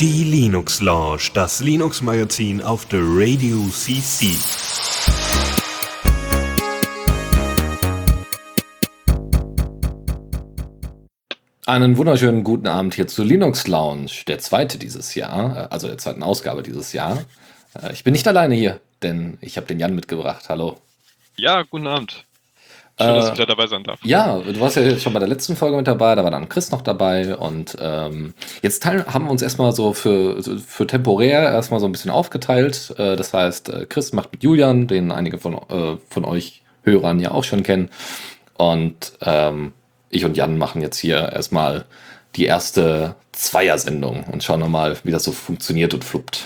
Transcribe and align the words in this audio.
Die 0.00 0.24
Linux 0.24 0.80
Lounge, 0.80 1.30
das 1.34 1.60
Linux 1.60 2.00
Magazin 2.00 2.62
auf 2.62 2.86
der 2.86 3.00
Radio 3.02 3.58
CC. 3.68 4.28
Einen 11.66 11.98
wunderschönen 11.98 12.44
guten 12.44 12.66
Abend 12.66 12.94
hier 12.94 13.06
zu 13.06 13.22
Linux 13.22 13.66
Lounge, 13.66 14.10
der 14.26 14.38
zweite 14.38 14.78
dieses 14.78 15.14
Jahr, 15.14 15.56
äh, 15.56 15.68
also 15.70 15.86
der 15.86 15.98
zweiten 15.98 16.22
Ausgabe 16.22 16.62
dieses 16.62 16.94
Jahr. 16.94 17.26
Äh, 17.74 17.92
ich 17.92 18.04
bin 18.04 18.12
nicht 18.12 18.26
alleine 18.26 18.54
hier, 18.54 18.80
denn 19.02 19.36
ich 19.42 19.58
habe 19.58 19.66
den 19.66 19.78
Jan 19.78 19.94
mitgebracht. 19.94 20.48
Hallo. 20.48 20.78
Ja, 21.36 21.62
guten 21.62 21.88
Abend. 21.88 22.24
Schön, 23.00 23.10
äh, 23.10 23.14
dass 23.14 23.28
ich 23.28 23.34
wieder 23.34 23.46
dabei 23.46 23.66
sein 23.66 23.84
darf. 23.84 23.98
Ja, 24.04 24.38
du 24.38 24.60
warst 24.60 24.76
ja 24.76 24.98
schon 24.98 25.12
bei 25.12 25.18
der 25.18 25.28
letzten 25.28 25.56
Folge 25.56 25.76
mit 25.76 25.86
dabei, 25.86 26.14
da 26.14 26.24
war 26.24 26.30
dann 26.30 26.48
Chris 26.48 26.70
noch 26.70 26.82
dabei 26.82 27.36
und 27.36 27.76
ähm, 27.80 28.34
jetzt 28.60 28.84
haben 28.84 29.24
wir 29.24 29.30
uns 29.30 29.42
erstmal 29.42 29.72
so 29.72 29.92
für, 29.92 30.42
für 30.42 30.86
temporär 30.86 31.42
erstmal 31.42 31.80
so 31.80 31.86
ein 31.86 31.92
bisschen 31.92 32.10
aufgeteilt. 32.10 32.94
Äh, 32.98 33.16
das 33.16 33.32
heißt, 33.32 33.68
äh, 33.70 33.86
Chris 33.86 34.12
macht 34.12 34.32
mit 34.32 34.42
Julian, 34.42 34.86
den 34.86 35.10
einige 35.10 35.38
von, 35.38 35.54
äh, 35.54 35.96
von 36.08 36.24
euch 36.24 36.62
Hörern 36.82 37.20
ja 37.20 37.30
auch 37.30 37.44
schon 37.44 37.62
kennen. 37.62 37.90
Und 38.56 39.12
ähm, 39.22 39.72
ich 40.10 40.24
und 40.24 40.36
Jan 40.36 40.58
machen 40.58 40.82
jetzt 40.82 40.98
hier 40.98 41.32
erstmal 41.32 41.86
die 42.36 42.44
erste 42.44 43.16
Zweier-Sendung 43.32 44.24
und 44.24 44.44
schauen 44.44 44.60
nochmal, 44.60 44.96
wie 45.04 45.10
das 45.10 45.24
so 45.24 45.32
funktioniert 45.32 45.94
und 45.94 46.04
fluppt. 46.04 46.44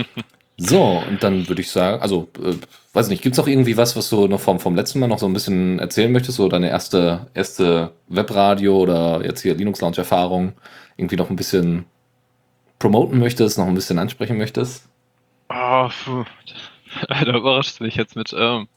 so, 0.62 1.02
und 1.08 1.22
dann 1.22 1.48
würde 1.48 1.62
ich 1.62 1.70
sagen, 1.70 2.02
also 2.02 2.28
äh, 2.38 2.54
weiß 2.92 3.08
nicht, 3.08 3.22
gibt 3.22 3.32
es 3.34 3.38
noch 3.38 3.48
irgendwie 3.48 3.78
was, 3.78 3.96
was 3.96 4.10
du 4.10 4.28
noch 4.28 4.40
vom, 4.40 4.60
vom 4.60 4.76
letzten 4.76 4.98
Mal 4.98 5.06
noch 5.06 5.18
so 5.18 5.26
ein 5.26 5.32
bisschen 5.32 5.78
erzählen 5.78 6.12
möchtest? 6.12 6.36
So 6.36 6.48
deine 6.48 6.68
erste, 6.68 7.28
erste 7.32 7.92
Webradio 8.08 8.76
oder 8.76 9.24
jetzt 9.24 9.40
hier 9.40 9.54
Linux 9.54 9.80
Launch 9.80 9.96
Erfahrung 9.96 10.52
irgendwie 10.98 11.16
noch 11.16 11.30
ein 11.30 11.36
bisschen 11.36 11.86
promoten 12.78 13.18
möchtest, 13.18 13.56
noch 13.56 13.68
ein 13.68 13.74
bisschen 13.74 13.98
ansprechen 13.98 14.36
möchtest? 14.36 14.86
Oh, 15.48 15.88
puh. 16.04 16.24
da 17.08 17.22
überrascht 17.22 17.80
mich 17.80 17.96
jetzt 17.96 18.14
mit. 18.14 18.34
Ähm, 18.36 18.68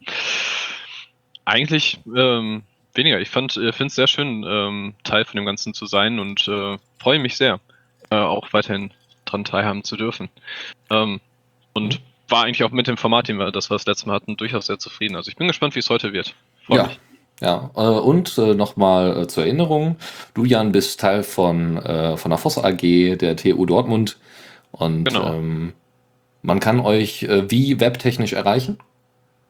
eigentlich 1.44 2.00
ähm, 2.16 2.64
weniger. 2.94 3.20
Ich 3.20 3.36
äh, 3.36 3.72
finde 3.74 3.88
es 3.88 3.96
sehr 3.96 4.08
schön, 4.08 4.46
ähm, 4.48 4.94
Teil 5.04 5.26
von 5.26 5.36
dem 5.36 5.46
Ganzen 5.46 5.74
zu 5.74 5.86
sein 5.86 6.20
und 6.20 6.48
äh, 6.48 6.78
freue 6.98 7.20
mich 7.20 7.36
sehr, 7.36 7.60
äh, 8.10 8.16
auch 8.16 8.54
weiterhin 8.54 8.92
dran 9.26 9.44
teilhaben 9.44 9.84
zu 9.84 9.98
dürfen. 9.98 10.30
Ähm, 10.90 11.20
und 11.74 12.00
mhm 12.00 12.14
war 12.30 12.46
eigentlich 12.46 12.64
auch 12.64 12.72
mit 12.72 12.88
dem 12.88 12.98
Format, 12.98 13.28
den 13.28 13.38
wir 13.38 13.52
das 13.52 13.70
wir 13.70 13.76
das 13.76 13.86
letzte 13.86 14.08
Mal 14.08 14.16
hatten, 14.16 14.38
durchaus 14.38 14.66
sehr 14.66 14.80
zufrieden. 14.80 15.16
Also 15.16 15.30
ich 15.30 15.36
bin 15.36 15.48
gespannt, 15.48 15.76
wie 15.76 15.80
es 15.80 15.90
heute 15.90 16.14
wird. 16.14 16.34
Freu 16.66 16.78
ja. 16.78 16.88
Mich. 16.88 17.00
Ja, 17.42 17.72
äh, 17.76 17.82
und 17.82 18.38
äh, 18.38 18.54
nochmal 18.54 19.24
äh, 19.24 19.28
zur 19.28 19.44
Erinnerung, 19.44 19.98
du 20.34 20.46
Jan 20.46 20.72
bist 20.72 21.00
Teil 21.00 21.24
von, 21.24 21.78
von 22.18 22.30
der 22.30 22.38
Voss 22.38 22.58
AG 22.58 23.18
der 23.18 23.36
TU 23.36 23.66
Dortmund 23.66 24.18
und 24.72 25.06
genau. 25.06 25.34
ähm, 25.34 25.74
man 26.42 26.60
kann 26.60 26.80
euch 26.80 27.28
wie 27.48 27.80
webtechnisch 27.80 28.34
erreichen? 28.34 28.78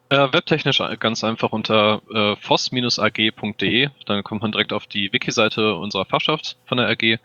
Webtechnisch 0.09 0.79
ganz 0.99 1.23
einfach 1.23 1.51
unter 1.51 2.01
äh, 2.13 2.35
voss-ag.de, 2.35 3.89
dann 4.05 4.23
kommt 4.23 4.41
man 4.43 4.51
direkt 4.51 4.73
auf 4.73 4.85
die 4.85 5.11
Wiki-Seite 5.11 5.75
unserer 5.75 6.05
Fachschaft 6.05 6.57
von 6.65 6.77
der 6.77 6.87
AG 6.89 7.19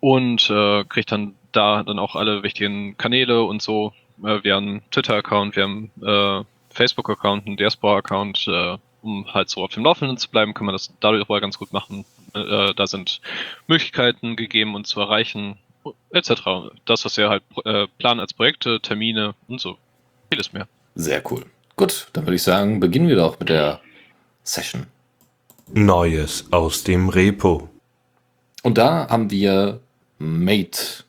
und 0.00 0.50
äh, 0.50 0.84
kriegt 0.84 1.12
dann 1.12 1.34
da 1.52 1.84
dann 1.84 1.98
auch 2.00 2.16
alle 2.16 2.42
wichtigen 2.42 2.96
Kanäle 2.96 3.44
und 3.44 3.62
so 3.62 3.92
äh, 4.24 4.42
wir 4.42 4.54
haben 4.54 4.68
einen 4.68 4.90
Twitter-Account, 4.90 5.56
wir 5.56 5.62
haben 5.64 5.90
einen 6.00 6.42
äh, 6.42 6.44
Facebook-Account, 6.70 7.46
einen 7.46 7.56
Diaspora-Account, 7.56 8.46
äh, 8.48 8.78
um 9.02 9.32
halt 9.32 9.48
so 9.48 9.62
auf 9.64 9.72
dem 9.72 9.84
Laufenden 9.84 10.16
zu 10.18 10.30
bleiben, 10.30 10.54
kann 10.54 10.66
man 10.66 10.74
das 10.74 10.92
darüber 11.00 11.40
ganz 11.40 11.58
gut 11.58 11.72
machen. 11.72 12.04
Äh, 12.34 12.74
da 12.74 12.86
sind 12.86 13.20
Möglichkeiten 13.66 14.36
gegeben, 14.36 14.74
uns 14.74 14.90
zu 14.90 15.00
erreichen, 15.00 15.58
etc. 16.12 16.72
Das, 16.84 17.04
was 17.04 17.16
wir 17.16 17.28
halt 17.28 17.42
äh, 17.64 17.86
planen 17.98 18.20
als 18.20 18.34
Projekte, 18.34 18.80
Termine 18.80 19.34
und 19.48 19.60
so. 19.60 19.78
Vieles 20.30 20.52
mehr. 20.52 20.68
Sehr 20.94 21.22
cool. 21.30 21.44
Gut, 21.76 22.08
dann 22.12 22.26
würde 22.26 22.36
ich 22.36 22.42
sagen, 22.42 22.78
beginnen 22.78 23.08
wir 23.08 23.16
doch 23.16 23.40
mit 23.40 23.48
der 23.48 23.80
Session. 24.42 24.86
Neues 25.72 26.52
aus 26.52 26.84
dem 26.84 27.08
Repo. 27.08 27.68
Und 28.62 28.76
da 28.76 29.08
haben 29.08 29.30
wir 29.30 29.80
Mate. 30.18 31.04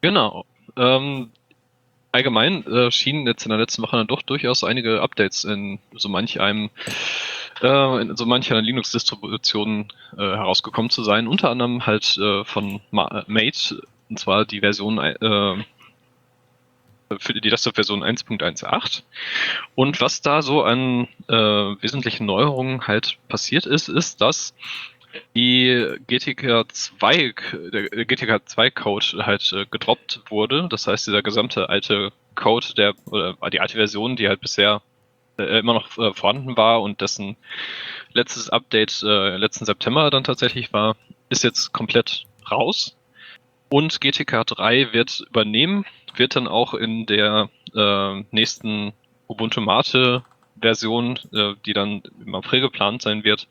Genau. 0.00 0.44
Ähm, 0.76 1.30
allgemein 2.12 2.66
äh, 2.66 2.90
schienen 2.90 3.26
jetzt 3.26 3.44
in 3.44 3.50
der 3.50 3.58
letzten 3.58 3.82
Woche 3.82 3.96
dann 3.96 4.06
doch 4.06 4.22
durchaus 4.22 4.64
einige 4.64 5.00
Updates 5.00 5.44
in 5.44 5.78
so 5.94 6.08
manch 6.08 6.40
einem 6.40 6.70
äh, 7.62 8.00
in 8.02 8.16
so 8.16 8.26
mancher 8.26 8.60
Linux-Distribution 8.60 9.88
äh, 10.16 10.20
herausgekommen 10.20 10.90
zu 10.90 11.02
sein. 11.02 11.26
Unter 11.26 11.50
anderem 11.50 11.86
halt 11.86 12.16
äh, 12.18 12.44
von 12.44 12.80
Ma 12.90 13.24
Mate, 13.26 13.82
und 14.10 14.18
zwar 14.18 14.44
die 14.44 14.60
Version 14.60 14.98
äh, 14.98 15.64
für 17.18 17.34
die 17.34 17.50
Desktop-Version 17.50 18.02
1.18. 18.02 19.02
Und 19.74 20.00
was 20.00 20.22
da 20.22 20.42
so 20.42 20.62
an 20.62 21.08
äh, 21.28 21.34
wesentlichen 21.34 22.26
Neuerungen 22.26 22.86
halt 22.86 23.18
passiert 23.28 23.66
ist, 23.66 23.88
ist, 23.88 24.20
dass 24.20 24.54
die 25.34 25.96
GTK 26.06 26.66
2, 26.72 27.34
der 27.72 27.88
GTK 28.04 28.40
2 28.44 28.70
Code 28.70 29.06
halt 29.26 29.52
äh, 29.52 29.66
gedroppt 29.70 30.22
wurde. 30.28 30.68
Das 30.70 30.86
heißt, 30.86 31.06
dieser 31.06 31.22
gesamte 31.22 31.68
alte 31.68 32.12
Code, 32.34 32.74
der, 32.76 32.94
oder 33.06 33.36
die 33.50 33.60
alte 33.60 33.74
Version, 33.74 34.16
die 34.16 34.28
halt 34.28 34.40
bisher 34.40 34.82
äh, 35.38 35.58
immer 35.58 35.74
noch 35.74 35.98
äh, 35.98 36.12
vorhanden 36.12 36.56
war 36.56 36.82
und 36.82 37.00
dessen 37.00 37.36
letztes 38.12 38.50
Update 38.50 39.02
äh, 39.02 39.36
letzten 39.36 39.64
September 39.64 40.10
dann 40.10 40.24
tatsächlich 40.24 40.72
war, 40.72 40.96
ist 41.28 41.44
jetzt 41.44 41.72
komplett 41.72 42.24
raus. 42.50 42.96
Und 43.68 44.00
GTK 44.00 44.46
3 44.46 44.92
wird 44.92 45.24
übernehmen, 45.28 45.86
wird 46.14 46.36
dann 46.36 46.46
auch 46.46 46.74
in 46.74 47.06
der 47.06 47.48
äh, 47.74 48.22
nächsten 48.30 48.92
Ubuntu 49.28 49.62
Mate 49.62 50.24
Version, 50.60 51.18
äh, 51.32 51.54
die 51.64 51.72
dann 51.72 52.02
im 52.24 52.34
April 52.34 52.60
geplant 52.60 53.02
sein 53.02 53.24
wird, 53.24 53.48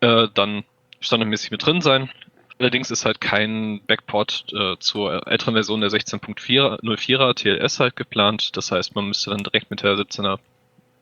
äh, 0.00 0.28
dann 0.34 0.64
standardmäßig 1.00 1.50
mit 1.50 1.64
drin 1.64 1.80
sein. 1.80 2.10
Allerdings 2.58 2.90
ist 2.90 3.04
halt 3.04 3.20
kein 3.20 3.82
Backport 3.86 4.46
äh, 4.52 4.76
zur 4.78 5.26
älteren 5.26 5.54
Version 5.54 5.82
der 5.82 5.90
16.04er 5.90 7.34
TLS 7.34 7.80
halt 7.80 7.96
geplant. 7.96 8.56
Das 8.56 8.72
heißt, 8.72 8.94
man 8.94 9.08
müsste 9.08 9.30
dann 9.30 9.44
direkt 9.44 9.70
mit 9.70 9.82
der 9.82 9.96
17er 9.96 10.38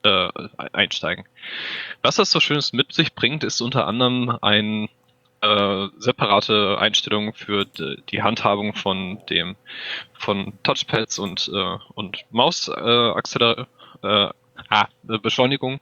äh, 0.02 0.28
einsteigen. 0.72 1.24
Was 2.02 2.16
das 2.16 2.30
so 2.30 2.40
Schönes 2.40 2.72
mit 2.72 2.92
sich 2.92 3.14
bringt, 3.14 3.44
ist 3.44 3.60
unter 3.60 3.86
anderem 3.86 4.36
ein 4.42 4.88
äh, 5.42 5.88
separate 5.98 6.78
Einstellung 6.78 7.34
für 7.34 7.66
die 7.66 8.22
Handhabung 8.22 8.74
von 8.74 9.20
dem 9.30 9.56
von 10.14 10.54
Touchpads 10.62 11.18
und 11.18 11.50
äh, 11.52 11.78
und 11.94 12.24
Maus 12.30 12.68
äh, 12.68 13.12
ah, 14.02 14.88
Beschleunigung. 15.02 15.80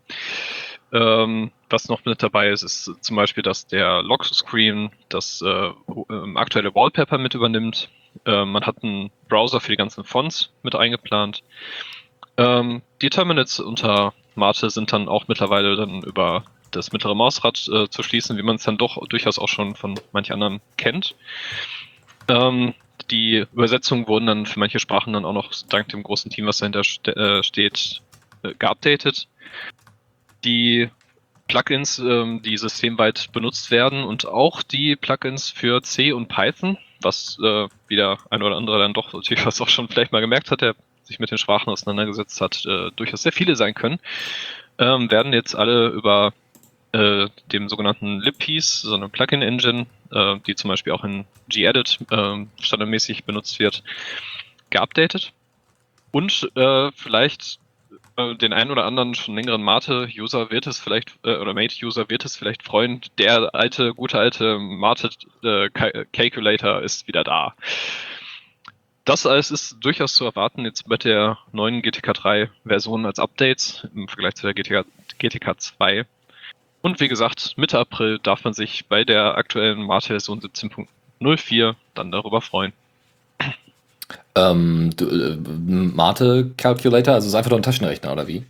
Ähm, 0.92 1.52
was 1.72 1.88
noch 1.88 2.04
mit 2.04 2.22
dabei 2.22 2.48
ist, 2.50 2.62
ist 2.62 2.92
zum 3.00 3.16
Beispiel, 3.16 3.42
dass 3.42 3.66
der 3.66 4.02
Lockscreen 4.02 4.90
das 5.08 5.42
äh, 5.42 5.70
ähm, 6.10 6.36
aktuelle 6.36 6.74
Wallpaper 6.74 7.18
mit 7.18 7.34
übernimmt. 7.34 7.88
Äh, 8.24 8.44
man 8.44 8.64
hat 8.64 8.82
einen 8.82 9.10
Browser 9.28 9.60
für 9.60 9.70
die 9.70 9.76
ganzen 9.76 10.04
Fonts 10.04 10.50
mit 10.62 10.74
eingeplant. 10.74 11.42
Ähm, 12.36 12.82
die 13.00 13.10
Terminals 13.10 13.60
unter 13.60 14.14
Mate 14.34 14.70
sind 14.70 14.92
dann 14.92 15.08
auch 15.08 15.28
mittlerweile 15.28 15.76
dann 15.76 16.02
über 16.02 16.44
das 16.70 16.92
mittlere 16.92 17.14
Mausrad 17.14 17.68
äh, 17.68 17.88
zu 17.88 18.02
schließen, 18.02 18.36
wie 18.38 18.42
man 18.42 18.56
es 18.56 18.62
dann 18.62 18.78
doch 18.78 19.04
durchaus 19.08 19.38
auch 19.38 19.48
schon 19.48 19.74
von 19.74 19.94
manch 20.12 20.32
anderen 20.32 20.60
kennt. 20.76 21.14
Ähm, 22.28 22.74
die 23.10 23.46
Übersetzungen 23.52 24.08
wurden 24.08 24.26
dann 24.26 24.46
für 24.46 24.58
manche 24.58 24.78
Sprachen 24.78 25.12
dann 25.12 25.24
auch 25.24 25.32
noch 25.32 25.52
dank 25.68 25.88
dem 25.88 26.02
großen 26.02 26.30
Team, 26.30 26.46
was 26.46 26.58
dahinter 26.58 26.84
ste 26.84 27.14
äh, 27.16 27.42
steht, 27.42 28.00
äh, 28.42 28.54
geupdatet 28.58 29.26
die 30.44 30.88
Plugins, 31.52 31.98
ähm, 31.98 32.40
die 32.40 32.56
systemweit 32.56 33.30
benutzt 33.30 33.70
werden 33.70 34.04
und 34.04 34.26
auch 34.26 34.62
die 34.62 34.96
Plugins 34.96 35.50
für 35.50 35.82
C 35.82 36.12
und 36.12 36.28
Python, 36.28 36.78
was 37.02 37.38
äh, 37.42 37.68
wieder 37.88 38.16
ein 38.30 38.42
oder 38.42 38.56
andere 38.56 38.78
dann 38.78 38.94
doch 38.94 39.12
natürlich 39.12 39.44
was 39.44 39.60
auch 39.60 39.68
schon 39.68 39.86
vielleicht 39.88 40.12
mal 40.12 40.22
gemerkt 40.22 40.50
hat, 40.50 40.62
der 40.62 40.74
sich 41.02 41.18
mit 41.18 41.30
den 41.30 41.36
Sprachen 41.36 41.68
auseinandergesetzt 41.68 42.40
hat, 42.40 42.64
äh, 42.64 42.90
durchaus 42.96 43.22
sehr 43.22 43.32
viele 43.32 43.54
sein 43.54 43.74
können, 43.74 43.98
ähm, 44.78 45.10
werden 45.10 45.34
jetzt 45.34 45.54
alle 45.54 45.88
über 45.88 46.32
äh, 46.92 47.28
dem 47.52 47.68
sogenannten 47.68 48.20
libpiece, 48.20 48.80
so 48.80 48.94
eine 48.94 49.10
Plugin-Engine, 49.10 49.84
äh, 50.10 50.36
die 50.46 50.54
zum 50.54 50.68
Beispiel 50.68 50.94
auch 50.94 51.04
in 51.04 51.26
gedit 51.50 51.98
äh, 52.10 52.46
standardmäßig 52.62 53.24
benutzt 53.24 53.58
wird, 53.58 53.84
geupdatet. 54.70 55.32
Und 56.12 56.50
äh, 56.54 56.90
vielleicht 56.94 57.58
äh, 58.16 58.34
den 58.34 58.52
einen 58.52 58.70
oder 58.70 58.84
anderen 58.84 59.14
schon 59.14 59.34
längeren 59.34 59.62
Mate-User 59.62 60.50
wird 60.50 60.66
es 60.66 60.78
vielleicht, 60.78 61.14
äh, 61.24 61.36
oder 61.36 61.54
Mate-User 61.54 62.10
wird 62.10 62.24
es 62.24 62.36
vielleicht 62.36 62.62
freuen, 62.62 63.00
der 63.18 63.54
alte, 63.54 63.94
gute 63.94 64.18
alte 64.18 64.58
Mate-Calculator 64.58 66.80
äh, 66.80 66.84
ist 66.84 67.08
wieder 67.08 67.24
da. 67.24 67.54
Das 69.04 69.26
alles 69.26 69.50
ist 69.50 69.78
durchaus 69.80 70.14
zu 70.14 70.24
erwarten 70.24 70.64
jetzt 70.64 70.88
mit 70.88 71.02
der 71.04 71.38
neuen 71.50 71.82
GTK 71.82 72.14
3 72.14 72.50
Version 72.64 73.04
als 73.04 73.18
Updates 73.18 73.84
im 73.94 74.06
Vergleich 74.06 74.36
zu 74.36 74.46
der 74.46 74.54
GTK, 74.54 74.84
GTK 75.18 75.60
2. 75.60 76.06
Und 76.82 77.00
wie 77.00 77.08
gesagt, 77.08 77.54
Mitte 77.56 77.78
April 77.78 78.20
darf 78.20 78.44
man 78.44 78.52
sich 78.52 78.86
bei 78.86 79.04
der 79.04 79.36
aktuellen 79.36 79.82
Mate-Version 79.82 80.40
17.04 80.40 81.74
dann 81.94 82.12
darüber 82.12 82.40
freuen. 82.40 82.72
Ähm, 84.34 84.90
du, 84.96 85.08
äh, 85.08 85.36
Mate 85.36 86.52
Calculator, 86.56 87.14
also 87.14 87.28
ist 87.28 87.34
einfach 87.34 87.50
nur 87.50 87.60
ein 87.60 87.64
Taschenrechner 87.64 88.12
oder 88.12 88.26
wie? 88.28 88.44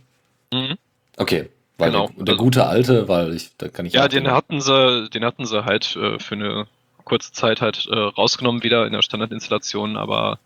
Mhm. 0.53 0.77
Okay, 1.17 1.49
weil 1.77 1.91
Genau. 1.91 2.09
der, 2.15 2.25
der 2.25 2.35
gute 2.35 2.65
alte, 2.65 3.07
weil 3.07 3.33
ich 3.33 3.55
da 3.57 3.67
kann 3.67 3.85
ich 3.85 3.93
Ja, 3.93 4.07
den 4.07 4.31
hatten 4.31 4.61
sie, 4.61 5.09
den 5.09 5.25
hatten 5.25 5.45
sie 5.45 5.65
halt 5.65 5.95
äh, 5.95 6.19
für 6.19 6.35
eine 6.35 6.67
kurze 7.03 7.33
Zeit 7.33 7.61
halt 7.61 7.85
äh, 7.87 7.97
rausgenommen 7.97 8.63
wieder 8.63 8.85
in 8.85 8.93
der 8.93 9.01
Standardinstallation, 9.01 9.97
aber 9.97 10.39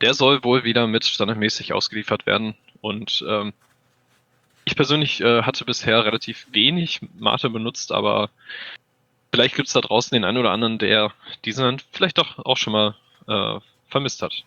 der 0.00 0.14
soll 0.14 0.42
wohl 0.42 0.64
wieder 0.64 0.86
mit 0.86 1.04
standardmäßig 1.04 1.72
ausgeliefert 1.72 2.26
werden. 2.26 2.54
Und 2.80 3.24
ähm, 3.28 3.52
ich 4.64 4.76
persönlich 4.76 5.20
äh, 5.20 5.42
hatte 5.42 5.64
bisher 5.64 6.04
relativ 6.04 6.46
wenig 6.50 7.00
Mate 7.18 7.50
benutzt, 7.50 7.92
aber 7.92 8.30
vielleicht 9.32 9.54
gibt 9.54 9.68
es 9.68 9.74
da 9.74 9.80
draußen 9.80 10.14
den 10.14 10.24
einen 10.24 10.38
oder 10.38 10.50
anderen, 10.50 10.78
der 10.78 11.12
diesen 11.44 11.80
vielleicht 11.92 12.18
doch 12.18 12.38
auch 12.44 12.56
schon 12.56 12.72
mal 12.72 12.94
äh, 13.28 13.60
vermisst 13.88 14.22
hat. 14.22 14.44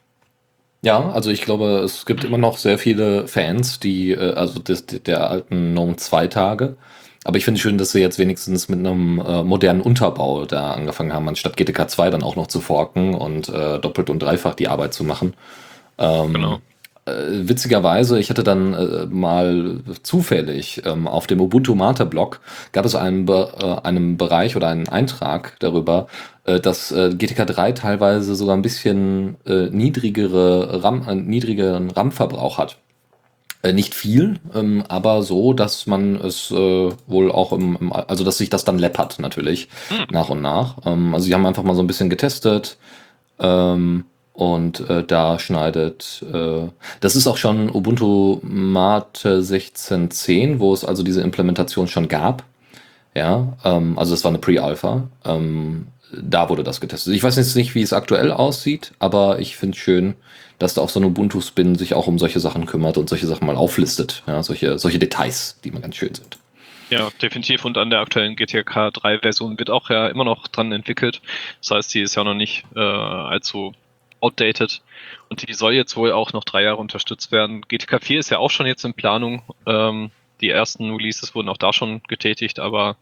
Ja, 0.87 1.09
also 1.11 1.31
ich 1.31 1.41
glaube, 1.41 1.81
es 1.83 2.05
gibt 2.05 2.23
immer 2.23 2.37
noch 2.37 2.57
sehr 2.57 2.77
viele 2.79 3.27
Fans, 3.27 3.79
die, 3.81 4.11
äh, 4.11 4.33
also 4.35 4.59
des, 4.61 4.85
der 4.85 5.29
alten 5.29 5.73
GNOME 5.73 5.97
2 5.97 6.27
Tage. 6.27 6.77
Aber 7.25 7.37
ich 7.37 7.43
finde 7.43 7.57
es 7.57 7.61
schön, 7.61 7.77
dass 7.77 7.91
sie 7.91 7.99
jetzt 7.99 8.19
wenigstens 8.19 8.69
mit 8.69 8.79
einem 8.79 9.19
äh, 9.19 9.43
modernen 9.43 9.81
Unterbau 9.81 10.45
da 10.45 10.71
angefangen 10.71 11.11
haben, 11.13 11.27
anstatt 11.27 11.57
GTK 11.57 11.89
2 11.89 12.09
dann 12.09 12.23
auch 12.23 12.37
noch 12.37 12.47
zu 12.47 12.61
forken 12.61 13.15
und 13.15 13.49
äh, 13.49 13.79
doppelt 13.79 14.09
und 14.09 14.19
dreifach 14.23 14.55
die 14.55 14.69
Arbeit 14.69 14.93
zu 14.93 15.03
machen. 15.03 15.33
Ähm, 15.97 16.33
Genau. 16.33 16.61
äh, 17.05 17.11
witzigerweise, 17.49 18.17
ich 18.19 18.29
hatte 18.29 18.43
dann 18.45 18.73
äh, 18.73 19.05
mal 19.07 19.81
zufällig 20.03 20.83
ähm, 20.85 21.07
auf 21.07 21.27
dem 21.27 21.41
Ubuntu 21.41 21.75
Mate 21.75 22.05
Blog 22.05 22.39
gab 22.71 22.85
es 22.85 22.95
einen, 22.95 23.25
Be 23.25 23.51
äh, 23.61 23.87
einen 23.87 24.17
Bereich 24.17 24.55
oder 24.55 24.69
einen 24.69 24.87
Eintrag 24.87 25.57
darüber, 25.59 26.07
dass 26.59 26.91
äh, 26.91 27.13
GTK 27.15 27.45
3 27.45 27.71
teilweise 27.73 28.35
sogar 28.35 28.55
ein 28.55 28.61
bisschen 28.61 29.35
äh, 29.45 29.69
niedrigere 29.69 30.83
RAM, 30.83 31.07
äh, 31.07 31.15
niedrigeren 31.15 31.91
RAM-Verbrauch 31.91 32.57
hat. 32.57 32.77
Äh, 33.63 33.73
nicht 33.73 33.95
viel, 33.95 34.39
ähm, 34.55 34.83
aber 34.87 35.23
so, 35.23 35.51
dass 35.53 35.87
man 35.87 36.15
es 36.15 36.51
äh, 36.51 36.89
wohl 37.07 37.31
auch 37.31 37.51
im, 37.53 37.91
also 37.91 38.23
dass 38.23 38.37
sich 38.37 38.49
das 38.49 38.63
dann 38.65 38.79
läppert 38.79 39.19
natürlich 39.19 39.67
Hm. 39.89 40.05
nach 40.11 40.29
und 40.29 40.41
nach. 40.41 40.77
Ähm, 40.85 41.13
also 41.13 41.25
sie 41.25 41.33
haben 41.33 41.45
einfach 41.45 41.63
mal 41.63 41.75
so 41.75 41.81
ein 41.81 41.87
bisschen 41.87 42.09
getestet 42.09 42.77
ähm, 43.39 44.05
und 44.33 44.87
äh, 44.89 45.03
da 45.03 45.39
schneidet, 45.39 46.23
äh, 46.31 46.67
das 46.99 47.15
ist 47.15 47.25
auch 47.27 47.37
schon 47.37 47.69
Ubuntu 47.73 48.39
Mate 48.43 49.39
16.10, 49.41 50.59
wo 50.59 50.71
es 50.73 50.85
also 50.85 51.01
diese 51.03 51.21
Implementation 51.21 51.87
schon 51.87 52.07
gab. 52.07 52.43
Ja, 53.15 53.57
ähm, 53.65 53.97
also 53.97 54.13
es 54.13 54.23
war 54.23 54.29
eine 54.29 54.37
Pre-Alpha. 54.37 55.03
Da 56.11 56.49
wurde 56.49 56.63
das 56.63 56.79
getestet. 56.81 57.13
Ich 57.13 57.23
weiß 57.23 57.35
jetzt 57.35 57.55
nicht, 57.55 57.75
wie 57.75 57.81
es 57.81 57.93
aktuell 57.93 58.31
aussieht, 58.31 58.93
aber 58.99 59.39
ich 59.39 59.57
finde 59.57 59.75
es 59.75 59.83
schön, 59.83 60.15
dass 60.59 60.73
da 60.73 60.81
auch 60.81 60.89
so 60.89 60.99
ein 60.99 61.05
Ubuntu-Spin 61.05 61.75
sich 61.75 61.93
auch 61.93 62.07
um 62.07 62.17
solche 62.17 62.39
Sachen 62.39 62.65
kümmert 62.65 62.97
und 62.97 63.09
solche 63.09 63.27
Sachen 63.27 63.45
mal 63.45 63.55
auflistet. 63.55 64.23
Ja, 64.25 64.41
solche, 64.41 64.79
solche 64.79 64.99
Details, 64.99 65.59
die 65.63 65.71
mal 65.71 65.81
ganz 65.81 65.95
schön 65.95 66.13
sind. 66.13 66.37
Ja, 66.89 67.09
definitiv. 67.21 67.65
Und 67.65 67.77
an 67.77 67.89
der 67.89 67.99
aktuellen 67.99 68.35
GTK 68.35 68.93
3 68.93 69.19
Version 69.19 69.59
wird 69.59 69.69
auch 69.69 69.89
ja 69.89 70.07
immer 70.07 70.23
noch 70.23 70.47
dran 70.47 70.71
entwickelt. 70.71 71.21
Das 71.59 71.71
heißt, 71.71 71.93
die 71.93 72.01
ist 72.01 72.15
ja 72.15 72.23
noch 72.23 72.33
nicht 72.33 72.63
äh, 72.75 72.79
allzu 72.79 73.73
outdated. 74.21 74.81
Und 75.29 75.47
die 75.47 75.53
soll 75.53 75.73
jetzt 75.73 75.97
wohl 75.97 76.11
auch 76.11 76.33
noch 76.33 76.45
drei 76.45 76.63
Jahre 76.63 76.77
unterstützt 76.77 77.31
werden. 77.31 77.61
GTK 77.67 78.01
4 78.01 78.19
ist 78.19 78.29
ja 78.29 78.37
auch 78.39 78.51
schon 78.51 78.65
jetzt 78.65 78.85
in 78.85 78.93
Planung. 78.93 79.43
Ähm, 79.65 80.11
die 80.39 80.49
ersten 80.49 80.91
Releases 80.91 81.35
wurden 81.35 81.49
auch 81.49 81.57
da 81.57 81.73
schon 81.73 82.01
getätigt, 82.07 82.59
aber 82.59 82.95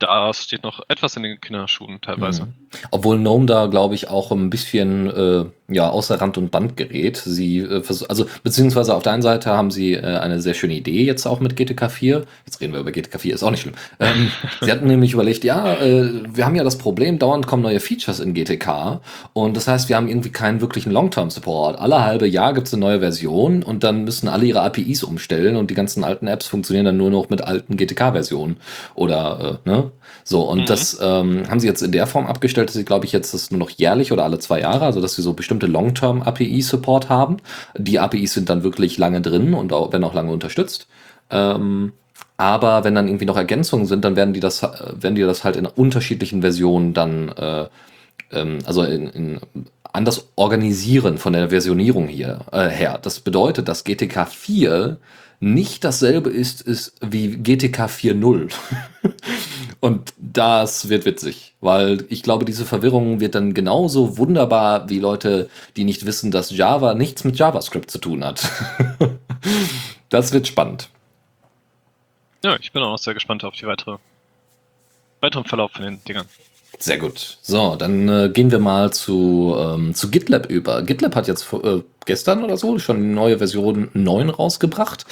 da 0.00 0.32
steht 0.34 0.64
noch 0.64 0.80
etwas 0.88 1.16
in 1.16 1.22
den 1.22 1.40
Kinderschuhen 1.40 2.00
teilweise. 2.00 2.46
Mhm. 2.46 2.54
Obwohl 2.90 3.18
GNOME 3.18 3.46
da, 3.46 3.66
glaube 3.66 3.94
ich, 3.94 4.08
auch 4.08 4.32
ein 4.32 4.50
bisschen 4.50 5.10
äh, 5.10 5.44
ja, 5.70 5.88
außer 5.88 6.20
Rand 6.20 6.36
und 6.38 6.50
Band 6.50 6.76
gerät. 6.76 7.16
Sie, 7.16 7.58
äh, 7.58 7.82
also 8.08 8.26
beziehungsweise 8.42 8.94
auf 8.94 9.02
der 9.02 9.12
einen 9.12 9.22
Seite 9.22 9.50
haben 9.50 9.70
sie 9.70 9.94
äh, 9.94 10.00
eine 10.00 10.40
sehr 10.40 10.54
schöne 10.54 10.74
Idee 10.74 11.04
jetzt 11.04 11.26
auch 11.26 11.40
mit 11.40 11.56
GTK 11.56 11.90
4. 11.90 12.24
Jetzt 12.46 12.60
reden 12.60 12.72
wir 12.72 12.80
über 12.80 12.92
GTK 12.92 13.20
4, 13.20 13.34
ist 13.34 13.42
auch 13.42 13.50
nicht 13.50 13.62
schlimm. 13.62 13.74
Ähm, 13.98 14.30
sie 14.60 14.70
hatten 14.70 14.86
nämlich 14.86 15.12
überlegt, 15.12 15.44
ja, 15.44 15.74
äh, 15.74 16.10
wir 16.28 16.44
haben 16.44 16.56
ja 16.56 16.64
das 16.64 16.78
Problem, 16.78 17.18
dauernd 17.18 17.46
kommen 17.46 17.62
neue 17.62 17.80
Features 17.80 18.20
in 18.20 18.34
GTK 18.34 19.00
und 19.32 19.56
das 19.56 19.68
heißt, 19.68 19.88
wir 19.88 19.96
haben 19.96 20.08
irgendwie 20.08 20.30
keinen 20.30 20.60
wirklichen 20.60 20.92
Long-Term-Support. 20.92 21.78
Alle 21.78 22.02
halbe 22.04 22.26
Jahr 22.26 22.52
gibt 22.52 22.66
es 22.66 22.74
eine 22.74 22.80
neue 22.80 23.00
Version 23.00 23.62
und 23.62 23.84
dann 23.84 24.04
müssen 24.04 24.28
alle 24.28 24.46
ihre 24.46 24.62
APIs 24.62 25.02
umstellen 25.02 25.56
und 25.56 25.70
die 25.70 25.74
ganzen 25.74 26.04
alten 26.04 26.26
Apps 26.26 26.46
funktionieren 26.46 26.86
dann 26.86 26.96
nur 26.96 27.10
noch 27.10 27.30
mit 27.30 27.42
alten 27.42 27.76
GTK-Versionen 27.76 28.56
oder 28.94 29.60
äh, 29.64 29.68
ne? 29.90 29.96
So, 30.24 30.42
und 30.42 30.60
Mhm. 30.60 30.66
das 30.66 30.98
ähm, 31.00 31.42
haben 31.48 31.60
sie 31.60 31.66
jetzt 31.66 31.82
in 31.82 31.92
der 31.92 32.06
Form 32.06 32.26
abgestellt, 32.26 32.68
dass 32.68 32.76
sie, 32.76 32.84
glaube 32.84 33.06
ich, 33.06 33.12
jetzt 33.12 33.34
das 33.34 33.50
nur 33.50 33.58
noch 33.58 33.70
jährlich 33.70 34.12
oder 34.12 34.24
alle 34.24 34.38
zwei 34.38 34.60
Jahre, 34.60 34.84
also 34.84 35.00
dass 35.00 35.14
sie 35.14 35.22
so 35.22 35.32
bestimmte 35.34 35.66
Long-Term-API-Support 35.66 37.08
haben. 37.08 37.38
Die 37.76 37.98
APIs 37.98 38.34
sind 38.34 38.48
dann 38.50 38.62
wirklich 38.62 38.98
lange 38.98 39.20
drin 39.20 39.54
und 39.54 39.72
auch, 39.72 39.92
werden 39.92 40.04
auch 40.04 40.14
lange 40.14 40.32
unterstützt. 40.32 40.86
Ähm, 41.30 41.92
aber 42.36 42.84
wenn 42.84 42.94
dann 42.94 43.06
irgendwie 43.06 43.26
noch 43.26 43.36
Ergänzungen 43.36 43.86
sind, 43.86 44.04
dann 44.04 44.16
werden 44.16 44.32
die 44.32 44.40
das, 44.40 44.62
äh, 44.62 44.68
werden 44.94 45.14
die 45.14 45.22
das 45.22 45.44
halt 45.44 45.56
in 45.56 45.66
unterschiedlichen 45.66 46.40
Versionen 46.40 46.94
dann, 46.94 47.28
äh, 47.30 47.66
ähm, 48.32 48.58
also 48.64 48.82
in, 48.82 49.08
in 49.08 49.40
anders 49.92 50.28
organisieren 50.36 51.18
von 51.18 51.32
der 51.32 51.50
Versionierung 51.50 52.06
hier 52.08 52.40
äh, 52.52 52.68
her. 52.68 52.98
Das 53.02 53.20
bedeutet, 53.20 53.68
dass 53.68 53.84
GTK 53.84 54.26
4 54.26 54.98
nicht 55.40 55.84
dasselbe 55.84 56.28
ist, 56.28 56.60
ist 56.60 56.94
wie 57.00 57.38
GTK 57.38 57.86
4.0. 57.86 58.52
Und 59.80 60.12
das 60.18 60.90
wird 60.90 61.06
witzig, 61.06 61.54
weil 61.62 62.04
ich 62.10 62.22
glaube, 62.22 62.44
diese 62.44 62.66
Verwirrung 62.66 63.20
wird 63.20 63.34
dann 63.34 63.54
genauso 63.54 64.18
wunderbar 64.18 64.90
wie 64.90 64.98
Leute, 64.98 65.48
die 65.76 65.84
nicht 65.84 66.04
wissen, 66.04 66.30
dass 66.30 66.50
Java 66.50 66.92
nichts 66.92 67.24
mit 67.24 67.38
JavaScript 67.38 67.90
zu 67.90 67.98
tun 67.98 68.22
hat. 68.22 68.46
das 70.10 70.32
wird 70.34 70.46
spannend. 70.46 70.90
Ja, 72.44 72.56
ich 72.60 72.72
bin 72.72 72.82
auch 72.82 72.98
sehr 72.98 73.14
gespannt 73.14 73.42
auf 73.44 73.54
die 73.54 73.66
weitere, 73.66 73.96
weiteren 75.20 75.44
Verlauf 75.44 75.72
von 75.72 75.84
den 75.84 76.04
Dingern. 76.04 76.26
Sehr 76.78 76.98
gut. 76.98 77.38
So, 77.42 77.76
dann 77.76 78.08
äh, 78.08 78.30
gehen 78.32 78.50
wir 78.50 78.58
mal 78.58 78.92
zu, 78.92 79.54
ähm, 79.58 79.94
zu 79.94 80.10
GitLab 80.10 80.46
über. 80.46 80.82
GitLab 80.82 81.16
hat 81.16 81.28
jetzt 81.28 81.52
äh, 81.52 81.82
gestern 82.06 82.44
oder 82.44 82.56
so 82.56 82.78
schon 82.78 82.96
eine 82.96 83.06
neue 83.06 83.38
Version 83.38 83.88
9 83.92 84.30
rausgebracht. 84.30 85.04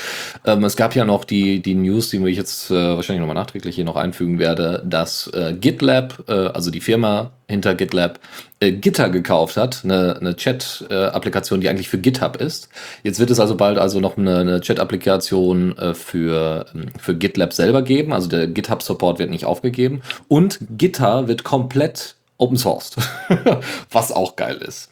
Ähm, 0.45 0.65
es 0.65 0.77
gab 0.77 0.95
ja 0.95 1.05
noch 1.05 1.25
die, 1.25 1.61
die 1.61 1.75
News, 1.75 2.11
die 2.11 2.25
ich 2.27 2.37
jetzt 2.37 2.71
äh, 2.71 2.75
wahrscheinlich 2.75 3.21
nochmal 3.21 3.37
nachträglich 3.37 3.75
hier 3.75 3.85
noch 3.85 3.97
einfügen 3.97 4.39
werde, 4.39 4.83
dass 4.87 5.29
äh, 5.35 5.55
GitLab, 5.59 6.25
äh, 6.29 6.33
also 6.33 6.71
die 6.71 6.81
Firma 6.81 7.31
hinter 7.47 7.75
GitLab, 7.75 8.19
äh, 8.61 8.73
Gitter 8.73 9.09
gekauft 9.09 9.57
hat, 9.57 9.83
eine, 9.85 10.17
eine 10.19 10.37
Chat-Applikation, 10.37 11.61
die 11.61 11.69
eigentlich 11.69 11.89
für 11.89 11.99
GitHub 11.99 12.37
ist. 12.37 12.69
Jetzt 13.03 13.21
wird 13.21 13.31
es 13.31 13.41
also 13.41 13.57
bald 13.57 13.79
also 13.79 14.01
noch 14.01 14.19
eine, 14.19 14.39
eine 14.39 14.61
Chat-Applikation 14.61 15.77
äh, 15.79 15.95
für, 15.95 16.67
ähm, 16.75 16.87
für 16.99 17.15
GitLab 17.15 17.53
selber 17.53 17.83
geben. 17.83 18.13
Also 18.13 18.29
der 18.29 18.47
GitHub-Support 18.47 19.19
wird 19.19 19.31
nicht 19.31 19.45
aufgegeben. 19.45 20.03
Und 20.29 20.59
Gitter 20.77 21.29
wird 21.29 21.45
komplett 21.45 22.17
open 22.37 22.57
sourced, 22.57 22.97
was 23.91 24.13
auch 24.13 24.37
geil 24.37 24.57
ist. 24.57 24.91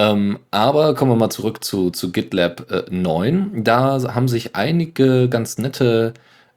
Ähm, 0.00 0.38
aber 0.50 0.94
kommen 0.94 1.10
wir 1.10 1.16
mal 1.16 1.30
zurück 1.30 1.62
zu, 1.64 1.90
zu 1.90 2.10
GitLab 2.12 2.70
äh, 2.70 2.82
9. 2.90 3.64
Da 3.64 4.00
haben 4.14 4.28
sich 4.28 4.54
einige 4.56 5.28
ganz 5.28 5.58
nette, 5.58 6.14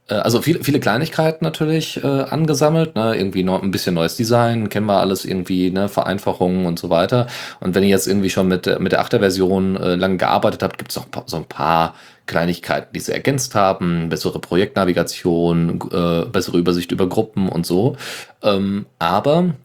äh, 0.07 0.13
also 0.15 0.41
viele, 0.41 0.63
viele 0.63 0.79
Kleinigkeiten 0.79 1.43
natürlich 1.43 2.01
äh, 2.03 2.07
angesammelt. 2.07 2.95
Ne? 2.95 3.15
Irgendwie 3.17 3.43
noch 3.43 3.62
ein 3.63 3.71
bisschen 3.71 3.95
neues 3.95 4.15
Design, 4.15 4.69
kennen 4.69 4.85
wir 4.85 5.00
alles 5.00 5.25
irgendwie, 5.25 5.71
ne? 5.71 5.89
Vereinfachungen 5.89 6.65
und 6.67 6.79
so 6.79 6.89
weiter. 6.89 7.27
Und 7.59 7.75
wenn 7.75 7.83
ihr 7.83 7.89
jetzt 7.89 8.07
irgendwie 8.07 8.29
schon 8.29 8.47
mit, 8.47 8.65
der- 8.67 8.79
mit 8.79 8.91
der 8.93 9.01
8er 9.01 9.19
Version 9.19 9.75
äh, 9.77 9.95
lang 9.95 10.17
gearbeitet 10.17 10.63
habt, 10.63 10.77
gibt 10.77 10.91
es 10.91 10.97
noch 10.97 11.07
so 11.25 11.38
ein 11.38 11.45
paar 11.45 11.95
Kleinigkeiten, 12.27 12.89
die 12.95 13.00
sie 13.01 13.12
ergänzt 13.13 13.55
haben, 13.55 14.09
bessere 14.09 14.39
Projektnavigation, 14.39 15.81
äh, 15.91 16.25
bessere 16.31 16.57
Übersicht 16.57 16.91
über 16.91 17.07
Gruppen 17.09 17.50
und 17.50 17.65
so. 17.65 17.97
Ähm, 18.43 18.85
aber 19.00 19.55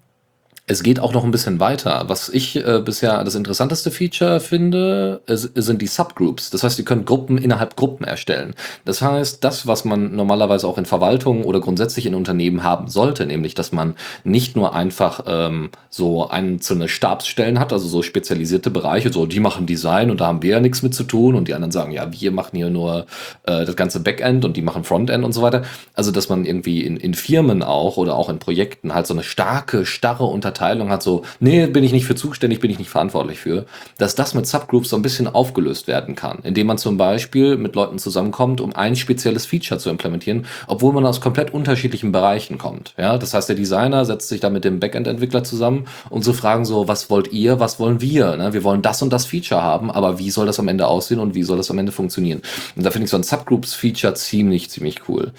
es 0.68 0.82
geht 0.82 1.00
auch 1.00 1.14
noch 1.14 1.24
ein 1.24 1.30
bisschen 1.30 1.60
weiter. 1.60 2.04
Was 2.08 2.28
ich 2.28 2.54
äh, 2.56 2.82
bisher 2.84 3.24
das 3.24 3.34
interessanteste 3.34 3.90
Feature 3.90 4.38
finde, 4.38 5.22
es, 5.26 5.42
sind 5.54 5.80
die 5.80 5.86
Subgroups. 5.86 6.50
Das 6.50 6.62
heißt, 6.62 6.78
ihr 6.78 6.84
könnt 6.84 7.06
Gruppen 7.06 7.38
innerhalb 7.38 7.74
Gruppen 7.74 8.04
erstellen. 8.04 8.54
Das 8.84 9.00
heißt, 9.00 9.42
das, 9.42 9.66
was 9.66 9.86
man 9.86 10.14
normalerweise 10.14 10.68
auch 10.68 10.76
in 10.76 10.84
Verwaltungen 10.84 11.44
oder 11.44 11.60
grundsätzlich 11.60 12.04
in 12.04 12.14
Unternehmen 12.14 12.62
haben 12.62 12.88
sollte, 12.88 13.24
nämlich, 13.24 13.54
dass 13.54 13.72
man 13.72 13.94
nicht 14.24 14.56
nur 14.56 14.74
einfach 14.74 15.24
ähm, 15.26 15.70
so 15.88 16.28
einzelne 16.28 16.88
Stabsstellen 16.88 17.58
hat, 17.58 17.72
also 17.72 17.88
so 17.88 18.02
spezialisierte 18.02 18.70
Bereiche, 18.70 19.10
so 19.10 19.24
die 19.24 19.40
machen 19.40 19.64
Design 19.64 20.10
und 20.10 20.20
da 20.20 20.26
haben 20.26 20.42
wir 20.42 20.50
ja 20.50 20.60
nichts 20.60 20.82
mit 20.82 20.94
zu 20.94 21.04
tun 21.04 21.34
und 21.34 21.48
die 21.48 21.54
anderen 21.54 21.72
sagen, 21.72 21.92
ja, 21.92 22.12
wir 22.12 22.30
machen 22.30 22.56
hier 22.56 22.68
nur 22.68 23.06
äh, 23.44 23.64
das 23.64 23.74
ganze 23.74 24.00
Backend 24.00 24.44
und 24.44 24.54
die 24.58 24.62
machen 24.62 24.84
Frontend 24.84 25.24
und 25.24 25.32
so 25.32 25.40
weiter. 25.40 25.62
Also, 25.94 26.10
dass 26.10 26.28
man 26.28 26.44
irgendwie 26.44 26.84
in, 26.84 26.98
in 26.98 27.14
Firmen 27.14 27.62
auch 27.62 27.96
oder 27.96 28.16
auch 28.16 28.28
in 28.28 28.38
Projekten 28.38 28.94
halt 28.94 29.06
so 29.06 29.14
eine 29.14 29.22
starke, 29.22 29.86
starre 29.86 30.24
Unterteilung 30.24 30.57
Verteilung 30.58 30.90
hat, 30.90 31.02
so, 31.04 31.22
nee, 31.38 31.66
bin 31.66 31.84
ich 31.84 31.92
nicht 31.92 32.04
für 32.04 32.16
zuständig, 32.16 32.58
bin 32.58 32.70
ich 32.70 32.78
nicht 32.78 32.90
verantwortlich 32.90 33.38
für, 33.38 33.66
dass 33.96 34.16
das 34.16 34.34
mit 34.34 34.46
Subgroups 34.46 34.88
so 34.88 34.96
ein 34.96 35.02
bisschen 35.02 35.28
aufgelöst 35.28 35.86
werden 35.86 36.16
kann, 36.16 36.40
indem 36.42 36.66
man 36.66 36.78
zum 36.78 36.96
Beispiel 36.96 37.56
mit 37.56 37.76
Leuten 37.76 37.98
zusammenkommt, 37.98 38.60
um 38.60 38.74
ein 38.74 38.96
spezielles 38.96 39.46
Feature 39.46 39.78
zu 39.78 39.88
implementieren, 39.88 40.46
obwohl 40.66 40.92
man 40.92 41.06
aus 41.06 41.20
komplett 41.20 41.54
unterschiedlichen 41.54 42.10
Bereichen 42.10 42.58
kommt. 42.58 42.94
Ja, 42.98 43.18
das 43.18 43.34
heißt, 43.34 43.48
der 43.48 43.56
Designer 43.56 44.04
setzt 44.04 44.28
sich 44.28 44.40
da 44.40 44.50
mit 44.50 44.64
dem 44.64 44.80
Backend-Entwickler 44.80 45.44
zusammen 45.44 45.86
und 46.10 46.24
so 46.24 46.32
fragen 46.32 46.64
so, 46.64 46.88
was 46.88 47.08
wollt 47.08 47.32
ihr, 47.32 47.60
was 47.60 47.78
wollen 47.78 48.00
wir? 48.00 48.36
Ne? 48.36 48.52
Wir 48.52 48.64
wollen 48.64 48.82
das 48.82 49.00
und 49.00 49.12
das 49.12 49.26
Feature 49.26 49.62
haben, 49.62 49.92
aber 49.92 50.18
wie 50.18 50.30
soll 50.30 50.46
das 50.46 50.58
am 50.58 50.66
Ende 50.66 50.88
aussehen 50.88 51.20
und 51.20 51.36
wie 51.36 51.44
soll 51.44 51.56
das 51.56 51.70
am 51.70 51.78
Ende 51.78 51.92
funktionieren? 51.92 52.42
Und 52.74 52.84
da 52.84 52.90
finde 52.90 53.04
ich 53.04 53.10
so 53.10 53.16
ein 53.16 53.22
Subgroups-Feature 53.22 54.14
ziemlich, 54.14 54.70
ziemlich 54.70 55.08
cool. 55.08 55.32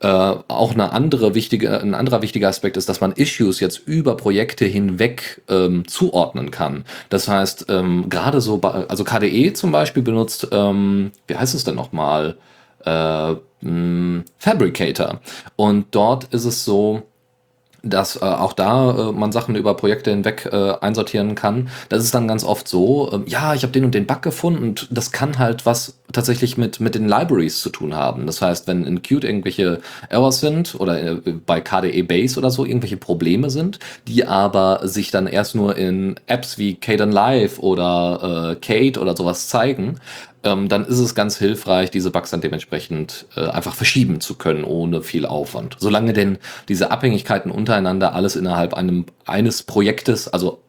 Äh, 0.00 0.08
auch 0.08 0.72
eine 0.72 0.92
andere 0.92 1.34
wichtige, 1.34 1.80
ein 1.80 1.94
anderer 1.94 2.22
wichtiger 2.22 2.48
Aspekt 2.48 2.76
ist, 2.76 2.88
dass 2.88 3.00
man 3.00 3.12
Issues 3.12 3.60
jetzt 3.60 3.78
über 3.86 4.16
Projekte 4.16 4.63
hinweg 4.68 5.42
ähm, 5.48 5.86
zuordnen 5.86 6.50
kann. 6.50 6.84
Das 7.08 7.28
heißt, 7.28 7.66
ähm, 7.68 8.08
gerade 8.08 8.40
so, 8.40 8.60
also 8.60 9.04
KDE 9.04 9.52
zum 9.52 9.72
Beispiel 9.72 10.02
benutzt, 10.02 10.48
ähm, 10.52 11.12
wie 11.26 11.36
heißt 11.36 11.54
es 11.54 11.64
denn 11.64 11.74
nochmal? 11.74 12.36
Äh, 12.84 13.34
Fabricator. 14.38 15.20
Und 15.56 15.86
dort 15.94 16.24
ist 16.24 16.44
es 16.44 16.64
so, 16.64 17.04
dass 17.84 18.16
äh, 18.16 18.24
auch 18.24 18.52
da 18.52 19.10
äh, 19.10 19.12
man 19.12 19.32
Sachen 19.32 19.54
über 19.56 19.74
Projekte 19.74 20.10
hinweg 20.10 20.48
äh, 20.50 20.74
einsortieren 20.80 21.34
kann. 21.34 21.68
Das 21.88 22.02
ist 22.02 22.14
dann 22.14 22.26
ganz 22.26 22.44
oft 22.44 22.66
so, 22.66 23.10
äh, 23.12 23.30
ja, 23.30 23.54
ich 23.54 23.62
habe 23.62 23.72
den 23.72 23.84
und 23.84 23.94
den 23.94 24.06
Bug 24.06 24.22
gefunden 24.22 24.62
und 24.62 24.88
das 24.90 25.12
kann 25.12 25.38
halt 25.38 25.66
was 25.66 25.98
tatsächlich 26.12 26.56
mit, 26.56 26.80
mit 26.80 26.94
den 26.94 27.08
Libraries 27.08 27.60
zu 27.60 27.70
tun 27.70 27.94
haben. 27.94 28.26
Das 28.26 28.40
heißt, 28.40 28.66
wenn 28.66 28.84
in 28.84 29.02
Qt 29.02 29.24
irgendwelche 29.24 29.80
Errors 30.08 30.40
sind 30.40 30.74
oder 30.78 31.02
äh, 31.02 31.16
bei 31.46 31.60
KDE 31.60 32.02
Base 32.02 32.38
oder 32.38 32.50
so 32.50 32.64
irgendwelche 32.64 32.96
Probleme 32.96 33.50
sind, 33.50 33.78
die 34.06 34.26
aber 34.26 34.80
sich 34.84 35.10
dann 35.10 35.26
erst 35.26 35.54
nur 35.54 35.76
in 35.76 36.16
Apps 36.26 36.58
wie 36.58 36.74
Kden 36.74 37.12
Live 37.12 37.58
oder 37.58 38.52
äh, 38.52 38.54
Kate 38.56 39.00
oder 39.00 39.16
sowas 39.16 39.48
zeigen, 39.48 40.00
ähm, 40.44 40.68
dann 40.68 40.84
ist 40.84 40.98
es 40.98 41.14
ganz 41.14 41.36
hilfreich, 41.36 41.90
diese 41.90 42.10
Bugs 42.10 42.30
dann 42.30 42.40
dementsprechend 42.40 43.26
äh, 43.36 43.46
einfach 43.46 43.74
verschieben 43.74 44.20
zu 44.20 44.36
können, 44.36 44.64
ohne 44.64 45.02
viel 45.02 45.26
Aufwand. 45.26 45.76
Solange 45.78 46.12
denn 46.12 46.38
diese 46.68 46.90
Abhängigkeiten 46.90 47.50
untereinander 47.50 48.14
alles 48.14 48.36
innerhalb 48.36 48.74
einem, 48.74 49.06
eines 49.24 49.62
Projektes, 49.62 50.28
also 50.28 50.60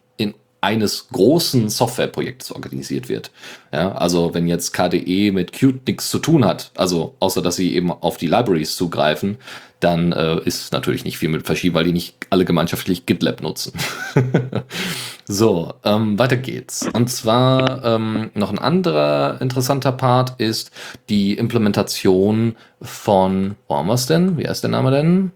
eines 0.65 1.09
großen 1.09 1.69
Softwareprojekts 1.69 2.51
organisiert 2.51 3.07
wird. 3.07 3.29
Ja, 3.71 3.91
also 3.91 4.33
wenn 4.33 4.47
jetzt 4.47 4.73
KDE 4.73 5.31
mit 5.31 5.51
Qt 5.51 5.87
nichts 5.87 6.09
zu 6.09 6.17
tun 6.17 6.43
hat, 6.43 6.71
also 6.75 7.13
außer 7.19 7.43
dass 7.43 7.55
sie 7.55 7.75
eben 7.75 7.91
auf 7.91 8.17
die 8.17 8.25
Libraries 8.25 8.75
zugreifen, 8.75 9.37
dann 9.79 10.11
äh, 10.11 10.39
ist 10.43 10.73
natürlich 10.73 11.05
nicht 11.05 11.19
viel 11.19 11.29
mit 11.29 11.45
Verschieben, 11.45 11.75
weil 11.75 11.83
die 11.83 11.91
nicht 11.91 12.15
alle 12.31 12.45
gemeinschaftlich 12.45 13.05
GitLab 13.05 13.43
nutzen. 13.43 13.73
so, 15.27 15.75
ähm, 15.83 16.17
weiter 16.17 16.37
geht's. 16.37 16.89
Und 16.93 17.11
zwar 17.11 17.85
ähm, 17.85 18.31
noch 18.33 18.49
ein 18.49 18.57
anderer 18.57 19.39
interessanter 19.41 19.91
Part 19.91 20.39
ist 20.39 20.71
die 21.09 21.35
Implementation 21.35 22.55
von, 22.81 23.55
wo 23.67 23.75
haben 23.75 23.87
wir 23.87 23.93
es 23.93 24.07
denn? 24.07 24.37
Wie 24.39 24.47
heißt 24.47 24.63
der 24.63 24.71
Name 24.71 24.89
denn? 24.89 25.31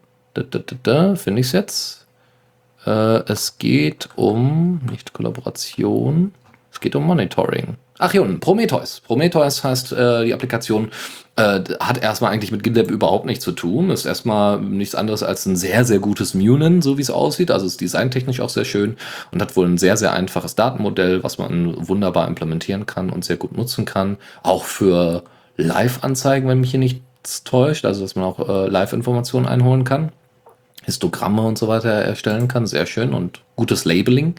Finde 1.17 1.41
ich 1.41 1.47
es 1.47 1.51
jetzt? 1.51 1.98
Äh, 2.85 3.23
es 3.29 3.57
geht 3.57 4.09
um, 4.15 4.81
nicht 4.89 5.13
Kollaboration, 5.13 6.33
es 6.71 6.79
geht 6.79 6.95
um 6.95 7.03
Monitoring. 7.05 7.77
Ach 8.01 8.13
unten, 8.13 8.39
Prometheus. 8.39 9.01
Prometheus 9.01 9.61
heißt, 9.61 9.91
äh, 9.91 10.25
die 10.25 10.33
Applikation 10.33 10.89
äh, 11.35 11.59
hat 11.81 12.01
erstmal 12.01 12.31
eigentlich 12.31 12.51
mit 12.51 12.63
GitLab 12.63 12.89
überhaupt 12.89 13.25
nichts 13.25 13.43
zu 13.43 13.51
tun. 13.51 13.89
Ist 13.89 14.05
erstmal 14.05 14.61
nichts 14.61 14.95
anderes 14.95 15.21
als 15.21 15.45
ein 15.45 15.57
sehr, 15.57 15.83
sehr 15.83 15.99
gutes 15.99 16.33
Munin, 16.33 16.81
so 16.81 16.97
wie 16.97 17.01
es 17.01 17.09
aussieht. 17.09 17.51
Also 17.51 17.65
ist 17.65 17.81
designtechnisch 17.81 18.39
auch 18.39 18.49
sehr 18.49 18.63
schön 18.63 18.95
und 19.31 19.41
hat 19.41 19.57
wohl 19.57 19.67
ein 19.67 19.77
sehr, 19.77 19.97
sehr 19.97 20.13
einfaches 20.13 20.55
Datenmodell, 20.55 21.23
was 21.23 21.37
man 21.37 21.89
wunderbar 21.89 22.27
implementieren 22.29 22.85
kann 22.85 23.09
und 23.09 23.25
sehr 23.25 23.35
gut 23.35 23.57
nutzen 23.57 23.83
kann. 23.83 24.15
Auch 24.43 24.63
für 24.63 25.23
Live-Anzeigen, 25.57 26.47
wenn 26.47 26.61
mich 26.61 26.71
hier 26.71 26.79
nichts 26.79 27.43
täuscht. 27.43 27.83
Also, 27.83 28.01
dass 28.01 28.15
man 28.15 28.23
auch 28.23 28.47
äh, 28.47 28.69
Live-Informationen 28.69 29.45
einholen 29.45 29.83
kann. 29.83 30.13
Histogramme 30.83 31.41
und 31.41 31.57
so 31.57 31.67
weiter 31.67 31.89
erstellen 31.89 32.47
kann. 32.47 32.67
Sehr 32.67 32.85
schön 32.85 33.13
und 33.13 33.41
gutes 33.55 33.85
Labeling. 33.85 34.35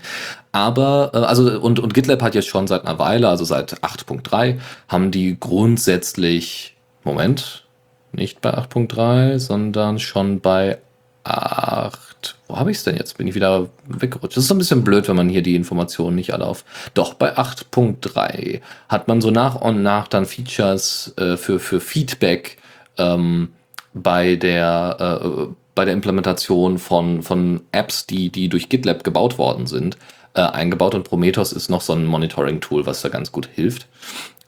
Aber, 0.53 1.11
äh, 1.15 1.19
also, 1.19 1.61
und, 1.61 1.79
und 1.79 1.95
GitLab 1.95 2.23
hat 2.23 2.35
jetzt 2.35 2.49
schon 2.49 2.67
seit 2.67 2.87
einer 2.87 2.99
Weile, 2.99 3.29
also 3.29 3.45
seit 3.45 3.83
8.3, 3.83 4.59
haben 4.89 5.11
die 5.11 5.37
grundsätzlich, 5.39 6.77
Moment, 7.05 7.65
nicht 8.13 8.41
bei 8.41 8.53
8.3, 8.57 9.39
sondern 9.39 9.99
schon 9.99 10.41
bei 10.41 10.79
8. 11.25 12.37
Wo 12.49 12.57
habe 12.57 12.71
ich 12.71 12.79
es 12.79 12.85
denn 12.85 12.97
jetzt? 12.97 13.19
Bin 13.19 13.29
ich 13.29 13.35
wieder 13.35 13.69
weggerutscht. 13.87 14.37
Das 14.37 14.45
ist 14.45 14.49
so 14.49 14.55
ein 14.55 14.59
bisschen 14.59 14.83
blöd, 14.83 15.09
wenn 15.09 15.17
man 15.17 15.29
hier 15.29 15.43
die 15.43 15.55
Informationen 15.55 16.17
nicht 16.17 16.33
alle 16.33 16.47
auf. 16.47 16.65
Doch, 16.95 17.15
bei 17.15 17.37
8.3 17.37 18.61
hat 18.89 19.09
man 19.09 19.21
so 19.21 19.31
nach 19.31 19.55
und 19.57 19.83
nach 19.83 20.09
dann 20.09 20.27
Features 20.27 21.15
äh, 21.17 21.37
für, 21.37 21.61
für 21.61 21.81
Feedback 21.81 22.59
ähm, 22.99 23.53
bei 23.95 24.37
der 24.37 25.21
äh, 25.23 25.47
bei 25.81 25.87
der 25.87 25.95
Implementation 25.95 26.77
von, 26.77 27.23
von 27.23 27.63
Apps, 27.73 28.05
die, 28.05 28.29
die 28.29 28.51
durch 28.51 28.69
GitLab 28.69 29.03
gebaut 29.03 29.39
worden 29.39 29.67
sind, 29.67 29.97
äh, 30.35 30.43
eingebaut 30.43 30.95
und 30.95 31.05
Prometheus 31.05 31.55
ist 31.55 31.71
noch 31.71 31.81
so 31.81 31.95
ein 31.95 32.05
Monitoring-Tool, 32.05 32.85
was 32.85 33.01
da 33.01 33.09
ganz 33.09 33.33
gut 33.33 33.49
hilft. 33.51 33.87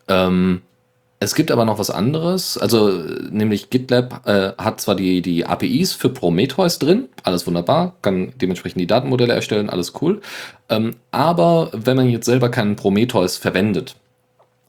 Ähm, 0.08 0.60
es 1.20 1.34
gibt 1.34 1.50
aber 1.50 1.64
noch 1.64 1.78
was 1.78 1.88
anderes, 1.88 2.58
also 2.58 2.90
nämlich 3.30 3.70
GitLab 3.70 4.26
äh, 4.26 4.52
hat 4.58 4.82
zwar 4.82 4.94
die, 4.94 5.22
die 5.22 5.46
APIs 5.46 5.94
für 5.94 6.10
Prometheus 6.10 6.78
drin, 6.78 7.08
alles 7.22 7.46
wunderbar, 7.46 7.94
kann 8.02 8.34
dementsprechend 8.36 8.82
die 8.82 8.86
Datenmodelle 8.86 9.32
erstellen, 9.32 9.70
alles 9.70 9.94
cool. 10.02 10.20
Ähm, 10.68 10.96
aber 11.12 11.70
wenn 11.72 11.96
man 11.96 12.10
jetzt 12.10 12.26
selber 12.26 12.50
keinen 12.50 12.76
Prometheus 12.76 13.38
verwendet, 13.38 13.96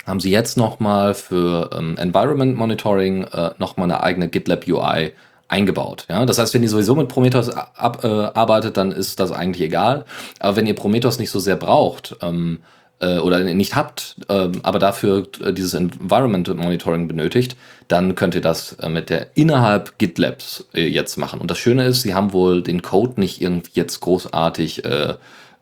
haben 0.06 0.22
sie 0.22 0.32
jetzt 0.32 0.56
nochmal 0.56 1.14
für 1.14 1.72
ähm, 1.78 1.98
Environment 1.98 2.56
Monitoring 2.56 3.26
äh, 3.26 3.52
nochmal 3.58 3.92
eine 3.92 4.02
eigene 4.02 4.30
GitLab 4.30 4.66
UI 4.66 5.12
eingebaut. 5.54 6.08
Ja? 6.10 6.26
Das 6.26 6.40
heißt, 6.40 6.54
wenn 6.54 6.64
ihr 6.64 6.70
sowieso 6.70 6.96
mit 6.96 7.08
Prometheus 7.08 7.50
ab, 7.50 8.04
äh, 8.04 8.08
arbeitet, 8.08 8.76
dann 8.76 8.92
ist 8.92 9.20
das 9.20 9.32
eigentlich 9.32 9.64
egal. 9.64 10.06
Aber 10.40 10.56
wenn 10.56 10.66
ihr 10.66 10.76
Prometheus 10.76 11.20
nicht 11.20 11.30
so 11.30 11.40
sehr 11.40 11.56
braucht 11.56 12.16
ähm, 12.22 12.60
äh, 13.00 13.20
oder 13.20 13.40
nicht 13.40 13.76
habt, 13.76 14.16
äh, 14.30 14.50
aber 14.64 14.80
dafür 14.80 15.28
äh, 15.44 15.54
dieses 15.54 15.76
Environment 15.76 16.48
Monitoring 16.58 17.08
benötigt, 17.08 17.56
dann 17.88 18.16
könnt 18.16 18.34
ihr 18.34 18.42
das 18.42 18.74
äh, 18.74 18.90
mit 18.90 19.12
der 19.12 19.28
innerhalb 19.36 20.00
GitLabs 20.00 20.66
äh, 20.74 20.88
jetzt 20.88 21.18
machen. 21.18 21.40
Und 21.40 21.52
das 21.52 21.60
Schöne 21.60 21.86
ist, 21.86 22.02
sie 22.02 22.16
haben 22.16 22.34
wohl 22.34 22.64
den 22.64 22.82
Code 22.82 23.20
nicht 23.20 23.40
irgendwie 23.40 23.72
jetzt 23.76 24.00
großartig 24.00 24.84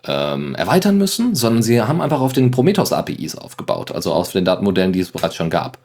ähm, 0.04 0.56
erweitern 0.56 0.98
müssen, 0.98 1.36
sondern 1.36 1.62
sie 1.62 1.82
haben 1.82 2.02
einfach 2.02 2.22
auf 2.22 2.34
den 2.34 2.50
Prometheus 2.50 2.94
APIs 2.94 3.36
aufgebaut, 3.36 3.92
also 3.92 4.14
auf 4.14 4.32
den 4.32 4.46
Datenmodellen, 4.46 4.94
die 4.94 5.02
es 5.02 5.12
bereits 5.12 5.36
schon 5.36 5.50
gab, 5.50 5.78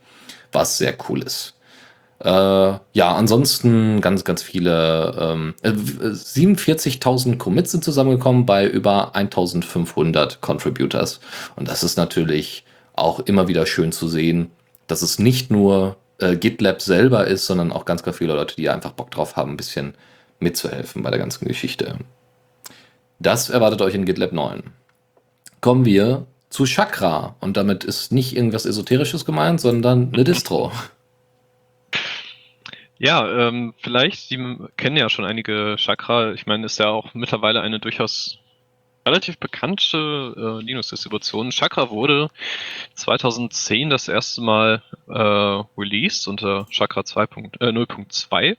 was 0.52 0.78
sehr 0.78 0.94
cool 1.08 1.22
ist. 1.22 1.55
Äh, 2.20 2.28
ja, 2.28 2.80
ansonsten 3.14 4.00
ganz, 4.00 4.24
ganz 4.24 4.42
viele. 4.42 5.14
Ähm, 5.18 5.54
47.000 5.62 7.32
äh, 7.32 7.36
Commits 7.36 7.72
sind 7.72 7.84
zusammengekommen 7.84 8.46
bei 8.46 8.66
über 8.66 9.14
1.500 9.14 10.38
Contributors. 10.40 11.20
Und 11.56 11.68
das 11.68 11.82
ist 11.82 11.96
natürlich 11.96 12.64
auch 12.94 13.20
immer 13.20 13.48
wieder 13.48 13.66
schön 13.66 13.92
zu 13.92 14.08
sehen, 14.08 14.50
dass 14.86 15.02
es 15.02 15.18
nicht 15.18 15.50
nur 15.50 15.96
äh, 16.18 16.36
GitLab 16.36 16.80
selber 16.80 17.26
ist, 17.26 17.46
sondern 17.46 17.72
auch 17.72 17.84
ganz, 17.84 18.02
ganz 18.02 18.16
viele 18.16 18.34
Leute, 18.34 18.56
die 18.56 18.70
einfach 18.70 18.92
Bock 18.92 19.10
drauf 19.10 19.36
haben, 19.36 19.52
ein 19.52 19.56
bisschen 19.56 19.94
mitzuhelfen 20.40 21.02
bei 21.02 21.10
der 21.10 21.18
ganzen 21.18 21.46
Geschichte. 21.46 21.98
Das 23.18 23.50
erwartet 23.50 23.82
euch 23.82 23.94
in 23.94 24.04
GitLab 24.04 24.32
9. 24.32 24.62
Kommen 25.60 25.84
wir 25.84 26.26
zu 26.48 26.64
Chakra. 26.64 27.36
Und 27.40 27.56
damit 27.56 27.84
ist 27.84 28.12
nicht 28.12 28.36
irgendwas 28.36 28.66
Esoterisches 28.66 29.24
gemeint, 29.24 29.60
sondern 29.60 30.12
eine 30.12 30.24
Distro. 30.24 30.72
Ja, 32.98 33.48
ähm, 33.48 33.74
vielleicht, 33.78 34.28
Sie 34.28 34.38
kennen 34.76 34.96
ja 34.96 35.10
schon 35.10 35.26
einige 35.26 35.76
Chakra. 35.78 36.32
Ich 36.32 36.46
meine, 36.46 36.64
ist 36.64 36.78
ja 36.78 36.88
auch 36.88 37.12
mittlerweile 37.14 37.60
eine 37.60 37.78
durchaus 37.78 38.38
relativ 39.06 39.38
bekannte 39.38 40.34
äh, 40.36 40.64
Linux-Distribution. 40.64 41.50
Chakra 41.50 41.90
wurde 41.90 42.28
2010 42.94 43.90
das 43.90 44.08
erste 44.08 44.40
Mal 44.40 44.82
äh, 45.08 45.62
released 45.80 46.26
unter 46.26 46.66
Chakra 46.70 47.02
0.2. 47.02 48.42
Äh, 48.42 48.56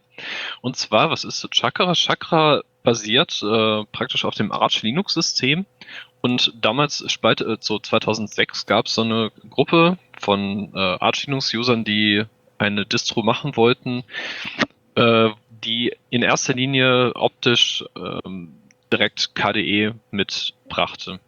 Und 0.61 0.77
zwar, 0.77 1.09
was 1.09 1.25
ist 1.25 1.49
Chakra? 1.51 1.93
Chakra 1.93 2.61
basiert 2.83 3.41
äh, 3.43 3.83
praktisch 3.91 4.23
auf 4.23 4.35
dem 4.35 4.51
Arch 4.51 4.83
Linux-System. 4.83 5.65
Und 6.21 6.53
damals, 6.61 7.01
äh, 7.01 7.57
so 7.59 7.79
2006, 7.79 8.65
gab 8.67 8.85
es 8.85 8.93
so 8.93 9.01
eine 9.01 9.31
Gruppe 9.49 9.97
von 10.19 10.71
äh, 10.73 10.77
Arch 10.77 11.25
Linux-Usern, 11.25 11.83
die 11.83 12.23
eine 12.57 12.85
Distro 12.85 13.23
machen 13.23 13.55
wollten, 13.55 14.03
äh, 14.95 15.29
die 15.63 15.95
in 16.09 16.23
erster 16.23 16.53
Linie 16.53 17.13
optisch 17.15 17.83
ähm, 17.95 18.53
direkt 18.91 19.35
KDE 19.35 19.93
mitbrachte. 20.11 21.19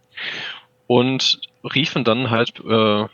Und 0.88 1.41
riefen 1.63 2.03
dann 2.03 2.29
halt 2.29 2.59
äh, 2.59 3.07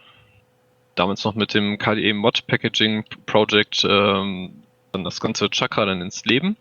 damals 0.96 1.24
noch 1.24 1.36
mit 1.36 1.54
dem 1.54 1.78
KDE 1.78 2.14
Mod 2.14 2.48
Packaging 2.48 3.06
Project 3.26 3.86
ähm, 3.88 4.64
dann 4.92 5.04
das 5.04 5.20
ganze 5.20 5.50
Chakra 5.50 5.86
dann 5.86 6.02
ins 6.02 6.26
Leben, 6.26 6.56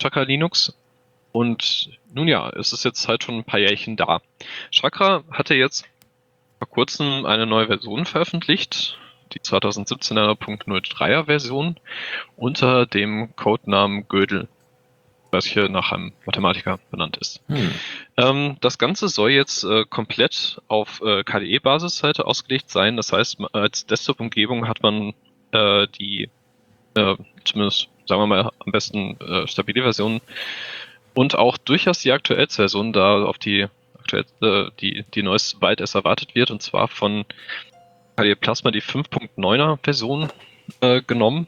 Chakra 0.00 0.22
Linux. 0.22 0.76
Und 1.30 1.90
nun 2.12 2.26
ja, 2.26 2.50
es 2.50 2.72
ist 2.72 2.84
jetzt 2.84 3.06
halt 3.06 3.22
schon 3.22 3.36
ein 3.36 3.44
paar 3.44 3.60
Jährchen 3.60 3.96
da. 3.96 4.20
Chakra 4.70 5.22
hatte 5.30 5.54
jetzt 5.54 5.86
vor 6.58 6.68
kurzem 6.68 7.24
eine 7.24 7.46
neue 7.46 7.68
Version 7.68 8.04
veröffentlicht, 8.04 8.98
die 9.32 9.40
2017er.03er 9.40 11.24
Version 11.26 11.76
unter 12.36 12.86
dem 12.86 13.34
Codenamen 13.36 14.08
Gödel, 14.08 14.48
was 15.30 15.44
hier 15.46 15.68
nach 15.68 15.92
einem 15.92 16.12
Mathematiker 16.24 16.78
benannt 16.90 17.16
ist. 17.18 17.42
Hm. 17.48 17.70
Ähm, 18.16 18.56
das 18.60 18.78
Ganze 18.78 19.08
soll 19.08 19.30
jetzt 19.30 19.64
äh, 19.64 19.84
komplett 19.84 20.60
auf 20.68 21.00
äh, 21.02 21.22
KDE-Basisseite 21.24 22.26
ausgelegt 22.26 22.70
sein. 22.70 22.96
Das 22.96 23.12
heißt, 23.12 23.38
als 23.52 23.86
Desktop-Umgebung 23.86 24.68
hat 24.68 24.82
man 24.82 25.14
äh, 25.52 25.86
die, 25.98 26.30
äh, 26.94 27.16
zumindest 27.44 27.88
sagen 28.08 28.22
wir 28.22 28.26
mal, 28.26 28.50
am 28.58 28.72
besten 28.72 29.20
äh, 29.20 29.46
stabile 29.46 29.82
Version 29.82 30.20
und 31.14 31.36
auch 31.36 31.58
durchaus 31.58 32.00
die 32.00 32.12
aktuellste 32.12 32.62
Version, 32.62 32.92
da 32.92 33.22
auf 33.24 33.38
die 33.38 33.66
aktuellste, 33.98 34.72
die, 34.80 35.04
die 35.14 35.22
neueste 35.22 35.60
weit 35.60 35.80
erst 35.80 35.94
erwartet 35.94 36.34
wird, 36.34 36.50
und 36.50 36.62
zwar 36.62 36.88
von 36.88 37.24
KDE 38.18 38.34
Plasma 38.34 38.72
die 38.72 38.82
5.9er 38.82 39.78
Version 39.80 40.28
äh, 40.80 41.00
genommen. 41.02 41.46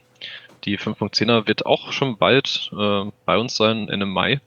Die 0.64 0.78
5.10er 0.78 1.48
wird 1.48 1.66
auch 1.66 1.90
schon 1.90 2.16
bald 2.16 2.70
äh, 2.72 3.10
bei 3.24 3.38
uns 3.38 3.56
sein, 3.56 3.88
Ende 3.88 4.06
Mai. 4.06 4.40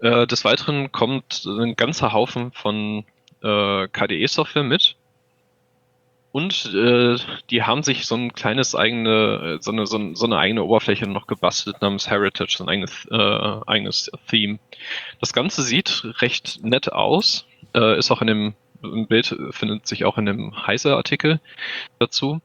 Äh, 0.00 0.26
des 0.26 0.46
Weiteren 0.46 0.92
kommt 0.92 1.44
ein 1.44 1.76
ganzer 1.76 2.14
Haufen 2.14 2.52
von 2.52 3.04
äh, 3.42 3.86
KDE-Software 3.88 4.62
mit. 4.62 4.96
Und 6.32 6.72
äh, 6.74 7.16
die 7.50 7.62
haben 7.64 7.82
sich 7.82 8.06
so 8.06 8.14
ein 8.14 8.32
kleines 8.32 8.74
eigene, 8.74 9.58
so 9.60 9.72
eine, 9.72 9.86
so, 9.86 9.98
eine 9.98 10.38
eigene 10.38 10.64
Oberfläche 10.64 11.06
noch 11.06 11.26
gebastelt 11.26 11.82
namens 11.82 12.08
Heritage, 12.08 12.56
so 12.56 12.64
ein 12.64 12.70
eigenes, 12.70 13.06
äh, 13.10 13.60
eigenes 13.66 14.10
Theme. 14.28 14.58
Das 15.20 15.34
Ganze 15.34 15.62
sieht 15.62 16.02
recht 16.22 16.60
nett 16.62 16.92
aus, 16.92 17.46
äh, 17.74 17.98
ist 17.98 18.10
auch 18.10 18.22
in 18.22 18.26
dem 18.26 18.54
ein 18.92 19.06
Bild 19.06 19.36
findet 19.50 19.86
sich 19.86 20.04
auch 20.04 20.18
in 20.18 20.26
dem 20.26 20.66
Heise-Artikel 20.66 21.40
dazu. 21.98 22.40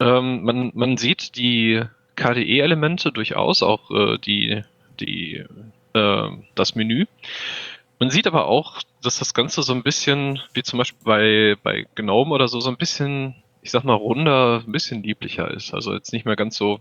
Ähm, 0.00 0.42
man, 0.42 0.72
man 0.74 0.96
sieht 0.96 1.36
die 1.36 1.82
KDE-Elemente 2.16 3.12
durchaus, 3.12 3.62
auch 3.62 3.90
äh, 3.90 4.18
die, 4.18 4.62
die, 5.00 5.44
äh, 5.94 6.28
das 6.54 6.74
Menü. 6.74 7.06
Man 7.98 8.10
sieht 8.10 8.26
aber 8.26 8.46
auch, 8.46 8.82
dass 9.02 9.18
das 9.18 9.34
Ganze 9.34 9.62
so 9.62 9.72
ein 9.72 9.82
bisschen, 9.82 10.40
wie 10.52 10.62
zum 10.62 10.78
Beispiel 10.78 11.00
bei, 11.04 11.56
bei 11.62 11.86
Gnome 11.94 12.34
oder 12.34 12.48
so, 12.48 12.60
so 12.60 12.70
ein 12.70 12.76
bisschen, 12.76 13.36
ich 13.62 13.70
sag 13.70 13.84
mal, 13.84 13.94
runder, 13.94 14.62
ein 14.66 14.72
bisschen 14.72 15.02
lieblicher 15.02 15.50
ist. 15.50 15.72
Also 15.72 15.94
jetzt 15.94 16.12
nicht 16.12 16.26
mehr 16.26 16.36
ganz 16.36 16.56
so, 16.56 16.80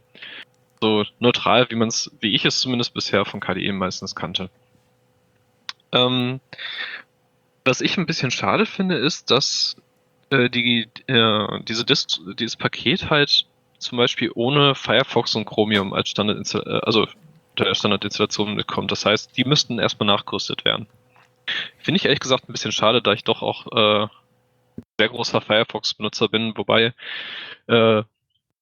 so 0.81 1.05
neutral, 1.19 1.69
wie 1.69 1.75
man 1.75 1.88
es, 1.88 2.12
wie 2.19 2.33
ich 2.33 2.45
es 2.45 2.59
zumindest 2.59 2.93
bisher 2.93 3.25
von 3.25 3.39
KDE 3.39 3.71
meistens 3.73 4.15
kannte. 4.15 4.50
Ähm, 5.91 6.39
was 7.65 7.82
ich 7.82 7.98
ein 7.98 8.05
bisschen 8.05 8.32
schade 8.32 8.65
finde, 8.65 8.96
ist, 8.96 9.32
dass 9.32 9.75
äh, 10.29 10.50
die, 10.50 10.89
äh, 11.08 11.63
diese 11.63 11.86
Dist 11.86 12.22
dieses 12.39 12.55
Paket 12.55 13.10
halt 13.10 13.46
zum 13.77 13.98
Beispiel 13.98 14.32
ohne 14.34 14.75
Firefox 14.75 15.36
und 15.36 15.46
Chromium 15.46 15.93
als 15.93 16.10
Standard, 16.10 16.53
äh, 16.55 16.79
also 16.84 17.08
der 17.58 17.75
Standardinstallation 17.75 18.55
mitkommt. 18.55 18.91
Das 18.91 19.05
heißt, 19.05 19.38
die 19.38 19.46
müssten 19.46 19.79
erstmal 19.79 20.08
nachgerüstet 20.08 20.65
werden. 20.65 20.88
Finde 21.79 21.98
ich 21.98 22.05
ehrlich 22.05 22.20
gesagt 22.20 22.50
ein 22.50 22.53
bisschen 22.53 22.72
schade, 22.72 23.01
da 23.01 23.13
ich 23.13 23.24
doch 23.24 23.41
auch 23.41 23.67
äh, 23.67 24.08
sehr 24.98 25.10
großer 25.10 25.41
Firefox-Benutzer 25.41 26.29
bin, 26.29 26.53
wobei 26.58 26.93
äh, 27.67 28.03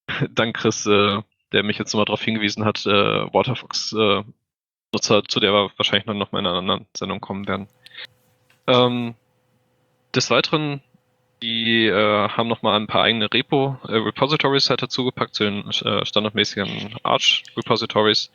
dank 0.30 0.58
Chris, 0.58 0.86
äh, 0.86 1.22
der 1.52 1.64
mich 1.64 1.78
jetzt 1.78 1.94
nochmal 1.94 2.06
darauf 2.06 2.24
hingewiesen 2.24 2.66
hat, 2.66 2.86
äh, 2.86 2.90
Waterfox-Nutzer, 3.34 5.24
zu 5.28 5.40
der 5.40 5.54
wir 5.54 5.72
wahrscheinlich 5.78 6.06
noch 6.06 6.32
mal 6.32 6.40
in 6.40 6.48
einer 6.48 6.58
anderen 6.58 6.88
Sendung 6.96 7.22
kommen 7.22 7.48
werden. 7.48 7.68
Ähm, 8.72 9.16
des 10.16 10.30
Weiteren, 10.30 10.82
die 11.42 11.88
äh, 11.88 12.30
haben 12.30 12.48
nochmal 12.48 12.80
ein 12.80 12.88
paar 12.88 13.04
eigene 13.04 13.32
Repo, 13.34 13.78
äh, 13.88 13.96
Repositories 13.96 14.70
halt 14.70 14.82
dazugepackt 14.82 15.34
zu 15.34 15.44
den 15.44 15.70
äh, 15.70 16.06
standardmäßigen 16.06 16.96
Arch 17.04 17.44
Repositories. 17.58 18.32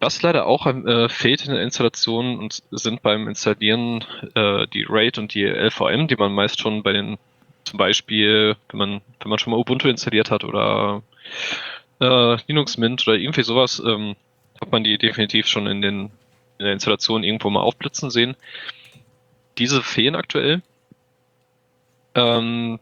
Was 0.00 0.22
leider 0.22 0.46
auch 0.46 0.66
äh, 0.66 1.08
fehlt 1.08 1.44
in 1.44 1.52
der 1.52 1.62
Installation 1.62 2.38
und 2.38 2.62
sind 2.70 3.02
beim 3.02 3.28
Installieren 3.28 4.04
äh, 4.34 4.66
die 4.68 4.86
RAID 4.88 5.18
und 5.18 5.34
die 5.34 5.44
LVM, 5.44 6.08
die 6.08 6.16
man 6.16 6.32
meist 6.32 6.60
schon 6.60 6.82
bei 6.82 6.92
den, 6.92 7.18
zum 7.64 7.78
Beispiel, 7.78 8.56
wenn 8.70 8.78
man, 8.78 9.00
wenn 9.20 9.30
man 9.30 9.38
schon 9.38 9.52
mal 9.52 9.58
Ubuntu 9.58 9.88
installiert 9.88 10.30
hat 10.30 10.44
oder 10.44 11.02
äh, 12.00 12.36
Linux 12.46 12.78
Mint 12.78 13.06
oder 13.06 13.16
irgendwie 13.16 13.42
sowas, 13.42 13.82
ähm, 13.84 14.16
hat 14.60 14.72
man 14.72 14.84
die 14.84 14.98
definitiv 14.98 15.46
schon 15.46 15.66
in, 15.66 15.82
den, 15.82 16.10
in 16.58 16.64
der 16.64 16.72
Installation 16.72 17.22
irgendwo 17.22 17.50
mal 17.50 17.60
aufblitzen 17.60 18.10
sehen. 18.10 18.36
Diese 19.58 19.82
fehlen 19.82 20.16
aktuell. 20.16 20.62
Ähm, 22.14 22.78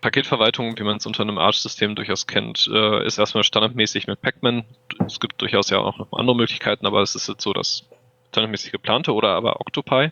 Paketverwaltung, 0.00 0.78
wie 0.78 0.84
man 0.84 0.98
es 0.98 1.06
unter 1.06 1.22
einem 1.22 1.38
Arch-System 1.38 1.96
durchaus 1.96 2.26
kennt, 2.26 2.68
äh, 2.72 3.04
ist 3.04 3.18
erstmal 3.18 3.42
standardmäßig 3.42 4.06
mit 4.06 4.20
Pacman. 4.20 4.64
Es 5.06 5.18
gibt 5.18 5.40
durchaus 5.40 5.70
ja 5.70 5.78
auch 5.78 5.98
noch 5.98 6.12
andere 6.12 6.36
Möglichkeiten, 6.36 6.86
aber 6.86 7.02
es 7.02 7.14
ist 7.14 7.28
jetzt 7.28 7.42
so 7.42 7.52
das 7.52 7.88
standardmäßig 8.30 8.70
geplante 8.70 9.12
oder 9.12 9.30
aber 9.30 9.60
Octopi. 9.60 10.10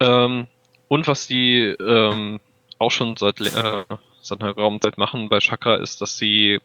Ähm, 0.00 0.48
und 0.88 1.06
was 1.06 1.26
die 1.26 1.60
ähm, 1.60 2.40
auch 2.78 2.90
schon 2.90 3.16
seit, 3.16 3.40
äh, 3.40 3.84
seit 4.20 4.40
einer 4.40 4.54
geraumen 4.54 4.80
Zeit 4.80 4.98
machen 4.98 5.28
bei 5.28 5.38
Chakra, 5.38 5.76
ist, 5.76 6.00
dass 6.00 6.18
sie 6.18 6.60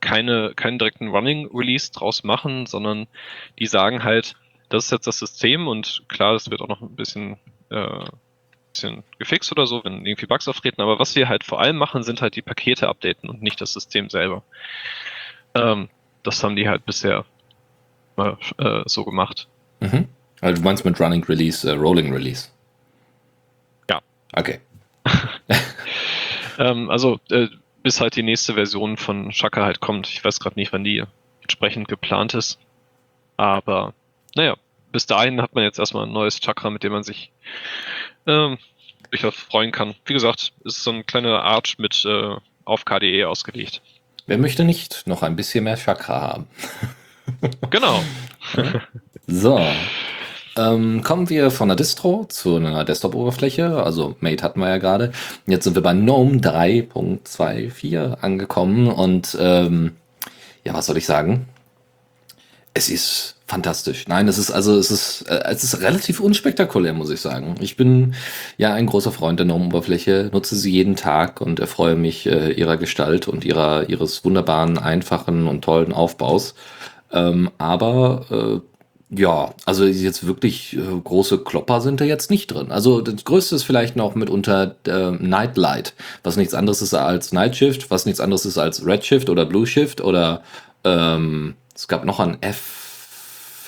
keine, 0.00 0.52
keinen 0.54 0.78
direkten 0.78 1.08
Running 1.08 1.48
Release 1.54 1.92
draus 1.92 2.24
machen, 2.24 2.66
sondern 2.66 3.06
die 3.58 3.66
sagen 3.66 4.02
halt, 4.02 4.34
das 4.68 4.86
ist 4.86 4.90
jetzt 4.92 5.06
das 5.06 5.18
System 5.18 5.68
und 5.68 6.04
klar, 6.08 6.32
das 6.32 6.50
wird 6.50 6.60
auch 6.60 6.68
noch 6.68 6.80
ein 6.80 6.96
bisschen 6.96 7.36
äh, 7.70 8.04
bisschen 8.74 9.04
gefixt 9.18 9.52
oder 9.52 9.66
so, 9.66 9.82
wenn 9.84 10.04
irgendwie 10.04 10.26
Bugs 10.26 10.48
auftreten, 10.48 10.82
aber 10.82 10.98
was 10.98 11.14
wir 11.16 11.28
halt 11.28 11.44
vor 11.44 11.60
allem 11.60 11.76
machen, 11.76 12.02
sind 12.02 12.20
halt 12.20 12.36
die 12.36 12.42
Pakete 12.42 12.88
updaten 12.88 13.30
und 13.30 13.42
nicht 13.42 13.60
das 13.60 13.72
System 13.72 14.10
selber. 14.10 14.42
Ähm, 15.54 15.88
das 16.22 16.42
haben 16.42 16.56
die 16.56 16.68
halt 16.68 16.84
bisher 16.84 17.24
mal 18.16 18.36
äh, 18.58 18.82
so 18.86 19.04
gemacht. 19.04 19.48
Mhm. 19.80 20.08
Also 20.40 20.60
du 20.60 20.66
meinst 20.66 20.84
mit 20.84 21.00
Running 21.00 21.24
Release, 21.24 21.68
äh, 21.68 21.74
Rolling 21.74 22.12
Release? 22.12 22.48
Ja. 23.88 24.00
Okay. 24.34 24.60
ähm, 26.58 26.90
also 26.90 27.20
äh, 27.30 27.48
bis 27.82 28.00
halt 28.00 28.16
die 28.16 28.22
nächste 28.22 28.54
Version 28.54 28.96
von 28.96 29.32
Shaka 29.32 29.64
halt 29.64 29.80
kommt. 29.80 30.08
Ich 30.08 30.24
weiß 30.24 30.40
gerade 30.40 30.58
nicht, 30.58 30.72
wann 30.72 30.84
die 30.84 31.04
entsprechend 31.42 31.88
geplant 31.88 32.34
ist. 32.34 32.58
Aber 33.36 33.94
naja, 34.34 34.56
bis 34.92 35.06
dahin 35.06 35.40
hat 35.42 35.54
man 35.54 35.64
jetzt 35.64 35.78
erstmal 35.78 36.06
ein 36.06 36.12
neues 36.12 36.40
Chakra, 36.40 36.70
mit 36.70 36.82
dem 36.82 36.92
man 36.92 37.02
sich 37.02 37.32
ähm, 38.26 38.58
durchaus 39.10 39.34
freuen 39.34 39.72
kann. 39.72 39.94
Wie 40.06 40.12
gesagt, 40.12 40.52
ist 40.64 40.82
so 40.82 40.90
eine 40.90 41.04
kleine 41.04 41.42
Art 41.42 41.74
mit 41.78 42.04
äh, 42.04 42.36
auf 42.64 42.84
KDE 42.84 43.24
ausgelegt. 43.24 43.82
Wer 44.26 44.38
möchte 44.38 44.64
nicht 44.64 45.06
noch 45.06 45.22
ein 45.22 45.36
bisschen 45.36 45.64
mehr 45.64 45.76
Chakra 45.76 46.20
haben? 46.20 46.46
genau. 47.70 48.02
so. 49.26 49.60
Ähm, 50.56 51.02
kommen 51.02 51.28
wir 51.28 51.50
von 51.50 51.68
der 51.68 51.76
Distro 51.76 52.26
zu 52.26 52.56
einer 52.56 52.84
Desktop-Oberfläche. 52.84 53.82
Also 53.82 54.16
Mate 54.20 54.44
hatten 54.44 54.60
wir 54.60 54.68
ja 54.68 54.78
gerade. 54.78 55.12
Jetzt 55.46 55.64
sind 55.64 55.74
wir 55.74 55.82
bei 55.82 55.92
GNOME 55.92 56.38
3.24 56.38 58.20
angekommen 58.20 58.86
und 58.86 59.36
ähm, 59.40 59.96
ja, 60.62 60.72
was 60.72 60.86
soll 60.86 60.96
ich 60.96 61.06
sagen? 61.06 61.48
Es 62.72 62.88
ist 62.88 63.33
fantastisch. 63.46 64.06
Nein, 64.08 64.28
es 64.28 64.38
ist 64.38 64.50
also 64.50 64.76
es 64.78 64.90
ist 64.90 65.22
äh, 65.28 65.42
es 65.50 65.64
ist 65.64 65.80
relativ 65.80 66.20
unspektakulär, 66.20 66.92
muss 66.92 67.10
ich 67.10 67.20
sagen. 67.20 67.56
Ich 67.60 67.76
bin 67.76 68.14
ja 68.56 68.72
ein 68.74 68.86
großer 68.86 69.12
Freund 69.12 69.38
der 69.38 69.46
GNOME-Oberfläche, 69.46 70.30
nutze 70.32 70.56
sie 70.56 70.72
jeden 70.72 70.96
Tag 70.96 71.40
und 71.40 71.60
erfreue 71.60 71.96
mich 71.96 72.26
äh, 72.26 72.52
ihrer 72.52 72.76
Gestalt 72.76 73.28
und 73.28 73.44
ihrer 73.44 73.88
ihres 73.88 74.24
wunderbaren, 74.24 74.78
einfachen 74.78 75.46
und 75.46 75.62
tollen 75.62 75.92
Aufbaus. 75.92 76.54
Ähm, 77.12 77.50
aber 77.58 78.26
äh, 78.30 78.74
ja, 79.10 79.54
also 79.64 79.84
jetzt 79.84 80.26
wirklich 80.26 80.76
äh, 80.76 80.80
große 81.02 81.38
Klopper 81.38 81.80
sind 81.80 82.00
da 82.00 82.04
jetzt 82.04 82.30
nicht 82.30 82.48
drin. 82.48 82.72
Also 82.72 83.00
das 83.00 83.24
Größte 83.24 83.56
ist 83.56 83.62
vielleicht 83.62 83.96
noch 83.96 84.14
mitunter 84.14 84.76
äh, 84.86 85.10
Nightlight, 85.10 85.94
was 86.22 86.36
nichts 86.36 86.54
anderes 86.54 86.82
ist 86.82 86.94
als 86.94 87.32
Nightshift, 87.32 87.90
was 87.90 88.06
nichts 88.06 88.20
anderes 88.20 88.44
ist 88.44 88.58
als 88.58 88.84
Redshift 88.84 89.28
oder 89.28 89.44
Blueshift 89.44 90.00
oder 90.00 90.42
ähm, 90.84 91.54
es 91.74 91.88
gab 91.88 92.04
noch 92.04 92.20
ein 92.20 92.38
F, 92.40 92.83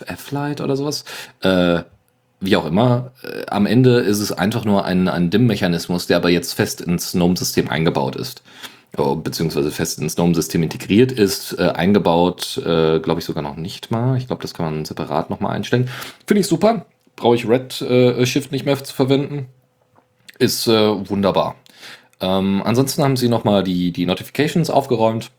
F-Light 0.07 0.61
oder 0.61 0.77
sowas. 0.77 1.05
Äh, 1.41 1.83
wie 2.41 2.57
auch 2.57 2.67
immer, 2.67 3.13
äh, 3.23 3.47
am 3.47 3.67
Ende 3.67 4.01
ist 4.01 4.21
es 4.21 4.33
einfach 4.33 4.65
nur 4.65 4.85
ein, 4.85 5.09
ein 5.09 5.31
DIM-Mechanismus, 5.31 6.07
der 6.07 6.19
aber 6.19 6.31
jetzt 6.31 6.55
fest 6.55 6.81
ins 6.81 7.13
GNOME-System 7.13 7.71
eingebaut 7.71 8.17
ist. 8.17 8.43
Oh, 8.99 9.15
beziehungsweise 9.15 9.71
fest 9.71 9.99
ins 9.99 10.17
GNOME-System 10.17 10.63
integriert 10.63 11.13
ist, 11.13 11.59
äh, 11.59 11.69
eingebaut, 11.69 12.59
äh, 12.59 12.99
glaube 13.01 13.21
ich 13.21 13.25
sogar 13.25 13.43
noch 13.43 13.57
nicht 13.57 13.91
mal. 13.91 14.17
Ich 14.17 14.27
glaube, 14.27 14.43
das 14.43 14.55
kann 14.55 14.67
man 14.67 14.85
separat 14.85 15.31
nochmal 15.31 15.55
einstellen. 15.55 15.89
Finde 16.27 16.41
ich 16.41 16.47
super. 16.47 16.87
Brauche 17.15 17.37
ich 17.37 17.49
Redshift 17.49 18.53
nicht 18.53 18.67
mehr 18.67 18.83
zu 18.83 18.95
verwenden. 18.95 19.47
Ist 20.39 20.67
äh, 20.67 21.09
wunderbar. 21.09 21.57
Ähm, 22.21 22.63
ansonsten 22.65 23.03
haben 23.03 23.17
sie 23.17 23.29
nochmal 23.29 23.63
die, 23.63 23.93
die 23.93 24.07
Notifications 24.07 24.71
aufgeräumt 24.71 25.31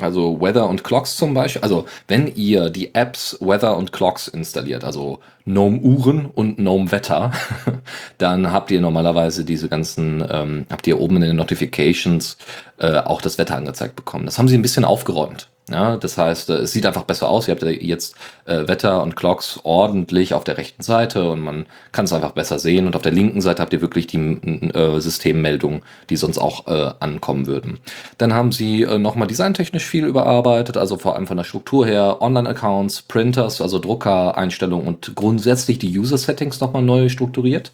Also 0.00 0.40
Weather 0.40 0.68
und 0.68 0.82
Clocks 0.82 1.16
zum 1.16 1.34
Beispiel. 1.34 1.62
Also 1.62 1.86
wenn 2.08 2.34
ihr 2.34 2.68
die 2.70 2.94
Apps 2.94 3.38
Weather 3.40 3.76
und 3.76 3.92
Clocks 3.92 4.26
installiert, 4.26 4.82
also 4.82 5.20
Gnome 5.44 5.78
Uhren 5.78 6.26
und 6.26 6.56
Gnome 6.56 6.90
Wetter, 6.90 7.30
dann 8.18 8.50
habt 8.50 8.70
ihr 8.72 8.80
normalerweise 8.80 9.44
diese 9.44 9.68
ganzen, 9.68 10.24
ähm, 10.28 10.66
habt 10.70 10.86
ihr 10.86 11.00
oben 11.00 11.16
in 11.16 11.22
den 11.22 11.36
Notifications 11.36 12.38
äh, 12.78 12.98
auch 12.98 13.22
das 13.22 13.38
Wetter 13.38 13.56
angezeigt 13.56 13.94
bekommen. 13.94 14.26
Das 14.26 14.38
haben 14.38 14.48
sie 14.48 14.58
ein 14.58 14.62
bisschen 14.62 14.84
aufgeräumt. 14.84 15.48
Ja, 15.70 15.96
das 15.96 16.18
heißt, 16.18 16.50
äh, 16.50 16.54
es 16.56 16.72
sieht 16.72 16.84
einfach 16.84 17.04
besser 17.04 17.28
aus. 17.30 17.48
Ihr 17.48 17.54
habt 17.54 17.62
jetzt 17.62 18.16
äh, 18.44 18.68
Wetter 18.68 19.02
und 19.02 19.16
Clocks 19.16 19.60
ordentlich 19.62 20.34
auf 20.34 20.44
der 20.44 20.58
rechten 20.58 20.82
Seite 20.82 21.30
und 21.30 21.40
man 21.40 21.64
kann 21.90 22.04
es 22.04 22.12
einfach 22.12 22.32
besser 22.32 22.58
sehen. 22.58 22.86
Und 22.86 22.96
auf 22.96 23.02
der 23.02 23.12
linken 23.12 23.40
Seite 23.40 23.62
habt 23.62 23.72
ihr 23.72 23.80
wirklich 23.80 24.06
die 24.06 24.18
äh, 24.18 25.00
Systemmeldungen, 25.00 25.80
die 26.10 26.16
sonst 26.16 26.36
auch 26.36 26.66
äh, 26.66 26.92
ankommen 27.00 27.46
würden. 27.46 27.78
Dann 28.18 28.34
haben 28.34 28.52
sie 28.52 28.82
äh, 28.82 28.98
nochmal 28.98 29.26
designtechnisch 29.26 29.86
viel 29.86 30.04
überarbeitet, 30.04 30.76
also 30.76 30.98
vor 30.98 31.16
allem 31.16 31.26
von 31.26 31.38
der 31.38 31.44
Struktur 31.44 31.86
her, 31.86 32.18
Online-Accounts, 32.20 33.02
Printers, 33.02 33.62
also 33.62 33.78
Drucker-Einstellungen 33.78 34.86
und 34.86 35.14
grundsätzlich 35.14 35.78
die 35.78 35.98
User-Settings 35.98 36.60
nochmal 36.60 36.82
neu 36.82 37.08
strukturiert. 37.08 37.72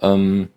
Ähm, 0.00 0.50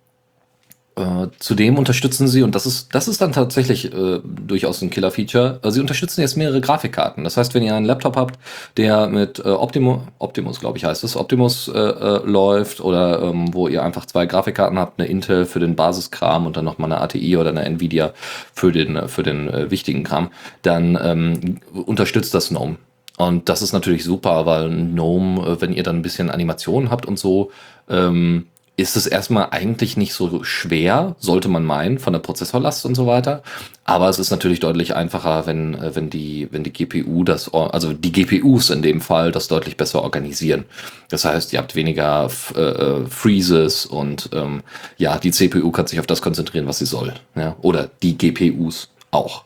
äh, 0.97 1.27
zudem 1.37 1.77
unterstützen 1.77 2.27
sie, 2.27 2.41
und 2.41 2.55
das 2.55 2.65
ist, 2.65 2.93
das 2.95 3.07
ist 3.07 3.21
dann 3.21 3.31
tatsächlich 3.31 3.93
äh, 3.93 4.19
durchaus 4.23 4.81
ein 4.81 4.89
Killer-Feature, 4.89 5.59
äh, 5.61 5.71
sie 5.71 5.79
unterstützen 5.79 6.21
jetzt 6.21 6.37
mehrere 6.37 6.59
Grafikkarten. 6.59 7.23
Das 7.23 7.37
heißt, 7.37 7.53
wenn 7.53 7.61
ihr 7.61 7.75
einen 7.75 7.85
Laptop 7.85 8.15
habt, 8.15 8.39
der 8.77 9.07
mit 9.07 9.39
äh, 9.39 9.49
Optimus, 9.49 10.01
Optimus 10.17 10.59
glaube 10.59 10.77
ich 10.79 10.85
heißt 10.85 11.03
es, 11.03 11.15
Optimus 11.15 11.67
äh, 11.67 11.77
äh, 11.77 12.25
läuft 12.25 12.81
oder 12.81 13.21
ähm, 13.21 13.53
wo 13.53 13.67
ihr 13.67 13.83
einfach 13.83 14.05
zwei 14.05 14.25
Grafikkarten 14.25 14.79
habt, 14.79 14.99
eine 14.99 15.07
Intel 15.07 15.45
für 15.45 15.59
den 15.59 15.75
Basiskram 15.75 16.47
und 16.47 16.57
dann 16.57 16.65
nochmal 16.65 16.91
eine 16.91 17.01
ATI 17.01 17.37
oder 17.37 17.51
eine 17.51 17.63
Nvidia 17.63 18.13
für 18.53 18.71
den, 18.71 19.07
für 19.07 19.21
den 19.21 19.49
äh, 19.49 19.69
wichtigen 19.69 20.03
Kram, 20.03 20.31
dann 20.63 20.97
ähm, 21.01 21.59
unterstützt 21.73 22.33
das 22.33 22.49
GNOME. 22.49 22.77
Und 23.17 23.49
das 23.49 23.61
ist 23.61 23.73
natürlich 23.73 24.03
super, 24.03 24.45
weil 24.45 24.69
GNOME, 24.69 25.45
äh, 25.45 25.61
wenn 25.61 25.73
ihr 25.73 25.83
dann 25.83 25.97
ein 25.97 26.01
bisschen 26.01 26.31
Animationen 26.31 26.89
habt 26.89 27.05
und 27.05 27.19
so, 27.19 27.51
ähm, 27.87 28.47
ist 28.77 28.95
es 28.95 29.07
erstmal 29.07 29.47
eigentlich 29.49 29.97
nicht 29.97 30.13
so 30.13 30.43
schwer, 30.43 31.15
sollte 31.17 31.49
man 31.49 31.65
meinen, 31.65 31.97
von 31.97 32.13
der 32.13 32.19
Prozessorlast 32.19 32.85
und 32.85 32.93
so 32.93 33.07
weiter. 33.07 33.41
Aber 33.85 34.07
es 34.07 34.19
ist 34.19 34.29
natürlich 34.29 34.59
deutlich 34.59 34.95
einfacher, 34.95 35.47
wenn, 35.47 35.73
äh, 35.73 35.95
wenn 35.95 36.11
die, 36.11 36.47
wenn 36.51 36.63
die 36.63 36.71
GPU 36.71 37.23
das, 37.23 37.51
also 37.51 37.91
die 37.93 38.11
GPUs 38.11 38.69
in 38.69 38.83
dem 38.83 39.01
Fall 39.01 39.31
das 39.31 39.47
deutlich 39.47 39.77
besser 39.77 40.03
organisieren. 40.03 40.65
Das 41.09 41.25
heißt, 41.25 41.53
ihr 41.53 41.59
habt 41.59 41.73
weniger 41.73 42.29
äh, 42.55 42.61
äh, 42.61 43.05
Freezes 43.07 43.87
und 43.87 44.29
ähm, 44.33 44.61
ja, 44.97 45.17
die 45.17 45.31
CPU 45.31 45.71
kann 45.71 45.87
sich 45.87 45.99
auf 45.99 46.07
das 46.07 46.21
konzentrieren, 46.21 46.67
was 46.67 46.77
sie 46.77 46.85
soll. 46.85 47.13
Ja? 47.35 47.55
Oder 47.63 47.89
die 48.03 48.15
GPUs 48.15 48.89
auch. 49.09 49.45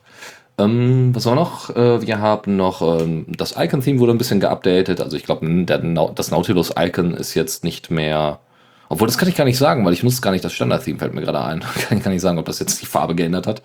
Ähm, 0.58 1.16
was 1.16 1.26
war 1.26 1.36
noch? 1.36 1.74
Äh, 1.74 2.06
wir 2.06 2.20
haben 2.20 2.58
noch 2.58 2.82
ähm, 2.82 3.28
das 3.30 3.56
Icon-Theme 3.58 4.00
wurde 4.00 4.12
ein 4.12 4.18
bisschen 4.18 4.42
geupdatet. 4.42 5.00
Also 5.00 5.16
ich 5.16 5.24
glaube, 5.24 5.48
das 6.16 6.32
Nautilus-Icon 6.32 7.14
ist 7.14 7.34
jetzt 7.34 7.64
nicht 7.64 7.92
mehr 7.92 8.40
obwohl, 8.92 9.08
das 9.08 9.18
kann 9.18 9.30
ich 9.30 9.36
gar 9.36 9.46
nicht 9.46 9.58
sagen, 9.58 9.86
weil 9.86 9.94
ich 9.94 10.04
nutze 10.04 10.20
gar 10.20 10.32
nicht 10.32 10.44
das 10.44 10.52
Standard-Theme, 10.52 11.00
fällt 11.00 11.14
mir 11.14 11.22
gerade 11.22 11.42
ein. 11.42 11.62
kann 11.88 11.98
ich 11.98 12.04
gar 12.04 12.12
nicht 12.12 12.22
sagen, 12.22 12.38
ob 12.40 12.46
das 12.46 12.60
jetzt 12.60 12.82
die 12.82 12.86
Farbe 12.86 13.16
geändert 13.16 13.48
hat. 13.48 13.62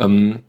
Ähm, 0.00 0.40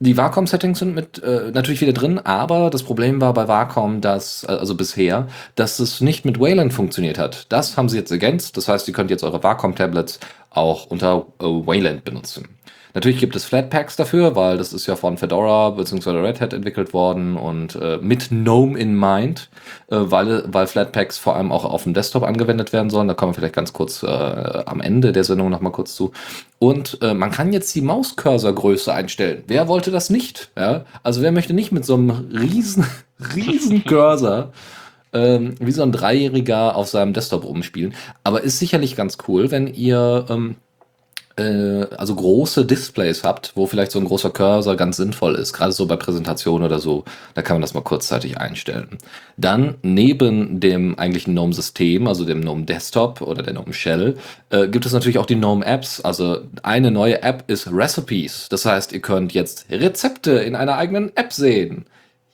die 0.00 0.16
Wacom-Settings 0.16 0.80
sind 0.80 0.96
mit 0.96 1.22
äh, 1.22 1.52
natürlich 1.54 1.80
wieder 1.80 1.92
drin, 1.92 2.18
aber 2.18 2.70
das 2.70 2.82
Problem 2.82 3.20
war 3.20 3.32
bei 3.34 3.46
Wacom, 3.46 4.00
dass, 4.00 4.42
äh, 4.42 4.48
also 4.48 4.74
bisher, 4.74 5.28
dass 5.54 5.78
es 5.78 6.00
nicht 6.00 6.24
mit 6.24 6.40
Wayland 6.40 6.72
funktioniert 6.72 7.18
hat. 7.18 7.52
Das 7.52 7.76
haben 7.76 7.88
sie 7.88 7.98
jetzt 7.98 8.10
ergänzt. 8.10 8.56
Das 8.56 8.66
heißt, 8.66 8.88
ihr 8.88 8.94
könnt 8.94 9.12
jetzt 9.12 9.22
eure 9.22 9.44
Wacom-Tablets 9.44 10.18
auch 10.50 10.86
unter 10.86 11.26
äh, 11.38 11.44
Wayland 11.44 12.02
benutzen. 12.02 12.48
Natürlich 12.94 13.18
gibt 13.18 13.34
es 13.36 13.44
Flatpaks 13.44 13.96
dafür, 13.96 14.36
weil 14.36 14.58
das 14.58 14.72
ist 14.72 14.86
ja 14.86 14.96
von 14.96 15.16
Fedora 15.16 15.70
bzw. 15.70 16.10
Red 16.10 16.40
Hat 16.40 16.52
entwickelt 16.52 16.92
worden 16.92 17.36
und 17.36 17.76
äh, 17.76 17.98
mit 18.00 18.28
GNOME 18.30 18.78
in 18.78 18.98
mind, 18.98 19.48
äh, 19.90 19.96
weil, 19.98 20.44
weil 20.46 20.66
Flatpaks 20.66 21.16
vor 21.16 21.36
allem 21.36 21.52
auch 21.52 21.64
auf 21.64 21.84
dem 21.84 21.94
Desktop 21.94 22.22
angewendet 22.22 22.72
werden 22.72 22.90
sollen. 22.90 23.08
Da 23.08 23.14
kommen 23.14 23.32
wir 23.32 23.36
vielleicht 23.36 23.54
ganz 23.54 23.72
kurz 23.72 24.02
äh, 24.02 24.06
am 24.06 24.80
Ende 24.80 25.12
der 25.12 25.24
Sendung 25.24 25.50
nochmal 25.50 25.72
kurz 25.72 25.94
zu. 25.94 26.12
Und 26.58 26.98
äh, 27.02 27.14
man 27.14 27.30
kann 27.30 27.52
jetzt 27.52 27.74
die 27.74 27.80
Mauscursor-Größe 27.80 28.92
einstellen. 28.92 29.42
Wer 29.46 29.68
wollte 29.68 29.90
das 29.90 30.10
nicht? 30.10 30.50
Ja? 30.56 30.84
Also 31.02 31.22
wer 31.22 31.32
möchte 31.32 31.54
nicht 31.54 31.72
mit 31.72 31.84
so 31.84 31.94
einem 31.94 32.10
riesen, 32.10 32.86
riesen 33.34 33.84
Cursor 33.84 34.52
ähm, 35.14 35.54
wie 35.60 35.72
so 35.72 35.82
ein 35.82 35.92
Dreijähriger 35.92 36.76
auf 36.76 36.88
seinem 36.88 37.14
Desktop 37.14 37.44
rumspielen? 37.44 37.94
Aber 38.22 38.42
ist 38.42 38.58
sicherlich 38.58 38.96
ganz 38.96 39.18
cool, 39.26 39.50
wenn 39.50 39.66
ihr 39.66 40.26
ähm, 40.28 40.56
äh, 41.36 41.86
also 41.96 42.14
große 42.14 42.64
Displays 42.64 43.24
habt, 43.24 43.52
wo 43.54 43.66
vielleicht 43.66 43.92
so 43.92 43.98
ein 43.98 44.04
großer 44.04 44.30
Cursor 44.30 44.76
ganz 44.76 44.96
sinnvoll 44.96 45.34
ist, 45.34 45.52
gerade 45.52 45.72
so 45.72 45.86
bei 45.86 45.96
Präsentationen 45.96 46.66
oder 46.66 46.78
so, 46.78 47.04
da 47.34 47.42
kann 47.42 47.56
man 47.56 47.62
das 47.62 47.74
mal 47.74 47.82
kurzzeitig 47.82 48.38
einstellen. 48.38 48.98
Dann 49.36 49.76
neben 49.82 50.60
dem 50.60 50.98
eigentlichen 50.98 51.34
GNOME-System, 51.34 52.06
also 52.06 52.24
dem 52.24 52.42
GNOME 52.42 52.64
Desktop 52.64 53.20
oder 53.22 53.42
der 53.42 53.54
GNOME 53.54 53.72
Shell, 53.72 54.16
äh, 54.50 54.68
gibt 54.68 54.86
es 54.86 54.92
natürlich 54.92 55.18
auch 55.18 55.26
die 55.26 55.36
GNOME 55.36 55.64
Apps. 55.64 56.00
Also 56.00 56.40
eine 56.62 56.90
neue 56.90 57.22
App 57.22 57.44
ist 57.46 57.68
Recipes. 57.72 58.48
Das 58.48 58.66
heißt, 58.66 58.92
ihr 58.92 59.00
könnt 59.00 59.32
jetzt 59.32 59.66
Rezepte 59.70 60.32
in 60.32 60.54
einer 60.54 60.76
eigenen 60.76 61.16
App 61.16 61.32
sehen. 61.32 61.86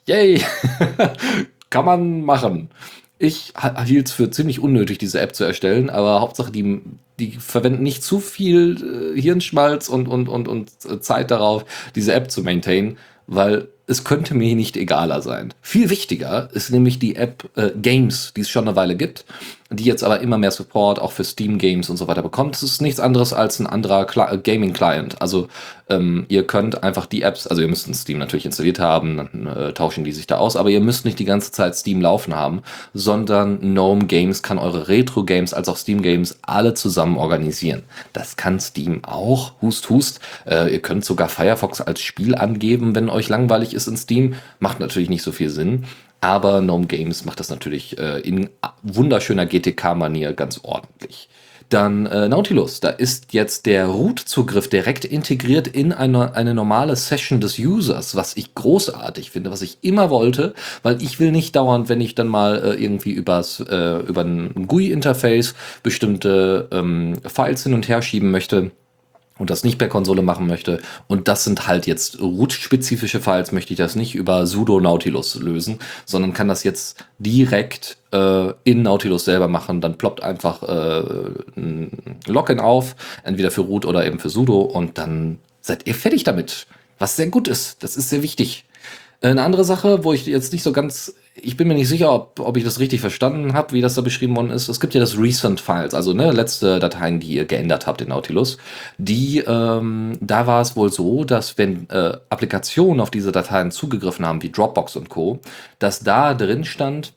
Yay! 0.06 0.42
kann 1.70 1.84
man 1.84 2.22
machen. 2.22 2.70
Ich 3.18 3.52
hielt 3.84 4.08
es 4.08 4.12
für 4.12 4.30
ziemlich 4.30 4.60
unnötig, 4.60 4.98
diese 4.98 5.20
App 5.20 5.34
zu 5.34 5.44
erstellen, 5.44 5.90
aber 5.90 6.20
Hauptsache, 6.20 6.52
die, 6.52 6.80
die 7.18 7.32
verwenden 7.32 7.82
nicht 7.82 8.04
zu 8.04 8.20
viel 8.20 9.14
äh, 9.16 9.20
Hirnschmalz 9.20 9.88
und, 9.88 10.06
und, 10.06 10.28
und, 10.28 10.46
und 10.46 10.70
Zeit 11.02 11.30
darauf, 11.30 11.64
diese 11.96 12.12
App 12.12 12.30
zu 12.30 12.42
maintainen, 12.42 12.96
weil 13.26 13.68
es 13.88 14.04
könnte 14.04 14.34
mir 14.34 14.54
nicht 14.54 14.76
egaler 14.76 15.22
sein. 15.22 15.52
Viel 15.62 15.90
wichtiger 15.90 16.50
ist 16.52 16.70
nämlich 16.70 16.98
die 16.98 17.16
App 17.16 17.48
äh, 17.56 17.70
Games, 17.70 18.34
die 18.36 18.42
es 18.42 18.50
schon 18.50 18.68
eine 18.68 18.76
Weile 18.76 18.96
gibt, 18.96 19.24
die 19.70 19.84
jetzt 19.84 20.02
aber 20.02 20.20
immer 20.20 20.38
mehr 20.38 20.50
Support 20.50 20.98
auch 20.98 21.12
für 21.12 21.24
Steam 21.24 21.58
Games 21.58 21.90
und 21.90 21.98
so 21.98 22.08
weiter 22.08 22.22
bekommt. 22.22 22.56
Es 22.56 22.62
ist 22.62 22.80
nichts 22.80 23.00
anderes 23.00 23.34
als 23.34 23.58
ein 23.58 23.66
anderer 23.66 24.06
Cl 24.06 24.38
Gaming 24.38 24.72
Client. 24.72 25.20
Also 25.20 25.48
ähm, 25.90 26.24
ihr 26.28 26.46
könnt 26.46 26.82
einfach 26.82 27.04
die 27.04 27.20
Apps, 27.20 27.46
also 27.46 27.60
ihr 27.60 27.68
müsst 27.68 27.86
ein 27.86 27.92
Steam 27.92 28.18
natürlich 28.18 28.46
installiert 28.46 28.78
haben, 28.78 29.18
dann 29.18 29.46
äh, 29.46 29.72
tauschen 29.74 30.04
die 30.04 30.12
sich 30.12 30.26
da 30.26 30.38
aus, 30.38 30.56
aber 30.56 30.70
ihr 30.70 30.80
müsst 30.80 31.04
nicht 31.04 31.18
die 31.18 31.26
ganze 31.26 31.52
Zeit 31.52 31.76
Steam 31.76 32.00
laufen 32.00 32.34
haben, 32.34 32.62
sondern 32.94 33.60
Gnome 33.60 34.06
Games 34.06 34.42
kann 34.42 34.58
eure 34.58 34.88
Retro 34.88 35.24
Games 35.24 35.52
als 35.52 35.68
auch 35.68 35.76
Steam 35.76 36.00
Games 36.00 36.38
alle 36.42 36.72
zusammen 36.72 37.18
organisieren. 37.18 37.82
Das 38.14 38.36
kann 38.36 38.60
Steam 38.60 39.04
auch. 39.04 39.52
Hust, 39.60 39.90
hust. 39.90 40.20
Äh, 40.46 40.72
ihr 40.72 40.80
könnt 40.80 41.04
sogar 41.04 41.28
Firefox 41.28 41.82
als 41.82 42.00
Spiel 42.00 42.34
angeben, 42.34 42.94
wenn 42.94 43.10
euch 43.10 43.28
langweilig 43.28 43.74
ist 43.74 43.86
in 43.86 43.98
Steam. 43.98 44.34
Macht 44.60 44.80
natürlich 44.80 45.10
nicht 45.10 45.22
so 45.22 45.32
viel 45.32 45.50
Sinn. 45.50 45.84
Aber 46.20 46.60
Gnome 46.60 46.86
Games 46.86 47.24
macht 47.24 47.40
das 47.40 47.48
natürlich 47.48 47.98
äh, 47.98 48.20
in 48.20 48.50
wunderschöner 48.82 49.46
GTK-Manier 49.46 50.32
ganz 50.32 50.60
ordentlich. 50.62 51.28
Dann 51.68 52.06
äh, 52.06 52.28
Nautilus, 52.28 52.80
da 52.80 52.88
ist 52.88 53.34
jetzt 53.34 53.66
der 53.66 53.86
Root-Zugriff 53.86 54.68
direkt 54.68 55.04
integriert 55.04 55.68
in 55.68 55.92
eine, 55.92 56.34
eine 56.34 56.54
normale 56.54 56.96
Session 56.96 57.40
des 57.40 57.58
Users, 57.58 58.16
was 58.16 58.36
ich 58.38 58.54
großartig 58.54 59.30
finde, 59.30 59.50
was 59.50 59.60
ich 59.60 59.78
immer 59.82 60.08
wollte, 60.08 60.54
weil 60.82 61.02
ich 61.02 61.20
will 61.20 61.30
nicht 61.30 61.54
dauernd, 61.56 61.90
wenn 61.90 62.00
ich 62.00 62.14
dann 62.14 62.28
mal 62.28 62.56
äh, 62.58 62.82
irgendwie 62.82 63.12
übers, 63.12 63.60
äh, 63.60 63.98
über 63.98 64.22
ein 64.22 64.66
GUI-Interface 64.66 65.54
bestimmte 65.82 66.68
ähm, 66.72 67.16
Files 67.26 67.64
hin 67.64 67.74
und 67.74 67.86
her 67.86 68.00
schieben 68.00 68.30
möchte, 68.30 68.70
und 69.38 69.50
das 69.50 69.64
nicht 69.64 69.78
per 69.78 69.88
Konsole 69.88 70.22
machen 70.22 70.46
möchte. 70.46 70.80
Und 71.06 71.28
das 71.28 71.44
sind 71.44 71.66
halt 71.66 71.86
jetzt 71.86 72.20
root-spezifische 72.20 73.20
Files, 73.20 73.52
möchte 73.52 73.72
ich 73.72 73.78
das 73.78 73.96
nicht 73.96 74.14
über 74.14 74.46
sudo 74.46 74.80
Nautilus 74.80 75.36
lösen, 75.36 75.78
sondern 76.04 76.32
kann 76.32 76.48
das 76.48 76.64
jetzt 76.64 77.04
direkt 77.18 77.98
äh, 78.12 78.52
in 78.64 78.82
Nautilus 78.82 79.24
selber 79.24 79.48
machen. 79.48 79.80
Dann 79.80 79.98
ploppt 79.98 80.22
einfach 80.22 80.62
äh, 80.62 81.30
ein 81.56 82.18
Login 82.26 82.60
auf, 82.60 82.96
entweder 83.24 83.50
für 83.50 83.62
root 83.62 83.86
oder 83.86 84.06
eben 84.06 84.18
für 84.18 84.30
sudo 84.30 84.60
und 84.60 84.98
dann 84.98 85.38
seid 85.60 85.86
ihr 85.86 85.94
fertig 85.94 86.24
damit. 86.24 86.66
Was 86.98 87.16
sehr 87.16 87.28
gut 87.28 87.46
ist. 87.46 87.82
Das 87.82 87.96
ist 87.96 88.10
sehr 88.10 88.22
wichtig. 88.22 88.64
Eine 89.20 89.42
andere 89.42 89.64
Sache, 89.64 90.04
wo 90.04 90.12
ich 90.12 90.26
jetzt 90.26 90.52
nicht 90.52 90.62
so 90.62 90.72
ganz 90.72 91.14
ich 91.42 91.56
bin 91.56 91.68
mir 91.68 91.74
nicht 91.74 91.88
sicher, 91.88 92.12
ob, 92.12 92.40
ob 92.40 92.56
ich 92.56 92.64
das 92.64 92.78
richtig 92.78 93.00
verstanden 93.00 93.54
habe, 93.54 93.72
wie 93.72 93.80
das 93.80 93.94
da 93.94 94.02
beschrieben 94.02 94.36
worden 94.36 94.50
ist. 94.50 94.68
Es 94.68 94.80
gibt 94.80 94.94
ja 94.94 95.00
das 95.00 95.18
Recent 95.18 95.60
Files, 95.60 95.94
also 95.94 96.12
ne, 96.12 96.32
letzte 96.32 96.78
Dateien, 96.78 97.20
die 97.20 97.34
ihr 97.34 97.44
geändert 97.44 97.86
habt 97.86 98.00
in 98.00 98.08
Nautilus. 98.08 98.58
Die, 98.98 99.38
ähm, 99.38 100.18
da 100.20 100.46
war 100.46 100.60
es 100.60 100.76
wohl 100.76 100.92
so, 100.92 101.24
dass 101.24 101.58
wenn 101.58 101.88
äh, 101.90 102.16
Applikationen 102.30 103.00
auf 103.00 103.10
diese 103.10 103.32
Dateien 103.32 103.70
zugegriffen 103.70 104.26
haben, 104.26 104.42
wie 104.42 104.50
Dropbox 104.50 104.96
und 104.96 105.08
Co., 105.08 105.40
dass 105.78 106.00
da 106.00 106.34
drin 106.34 106.64
stand, 106.64 107.12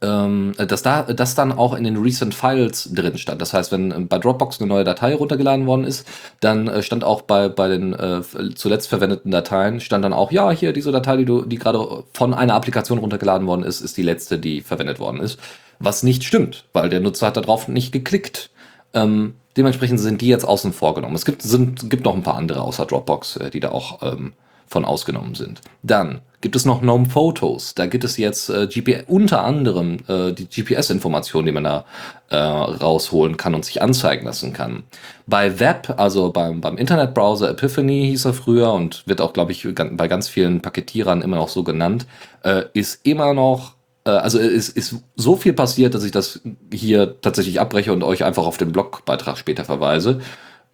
ähm, 0.00 0.52
dass 0.56 0.82
da 0.82 1.02
das 1.02 1.34
dann 1.34 1.50
auch 1.50 1.74
in 1.74 1.82
den 1.82 1.96
Recent 1.96 2.34
Files 2.34 2.88
drin 2.92 3.18
stand. 3.18 3.42
Das 3.42 3.52
heißt, 3.52 3.72
wenn 3.72 4.06
bei 4.06 4.18
Dropbox 4.18 4.60
eine 4.60 4.68
neue 4.68 4.84
Datei 4.84 5.14
runtergeladen 5.14 5.66
worden 5.66 5.84
ist, 5.84 6.06
dann 6.40 6.68
äh, 6.68 6.82
stand 6.82 7.02
auch 7.02 7.22
bei, 7.22 7.48
bei 7.48 7.68
den 7.68 7.92
äh, 7.92 8.22
zuletzt 8.54 8.88
verwendeten 8.88 9.32
Dateien, 9.32 9.80
stand 9.80 10.04
dann 10.04 10.12
auch, 10.12 10.30
ja, 10.30 10.50
hier 10.52 10.72
diese 10.72 10.92
Datei, 10.92 11.16
die, 11.16 11.24
du, 11.24 11.44
die 11.44 11.58
gerade 11.58 12.04
von 12.12 12.32
einer 12.32 12.54
Applikation 12.54 12.98
runtergeladen 12.98 13.46
worden 13.46 13.64
ist, 13.64 13.80
ist 13.80 13.96
die 13.96 14.02
letzte, 14.02 14.38
die 14.38 14.60
verwendet 14.60 15.00
worden 15.00 15.20
ist. 15.20 15.40
Was 15.80 16.04
nicht 16.04 16.22
stimmt, 16.22 16.64
weil 16.72 16.88
der 16.88 17.00
Nutzer 17.00 17.26
hat 17.26 17.36
darauf 17.36 17.66
nicht 17.66 17.90
geklickt. 17.90 18.50
Ähm, 18.94 19.34
dementsprechend 19.56 19.98
sind 19.98 20.20
die 20.20 20.28
jetzt 20.28 20.44
außen 20.44 20.72
vor 20.72 20.94
genommen. 20.94 21.16
Es 21.16 21.24
gibt, 21.24 21.42
sind, 21.42 21.90
gibt 21.90 22.04
noch 22.04 22.14
ein 22.14 22.22
paar 22.22 22.36
andere 22.36 22.60
außer 22.60 22.86
Dropbox, 22.86 23.36
äh, 23.38 23.50
die 23.50 23.58
da 23.58 23.72
auch 23.72 24.00
ähm, 24.02 24.32
von 24.72 24.84
ausgenommen 24.84 25.34
sind. 25.34 25.60
Dann 25.82 26.22
gibt 26.40 26.56
es 26.56 26.64
noch 26.64 26.80
GNOME 26.82 27.08
Photos. 27.08 27.74
Da 27.74 27.86
gibt 27.86 28.04
es 28.04 28.16
jetzt 28.16 28.50
äh, 28.50 28.66
GPS, 28.66 29.04
unter 29.06 29.44
anderem 29.44 29.98
äh, 30.08 30.32
die 30.32 30.48
GPS-Informationen, 30.48 31.46
die 31.46 31.52
man 31.52 31.64
da 31.64 31.84
äh, 32.30 32.36
rausholen 32.36 33.36
kann 33.36 33.54
und 33.54 33.64
sich 33.64 33.80
anzeigen 33.80 34.26
lassen 34.26 34.52
kann. 34.52 34.82
Bei 35.26 35.60
Web, 35.60 35.94
also 35.96 36.32
beim, 36.32 36.60
beim 36.60 36.76
Internetbrowser 36.76 37.50
Epiphany 37.50 38.08
hieß 38.08 38.24
er 38.24 38.34
früher 38.34 38.72
und 38.72 39.06
wird 39.06 39.20
auch, 39.20 39.32
glaube 39.32 39.52
ich, 39.52 39.66
bei 39.74 40.08
ganz 40.08 40.28
vielen 40.28 40.60
Paketierern 40.60 41.22
immer 41.22 41.36
noch 41.36 41.48
so 41.48 41.62
genannt, 41.62 42.06
äh, 42.42 42.64
ist 42.72 43.06
immer 43.06 43.34
noch 43.34 43.76
äh, 44.04 44.10
also 44.10 44.38
es 44.38 44.68
ist 44.68 44.96
so 45.14 45.36
viel 45.36 45.52
passiert, 45.52 45.94
dass 45.94 46.04
ich 46.04 46.12
das 46.12 46.40
hier 46.72 47.20
tatsächlich 47.20 47.60
abbreche 47.60 47.92
und 47.92 48.02
euch 48.02 48.24
einfach 48.24 48.46
auf 48.46 48.56
den 48.56 48.72
Blogbeitrag 48.72 49.38
später 49.38 49.64
verweise. 49.64 50.20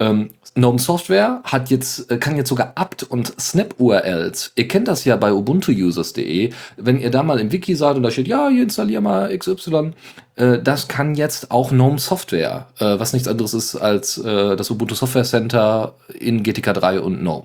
Ähm, 0.00 0.30
GNOME 0.54 0.78
Software 0.78 1.40
hat 1.44 1.70
jetzt, 1.70 2.10
äh, 2.10 2.18
kann 2.18 2.36
jetzt 2.36 2.48
sogar 2.48 2.72
apt 2.76 3.02
und 3.04 3.32
Snap-URLs. 3.40 4.52
Ihr 4.54 4.68
kennt 4.68 4.88
das 4.88 5.04
ja 5.04 5.16
bei 5.16 5.32
ubuntuusers.de. 5.32 6.52
Wenn 6.76 7.00
ihr 7.00 7.10
da 7.10 7.22
mal 7.22 7.40
im 7.40 7.52
Wiki 7.52 7.74
seid 7.74 7.96
und 7.96 8.02
da 8.02 8.10
steht, 8.10 8.28
ja, 8.28 8.48
hier 8.48 8.62
installier 8.62 9.00
mal 9.00 9.36
XY, 9.36 9.92
äh, 10.36 10.58
das 10.58 10.88
kann 10.88 11.14
jetzt 11.14 11.50
auch 11.50 11.70
GNOME 11.70 11.98
Software, 11.98 12.68
äh, 12.78 12.98
was 12.98 13.12
nichts 13.12 13.28
anderes 13.28 13.54
ist 13.54 13.76
als 13.76 14.18
äh, 14.18 14.56
das 14.56 14.70
Ubuntu 14.70 14.94
Software 14.94 15.24
Center 15.24 15.94
in 16.18 16.42
GTK 16.42 16.74
3 16.74 17.00
und 17.00 17.20
GNOME. 17.20 17.44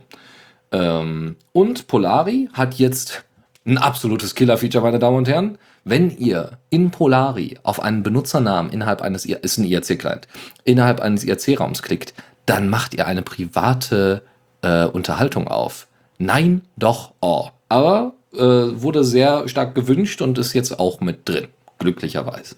Ähm, 0.71 1.35
und 1.53 1.87
Polari 1.87 2.49
hat 2.53 2.75
jetzt 2.75 3.23
ein 3.65 3.77
absolutes 3.77 4.35
Killer-Feature, 4.35 4.83
meine 4.83 4.99
Damen 4.99 5.17
und 5.17 5.27
Herren. 5.27 5.57
Wenn 5.85 6.11
ihr 6.17 6.57
in 6.69 6.91
Polari 6.91 7.57
auf 7.63 7.81
einen 7.81 8.03
Benutzernamen 8.03 8.71
innerhalb 8.71 9.01
eines, 9.01 9.25
ist 9.25 9.57
ein 9.57 9.65
IRC-Client, 9.65 10.27
innerhalb 10.63 10.99
eines 10.99 11.23
IRC-Raums 11.23 11.81
klickt, 11.81 12.13
dann 12.45 12.69
macht 12.69 12.93
ihr 12.93 13.07
eine 13.07 13.21
private 13.21 14.23
äh, 14.61 14.85
Unterhaltung 14.85 15.47
auf. 15.47 15.87
Nein, 16.17 16.61
doch, 16.77 17.13
oh. 17.21 17.49
Aber 17.69 18.13
äh, 18.33 18.39
wurde 18.39 19.03
sehr 19.03 19.47
stark 19.47 19.75
gewünscht 19.75 20.21
und 20.21 20.37
ist 20.37 20.53
jetzt 20.53 20.79
auch 20.79 20.99
mit 21.01 21.27
drin, 21.27 21.47
glücklicherweise. 21.79 22.55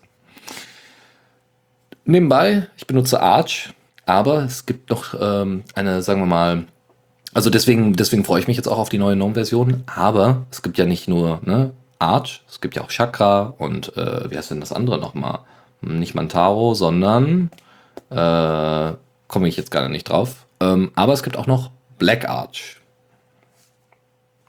Nebenbei, 2.05 2.67
ich 2.77 2.85
benutze 2.85 3.21
Arch, 3.21 3.73
aber 4.05 4.43
es 4.43 4.65
gibt 4.65 4.89
noch 4.89 5.15
ähm, 5.19 5.63
eine, 5.73 6.01
sagen 6.01 6.21
wir 6.21 6.27
mal, 6.27 6.65
also 7.35 7.49
deswegen, 7.49 7.97
deswegen 7.97 8.23
freue 8.23 8.39
ich 8.39 8.47
mich 8.47 8.55
jetzt 8.55 8.69
auch 8.69 8.77
auf 8.77 8.87
die 8.87 8.97
neue 8.97 9.17
GNOME-Version, 9.17 9.83
aber 9.93 10.45
es 10.51 10.61
gibt 10.61 10.77
ja 10.77 10.85
nicht 10.85 11.09
nur 11.09 11.41
ne, 11.43 11.73
Arch, 11.99 12.41
es 12.47 12.61
gibt 12.61 12.77
ja 12.77 12.81
auch 12.81 12.89
Chakra 12.89 13.53
und 13.57 13.95
äh, 13.97 14.31
wie 14.31 14.37
heißt 14.37 14.51
denn 14.51 14.61
das 14.61 14.71
andere 14.71 14.97
nochmal? 14.97 15.39
Nicht 15.81 16.15
Mantaro, 16.15 16.75
sondern 16.75 17.51
äh, 18.09 18.93
komme 19.27 19.49
ich 19.49 19.57
jetzt 19.57 19.69
gerade 19.69 19.89
nicht 19.89 20.05
drauf. 20.05 20.45
Ähm, 20.61 20.93
aber 20.95 21.11
es 21.11 21.23
gibt 21.23 21.35
auch 21.35 21.45
noch 21.45 21.71
Black 21.97 22.29
Arch. 22.29 22.77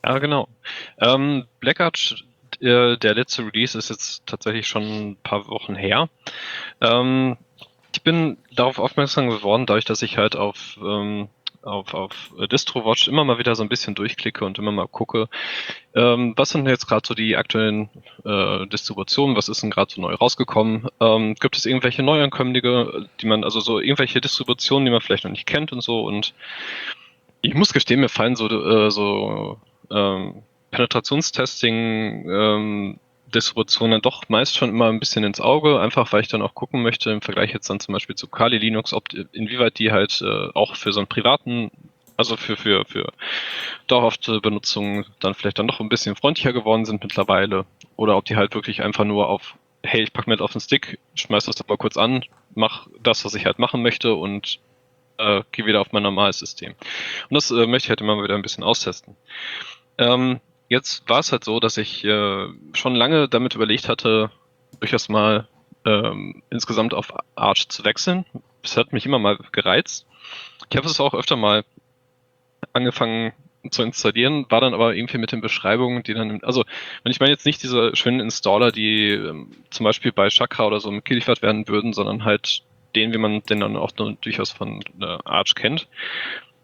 Ja, 0.04 0.20
genau. 0.20 0.46
Ähm, 1.00 1.46
Black 1.58 1.80
Arch, 1.80 2.24
äh, 2.60 2.96
der 2.98 3.14
letzte 3.16 3.44
Release 3.44 3.76
ist 3.76 3.90
jetzt 3.90 4.24
tatsächlich 4.26 4.68
schon 4.68 4.84
ein 4.84 5.16
paar 5.24 5.48
Wochen 5.48 5.74
her. 5.74 6.08
Ähm, 6.80 7.36
ich 7.92 8.02
bin 8.02 8.38
darauf 8.54 8.78
aufmerksam 8.78 9.28
geworden, 9.28 9.66
dadurch, 9.66 9.86
dass 9.86 10.02
ich 10.02 10.18
halt 10.18 10.36
auf 10.36 10.78
ähm, 10.80 11.28
auf, 11.66 11.94
auf 11.94 12.32
DistroWatch 12.50 13.08
immer 13.08 13.24
mal 13.24 13.38
wieder 13.38 13.54
so 13.54 13.62
ein 13.62 13.68
bisschen 13.68 13.94
durchklicke 13.94 14.44
und 14.44 14.58
immer 14.58 14.72
mal 14.72 14.86
gucke, 14.86 15.28
ähm, 15.94 16.34
was 16.36 16.50
sind 16.50 16.66
jetzt 16.66 16.86
gerade 16.86 17.06
so 17.06 17.14
die 17.14 17.36
aktuellen 17.36 17.90
äh, 18.24 18.66
Distributionen, 18.66 19.36
was 19.36 19.48
ist 19.48 19.62
denn 19.62 19.70
gerade 19.70 19.92
so 19.92 20.00
neu 20.00 20.14
rausgekommen? 20.14 20.88
Ähm, 21.00 21.34
gibt 21.34 21.56
es 21.56 21.66
irgendwelche 21.66 22.02
Neuankömmlinge, 22.02 23.08
die 23.20 23.26
man, 23.26 23.44
also 23.44 23.60
so 23.60 23.80
irgendwelche 23.80 24.20
Distributionen, 24.20 24.86
die 24.86 24.92
man 24.92 25.00
vielleicht 25.00 25.24
noch 25.24 25.30
nicht 25.30 25.46
kennt 25.46 25.72
und 25.72 25.82
so? 25.82 26.04
Und 26.04 26.34
ich 27.42 27.54
muss 27.54 27.72
gestehen, 27.72 28.00
mir 28.00 28.08
fallen 28.08 28.36
so, 28.36 28.48
äh, 28.48 28.90
so 28.90 29.60
ähm, 29.90 30.42
Penetrationstesting 30.70 32.28
ähm, 32.30 33.00
Distribution 33.34 33.90
dann 33.90 34.02
doch 34.02 34.28
meist 34.28 34.56
schon 34.56 34.70
immer 34.70 34.88
ein 34.88 35.00
bisschen 35.00 35.24
ins 35.24 35.40
Auge, 35.40 35.80
einfach 35.80 36.12
weil 36.12 36.22
ich 36.22 36.28
dann 36.28 36.42
auch 36.42 36.54
gucken 36.54 36.82
möchte, 36.82 37.10
im 37.10 37.20
Vergleich 37.20 37.52
jetzt 37.52 37.68
dann 37.68 37.80
zum 37.80 37.92
Beispiel 37.92 38.14
zu 38.14 38.28
Kali 38.28 38.58
Linux, 38.58 38.92
ob 38.92 39.12
inwieweit 39.32 39.78
die 39.78 39.92
halt 39.92 40.22
äh, 40.22 40.48
auch 40.54 40.76
für 40.76 40.92
so 40.92 41.00
einen 41.00 41.08
privaten, 41.08 41.70
also 42.16 42.36
für, 42.36 42.56
für, 42.56 42.84
für 42.84 43.12
dauerhafte 43.88 44.40
Benutzung 44.40 45.04
dann 45.20 45.34
vielleicht 45.34 45.58
dann 45.58 45.66
doch 45.66 45.80
ein 45.80 45.88
bisschen 45.88 46.16
freundlicher 46.16 46.52
geworden 46.52 46.84
sind 46.84 47.02
mittlerweile. 47.02 47.66
Oder 47.96 48.16
ob 48.16 48.24
die 48.24 48.36
halt 48.36 48.54
wirklich 48.54 48.82
einfach 48.82 49.04
nur 49.04 49.28
auf, 49.28 49.56
hey, 49.82 50.02
ich 50.02 50.12
packe 50.12 50.30
mir 50.30 50.40
auf 50.40 50.52
den 50.52 50.60
Stick, 50.60 50.98
schmeiß 51.14 51.46
das 51.46 51.66
mal 51.66 51.76
kurz 51.76 51.96
an, 51.96 52.24
mach 52.54 52.86
das, 53.02 53.24
was 53.24 53.34
ich 53.34 53.44
halt 53.44 53.58
machen 53.58 53.82
möchte 53.82 54.14
und 54.14 54.60
äh, 55.18 55.42
gehe 55.52 55.66
wieder 55.66 55.80
auf 55.80 55.92
mein 55.92 56.02
normales 56.02 56.38
System. 56.38 56.74
Und 57.28 57.34
das 57.34 57.50
äh, 57.50 57.66
möchte 57.66 57.86
ich 57.86 57.90
halt 57.90 58.00
immer 58.00 58.22
wieder 58.22 58.34
ein 58.34 58.42
bisschen 58.42 58.64
austesten. 58.64 59.16
Ähm, 59.98 60.40
jetzt 60.68 61.08
war 61.08 61.20
es 61.20 61.32
halt 61.32 61.44
so, 61.44 61.60
dass 61.60 61.76
ich 61.76 62.04
äh, 62.04 62.48
schon 62.74 62.94
lange 62.94 63.28
damit 63.28 63.54
überlegt 63.54 63.88
hatte, 63.88 64.30
durchaus 64.80 65.08
mal 65.08 65.48
ähm, 65.84 66.42
insgesamt 66.50 66.94
auf 66.94 67.12
Arch 67.34 67.68
zu 67.68 67.84
wechseln. 67.84 68.26
Das 68.62 68.76
hat 68.76 68.92
mich 68.92 69.06
immer 69.06 69.18
mal 69.18 69.38
gereizt. 69.52 70.06
Ich 70.70 70.76
habe 70.76 70.86
es 70.86 71.00
auch 71.00 71.14
öfter 71.14 71.36
mal 71.36 71.64
angefangen 72.72 73.32
zu 73.70 73.82
installieren, 73.82 74.46
war 74.48 74.60
dann 74.60 74.74
aber 74.74 74.94
irgendwie 74.94 75.18
mit 75.18 75.32
den 75.32 75.40
Beschreibungen, 75.40 76.02
die 76.02 76.14
dann, 76.14 76.42
also, 76.42 76.64
wenn 77.02 77.10
ich 77.10 77.20
meine 77.20 77.32
jetzt 77.32 77.46
nicht 77.46 77.62
diese 77.62 77.96
schönen 77.96 78.20
Installer, 78.20 78.70
die 78.70 79.10
ähm, 79.10 79.50
zum 79.70 79.84
Beispiel 79.84 80.12
bei 80.12 80.28
Chakra 80.28 80.66
oder 80.66 80.80
so 80.80 80.90
mitgeliefert 80.90 81.42
werden 81.42 81.66
würden, 81.66 81.92
sondern 81.92 82.24
halt 82.24 82.62
den, 82.94 83.12
wie 83.12 83.18
man 83.18 83.42
den 83.42 83.60
dann 83.60 83.76
auch 83.76 83.90
durchaus 83.90 84.50
von 84.50 84.82
äh, 85.00 85.18
Arch 85.24 85.54
kennt. 85.54 85.88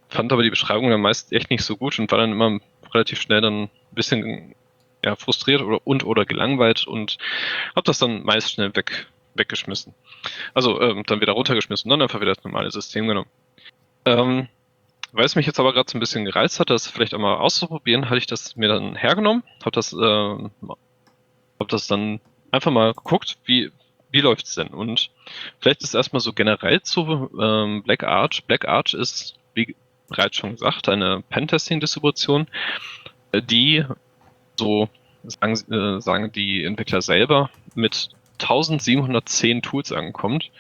Fand 0.08 0.32
aber 0.32 0.42
die 0.42 0.50
Beschreibung 0.50 0.90
dann 0.90 1.00
meist 1.00 1.32
echt 1.32 1.50
nicht 1.50 1.64
so 1.64 1.76
gut 1.76 1.98
und 1.98 2.10
war 2.10 2.18
dann 2.18 2.32
immer 2.32 2.60
relativ 2.94 3.20
schnell 3.20 3.40
dann 3.40 3.64
ein 3.64 3.70
bisschen 3.92 4.54
ja, 5.04 5.16
frustriert 5.16 5.62
oder 5.62 5.80
und 5.84 6.04
oder 6.04 6.24
gelangweilt 6.24 6.86
und 6.86 7.18
habe 7.74 7.84
das 7.84 7.98
dann 7.98 8.22
meist 8.22 8.52
schnell 8.52 8.74
weg, 8.76 9.06
weggeschmissen. 9.34 9.94
Also 10.54 10.80
ähm, 10.80 11.02
dann 11.06 11.20
wieder 11.20 11.32
runtergeschmissen 11.32 11.90
und 11.90 11.98
dann 11.98 12.02
einfach 12.02 12.20
wieder 12.20 12.34
das 12.34 12.44
normale 12.44 12.70
System 12.70 13.08
genommen. 13.08 13.28
Ähm, 14.04 14.48
weil 15.12 15.26
es 15.26 15.36
mich 15.36 15.46
jetzt 15.46 15.60
aber 15.60 15.72
gerade 15.72 15.90
so 15.90 15.98
ein 15.98 16.00
bisschen 16.00 16.24
gereizt 16.24 16.58
hat, 16.58 16.70
das 16.70 16.88
vielleicht 16.88 17.14
einmal 17.14 17.36
auszuprobieren, 17.36 18.06
hatte 18.06 18.18
ich 18.18 18.26
das 18.26 18.56
mir 18.56 18.68
dann 18.68 18.96
hergenommen, 18.96 19.42
habe 19.60 19.72
das, 19.72 19.92
äh, 19.92 20.48
hab 21.58 21.68
das 21.68 21.86
dann 21.86 22.20
einfach 22.50 22.70
mal 22.70 22.94
geguckt, 22.94 23.38
wie, 23.44 23.70
wie 24.10 24.20
läuft's 24.20 24.54
denn? 24.54 24.68
Und 24.68 25.10
vielleicht 25.60 25.82
ist 25.82 25.94
erstmal 25.94 26.20
so 26.20 26.32
generell 26.32 26.82
zu 26.82 27.30
ähm, 27.40 27.82
Black 27.82 28.04
Arch. 28.04 28.44
Black 28.46 28.66
Arch 28.66 28.94
ist, 28.94 29.34
wie 29.54 29.76
bereits 30.12 30.36
schon 30.36 30.52
gesagt, 30.52 30.88
eine 30.88 31.22
Pentesting-Distribution, 31.30 32.46
die, 33.34 33.84
so 34.58 34.88
sagen, 35.24 35.52
äh, 35.72 36.00
sagen 36.00 36.32
die 36.32 36.64
Entwickler 36.64 37.02
selber, 37.02 37.50
mit 37.74 38.10
1710 38.40 39.62
Tools 39.62 39.92
ankommt, 39.92 40.50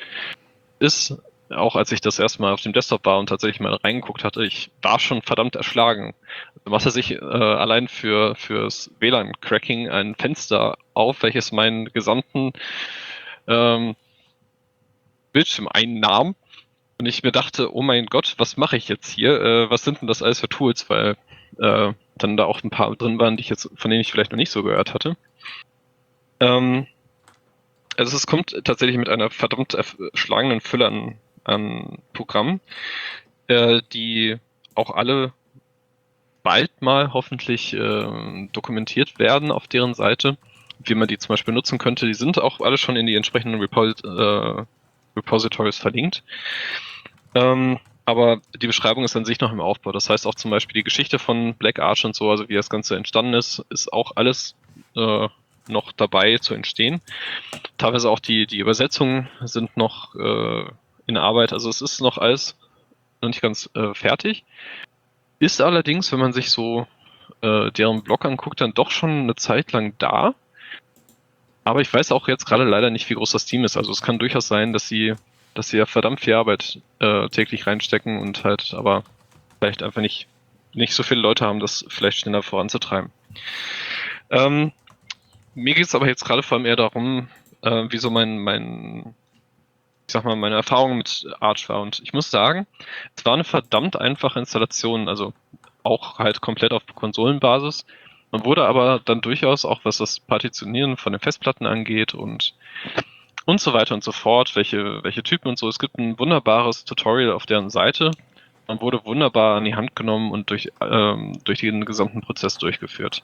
ist 0.78 1.16
auch 1.50 1.76
als 1.76 1.92
ich 1.92 2.00
das 2.00 2.18
erstmal 2.18 2.52
auf 2.52 2.62
dem 2.62 2.72
Desktop 2.72 3.04
war 3.04 3.18
und 3.18 3.28
tatsächlich 3.28 3.60
mal 3.60 3.74
reingeguckt 3.74 4.24
hatte, 4.24 4.42
ich 4.42 4.70
war 4.80 4.98
schon 4.98 5.20
verdammt 5.20 5.54
erschlagen. 5.54 6.14
Also 6.56 6.70
macht 6.70 6.86
er 6.86 6.90
sich 6.90 7.12
äh, 7.12 7.18
allein 7.20 7.88
für 7.88 8.34
fürs 8.36 8.90
WLAN-Cracking 9.00 9.90
ein 9.90 10.14
Fenster 10.14 10.78
auf, 10.94 11.22
welches 11.22 11.52
meinen 11.52 11.92
gesamten 11.92 12.52
ähm, 13.46 13.96
Bildschirm 15.32 15.68
einnahm 15.68 16.36
und 17.02 17.06
ich 17.06 17.24
mir 17.24 17.32
dachte, 17.32 17.74
oh 17.74 17.82
mein 17.82 18.06
Gott, 18.06 18.36
was 18.38 18.56
mache 18.56 18.76
ich 18.76 18.86
jetzt 18.86 19.10
hier? 19.10 19.40
Äh, 19.40 19.70
was 19.70 19.82
sind 19.82 20.00
denn 20.00 20.06
das 20.06 20.22
alles 20.22 20.38
für 20.38 20.48
Tools? 20.48 20.88
Weil 20.88 21.16
äh, 21.58 21.92
dann 22.16 22.36
da 22.36 22.44
auch 22.44 22.62
ein 22.62 22.70
paar 22.70 22.94
drin 22.94 23.18
waren, 23.18 23.36
die 23.36 23.40
ich 23.40 23.48
jetzt, 23.48 23.68
von 23.74 23.90
denen 23.90 24.02
ich 24.02 24.12
vielleicht 24.12 24.30
noch 24.30 24.36
nicht 24.36 24.52
so 24.52 24.62
gehört 24.62 24.94
hatte. 24.94 25.16
Ähm, 26.38 26.86
also 27.96 28.16
es 28.16 28.28
kommt 28.28 28.54
tatsächlich 28.62 28.98
mit 28.98 29.08
einer 29.08 29.30
verdammt 29.30 29.74
erschlagenen 29.74 30.60
Fülle 30.60 30.86
an, 30.86 31.16
an 31.42 31.98
Programmen, 32.12 32.60
äh, 33.48 33.80
die 33.92 34.36
auch 34.76 34.90
alle 34.90 35.32
bald 36.44 36.82
mal 36.82 37.12
hoffentlich 37.12 37.74
äh, 37.74 38.48
dokumentiert 38.52 39.18
werden 39.18 39.50
auf 39.50 39.66
deren 39.66 39.94
Seite, 39.94 40.38
wie 40.78 40.94
man 40.94 41.08
die 41.08 41.18
zum 41.18 41.30
Beispiel 41.30 41.52
nutzen 41.52 41.78
könnte. 41.78 42.06
Die 42.06 42.14
sind 42.14 42.40
auch 42.40 42.60
alle 42.60 42.78
schon 42.78 42.94
in 42.94 43.06
die 43.06 43.16
entsprechenden 43.16 43.60
Repos 43.60 43.94
äh, 44.04 44.64
Repositories 45.16 45.78
verlinkt. 45.78 46.22
Ähm, 47.34 47.78
aber 48.04 48.40
die 48.60 48.66
Beschreibung 48.66 49.04
ist 49.04 49.16
an 49.16 49.24
sich 49.24 49.40
noch 49.40 49.52
im 49.52 49.60
Aufbau. 49.60 49.92
Das 49.92 50.10
heißt 50.10 50.26
auch 50.26 50.34
zum 50.34 50.50
Beispiel 50.50 50.74
die 50.74 50.84
Geschichte 50.84 51.18
von 51.18 51.54
Black 51.54 51.78
Arch 51.78 52.04
und 52.04 52.16
so, 52.16 52.30
also 52.30 52.48
wie 52.48 52.54
das 52.54 52.68
Ganze 52.68 52.96
entstanden 52.96 53.34
ist, 53.34 53.64
ist 53.70 53.92
auch 53.92 54.12
alles 54.16 54.56
äh, 54.96 55.28
noch 55.68 55.92
dabei 55.92 56.38
zu 56.38 56.54
entstehen. 56.54 57.00
Teilweise 57.78 58.10
auch 58.10 58.18
die, 58.18 58.46
die 58.46 58.58
Übersetzungen 58.58 59.28
sind 59.42 59.76
noch 59.76 60.14
äh, 60.16 60.64
in 61.06 61.16
Arbeit. 61.16 61.52
Also 61.52 61.68
es 61.68 61.80
ist 61.80 62.00
noch 62.00 62.18
alles 62.18 62.56
noch 63.20 63.28
nicht 63.28 63.40
ganz 63.40 63.70
äh, 63.74 63.94
fertig. 63.94 64.44
Ist 65.38 65.60
allerdings, 65.60 66.10
wenn 66.10 66.20
man 66.20 66.32
sich 66.32 66.50
so 66.50 66.86
äh, 67.40 67.70
deren 67.70 68.02
Blog 68.02 68.24
anguckt, 68.24 68.60
dann 68.60 68.74
doch 68.74 68.90
schon 68.90 69.10
eine 69.10 69.36
Zeit 69.36 69.72
lang 69.72 69.94
da. 69.98 70.34
Aber 71.64 71.80
ich 71.80 71.92
weiß 71.92 72.10
auch 72.10 72.26
jetzt 72.26 72.46
gerade 72.46 72.64
leider 72.64 72.90
nicht, 72.90 73.08
wie 73.08 73.14
groß 73.14 73.30
das 73.30 73.46
Team 73.46 73.64
ist. 73.64 73.76
Also 73.76 73.92
es 73.92 74.02
kann 74.02 74.18
durchaus 74.18 74.48
sein, 74.48 74.72
dass 74.72 74.88
sie 74.88 75.14
dass 75.54 75.68
sie 75.68 75.78
ja 75.78 75.86
verdammt 75.86 76.20
viel 76.20 76.34
Arbeit 76.34 76.80
äh, 76.98 77.28
täglich 77.28 77.66
reinstecken 77.66 78.18
und 78.18 78.44
halt 78.44 78.74
aber 78.74 79.04
vielleicht 79.58 79.82
einfach 79.82 80.00
nicht 80.00 80.28
nicht 80.74 80.94
so 80.94 81.02
viele 81.02 81.20
Leute 81.20 81.44
haben, 81.44 81.60
das 81.60 81.84
vielleicht 81.88 82.20
schneller 82.20 82.42
voranzutreiben. 82.42 83.10
Ähm, 84.30 84.72
mir 85.54 85.74
geht 85.74 85.86
es 85.86 85.94
aber 85.94 86.06
jetzt 86.06 86.24
gerade 86.24 86.42
vor 86.42 86.56
allem 86.56 86.66
eher 86.66 86.76
darum, 86.76 87.28
äh, 87.62 87.84
wie 87.90 87.98
so 87.98 88.10
mein, 88.10 88.38
mein, 88.38 89.14
ich 90.06 90.12
sag 90.12 90.24
mal, 90.24 90.36
meine 90.36 90.56
Erfahrung 90.56 90.96
mit 90.96 91.26
Arch 91.40 91.68
war. 91.68 91.80
Und 91.80 92.00
ich 92.00 92.12
muss 92.12 92.30
sagen, 92.30 92.66
es 93.16 93.24
war 93.24 93.34
eine 93.34 93.44
verdammt 93.44 93.96
einfache 93.96 94.38
Installation, 94.38 95.08
also 95.08 95.32
auch 95.82 96.18
halt 96.18 96.40
komplett 96.40 96.72
auf 96.72 96.82
Konsolenbasis. 96.94 97.84
Man 98.30 98.44
wurde 98.44 98.64
aber 98.64 99.00
dann 99.04 99.20
durchaus 99.20 99.64
auch, 99.64 99.80
was 99.84 99.98
das 99.98 100.20
Partitionieren 100.20 100.96
von 100.96 101.12
den 101.12 101.20
Festplatten 101.20 101.66
angeht 101.66 102.14
und 102.14 102.54
und 103.44 103.60
so 103.60 103.72
weiter 103.72 103.94
und 103.94 104.04
so 104.04 104.12
fort, 104.12 104.54
welche, 104.56 105.02
welche 105.02 105.22
Typen 105.22 105.48
und 105.48 105.58
so. 105.58 105.68
Es 105.68 105.78
gibt 105.78 105.98
ein 105.98 106.18
wunderbares 106.18 106.84
Tutorial 106.84 107.32
auf 107.32 107.46
deren 107.46 107.70
Seite. 107.70 108.12
Man 108.68 108.80
wurde 108.80 109.04
wunderbar 109.04 109.56
an 109.56 109.64
die 109.64 109.74
Hand 109.74 109.96
genommen 109.96 110.30
und 110.30 110.50
durch, 110.50 110.70
ähm, 110.80 111.38
durch 111.44 111.60
den 111.60 111.84
gesamten 111.84 112.20
Prozess 112.20 112.58
durchgeführt. 112.58 113.22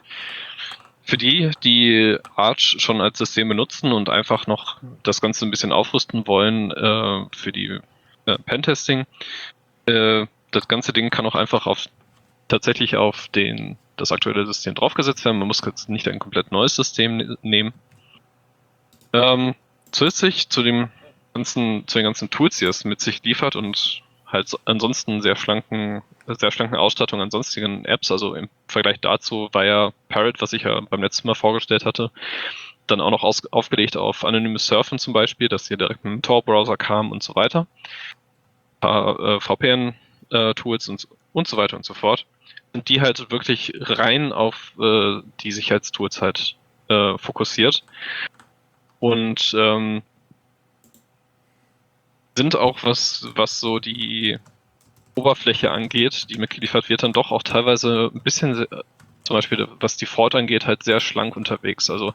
Für 1.02 1.16
die, 1.16 1.50
die 1.62 2.18
Arch 2.36 2.76
schon 2.78 3.00
als 3.00 3.18
System 3.18 3.48
benutzen 3.48 3.92
und 3.92 4.10
einfach 4.10 4.46
noch 4.46 4.78
das 5.02 5.20
Ganze 5.20 5.46
ein 5.46 5.50
bisschen 5.50 5.72
aufrüsten 5.72 6.26
wollen 6.26 6.70
äh, 6.72 7.24
für 7.34 7.52
die 7.52 7.80
äh, 8.26 8.38
Pentesting, 8.38 9.06
äh, 9.86 10.26
das 10.50 10.68
ganze 10.68 10.92
Ding 10.92 11.10
kann 11.10 11.26
auch 11.26 11.34
einfach 11.34 11.66
auf 11.66 11.86
tatsächlich 12.48 12.96
auf 12.96 13.28
den, 13.28 13.76
das 13.96 14.12
aktuelle 14.12 14.46
System 14.46 14.74
draufgesetzt 14.74 15.24
werden. 15.24 15.38
Man 15.38 15.48
muss 15.48 15.62
jetzt 15.64 15.88
nicht 15.88 16.08
ein 16.08 16.18
komplett 16.18 16.52
neues 16.52 16.74
System 16.74 17.16
ne-, 17.16 17.38
nehmen. 17.42 17.72
Ähm, 19.12 19.54
zusätzlich 19.92 20.48
zu 20.48 20.62
dem 20.62 20.88
ganzen, 21.34 21.86
zu 21.86 21.98
den 21.98 22.04
ganzen 22.04 22.30
Tools, 22.30 22.58
die 22.58 22.66
es 22.66 22.84
mit 22.84 23.00
sich 23.00 23.22
liefert 23.22 23.56
und 23.56 24.02
halt 24.26 24.54
ansonsten 24.66 25.22
sehr 25.22 25.36
schlanken, 25.36 26.02
sehr 26.26 26.50
schlanken 26.50 26.76
Ausstattung 26.76 27.20
an 27.20 27.30
sonstigen 27.30 27.84
Apps. 27.84 28.10
Also 28.10 28.34
im 28.34 28.48
Vergleich 28.66 29.00
dazu 29.00 29.48
war 29.52 29.64
ja 29.64 29.92
Parrot, 30.08 30.40
was 30.40 30.52
ich 30.52 30.62
ja 30.62 30.80
beim 30.80 31.02
letzten 31.02 31.28
Mal 31.28 31.34
vorgestellt 31.34 31.84
hatte, 31.84 32.10
dann 32.86 33.00
auch 33.00 33.10
noch 33.10 33.22
aus, 33.22 33.44
aufgelegt 33.46 33.96
auf 33.96 34.24
anonymes 34.24 34.66
Surfen 34.66 34.98
zum 34.98 35.12
Beispiel, 35.12 35.48
dass 35.48 35.68
hier 35.68 35.76
direkt 35.76 36.04
dem 36.04 36.22
Tor-Browser 36.22 36.76
kam 36.76 37.10
und 37.10 37.22
so 37.22 37.34
weiter. 37.34 37.66
Ein 38.80 38.80
paar 38.80 39.20
äh, 39.20 39.40
VPN-Tools 39.40 40.88
äh, 40.88 40.90
und, 40.90 41.08
und 41.32 41.48
so 41.48 41.56
weiter 41.56 41.76
und 41.76 41.84
so 41.84 41.94
fort. 41.94 42.26
Und 42.74 42.88
die 42.88 43.00
halt 43.00 43.30
wirklich 43.30 43.72
rein 43.80 44.32
auf 44.32 44.74
äh, 44.78 45.20
die 45.40 45.52
Sicherheitstools 45.52 46.20
halt 46.20 46.56
äh, 46.88 47.16
fokussiert. 47.16 47.82
Und 49.00 49.54
ähm, 49.56 50.02
sind 52.36 52.56
auch, 52.56 52.84
was, 52.84 53.28
was 53.34 53.60
so 53.60 53.78
die 53.78 54.38
Oberfläche 55.14 55.70
angeht, 55.70 56.30
die 56.30 56.38
mitgeliefert 56.38 56.88
wird, 56.88 57.02
dann 57.02 57.12
doch 57.12 57.32
auch 57.32 57.42
teilweise 57.42 58.10
ein 58.14 58.22
bisschen, 58.22 58.66
zum 59.24 59.34
Beispiel 59.34 59.66
was 59.80 59.96
die 59.96 60.04
Default 60.04 60.34
angeht, 60.34 60.66
halt 60.66 60.84
sehr 60.84 61.00
schlank 61.00 61.36
unterwegs. 61.36 61.90
Also 61.90 62.14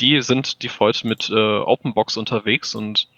die 0.00 0.22
sind 0.22 0.62
Default 0.62 1.04
mit 1.04 1.28
äh, 1.30 1.34
Openbox 1.34 2.16
unterwegs 2.16 2.74
und 2.74 3.08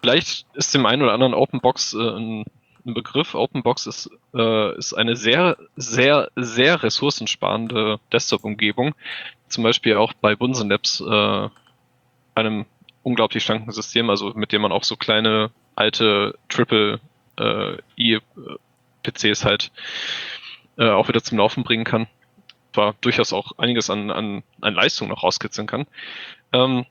vielleicht 0.00 0.46
ist 0.54 0.74
dem 0.74 0.84
einen 0.84 1.02
oder 1.02 1.12
anderen 1.12 1.34
Openbox 1.34 1.94
äh, 1.94 1.98
ein, 1.98 2.44
ein, 2.84 2.94
Begriff. 2.94 3.34
Openbox 3.34 3.86
ist, 3.86 4.10
äh, 4.34 4.76
ist 4.76 4.92
eine 4.92 5.14
sehr, 5.14 5.56
sehr, 5.76 6.30
sehr 6.34 6.82
ressourcensparende 6.82 8.00
Desktop-Umgebung. 8.12 8.94
Zum 9.48 9.62
Beispiel 9.64 9.96
auch 9.96 10.12
bei 10.14 10.34
Bunsen 10.34 10.68
Labs, 10.68 11.00
äh, 11.00 11.48
einem 12.34 12.66
unglaublich 13.02 13.44
schlanken 13.44 13.72
System, 13.72 14.10
also 14.10 14.32
mit 14.34 14.52
dem 14.52 14.62
man 14.62 14.72
auch 14.72 14.84
so 14.84 14.96
kleine 14.96 15.50
alte 15.76 16.38
Triple 16.48 17.00
äh, 17.38 17.76
I 17.98 18.20
PCs 19.02 19.44
halt 19.44 19.70
äh, 20.78 20.88
auch 20.88 21.08
wieder 21.08 21.22
zum 21.22 21.38
Laufen 21.38 21.64
bringen 21.64 21.84
kann. 21.84 22.06
War 22.72 22.94
durchaus 23.00 23.32
auch 23.32 23.52
einiges 23.58 23.90
an, 23.90 24.10
an, 24.10 24.42
an 24.60 24.74
Leistung 24.74 25.08
noch 25.08 25.22
rauskitzeln 25.22 25.66
kann. 25.66 25.86
Ähm, 26.52 26.86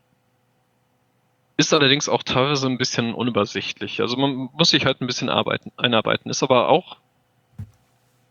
ist 1.58 1.74
allerdings 1.74 2.10
auch 2.10 2.24
teilweise 2.24 2.68
ein 2.68 2.78
bisschen 2.78 3.14
unübersichtlich. 3.14 4.02
Also 4.02 4.18
man 4.18 4.50
muss 4.54 4.70
sich 4.70 4.86
halt 4.86 5.02
ein 5.02 5.08
bisschen 5.08 5.30
arbeiten, 5.30 5.72
einarbeiten. 5.78 6.30
Ist 6.30 6.44
aber 6.44 6.70
auch 6.70 6.98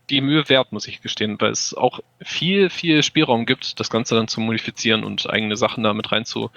die 0.09 0.21
Mühe 0.21 0.47
wert, 0.49 0.71
muss 0.71 0.87
ich 0.87 1.01
gestehen, 1.01 1.39
weil 1.39 1.51
es 1.51 1.73
auch 1.73 2.01
viel, 2.21 2.69
viel 2.69 3.03
Spielraum 3.03 3.45
gibt, 3.45 3.79
das 3.79 3.89
Ganze 3.89 4.15
dann 4.15 4.27
zu 4.27 4.41
modifizieren 4.41 5.03
und 5.03 5.29
eigene 5.29 5.55
Sachen 5.55 5.83
damit 5.83 6.11
rein 6.11 6.25
zu, 6.25 6.51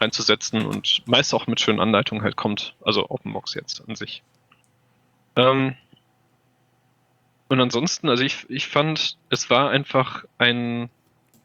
reinzusetzen 0.00 0.64
und 0.64 1.02
meist 1.06 1.34
auch 1.34 1.46
mit 1.46 1.60
schönen 1.60 1.80
Anleitungen 1.80 2.22
halt 2.22 2.36
kommt. 2.36 2.74
Also 2.84 3.08
OpenBox 3.08 3.54
jetzt 3.54 3.82
an 3.88 3.96
sich. 3.96 4.22
Ähm 5.34 5.76
und 7.48 7.60
ansonsten, 7.60 8.08
also 8.08 8.24
ich, 8.24 8.48
ich 8.48 8.66
fand, 8.66 9.18
es 9.30 9.50
war 9.50 9.70
einfach 9.70 10.24
ein, 10.38 10.88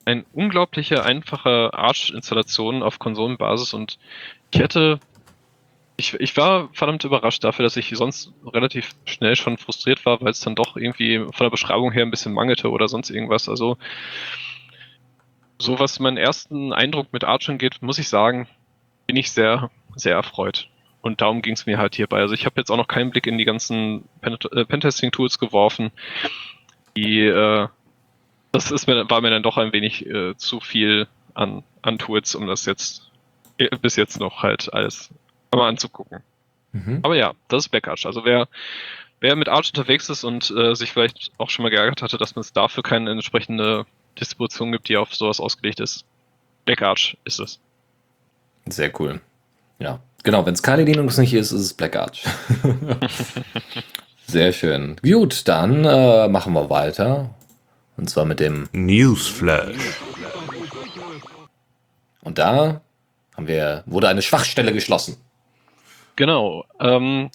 ein 0.06 0.26
unglaubliche, 0.34 1.04
einfache 1.04 1.72
Arch-Installation 1.74 2.82
auf 2.82 2.98
Konsolenbasis 2.98 3.74
und 3.74 4.00
ich 4.52 4.60
hätte 4.60 5.00
ich, 6.02 6.16
ich 6.16 6.36
war 6.36 6.70
verdammt 6.74 7.04
überrascht 7.04 7.44
dafür, 7.44 7.64
dass 7.64 7.78
ich 7.78 7.92
sonst 7.94 8.34
relativ 8.44 8.90
schnell 9.06 9.36
schon 9.36 9.58
frustriert 9.58 10.04
war, 10.04 10.20
weil 10.20 10.32
es 10.32 10.40
dann 10.40 10.56
doch 10.56 10.76
irgendwie 10.76 11.20
von 11.20 11.46
der 11.46 11.52
Beschreibung 11.52 11.92
her 11.92 12.04
ein 12.04 12.10
bisschen 12.10 12.34
mangelte 12.34 12.72
oder 12.72 12.88
sonst 12.88 13.12
irgendwas. 13.12 13.48
Also, 13.48 13.78
so 15.60 15.80
was 15.80 16.00
meinen 16.00 16.18
ersten 16.18 16.74
Eindruck 16.74 17.14
mit 17.14 17.24
Arch 17.24 17.48
angeht, 17.50 17.78
muss 17.82 18.00
ich 18.00 18.10
sagen, 18.10 18.48
bin 19.06 19.16
ich 19.16 19.32
sehr, 19.32 19.70
sehr 19.96 20.16
erfreut. 20.16 20.70
Und 21.02 21.22
darum 21.22 21.44
ging 21.44 21.54
es 21.54 21.68
mir 21.68 21.78
halt 21.78 21.96
hierbei. 21.96 22.20
Also 22.20 22.34
ich 22.34 22.46
habe 22.46 22.60
jetzt 22.60 22.72
auch 22.72 22.78
noch 22.78 22.88
keinen 22.88 23.12
Blick 23.12 23.28
in 23.28 23.38
die 23.38 23.46
ganzen 23.46 24.06
äh, 24.22 24.66
Pentesting-Tools 24.66 25.38
geworfen. 25.38 25.92
Die, 26.98 27.22
äh, 27.22 27.68
das 28.52 28.72
ist 28.72 28.88
mir, 28.88 29.08
war 29.10 29.22
mir 29.22 29.30
dann 29.30 29.44
doch 29.44 29.58
ein 29.58 29.72
wenig 29.72 30.06
äh, 30.08 30.36
zu 30.36 30.60
viel 30.60 31.08
an, 31.36 31.64
an 31.84 32.00
Tools, 32.00 32.34
um 32.34 32.48
das 32.48 32.66
jetzt 32.66 33.12
äh, 33.58 33.70
bis 33.78 33.96
jetzt 33.96 34.20
noch 34.20 34.42
halt 34.42 34.74
alles 34.74 35.12
mal 35.60 35.70
anzugucken. 35.70 36.20
Mhm. 36.72 37.00
Aber 37.04 37.16
ja, 37.16 37.34
das 37.48 37.66
ist 37.66 37.70
Backarch. 37.70 38.06
Also 38.06 38.26
wer, 38.26 38.48
wer 39.20 39.36
mit 39.36 39.50
Arch 39.50 39.70
unterwegs 39.70 40.10
ist 40.10 40.24
und 40.24 40.52
äh, 40.52 40.76
sich 40.76 40.92
vielleicht 40.92 41.32
auch 41.38 41.50
schon 41.50 41.64
mal 41.64 41.70
geärgert 41.70 42.02
hatte, 42.02 42.18
dass 42.18 42.36
man 42.36 42.42
es 42.42 42.54
dafür 42.54 42.84
keine 42.84 43.12
entsprechende 43.12 43.86
Distribution 44.20 44.72
gibt, 44.72 44.90
die 44.90 44.98
auf 44.98 45.14
sowas 45.14 45.40
ausgelegt 45.40 45.80
ist, 45.80 46.06
Backarch 46.66 47.18
ist 47.26 47.40
es. 47.40 47.60
Sehr 48.68 48.92
cool. 49.00 49.22
Ja, 49.80 50.00
genau. 50.24 50.46
Wenn 50.46 50.54
es 50.54 50.62
Kali 50.64 50.84
Linux 50.84 51.18
nicht 51.18 51.34
ist, 51.34 51.52
ist 51.52 51.62
es 51.62 51.74
Black 51.74 51.96
Arch. 51.96 52.24
Sehr 54.28 54.54
schön. 54.54 54.96
Gut, 55.02 55.48
dann 55.48 55.84
äh, 55.84 56.28
machen 56.28 56.54
wir 56.54 56.70
weiter. 56.70 57.32
Und 57.98 58.10
zwar 58.10 58.26
mit 58.26 58.40
dem 58.40 58.70
Newsflash. 58.72 60.00
Und 62.22 62.38
da 62.38 62.82
haben 63.36 63.48
wir, 63.48 63.84
wurde 63.88 64.08
eine 64.08 64.22
Schwachstelle 64.22 64.72
geschlossen. 64.72 65.18
Genau. 66.16 66.66
Ähm, 66.80 67.30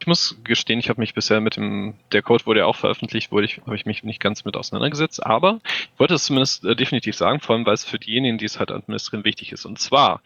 ich 0.00 0.06
muss 0.06 0.40
gestehen, 0.44 0.78
ich 0.78 0.88
habe 0.88 1.00
mich 1.00 1.12
bisher 1.12 1.40
mit 1.40 1.56
dem, 1.56 1.94
der 2.12 2.22
Code 2.22 2.46
wurde 2.46 2.60
ja 2.60 2.66
auch 2.66 2.76
veröffentlicht, 2.76 3.32
wurde 3.32 3.44
ich, 3.44 3.58
habe 3.58 3.76
ich 3.76 3.84
mich 3.84 4.02
nicht 4.02 4.20
ganz 4.20 4.46
mit 4.46 4.56
auseinandergesetzt, 4.56 5.24
aber 5.24 5.60
ich 5.64 5.98
wollte 5.98 6.14
es 6.14 6.24
zumindest 6.24 6.64
äh, 6.64 6.74
definitiv 6.74 7.14
sagen, 7.14 7.40
vor 7.40 7.54
allem 7.54 7.66
weil 7.66 7.74
es 7.74 7.84
für 7.84 7.98
diejenigen, 7.98 8.38
die 8.38 8.46
es 8.46 8.58
halt 8.58 8.70
administrieren, 8.70 9.26
wichtig 9.26 9.52
ist. 9.52 9.66
Und 9.66 9.78
zwar 9.78 10.22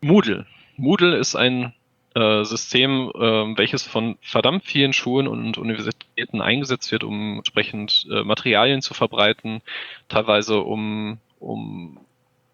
Moodle. 0.00 0.46
Moodle 0.76 1.16
ist 1.16 1.36
ein 1.36 1.74
äh, 2.14 2.44
System, 2.44 3.10
äh, 3.14 3.58
welches 3.58 3.82
von 3.82 4.16
verdammt 4.22 4.64
vielen 4.64 4.94
Schulen 4.94 5.28
und 5.28 5.58
Universitäten 5.58 6.40
eingesetzt 6.40 6.90
wird, 6.90 7.04
um 7.04 7.38
entsprechend 7.38 8.06
äh, 8.10 8.22
Materialien 8.22 8.80
zu 8.80 8.94
verbreiten, 8.94 9.60
teilweise 10.08 10.60
um, 10.60 11.18
um 11.38 11.98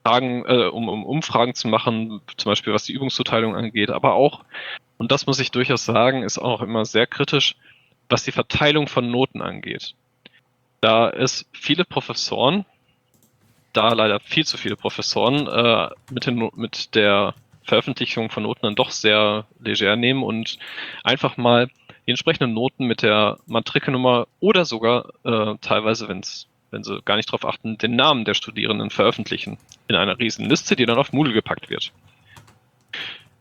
Fragen, 0.03 0.45
äh, 0.47 0.67
um, 0.67 0.89
um 0.89 1.05
Umfragen 1.05 1.55
zu 1.55 1.69
machen, 1.69 2.21
zum 2.37 2.51
Beispiel 2.51 2.73
was 2.73 2.85
die 2.85 2.93
Übungszuteilung 2.93 3.55
angeht, 3.55 3.91
aber 3.91 4.15
auch, 4.15 4.45
und 4.99 5.13
das 5.13 5.27
muss 5.27 5.41
ich 5.41 5.51
durchaus 5.51 5.85
sagen, 5.85 6.23
ist 6.23 6.39
auch 6.39 6.63
immer 6.63 6.85
sehr 6.85 7.07
kritisch, 7.07 7.57
was 8.09 8.25
die 8.25 8.33
Verteilung 8.33 8.89
von 8.89 9.11
Noten 9.11 9.43
angeht. 9.43 9.95
Da 10.81 11.11
es 11.11 11.47
viele 11.53 11.85
Professoren, 11.85 12.65
da 13.73 13.93
leider 13.93 14.21
viel 14.21 14.47
zu 14.47 14.57
viele 14.57 14.77
Professoren, 14.77 15.47
äh, 15.47 15.89
mit, 16.11 16.27
den, 16.27 16.51
mit 16.55 16.95
der 16.95 17.35
Veröffentlichung 17.63 18.31
von 18.31 18.43
Noten 18.43 18.63
dann 18.63 18.75
doch 18.75 18.91
sehr 18.91 19.47
leger 19.61 19.97
nehmen 19.97 20.23
und 20.23 20.59
einfach 21.05 21.37
mal 21.37 21.69
die 22.07 22.11
entsprechenden 22.11 22.55
Noten 22.55 22.87
mit 22.87 23.03
der 23.03 23.39
Matrikelnummer 23.47 24.27
oder 24.41 24.65
sogar 24.65 25.11
äh, 25.25 25.57
teilweise, 25.61 26.09
wenn 26.09 26.21
es 26.21 26.49
wenn 26.71 26.85
sie 26.85 27.01
gar 27.03 27.17
nicht 27.17 27.29
darauf 27.29 27.45
achten, 27.45 27.79
den 27.79 27.97
Namen 27.97 28.25
der 28.25 28.35
Studierenden 28.35 28.91
veröffentlichen 28.91 29.59
in 29.89 29.97
einer 29.97 30.19
riesen 30.19 30.49
Liste, 30.49 30.77
die 30.77 30.87
dann 30.87 30.99
auf 30.99 31.13
Moodle 31.13 31.33
gepackt 31.33 31.71
wird. 31.71 31.93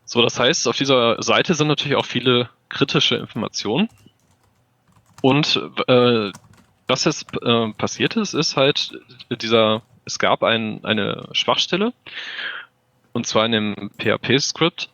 So, 0.04 0.22
das 0.22 0.38
heißt, 0.40 0.66
auf 0.66 0.76
dieser 0.76 1.22
Seite 1.22 1.54
sind 1.54 1.68
natürlich 1.68 1.96
auch 1.96 2.06
viele 2.06 2.50
kritische 2.68 3.16
Informationen. 3.16 3.88
Und 5.22 5.60
äh, 5.86 6.32
was 6.88 7.04
jetzt 7.04 7.26
äh, 7.42 7.72
passiert 7.74 8.16
ist, 8.16 8.34
ist 8.34 8.56
halt 8.56 8.98
dieser, 9.30 9.82
es 10.04 10.18
gab 10.18 10.42
ein, 10.42 10.84
eine 10.84 11.28
Schwachstelle, 11.32 11.92
und 13.12 13.26
zwar 13.26 13.46
in 13.46 13.52
dem 13.52 13.90
PHP-Skript, 13.98 14.90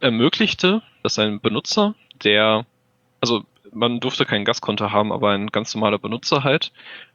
ermöglichte, 0.00 0.82
dass 1.02 1.18
ein 1.18 1.40
Benutzer, 1.40 1.94
der, 2.22 2.64
also 3.20 3.44
man 3.72 4.00
durfte 4.00 4.24
kein 4.24 4.44
Gastkonto 4.44 4.90
haben, 4.92 5.12
aber 5.12 5.30
ein 5.30 5.48
ganz 5.48 5.74
normaler 5.74 5.98
Benutzer 5.98 6.44
halt 6.44 6.72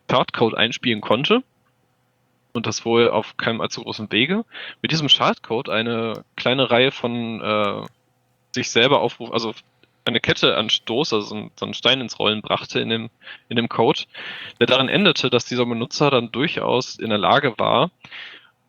Schadcode 0.10 0.56
einspielen 0.56 1.02
konnte. 1.02 1.44
Und 2.54 2.66
das 2.66 2.86
wohl 2.86 3.10
auf 3.10 3.38
keinem 3.38 3.62
allzu 3.62 3.84
großen 3.84 4.12
Wege, 4.12 4.44
mit 4.82 4.92
diesem 4.92 5.10
Schadcode 5.10 5.70
eine 5.70 6.24
kleine 6.36 6.72
Reihe 6.72 6.92
von 6.92 7.40
äh, 7.40 7.86
sich 8.52 8.72
selber 8.72 9.02
aufrufen, 9.02 9.34
also 9.34 9.54
eine 10.06 10.20
Kette 10.20 10.58
an 10.58 10.70
Stoß, 10.70 11.14
also 11.14 11.28
so 11.28 11.36
ein, 11.36 11.52
so 11.56 11.66
einen 11.66 11.74
Stein 11.74 12.02
ins 12.02 12.18
Rollen 12.18 12.42
brachte 12.42 12.80
in 12.80 12.90
dem, 12.90 13.10
in 13.50 13.58
dem 13.58 13.70
Code, 13.70 14.04
der 14.60 14.66
darin 14.68 14.90
endete, 14.90 15.30
dass 15.30 15.46
dieser 15.46 15.66
Benutzer 15.66 16.10
dann 16.10 16.32
durchaus 16.32 16.98
in 16.98 17.10
der 17.10 17.20
Lage 17.20 17.54
war, 17.60 17.92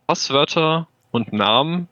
Passwörter 0.07 0.89
und 1.11 1.33
Namen 1.33 1.89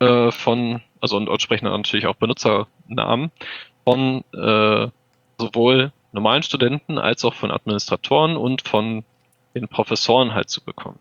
äh, 0.00 0.30
von, 0.30 0.82
also 1.00 1.16
und 1.16 1.26
dort 1.26 1.40
sprechen 1.40 1.66
natürlich 1.66 2.06
auch 2.06 2.16
Benutzernamen 2.16 3.30
von 3.84 4.24
äh, 4.34 4.88
sowohl 5.38 5.92
normalen 6.12 6.42
Studenten 6.42 6.98
als 6.98 7.24
auch 7.24 7.34
von 7.34 7.50
Administratoren 7.50 8.36
und 8.36 8.62
von 8.66 9.04
den 9.54 9.68
Professoren 9.68 10.34
halt 10.34 10.50
zu 10.50 10.62
bekommen. 10.62 10.98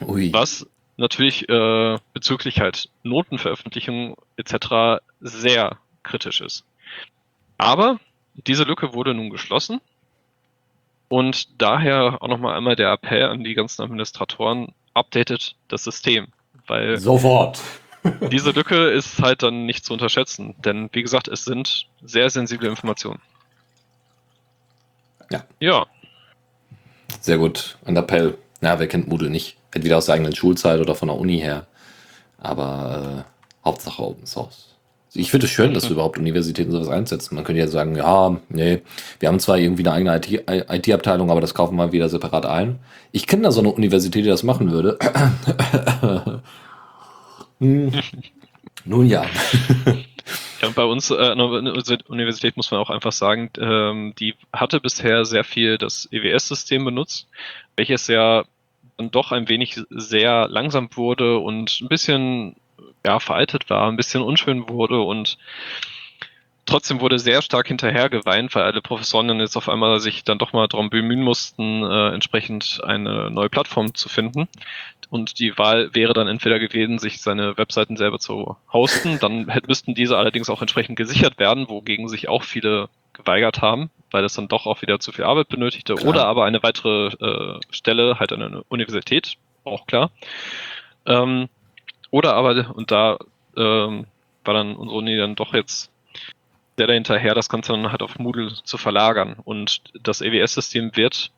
Ui. 0.00 0.32
Was 0.32 0.66
natürlich 0.96 1.48
äh, 1.48 1.98
bezüglich 2.12 2.60
halt 2.60 2.90
Notenveröffentlichung 3.02 4.16
etc. 4.36 5.02
sehr 5.20 5.78
kritisch 6.02 6.40
ist. 6.40 6.64
Aber 7.58 7.98
diese 8.34 8.64
Lücke 8.64 8.94
wurde 8.94 9.14
nun 9.14 9.30
geschlossen 9.30 9.80
und 11.08 11.60
daher 11.60 12.18
auch 12.20 12.28
nochmal 12.28 12.56
einmal 12.56 12.76
der 12.76 12.92
Appell 12.92 13.24
an 13.24 13.44
die 13.44 13.54
ganzen 13.54 13.82
Administratoren, 13.82 14.72
updatet 14.94 15.56
das 15.68 15.84
System, 15.84 16.28
weil 16.66 16.98
sofort. 16.98 17.60
diese 18.30 18.52
Lücke 18.52 18.90
ist 18.90 19.20
halt 19.20 19.42
dann 19.42 19.66
nicht 19.66 19.84
zu 19.84 19.92
unterschätzen, 19.92 20.54
denn 20.64 20.88
wie 20.92 21.02
gesagt, 21.02 21.28
es 21.28 21.44
sind 21.44 21.86
sehr 22.02 22.30
sensible 22.30 22.68
Informationen. 22.68 23.20
Ja. 25.30 25.44
Ja. 25.60 25.86
Sehr 27.20 27.38
gut. 27.38 27.78
Ein 27.84 27.96
Appell. 27.96 28.36
Na, 28.60 28.78
wer 28.78 28.86
kennt 28.86 29.08
Moodle 29.08 29.30
nicht? 29.30 29.56
Entweder 29.72 29.98
aus 29.98 30.06
der 30.06 30.16
eigenen 30.16 30.34
Schulzeit 30.34 30.80
oder 30.80 30.94
von 30.94 31.08
der 31.08 31.16
Uni 31.16 31.38
her. 31.38 31.66
Aber 32.38 33.24
äh, 33.26 33.64
Hauptsache 33.64 34.02
Open 34.02 34.26
Source. 34.26 34.70
Ich 35.12 35.30
finde 35.30 35.46
es 35.46 35.52
schön, 35.52 35.74
dass 35.74 35.90
überhaupt 35.90 36.18
Universitäten 36.18 36.70
sowas 36.70 36.88
einsetzen. 36.88 37.34
Man 37.34 37.42
könnte 37.42 37.60
ja 37.60 37.66
sagen, 37.66 37.96
ja, 37.96 38.36
nee, 38.48 38.80
wir 39.18 39.28
haben 39.28 39.40
zwar 39.40 39.58
irgendwie 39.58 39.84
eine 39.84 39.92
eigene 39.92 40.64
IT-Abteilung, 40.68 41.26
IT 41.26 41.30
aber 41.32 41.40
das 41.40 41.52
kaufen 41.52 41.74
wir 41.76 41.90
wieder 41.90 42.08
separat 42.08 42.46
ein. 42.46 42.78
Ich 43.10 43.26
kenne 43.26 43.42
da 43.42 43.50
so 43.50 43.60
eine 43.60 43.72
Universität, 43.72 44.24
die 44.24 44.28
das 44.28 44.44
machen 44.44 44.70
würde. 44.70 44.98
hm. 47.58 47.90
Nun 48.84 49.06
ja. 49.06 49.24
Ja, 50.60 50.68
bei 50.70 50.84
uns 50.84 51.10
äh, 51.10 51.16
an 51.16 51.38
der 51.38 51.98
Universität 52.08 52.56
muss 52.56 52.70
man 52.70 52.80
auch 52.80 52.90
einfach 52.90 53.12
sagen, 53.12 53.50
ähm, 53.58 54.14
die 54.18 54.34
hatte 54.52 54.80
bisher 54.80 55.24
sehr 55.24 55.44
viel 55.44 55.78
das 55.78 56.08
EWS-System 56.10 56.84
benutzt, 56.84 57.28
welches 57.76 58.06
ja 58.08 58.44
dann 58.98 59.10
doch 59.10 59.32
ein 59.32 59.48
wenig 59.48 59.80
sehr 59.88 60.48
langsam 60.48 60.90
wurde 60.94 61.38
und 61.38 61.80
ein 61.80 61.88
bisschen 61.88 62.56
ja, 63.04 63.18
veraltet 63.18 63.70
war, 63.70 63.88
ein 63.88 63.96
bisschen 63.96 64.22
unschön 64.22 64.68
wurde 64.68 65.00
und 65.00 65.38
trotzdem 66.66 67.00
wurde 67.00 67.18
sehr 67.18 67.42
stark 67.42 67.68
hinterher 67.68 68.08
geweint, 68.08 68.54
weil 68.54 68.64
alle 68.64 68.80
Professoren 68.80 69.28
dann 69.28 69.40
jetzt 69.40 69.56
auf 69.56 69.68
einmal 69.68 70.00
sich 70.00 70.24
dann 70.24 70.38
doch 70.38 70.52
mal 70.52 70.68
darum 70.68 70.90
bemühen 70.90 71.22
mussten, 71.22 71.82
äh, 71.82 72.08
entsprechend 72.10 72.80
eine 72.84 73.30
neue 73.30 73.48
Plattform 73.48 73.94
zu 73.94 74.08
finden. 74.08 74.48
Und 75.10 75.38
die 75.40 75.58
Wahl 75.58 75.94
wäre 75.94 76.12
dann 76.12 76.28
entweder 76.28 76.58
gewesen, 76.58 76.98
sich 76.98 77.20
seine 77.20 77.58
Webseiten 77.58 77.96
selber 77.96 78.18
zu 78.18 78.56
hosten, 78.72 79.18
dann 79.20 79.50
müssten 79.66 79.94
diese 79.94 80.16
allerdings 80.16 80.48
auch 80.48 80.60
entsprechend 80.60 80.96
gesichert 80.96 81.38
werden, 81.38 81.68
wogegen 81.68 82.08
sich 82.08 82.28
auch 82.28 82.44
viele 82.44 82.88
geweigert 83.12 83.60
haben, 83.60 83.90
weil 84.10 84.22
das 84.22 84.34
dann 84.34 84.48
doch 84.48 84.66
auch 84.66 84.82
wieder 84.82 85.00
zu 85.00 85.12
viel 85.12 85.24
Arbeit 85.24 85.48
benötigte. 85.48 85.94
Klar. 85.94 86.08
Oder 86.08 86.26
aber 86.26 86.44
eine 86.44 86.62
weitere 86.62 87.08
äh, 87.08 87.60
Stelle, 87.70 88.18
halt 88.20 88.32
eine 88.32 88.62
Universität, 88.68 89.36
auch 89.64 89.86
klar. 89.86 90.10
Ähm, 91.06 91.48
oder 92.10 92.34
aber, 92.34 92.72
und 92.74 92.90
da 92.90 93.18
ähm, 93.56 94.06
war 94.44 94.54
dann 94.54 94.76
unsere 94.76 94.98
Uni 94.98 95.16
dann 95.16 95.34
doch 95.34 95.54
jetzt 95.54 95.90
sehr 96.80 96.86
dahinterher, 96.86 97.34
das 97.34 97.50
Ganze 97.50 97.72
dann 97.72 97.92
halt 97.92 98.00
auf 98.00 98.18
Moodle 98.18 98.54
zu 98.64 98.78
verlagern. 98.78 99.36
Und 99.44 99.82
das 100.02 100.22
EWS-System 100.22 100.96
wird, 100.96 101.30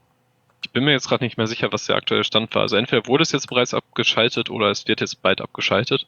ich 0.63 0.71
bin 0.71 0.85
mir 0.85 0.93
jetzt 0.93 1.09
gerade 1.09 1.25
nicht 1.25 1.37
mehr 1.37 1.49
sicher, 1.49 1.73
was 1.73 1.87
der 1.87 1.97
aktuelle 1.97 2.23
Stand 2.23 2.55
war. 2.55 2.63
Also 2.63 2.77
entweder 2.77 3.09
wurde 3.09 3.25
es 3.25 3.33
jetzt 3.33 3.49
bereits 3.49 3.75
abgeschaltet 3.75 4.51
oder 4.51 4.71
es 4.71 4.87
wird 4.87 5.01
jetzt 5.01 5.21
bald 5.21 5.41
abgeschaltet. 5.41 6.07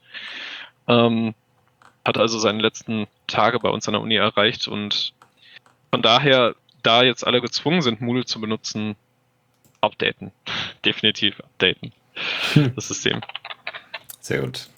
Ähm, 0.87 1.35
hat 2.05 2.17
also 2.17 2.39
seine 2.39 2.63
letzten 2.63 3.09
Tage 3.27 3.59
bei 3.59 3.71
uns 3.71 3.89
an 3.89 3.95
der 3.95 4.03
Uni 4.03 4.15
erreicht 4.15 4.69
und 4.69 5.15
von 5.91 6.01
daher, 6.01 6.55
da 6.85 7.03
jetzt 7.03 7.27
alle 7.27 7.41
gezwungen 7.41 7.83
sind, 7.83 8.01
Moodle 8.01 8.27
zu 8.27 8.41
benutzen, 8.41 8.95
updaten. 9.81 10.31
Definitiv 10.85 11.41
updaten. 11.41 11.93
Hm. 12.53 12.73
Das 12.77 12.87
System. 12.87 13.21
Sehr 14.21 14.43
gut. 14.43 14.69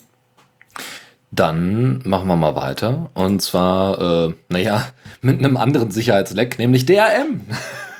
Dann 1.31 2.01
machen 2.05 2.27
wir 2.27 2.35
mal 2.35 2.55
weiter. 2.55 3.09
Und 3.13 3.41
zwar, 3.41 4.27
äh, 4.29 4.33
naja, 4.49 4.87
mit 5.21 5.39
einem 5.39 5.57
anderen 5.57 5.91
Sicherheitsleck, 5.91 6.57
nämlich 6.59 6.85
DRM. 6.85 7.41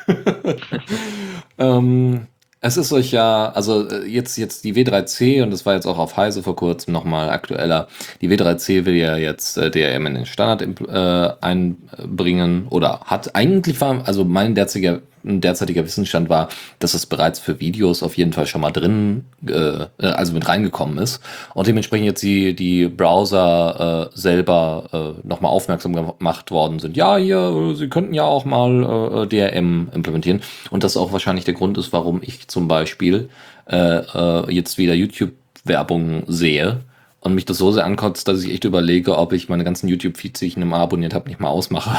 ähm, 1.57 2.27
es 2.59 2.75
ist 2.75 2.91
euch 2.91 3.11
ja, 3.11 3.51
also 3.51 3.87
äh, 3.87 4.05
jetzt, 4.05 4.37
jetzt 4.37 4.63
die 4.63 4.73
W3C, 4.73 5.43
und 5.43 5.51
das 5.51 5.65
war 5.65 5.75
jetzt 5.75 5.85
auch 5.85 5.99
auf 5.99 6.17
Heise 6.17 6.41
vor 6.41 6.55
kurzem 6.55 6.91
nochmal 6.91 7.29
aktueller, 7.29 7.87
die 8.21 8.29
W3C 8.29 8.85
will 8.85 8.95
ja 8.95 9.15
jetzt 9.15 9.57
äh, 9.57 9.69
DRM 9.69 10.07
in 10.07 10.15
den 10.15 10.25
Standard 10.25 10.63
äh, 10.81 11.33
einbringen 11.41 12.67
oder 12.69 13.01
hat 13.01 13.35
eigentlich 13.35 13.79
war, 13.79 14.07
also 14.07 14.25
mein 14.25 14.55
derzeitiger 14.55 15.01
derzeitiger 15.27 15.83
Wissensstand 15.83 16.29
war, 16.29 16.49
dass 16.79 16.93
es 16.93 17.05
bereits 17.05 17.39
für 17.39 17.59
Videos 17.59 18.03
auf 18.03 18.17
jeden 18.17 18.33
Fall 18.33 18.45
schon 18.45 18.61
mal 18.61 18.71
drin, 18.71 19.25
äh, 19.47 19.85
also 19.99 20.33
mit 20.33 20.47
reingekommen 20.47 20.97
ist. 20.97 21.21
Und 21.53 21.67
dementsprechend 21.67 22.05
jetzt 22.05 22.23
die, 22.23 22.55
die 22.55 22.87
Browser 22.87 24.09
äh, 24.13 24.17
selber 24.17 25.15
äh, 25.23 25.27
nochmal 25.27 25.51
aufmerksam 25.51 25.93
gemacht 25.93 26.51
worden 26.51 26.79
sind. 26.79 26.97
Ja, 26.97 27.17
hier, 27.17 27.73
sie 27.75 27.89
könnten 27.89 28.13
ja 28.13 28.23
auch 28.23 28.45
mal 28.45 29.23
äh, 29.23 29.27
DRM 29.27 29.89
implementieren. 29.93 30.41
Und 30.71 30.83
das 30.83 30.97
auch 30.97 31.11
wahrscheinlich 31.11 31.45
der 31.45 31.53
Grund 31.53 31.77
ist, 31.77 31.93
warum 31.93 32.21
ich 32.21 32.47
zum 32.47 32.67
Beispiel 32.67 33.29
äh, 33.69 33.97
äh, 33.99 34.53
jetzt 34.53 34.77
wieder 34.77 34.93
YouTube-Werbung 34.93 36.23
sehe 36.27 36.81
und 37.19 37.35
mich 37.35 37.45
das 37.45 37.57
so 37.57 37.71
sehr 37.71 37.85
ankotzt, 37.85 38.27
dass 38.27 38.43
ich 38.43 38.53
echt 38.53 38.63
überlege, 38.63 39.17
ob 39.17 39.33
ich 39.33 39.49
meine 39.49 39.63
ganzen 39.63 39.87
YouTube-Feeds, 39.87 40.39
die 40.39 40.47
ich 40.47 40.57
mal 40.57 40.79
abonniert 40.79 41.13
habe, 41.13 41.27
nicht 41.27 41.39
mal 41.39 41.49
ausmache. 41.49 41.97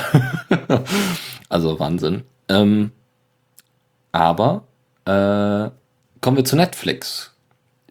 also 1.48 1.78
Wahnsinn. 1.78 2.22
Ähm, 2.48 2.92
aber 4.12 4.64
äh, 5.04 5.70
kommen 6.20 6.36
wir 6.36 6.44
zu 6.44 6.56
Netflix. 6.56 7.32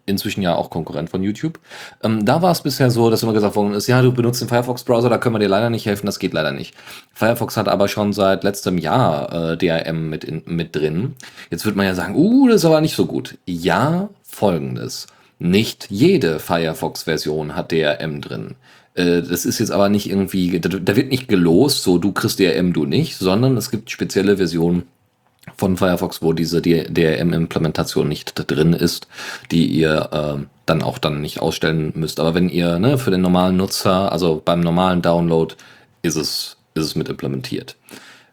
Inzwischen 0.06 0.40
ja 0.40 0.54
auch 0.54 0.70
Konkurrent 0.70 1.10
von 1.10 1.22
YouTube. 1.22 1.58
Ähm, 2.02 2.24
da 2.24 2.40
war 2.40 2.50
es 2.50 2.62
bisher 2.62 2.90
so, 2.90 3.10
dass 3.10 3.22
immer 3.22 3.34
gesagt 3.34 3.56
worden 3.56 3.74
ist, 3.74 3.88
ja, 3.88 4.00
du 4.00 4.10
benutzt 4.10 4.40
den 4.40 4.48
Firefox-Browser, 4.48 5.10
da 5.10 5.18
können 5.18 5.34
wir 5.34 5.38
dir 5.40 5.48
leider 5.48 5.68
nicht 5.68 5.84
helfen, 5.84 6.06
das 6.06 6.18
geht 6.18 6.32
leider 6.32 6.50
nicht. 6.50 6.74
Firefox 7.12 7.58
hat 7.58 7.68
aber 7.68 7.88
schon 7.88 8.14
seit 8.14 8.42
letztem 8.42 8.78
Jahr 8.78 9.52
äh, 9.52 9.56
DRM 9.58 10.08
mit, 10.08 10.24
in, 10.24 10.42
mit 10.46 10.74
drin. 10.74 11.14
Jetzt 11.50 11.66
wird 11.66 11.76
man 11.76 11.84
ja 11.84 11.94
sagen, 11.94 12.14
uh, 12.16 12.48
das 12.48 12.56
ist 12.56 12.64
aber 12.64 12.80
nicht 12.80 12.96
so 12.96 13.04
gut. 13.04 13.36
Ja, 13.44 14.08
folgendes. 14.22 15.08
Nicht 15.38 15.88
jede 15.90 16.40
Firefox-Version 16.40 17.54
hat 17.54 17.70
DRM 17.70 18.22
drin. 18.22 18.54
Äh, 18.94 19.22
das 19.22 19.44
ist 19.44 19.60
jetzt 19.60 19.70
aber 19.70 19.88
nicht 19.88 20.10
irgendwie, 20.10 20.58
da, 20.58 20.68
da 20.68 20.96
wird 20.96 21.10
nicht 21.10 21.28
gelost, 21.28 21.82
so 21.82 21.98
du 21.98 22.12
kriegst 22.12 22.40
DRM, 22.40 22.72
du 22.72 22.84
nicht, 22.84 23.16
sondern 23.16 23.56
es 23.56 23.70
gibt 23.70 23.90
spezielle 23.90 24.38
Versionen, 24.38 24.84
von 25.56 25.76
Firefox, 25.76 26.22
wo 26.22 26.32
diese 26.32 26.60
DRM-Implementation 26.62 28.08
nicht 28.08 28.32
drin 28.50 28.72
ist, 28.72 29.08
die 29.50 29.66
ihr 29.66 30.08
äh, 30.12 30.44
dann 30.66 30.82
auch 30.82 30.98
dann 30.98 31.20
nicht 31.20 31.40
ausstellen 31.40 31.92
müsst. 31.94 32.20
Aber 32.20 32.34
wenn 32.34 32.48
ihr 32.48 32.78
ne, 32.78 32.98
für 32.98 33.10
den 33.10 33.20
normalen 33.20 33.56
Nutzer, 33.56 34.12
also 34.12 34.42
beim 34.44 34.60
normalen 34.60 35.02
Download, 35.02 35.54
ist 36.02 36.16
es, 36.16 36.56
ist 36.74 36.84
es 36.84 36.94
mit 36.94 37.08
implementiert. 37.08 37.76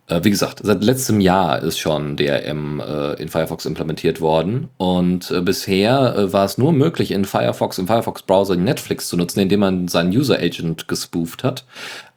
Äh, 0.07 0.23
wie 0.23 0.29
gesagt, 0.29 0.61
seit 0.63 0.83
letztem 0.83 1.19
Jahr 1.19 1.63
ist 1.63 1.79
schon 1.79 2.15
DRM 2.15 2.79
äh, 2.79 3.13
in 3.13 3.27
Firefox 3.27 3.65
implementiert 3.65 4.21
worden 4.21 4.69
und 4.77 5.31
äh, 5.31 5.41
bisher 5.41 6.15
äh, 6.15 6.33
war 6.33 6.45
es 6.45 6.59
nur 6.59 6.73
möglich, 6.73 7.09
in 7.09 7.25
Firefox, 7.25 7.79
im 7.79 7.87
Firefox-Browser 7.87 8.55
Netflix 8.55 9.07
zu 9.07 9.17
nutzen, 9.17 9.39
indem 9.39 9.61
man 9.61 9.87
seinen 9.87 10.11
User-Agent 10.11 10.87
gespooft 10.87 11.43
hat. 11.43 11.65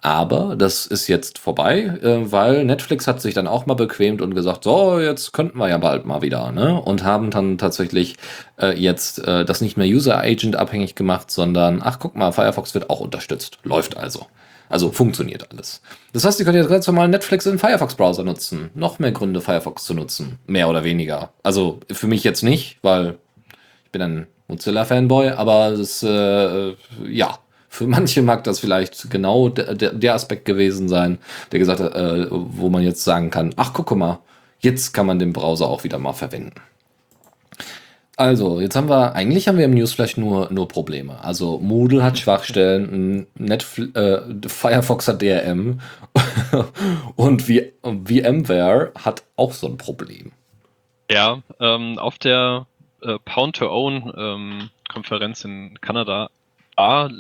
Aber 0.03 0.55
das 0.55 0.87
ist 0.87 1.09
jetzt 1.09 1.39
vorbei, 1.39 1.81
äh, 2.03 2.31
weil 2.31 2.67
Netflix 2.67 3.07
hat 3.07 3.23
sich 3.23 3.33
dann 3.33 3.47
auch 3.47 3.65
mal 3.65 3.75
bequemt 3.75 4.21
und 4.21 4.35
gesagt, 4.35 4.65
so, 4.65 5.01
jetzt 5.01 5.33
könnten 5.33 5.57
wir 5.57 5.71
ja 5.71 5.79
bald 5.79 6.05
mal 6.05 6.21
wieder, 6.21 6.53
ne? 6.53 6.79
Und 6.81 7.05
haben 7.05 7.31
dann 7.31 7.57
tatsächlich 7.57 8.17
äh, 8.61 8.79
jetzt 8.79 9.19
das 9.27 9.61
nicht 9.61 9.77
mehr 9.77 9.87
User-Agent 9.87 10.57
abhängig 10.57 10.95
gemacht, 10.95 11.31
sondern, 11.31 11.81
ach 11.83 11.99
guck 11.99 12.17
mal, 12.17 12.33
Firefox 12.33 12.75
wird 12.75 12.91
auch 12.91 13.01
unterstützt. 13.01 13.59
Läuft 13.65 13.97
also. 13.97 14.27
Also 14.69 14.93
funktioniert 14.93 15.51
alles. 15.51 15.81
Das 16.13 16.25
heißt, 16.25 16.39
ihr 16.41 16.45
könnt 16.45 16.57
jetzt 16.57 16.69
ganz 16.69 16.87
normal 16.87 17.09
Netflix 17.09 17.47
in 17.47 17.59
Firefox-Browser 17.59 18.23
nutzen. 18.23 18.71
Noch 18.75 18.99
mehr 18.99 19.13
Gründe, 19.13 19.41
Firefox 19.41 19.85
zu 19.85 19.95
nutzen. 19.95 20.39
Mehr 20.47 20.69
oder 20.69 20.85
weniger. 20.85 21.33
Also 21.43 21.81
für 21.91 22.07
mich 22.07 22.25
jetzt 22.25 22.43
nicht, 22.43 22.79
weil 22.83 23.19
ich 23.85 23.93
bin 23.93 24.03
ein 24.03 24.27
Mozilla-Fanboy, 24.49 25.31
aber 25.31 25.77
das, 25.77 26.03
äh, 26.03 26.75
ja, 27.07 27.39
für 27.69 27.87
manche 27.87 28.23
mag 28.23 28.45
das 28.45 28.59
vielleicht 28.59 29.11
genau 29.11 29.49
der, 29.49 29.75
der, 29.75 29.93
der 29.93 30.15
Aspekt 30.15 30.45
gewesen 30.45 30.89
sein, 30.89 31.19
der 31.53 31.59
gesagt 31.59 31.81
hat, 31.81 31.95
äh, 31.95 32.27
wo 32.31 32.69
man 32.69 32.83
jetzt 32.83 33.05
sagen 33.05 33.31
kann, 33.31 33.53
ach 33.57 33.73
guck 33.73 33.95
mal, 33.97 34.21
jetzt 34.61 34.93
kann 34.93 35.07
man 35.07 35.19
den 35.19 35.33
Browser 35.33 35.69
auch 35.69 35.85
wieder 35.85 35.99
mal 35.99 36.13
verwenden. 36.13 36.61
Also, 38.19 38.61
jetzt 38.61 38.75
haben 38.75 38.89
wir, 38.89 39.15
eigentlich 39.15 39.47
haben 39.47 39.59
wir 39.59 39.67
im 39.67 39.75
Newsflash 39.75 40.17
nur, 40.17 40.53
nur 40.53 40.67
Probleme. 40.67 41.23
Also, 41.23 41.61
Moodle 41.61 42.03
hat 42.03 42.19
Schwachstellen, 42.19 43.29
Netflix, 43.37 43.95
äh, 43.95 44.23
Firefox 44.49 45.07
hat 45.07 45.23
DRM 45.23 45.81
und 47.15 47.43
v 47.43 47.61
VMware 47.85 48.91
hat 48.99 49.23
auch 49.37 49.53
so 49.53 49.69
ein 49.69 49.79
Problem. 49.79 50.33
Ja, 51.09 51.45
ähm, 51.61 52.01
auf 52.01 52.19
der 52.19 52.67
äh, 53.03 53.21
Pound-to-Own-Konferenz 53.25 55.45
ähm, 55.45 55.69
in 55.69 55.81
Kanada 55.81 56.31
war 56.75 57.13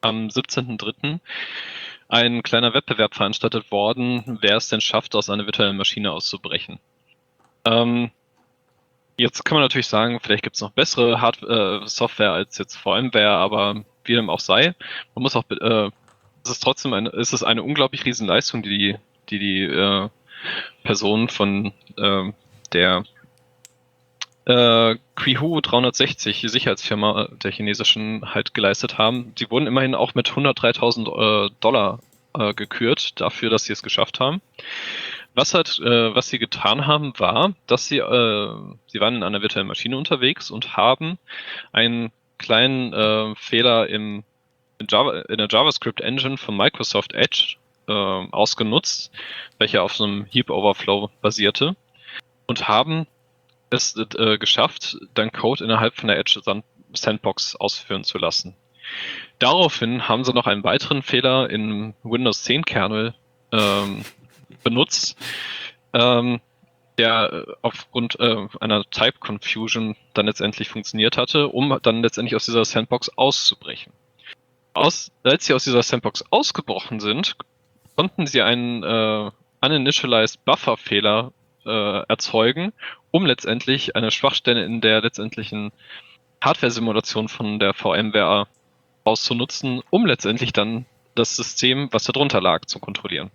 am 0.00 0.28
17.03. 0.28 1.18
ein 2.06 2.44
kleiner 2.44 2.72
Wettbewerb 2.72 3.16
veranstaltet 3.16 3.72
worden, 3.72 4.38
wer 4.40 4.58
es 4.58 4.68
denn 4.68 4.80
schafft, 4.80 5.16
aus 5.16 5.28
einer 5.28 5.46
virtuellen 5.46 5.76
Maschine 5.76 6.12
auszubrechen. 6.12 6.78
Ähm, 7.64 8.12
Jetzt 9.18 9.44
kann 9.44 9.56
man 9.56 9.62
natürlich 9.62 9.86
sagen, 9.86 10.20
vielleicht 10.20 10.42
gibt 10.42 10.56
es 10.56 10.62
noch 10.62 10.72
bessere 10.72 11.20
Hard 11.20 11.42
äh, 11.42 11.86
Software 11.86 12.32
als 12.32 12.58
jetzt 12.58 12.76
VMware, 12.76 13.30
aber 13.30 13.84
wie 14.04 14.14
dem 14.14 14.28
auch 14.28 14.40
sei, 14.40 14.74
man 15.14 15.22
muss 15.22 15.36
auch, 15.36 15.44
äh, 15.50 15.90
es 16.44 16.50
ist 16.50 16.62
trotzdem 16.62 16.92
eine, 16.92 17.08
es 17.10 17.32
ist 17.32 17.42
eine 17.42 17.62
unglaublich 17.62 18.04
riesen 18.04 18.26
Leistung, 18.26 18.62
die 18.62 18.96
die, 19.30 19.38
die 19.38 19.62
äh, 19.62 20.08
Personen 20.82 21.28
von 21.28 21.72
äh, 21.96 22.32
der 22.72 23.04
äh, 24.44 24.96
Qihu 25.16 25.60
360 25.60 26.44
Sicherheitsfirma 26.46 27.28
der 27.42 27.50
chinesischen 27.50 28.34
halt 28.34 28.54
geleistet 28.54 28.98
haben. 28.98 29.34
Die 29.34 29.50
wurden 29.50 29.66
immerhin 29.66 29.94
auch 29.94 30.14
mit 30.14 30.28
103.000 30.28 31.46
äh, 31.46 31.50
Dollar 31.60 32.00
äh, 32.38 32.54
gekürt 32.54 33.20
dafür, 33.20 33.50
dass 33.50 33.64
sie 33.64 33.72
es 33.72 33.82
geschafft 33.82 34.20
haben. 34.20 34.40
Was 35.36 35.52
halt, 35.52 35.78
äh, 35.80 36.14
was 36.14 36.30
sie 36.30 36.38
getan 36.38 36.86
haben, 36.86 37.12
war, 37.18 37.52
dass 37.66 37.86
sie, 37.86 37.98
äh, 37.98 38.56
sie 38.86 39.00
waren 39.00 39.16
in 39.16 39.22
einer 39.22 39.42
virtuellen 39.42 39.68
Maschine 39.68 39.98
unterwegs 39.98 40.50
und 40.50 40.78
haben 40.78 41.18
einen 41.72 42.10
kleinen 42.38 42.94
äh, 42.94 43.34
Fehler 43.36 43.86
im, 43.86 44.24
in, 44.78 44.86
Java, 44.88 45.20
in 45.28 45.36
der 45.36 45.48
JavaScript 45.50 46.00
Engine 46.00 46.38
von 46.38 46.56
Microsoft 46.56 47.12
Edge 47.12 47.56
äh, 47.86 47.92
ausgenutzt, 47.92 49.12
welcher 49.58 49.82
auf 49.82 49.94
so 49.94 50.04
einem 50.04 50.24
Heap 50.24 50.48
Overflow 50.48 51.10
basierte 51.20 51.76
und 52.46 52.66
haben 52.66 53.06
es 53.68 53.94
äh, 53.94 54.38
geschafft, 54.38 54.96
dann 55.12 55.32
Code 55.32 55.62
innerhalb 55.62 55.96
von 55.96 56.08
der 56.08 56.18
Edge 56.18 56.40
Sandbox 56.94 57.56
ausführen 57.56 58.04
zu 58.04 58.16
lassen. 58.16 58.56
Daraufhin 59.38 60.08
haben 60.08 60.24
sie 60.24 60.32
noch 60.32 60.46
einen 60.46 60.64
weiteren 60.64 61.02
Fehler 61.02 61.50
im 61.50 61.92
Windows 62.04 62.42
10 62.44 62.64
Kernel 62.64 63.14
ähm, 63.52 64.02
benutzt, 64.62 65.16
ähm, 65.92 66.40
der 66.98 67.32
äh, 67.32 67.52
aufgrund 67.62 68.18
äh, 68.20 68.46
einer 68.60 68.84
Type 68.90 69.18
Confusion 69.20 69.96
dann 70.14 70.26
letztendlich 70.26 70.68
funktioniert 70.68 71.16
hatte, 71.16 71.48
um 71.48 71.78
dann 71.82 72.02
letztendlich 72.02 72.36
aus 72.36 72.46
dieser 72.46 72.64
Sandbox 72.64 73.10
auszubrechen. 73.16 73.92
Aus, 74.74 75.10
als 75.22 75.46
sie 75.46 75.54
aus 75.54 75.64
dieser 75.64 75.82
Sandbox 75.82 76.24
ausgebrochen 76.30 77.00
sind, 77.00 77.36
konnten 77.96 78.26
sie 78.26 78.42
einen 78.42 78.82
äh, 78.82 79.30
uninitialized 79.62 80.44
Buffer-Fehler 80.44 81.32
äh, 81.64 82.02
erzeugen, 82.08 82.72
um 83.10 83.24
letztendlich 83.26 83.96
eine 83.96 84.10
Schwachstelle 84.10 84.64
in 84.64 84.80
der 84.80 85.00
letztendlichen 85.00 85.72
Hardware-Simulation 86.42 87.28
von 87.28 87.58
der 87.58 87.72
VMware 87.72 88.46
auszunutzen, 89.04 89.82
um 89.90 90.04
letztendlich 90.04 90.52
dann 90.52 90.84
das 91.14 91.36
System, 91.36 91.88
was 91.92 92.04
darunter 92.04 92.40
lag, 92.40 92.66
zu 92.66 92.78
kontrollieren. 92.78 93.30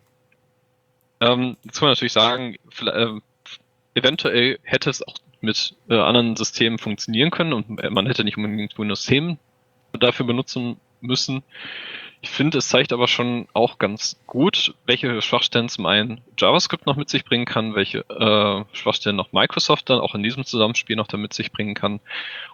Ähm, 1.21 1.55
jetzt 1.63 1.79
kann 1.79 1.85
man 1.87 1.91
natürlich 1.91 2.13
sagen, 2.13 2.55
äh, 2.81 3.07
eventuell 3.93 4.59
hätte 4.63 4.89
es 4.89 5.07
auch 5.07 5.15
mit 5.39 5.75
äh, 5.89 5.97
anderen 5.97 6.35
Systemen 6.35 6.79
funktionieren 6.79 7.31
können 7.31 7.53
und 7.53 7.69
man 7.69 8.07
hätte 8.07 8.23
nicht 8.23 8.37
unbedingt 8.37 8.77
Windows 8.77 9.03
10 9.03 9.37
dafür 9.93 10.25
benutzen 10.25 10.77
müssen. 10.99 11.43
Ich 12.23 12.29
finde, 12.29 12.59
es 12.59 12.69
zeigt 12.69 12.93
aber 12.93 13.07
schon 13.07 13.47
auch 13.53 13.79
ganz 13.79 14.19
gut, 14.27 14.75
welche 14.85 15.21
Schwachstellen 15.23 15.69
zum 15.69 15.87
einen 15.87 16.21
JavaScript 16.37 16.85
noch 16.85 16.95
mit 16.95 17.09
sich 17.09 17.25
bringen 17.25 17.45
kann, 17.45 17.73
welche 17.73 17.99
äh, 18.09 18.75
Schwachstellen 18.75 19.15
noch 19.15 19.31
Microsoft 19.31 19.89
dann 19.89 19.99
auch 19.99 20.13
in 20.13 20.21
diesem 20.21 20.45
Zusammenspiel 20.45 20.95
noch 20.95 21.07
damit 21.07 21.33
sich 21.33 21.51
bringen 21.51 21.73
kann 21.73 21.99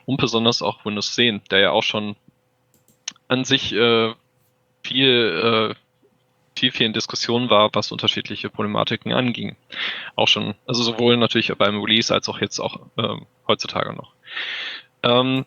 und 0.05 0.21
besonders 0.21 0.61
auch 0.61 0.85
Windows 0.85 1.15
10, 1.15 1.41
der 1.51 1.59
ja 1.59 1.71
auch 1.71 1.83
schon 1.83 2.15
an 3.27 3.43
sich 3.43 3.73
äh, 3.73 4.13
viel 4.83 5.75
äh, 5.75 5.86
viel, 6.57 6.71
viel 6.71 6.85
in 6.85 6.93
Diskussion 6.93 7.49
war, 7.49 7.69
was 7.73 7.91
unterschiedliche 7.91 8.49
Problematiken 8.49 9.13
anging. 9.13 9.55
Auch 10.15 10.27
schon, 10.27 10.55
also 10.65 10.83
sowohl 10.83 11.17
natürlich 11.17 11.53
beim 11.57 11.81
Release 11.81 12.13
als 12.13 12.27
auch 12.29 12.41
jetzt 12.41 12.59
auch 12.59 12.79
ähm, 12.97 13.25
heutzutage 13.47 13.93
noch. 13.93 14.13
Ähm, 15.03 15.45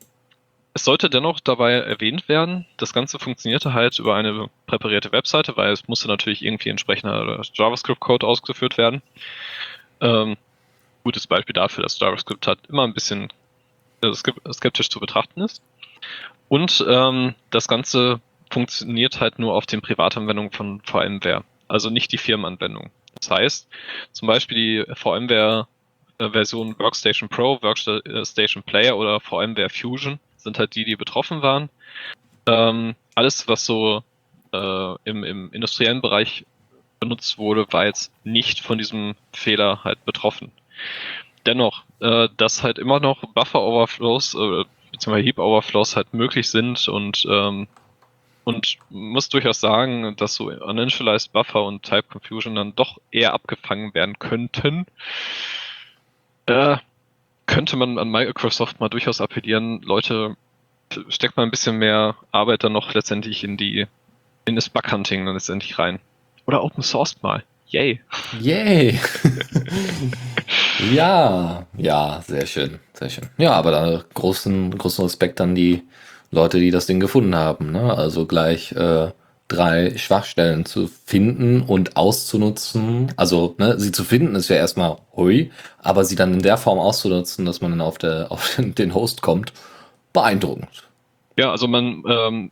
es 0.73 0.85
sollte 0.85 1.11
dennoch 1.11 1.41
dabei 1.41 1.73
erwähnt 1.73 2.29
werden, 2.29 2.65
das 2.77 2.93
Ganze 2.93 3.19
funktionierte 3.19 3.75
halt 3.75 3.99
über 3.99 4.15
eine 4.15 4.49
präparierte 4.67 5.11
Webseite, 5.11 5.57
weil 5.57 5.73
es 5.73 5.89
musste 5.89 6.07
natürlich 6.07 6.45
irgendwie 6.45 6.69
entsprechender 6.69 7.43
JavaScript-Code 7.55 8.27
ausgeführt 8.27 8.79
werden. 8.79 9.03
Ähm, 10.01 10.37
gutes 11.03 11.27
Beispiel 11.27 11.55
dafür, 11.55 11.83
dass 11.83 11.99
JavaScript 11.99 12.47
halt 12.47 12.61
immer 12.69 12.85
ein 12.85 12.95
bisschen 12.95 13.33
äh, 14.03 14.13
skeptisch 14.15 14.91
zu 14.91 15.01
betrachten 15.01 15.41
ist. 15.41 15.61
Und 16.49 16.85
ähm, 16.89 17.35
das 17.51 17.67
Ganze 17.67 18.21
funktioniert 18.51 19.21
halt 19.21 19.39
nur 19.39 19.55
auf 19.55 19.67
den 19.67 19.81
Privatanwendungen 19.81 20.53
von 20.53 20.81
VMware, 20.83 21.45
also 21.69 21.91
nicht 21.91 22.13
die 22.13 22.19
Firmenanwendung. 22.19 22.91
Das 23.15 23.31
heißt, 23.31 23.69
zum 24.13 24.29
Beispiel 24.29 24.57
die 24.87 24.95
VMware-Version 24.95 26.79
Workstation 26.79 27.29
Pro, 27.29 27.61
Workstation 27.63 28.63
Player 28.63 28.97
oder 28.97 29.21
VMware 29.21 29.71
Fusion 29.71 30.19
sind 30.37 30.59
halt 30.59 30.75
die, 30.75 30.85
die 30.85 30.97
betroffen 30.97 31.43
waren. 31.43 31.71
Ähm, 32.47 32.95
alles, 33.15 33.47
was 33.49 33.67
so 33.67 34.03
äh, 34.53 34.95
im, 35.05 35.25
im 35.25 35.53
industriellen 35.53 36.01
Bereich 36.01 36.45
benutzt 36.99 37.39
wurde, 37.39 37.67
war 37.73 37.87
jetzt 37.87 38.13
nicht 38.25 38.61
von 38.61 38.79
diesem 38.79 39.15
Fehler 39.33 39.85
halt 39.85 40.05
betroffen. 40.05 40.53
Dennoch, 41.47 41.85
äh, 42.01 42.29
dass 42.37 42.63
halt 42.63 42.79
immer 42.79 43.01
noch 43.01 43.23
Buffer-Overflows 43.35 44.35
äh, 44.35 44.65
bzw. 44.93 45.23
Heap-Overflows 45.23 45.97
halt 45.97 46.13
möglich 46.13 46.51
sind 46.51 46.89
und 46.89 47.27
ähm, 47.29 47.69
und 48.45 48.79
muss 48.89 49.29
durchaus 49.29 49.61
sagen, 49.61 50.15
dass 50.17 50.35
so 50.35 50.47
Uninitialized 50.47 51.33
Buffer 51.33 51.65
und 51.65 51.83
Type 51.83 52.05
Confusion 52.05 52.55
dann 52.55 52.75
doch 52.75 52.99
eher 53.11 53.35
abgefangen 53.35 53.95
werden 53.95 54.19
könnten. 54.19 54.87
Äh, 56.47 56.79
könnte 57.47 57.77
man 57.77 57.99
an 57.99 58.11
Microsoft 58.11 58.81
mal 58.81 58.89
durchaus 58.89 59.21
appellieren, 59.21 59.83
Leute, 59.83 60.37
steckt 61.09 61.37
mal 61.37 61.43
ein 61.43 61.51
bisschen 61.51 61.77
mehr 61.77 62.17
Arbeit 62.33 62.65
dann 62.65 62.73
noch 62.73 62.95
letztendlich 62.95 63.45
in 63.45 63.57
die, 63.57 63.87
in 64.45 64.57
das 64.57 64.69
Bug-Hunting 64.69 65.27
letztendlich 65.27 65.79
rein. 65.79 66.01
Oder 66.47 66.63
Open 66.65 66.83
Source 66.83 67.23
mal. 67.23 67.45
Yay. 67.69 68.01
Yay. 68.41 68.99
ja, 70.93 71.67
ja, 71.77 72.21
sehr 72.27 72.47
schön, 72.47 72.81
sehr 72.95 73.09
schön. 73.09 73.29
Ja, 73.39 73.53
aber 73.53 73.71
da 73.71 74.05
großen, 74.15 74.77
großen 74.77 75.05
Respekt 75.05 75.41
an 75.41 75.55
die 75.55 75.83
Leute, 76.31 76.59
die 76.61 76.71
das 76.71 76.87
Ding 76.87 77.01
gefunden 77.01 77.35
haben. 77.35 77.73
Ne? 77.73 77.95
Also 77.95 78.27
gleich 78.27 78.73
äh, 78.73 79.11
drei 79.49 79.97
Schwachstellen 79.99 80.65
zu 80.65 80.87
finden 80.87 81.63
und 81.63 81.97
auszunutzen. 81.97 83.13
Also 83.17 83.57
ne, 83.59 83.79
sie 83.79 83.93
zu 83.93 84.05
finden 84.05 84.37
ist 84.37 84.49
ja 84.49 84.57
erstmal 84.57 84.99
hui, 85.15 85.51
aber 85.79 86.05
sie 86.05 86.17
dann 86.17 86.35
in 86.35 86.43
der 86.43 86.57
Form 86.57 86.79
auszunutzen, 86.79 87.45
dass 87.45 87.61
man 87.61 87.73
dann 87.73 87.81
auf, 87.81 87.99
der, 87.99 88.31
auf 88.31 88.57
den 88.59 88.95
Host 88.95 89.23
kommt, 89.23 89.53
beeindruckend. 90.13 90.85
Ja, 91.37 91.51
also 91.51 91.67
man 91.67 92.05
ähm, 92.09 92.51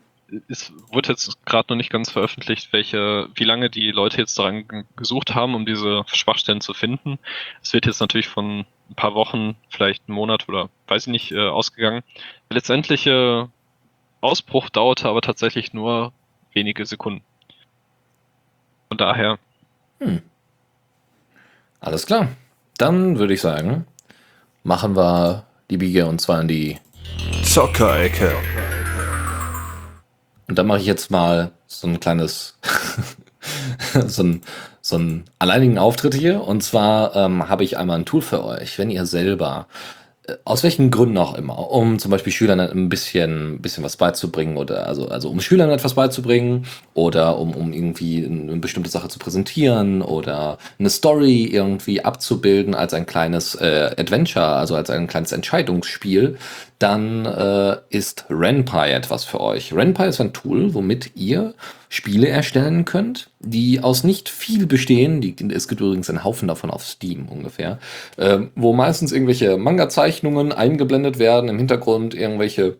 es 0.49 0.73
wurde 0.93 1.11
jetzt 1.11 1.45
gerade 1.47 1.67
noch 1.71 1.77
nicht 1.77 1.91
ganz 1.91 2.11
veröffentlicht, 2.11 2.73
welche, 2.73 3.29
wie 3.35 3.45
lange 3.45 3.71
die 3.71 3.91
Leute 3.91 4.19
jetzt 4.19 4.39
daran 4.39 4.65
gesucht 4.97 5.35
haben, 5.35 5.55
um 5.55 5.65
diese 5.65 6.05
Schwachstellen 6.07 6.61
zu 6.61 6.75
finden. 6.75 7.19
Es 7.63 7.73
wird 7.73 7.87
jetzt 7.87 8.01
natürlich 8.01 8.29
von 8.29 8.67
ein 8.91 8.95
paar 8.95 9.15
Wochen, 9.15 9.57
vielleicht 9.71 10.03
einen 10.07 10.17
Monat 10.17 10.49
oder 10.49 10.69
weiß 10.87 11.07
ich 11.07 11.13
nicht, 11.13 11.33
äh, 11.33 11.49
ausgegangen. 11.49 12.03
Letztendliche 12.51 13.49
Ausbruch 14.21 14.69
dauerte 14.71 15.09
aber 15.09 15.21
tatsächlich 15.21 15.73
nur 15.73 16.13
wenige 16.53 16.85
Sekunden. 16.87 17.23
Von 18.89 18.99
daher. 18.99 19.39
Hm. 20.01 20.23
Alles 21.81 22.07
klar. 22.07 22.29
Dann 22.79 23.19
würde 23.19 23.35
ich 23.35 23.41
sagen, 23.41 23.87
machen 24.65 24.97
wir 24.97 25.45
die 25.71 25.77
Biege 25.77 26.07
und 26.07 26.21
zwar 26.21 26.41
in 26.41 26.49
die 26.49 26.79
Zockerecke. 27.45 28.35
Und 30.49 30.59
dann 30.59 30.67
mache 30.67 30.79
ich 30.79 30.87
jetzt 30.87 31.11
mal 31.11 31.53
so 31.67 31.87
ein 31.87 32.01
kleines, 32.01 32.59
so 34.07 34.23
ein, 34.23 34.43
so 34.81 34.97
einen 34.97 35.25
alleinigen 35.39 35.79
Auftritt 35.79 36.15
hier. 36.15 36.43
Und 36.43 36.63
zwar 36.63 37.15
ähm, 37.15 37.49
habe 37.49 37.65
ich 37.65 37.77
einmal 37.77 37.99
ein 37.99 38.07
Tool 38.07 38.23
für 38.23 38.45
euch, 38.45 38.79
wenn 38.79 38.91
ihr 38.91 39.07
selber 39.07 39.67
aus 40.45 40.63
welchen 40.63 40.91
Gründen 40.91 41.17
auch 41.19 41.35
immer, 41.35 41.71
um 41.71 41.99
zum 41.99 42.11
Beispiel 42.11 42.33
Schülern 42.33 42.61
ein 42.61 42.89
bisschen, 42.89 43.61
bisschen 43.61 43.83
was 43.83 43.97
beizubringen 43.97 44.57
oder 44.57 44.87
also, 44.87 45.09
also 45.09 45.31
um 45.31 45.41
Schülern 45.41 45.71
etwas 45.71 45.95
beizubringen 45.95 46.67
oder 46.95 47.39
um, 47.39 47.55
um 47.55 47.73
irgendwie 47.73 48.25
eine 48.25 48.57
bestimmte 48.57 48.91
Sache 48.91 49.09
zu 49.09 49.19
präsentieren 49.19 50.03
oder 50.03 50.59
eine 50.79 50.91
Story 50.91 51.45
irgendwie 51.45 52.05
abzubilden 52.05 52.75
als 52.75 52.95
ein 52.95 53.07
kleines 53.07 53.55
äh, 53.55 53.95
Adventure, 53.97 54.47
also 54.47 54.75
als 54.75 54.91
ein 54.91 55.07
kleines 55.07 55.33
Entscheidungsspiel, 55.33 56.37
dann 56.79 57.27
äh, 57.27 57.77
ist 57.91 58.27
RenPy 58.31 58.93
etwas 58.93 59.25
für 59.25 59.41
euch. 59.41 59.73
RenPy 59.73 60.09
ist 60.09 60.21
ein 60.21 60.33
Tool, 60.33 60.75
womit 60.75 61.17
ihr 61.17 61.55
Spiele 61.89 62.29
erstellen 62.29 62.85
könnt, 62.85 63.31
die 63.41 63.81
aus 63.81 64.05
nicht 64.05 64.29
viel 64.29 64.67
bestehen. 64.67 65.21
Die, 65.21 65.35
es 65.51 65.67
gibt 65.67 65.81
übrigens 65.81 66.09
einen 66.09 66.23
Haufen 66.23 66.47
davon 66.47 66.71
auf 66.71 66.85
Steam 66.85 67.29
ungefähr, 67.29 67.79
äh, 68.17 68.39
wo 68.55 68.73
meistens 68.73 69.13
irgendwelche 69.13 69.57
Manga-Zeichnungen 69.57 70.53
eingeblendet 70.53 71.19
werden, 71.19 71.49
im 71.49 71.59
Hintergrund 71.59 72.15
irgendwelche 72.15 72.77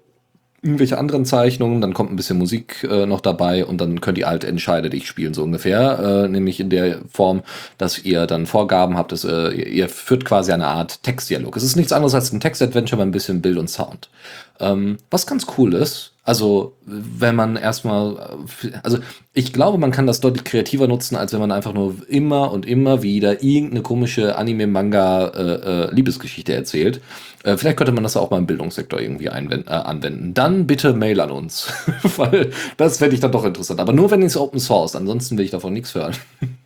irgendwelche 0.61 0.99
anderen 0.99 1.25
Zeichnungen, 1.25 1.81
dann 1.81 1.95
kommt 1.95 2.11
ein 2.11 2.17
bisschen 2.17 2.39
Musik 2.39 2.87
äh, 2.91 3.07
noch 3.07 3.21
dabei 3.21 3.65
und 3.65 3.81
dann 3.81 4.01
könnt 4.01 4.19
ihr 4.19 4.27
halt 4.27 4.45
entscheiden, 4.45 4.93
ich 4.93 5.07
spielen 5.07 5.35
so 5.35 5.45
ungefähr, 5.45 6.25
äh, 6.25 6.29
nämlich 6.29 6.59
in 6.59 6.69
der 6.69 7.01
Form, 7.11 7.43
dass 7.79 8.05
ihr 8.05 8.27
dann 8.27 8.47
Vorgaben 8.47 8.97
habt, 8.97 9.13
dass 9.13 9.25
äh, 9.25 9.51
ihr 9.51 9.89
führt 9.89 10.25
quasi 10.25 10.53
eine 10.53 10.67
Art 10.67 11.03
Textdialog. 11.05 11.57
Es 11.57 11.63
ist 11.63 11.77
nichts 11.77 11.93
anderes 11.93 12.15
als 12.15 12.33
ein 12.33 12.41
Textadventure, 12.41 12.99
mit 12.99 13.09
ein 13.09 13.13
bisschen 13.13 13.41
Bild 13.41 13.59
und 13.59 13.71
Sound. 13.71 14.11
Ähm, 14.59 14.99
was 15.11 15.27
ganz 15.27 15.47
cool 15.57 15.75
ist, 15.75 16.13
also 16.29 16.77
wenn 16.85 17.35
man 17.37 17.57
erstmal, 17.57 18.37
also 18.83 18.99
ich 19.33 19.55
glaube, 19.55 19.79
man 19.79 19.93
kann 19.93 20.07
das 20.07 20.21
deutlich 20.21 20.45
kreativer 20.45 20.87
nutzen, 20.87 21.17
als 21.17 21.33
wenn 21.33 21.41
man 21.41 21.53
einfach 21.53 21.73
nur 21.73 21.95
immer 22.07 22.53
und 22.53 22.67
immer 22.67 23.03
wieder 23.03 23.43
irgendeine 23.43 23.81
komische 23.81 24.37
Anime-Manga-Liebesgeschichte 24.37 26.53
äh, 26.53 26.57
äh, 26.57 26.59
erzählt. 26.59 27.01
Äh, 27.45 27.57
vielleicht 27.57 27.77
könnte 27.77 27.93
man 27.93 28.03
das 28.03 28.17
auch 28.17 28.31
mal 28.31 28.39
im 28.39 28.47
Bildungssektor 28.47 29.01
irgendwie 29.01 29.29
einwenden, 29.29 29.69
äh, 29.69 29.73
anwenden. 29.73 30.35
Dann 30.35 30.67
bitte 30.67 30.93
Mail 30.93 31.21
an 31.21 31.31
uns, 31.31 31.73
weil 32.17 32.51
das 32.77 32.99
fände 32.99 33.15
ich 33.15 33.21
dann 33.21 33.33
doch 33.33 33.45
interessant. 33.45 33.81
Aber 33.81 33.93
nur 33.93 34.11
wenn 34.11 34.23
es 34.23 34.37
Open 34.37 34.61
Source, 34.61 34.97
ansonsten 34.97 35.39
will 35.39 35.45
ich 35.45 35.51
davon 35.51 35.73
nichts 35.73 35.95
hören. 35.95 36.15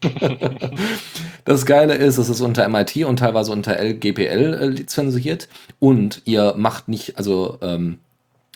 das 1.45 1.67
Geile 1.67 1.95
ist, 1.95 2.19
es 2.19 2.29
ist 2.29 2.41
unter 2.41 2.67
MIT 2.69 3.05
und 3.05 3.19
teilweise 3.19 3.53
unter 3.53 3.79
LGPL 3.79 4.59
äh, 4.61 4.67
lizenziert 4.67 5.49
und 5.79 6.23
ihr 6.25 6.55
macht 6.57 6.89
nicht, 6.89 7.19
also 7.19 7.59
ähm, 7.61 7.99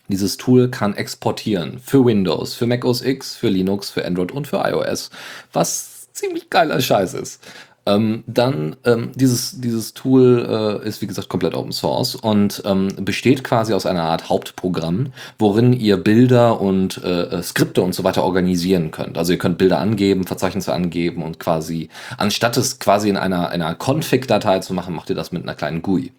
dieses 0.09 0.37
Tool 0.37 0.71
kann 0.71 0.95
exportieren 0.95 1.81
für 1.81 2.05
Windows, 2.05 2.55
für 2.55 2.67
Mac 2.67 2.85
OS 2.85 3.03
X, 3.03 3.35
für 3.37 3.49
Linux, 3.49 3.91
für 3.91 4.05
Android 4.05 4.33
und 4.33 4.47
für 4.47 4.59
iOS, 4.59 5.11
was 5.53 6.13
ziemlich 6.13 6.49
geiler 6.49 6.81
Scheiß 6.81 7.15
ist. 7.15 7.43
Ähm, 7.87 8.25
dann 8.27 8.75
ähm, 8.85 9.13
dieses, 9.15 9.61
dieses 9.61 9.95
Tool 9.95 10.81
äh, 10.83 10.89
ist 10.89 11.01
wie 11.03 11.07
gesagt 11.07 11.29
komplett 11.29 11.55
Open 11.55 11.71
Source 11.71 12.17
und 12.17 12.61
ähm, 12.67 12.89
besteht 13.01 13.45
quasi 13.45 13.73
aus 13.75 13.87
einer 13.87 14.03
Art 14.03 14.29
Hauptprogramm, 14.29 15.13
worin 15.39 15.73
ihr 15.73 15.97
Bilder 15.97 16.61
und 16.61 17.03
äh, 17.05 17.23
äh 17.23 17.43
Skripte 17.43 17.83
und 17.83 17.95
so 17.95 18.03
weiter 18.03 18.25
organisieren 18.25 18.91
könnt. 18.91 19.17
Also 19.17 19.33
ihr 19.33 19.39
könnt 19.39 19.59
Bilder 19.59 19.79
angeben, 19.79 20.25
Verzeichnisse 20.25 20.73
angeben 20.73 21.23
und 21.23 21.39
quasi 21.39 21.89
anstatt 22.19 22.57
es 22.57 22.81
quasi 22.81 23.09
in 23.09 23.17
einer, 23.17 23.51
einer 23.51 23.77
Config-Datei 23.77 24.59
zu 24.59 24.75
machen, 24.75 24.95
macht 24.95 25.11
ihr 25.11 25.17
das 25.17 25.31
mit 25.31 25.45
einer 25.45 25.55
kleinen 25.55 25.81
GUI. 25.81 26.13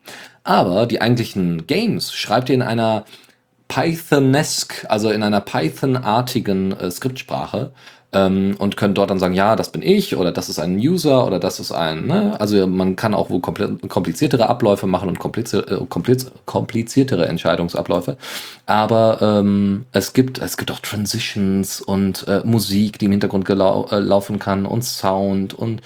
Aber 0.45 0.85
die 0.85 1.01
eigentlichen 1.01 1.67
Games 1.67 2.13
schreibt 2.13 2.47
ihr 2.47 2.55
in 2.55 2.61
einer 2.61 3.03
Pythonesque, 3.67 4.89
also 4.89 5.09
in 5.09 5.23
einer 5.23 5.41
Python-artigen 5.41 6.71
äh, 6.71 6.89
Skriptsprache 6.89 7.73
ähm, 8.13 8.55
und 8.57 8.77
können 8.77 8.93
dort 8.93 9.09
dann 9.09 9.19
sagen, 9.19 9.33
ja, 9.33 9.55
das 9.55 9.71
bin 9.71 9.81
ich 9.81 10.15
oder 10.15 10.31
das 10.31 10.47
ist 10.49 10.59
ein 10.59 10.77
User 10.77 11.25
oder 11.27 11.39
das 11.39 11.59
ist 11.59 11.71
ein, 11.71 12.07
ne? 12.07 12.39
also 12.39 12.65
man 12.65 12.95
kann 12.95 13.13
auch 13.13 13.29
wohl 13.29 13.41
kompliziertere 13.41 14.47
Abläufe 14.47 14.87
machen 14.87 15.09
und 15.09 15.17
äh, 15.17 15.85
kompliz 15.89 16.31
kompliziertere 16.45 17.27
Entscheidungsabläufe, 17.27 18.17
aber 18.65 19.19
ähm, 19.21 19.85
es 19.91 20.13
gibt 20.13 20.39
es 20.39 20.57
gibt 20.57 20.71
auch 20.71 20.79
Transitions 20.79 21.81
und 21.81 22.27
äh, 22.27 22.41
Musik, 22.45 22.97
die 22.99 23.05
im 23.05 23.11
Hintergrund 23.11 23.49
äh, 23.49 23.53
laufen 23.53 24.39
kann 24.39 24.65
und 24.65 24.83
Sound 24.83 25.53
und 25.53 25.81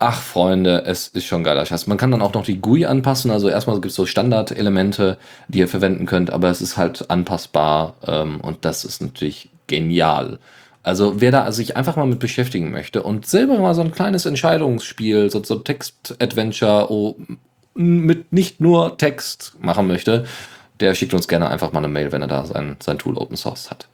Ach, 0.00 0.20
Freunde, 0.20 0.84
es 0.84 1.08
ist 1.08 1.24
schon 1.24 1.44
geiler 1.44 1.64
Scheiß. 1.64 1.86
Man 1.86 1.96
kann 1.96 2.10
dann 2.10 2.20
auch 2.20 2.34
noch 2.34 2.44
die 2.44 2.60
GUI 2.60 2.84
anpassen. 2.84 3.30
Also 3.30 3.48
erstmal 3.48 3.76
gibt 3.76 3.86
es 3.86 3.94
so 3.94 4.06
Standardelemente, 4.06 5.18
die 5.48 5.60
ihr 5.60 5.68
verwenden 5.68 6.04
könnt, 6.04 6.30
aber 6.30 6.50
es 6.50 6.60
ist 6.60 6.76
halt 6.76 7.10
anpassbar 7.10 7.94
ähm, 8.06 8.40
und 8.40 8.64
das 8.64 8.84
ist 8.84 9.00
natürlich 9.00 9.50
genial. 9.66 10.40
Also 10.84 11.20
wer 11.20 11.32
da 11.32 11.50
sich 11.50 11.76
einfach 11.78 11.96
mal 11.96 12.06
mit 12.06 12.18
beschäftigen 12.18 12.70
möchte 12.70 13.02
und 13.02 13.26
selber 13.26 13.58
mal 13.58 13.74
so 13.74 13.80
ein 13.80 13.90
kleines 13.90 14.26
Entscheidungsspiel, 14.26 15.30
so, 15.30 15.42
so 15.42 15.56
Text-Adventure 15.56 16.92
oh, 16.92 17.16
mit 17.74 18.32
nicht 18.34 18.60
nur 18.60 18.98
Text 18.98 19.56
machen 19.60 19.86
möchte, 19.86 20.26
der 20.80 20.94
schickt 20.94 21.14
uns 21.14 21.26
gerne 21.26 21.48
einfach 21.48 21.72
mal 21.72 21.78
eine 21.78 21.88
Mail, 21.88 22.12
wenn 22.12 22.20
er 22.20 22.28
da 22.28 22.44
sein, 22.44 22.76
sein 22.80 22.98
Tool 22.98 23.16
Open 23.16 23.36
Source 23.36 23.70
hat. 23.70 23.88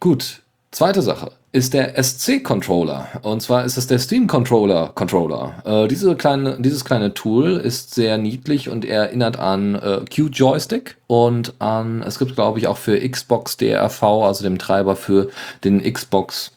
Gut, 0.00 0.42
Zweite 0.72 1.02
Sache 1.02 1.32
ist 1.50 1.74
der 1.74 2.00
SC-Controller. 2.00 3.08
Und 3.22 3.42
zwar 3.42 3.64
ist 3.64 3.76
es 3.76 3.88
der 3.88 3.98
Steam-Controller. 3.98 4.92
Controller. 4.94 5.62
Äh, 5.64 5.88
diese 5.88 6.14
kleine, 6.14 6.58
dieses 6.60 6.84
kleine 6.84 7.12
Tool 7.12 7.56
ist 7.56 7.92
sehr 7.92 8.18
niedlich 8.18 8.68
und 8.68 8.84
erinnert 8.84 9.36
an 9.36 9.74
äh, 9.74 10.00
Q-Joystick 10.14 10.96
und 11.08 11.54
an, 11.58 12.02
es 12.02 12.20
gibt 12.20 12.36
glaube 12.36 12.60
ich 12.60 12.68
auch 12.68 12.76
für 12.76 12.96
Xbox 12.96 13.56
DRV, 13.56 14.02
also 14.02 14.44
dem 14.44 14.58
Treiber 14.58 14.94
für 14.94 15.30
den 15.64 15.82
Xbox 15.82 16.52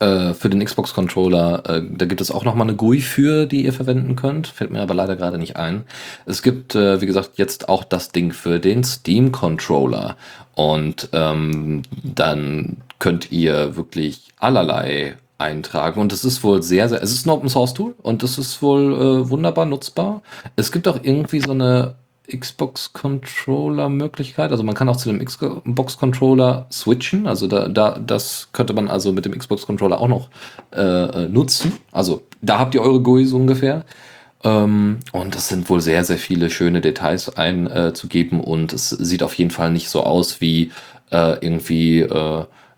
äh, 0.00 0.34
für 0.34 0.50
den 0.50 0.62
Xbox-Controller, 0.62 1.62
äh, 1.66 1.82
da 1.88 2.04
gibt 2.04 2.20
es 2.20 2.30
auch 2.30 2.44
nochmal 2.44 2.66
eine 2.66 2.76
GUI 2.76 3.00
für, 3.00 3.46
die 3.46 3.64
ihr 3.64 3.72
verwenden 3.72 4.16
könnt. 4.16 4.48
Fällt 4.48 4.70
mir 4.70 4.82
aber 4.82 4.92
leider 4.92 5.16
gerade 5.16 5.38
nicht 5.38 5.56
ein. 5.56 5.84
Es 6.26 6.42
gibt, 6.42 6.74
äh, 6.74 7.00
wie 7.00 7.06
gesagt, 7.06 7.32
jetzt 7.36 7.68
auch 7.68 7.84
das 7.84 8.10
Ding 8.10 8.32
für 8.32 8.58
den 8.58 8.84
Steam-Controller. 8.84 10.16
Und 10.56 11.08
ähm, 11.12 11.82
dann 12.02 12.78
könnt 13.04 13.30
ihr 13.30 13.76
wirklich 13.76 14.28
allerlei 14.38 15.16
eintragen 15.36 16.00
und 16.00 16.10
es 16.10 16.24
ist 16.24 16.42
wohl 16.42 16.62
sehr, 16.62 16.88
sehr, 16.88 17.02
es 17.02 17.12
ist 17.12 17.26
ein 17.26 17.30
Open 17.30 17.50
Source 17.50 17.74
Tool 17.74 17.94
und 18.00 18.22
es 18.22 18.38
ist 18.38 18.62
wohl 18.62 18.94
äh, 18.94 19.28
wunderbar 19.28 19.66
nutzbar. 19.66 20.22
Es 20.56 20.72
gibt 20.72 20.88
auch 20.88 20.98
irgendwie 21.02 21.40
so 21.40 21.50
eine 21.50 21.96
Xbox 22.34 22.94
Controller 22.94 23.90
Möglichkeit, 23.90 24.52
also 24.52 24.62
man 24.62 24.74
kann 24.74 24.88
auch 24.88 24.96
zu 24.96 25.12
dem 25.12 25.22
Xbox 25.22 25.98
Controller 25.98 26.66
switchen, 26.72 27.26
also 27.26 27.46
da, 27.46 27.68
da 27.68 27.98
das 27.98 28.48
könnte 28.52 28.72
man 28.72 28.88
also 28.88 29.12
mit 29.12 29.26
dem 29.26 29.36
Xbox 29.36 29.66
Controller 29.66 30.00
auch 30.00 30.08
noch 30.08 30.30
äh, 30.74 30.80
äh 30.80 31.28
nutzen. 31.28 31.74
Also 31.92 32.22
da 32.40 32.58
habt 32.58 32.74
ihr 32.74 32.80
eure 32.80 33.02
GUIs 33.02 33.34
ungefähr. 33.34 33.84
Ähm, 34.44 35.00
und 35.12 35.36
es 35.36 35.48
sind 35.48 35.68
wohl 35.68 35.82
sehr, 35.82 36.04
sehr 36.04 36.16
viele 36.16 36.48
schöne 36.48 36.80
Details 36.80 37.36
einzugeben 37.36 38.40
äh, 38.40 38.44
und 38.44 38.72
es 38.72 38.88
sieht 38.88 39.22
auf 39.22 39.34
jeden 39.34 39.50
Fall 39.50 39.70
nicht 39.70 39.90
so 39.90 40.04
aus 40.04 40.40
wie 40.40 40.72
äh, 41.10 41.36
irgendwie 41.44 42.06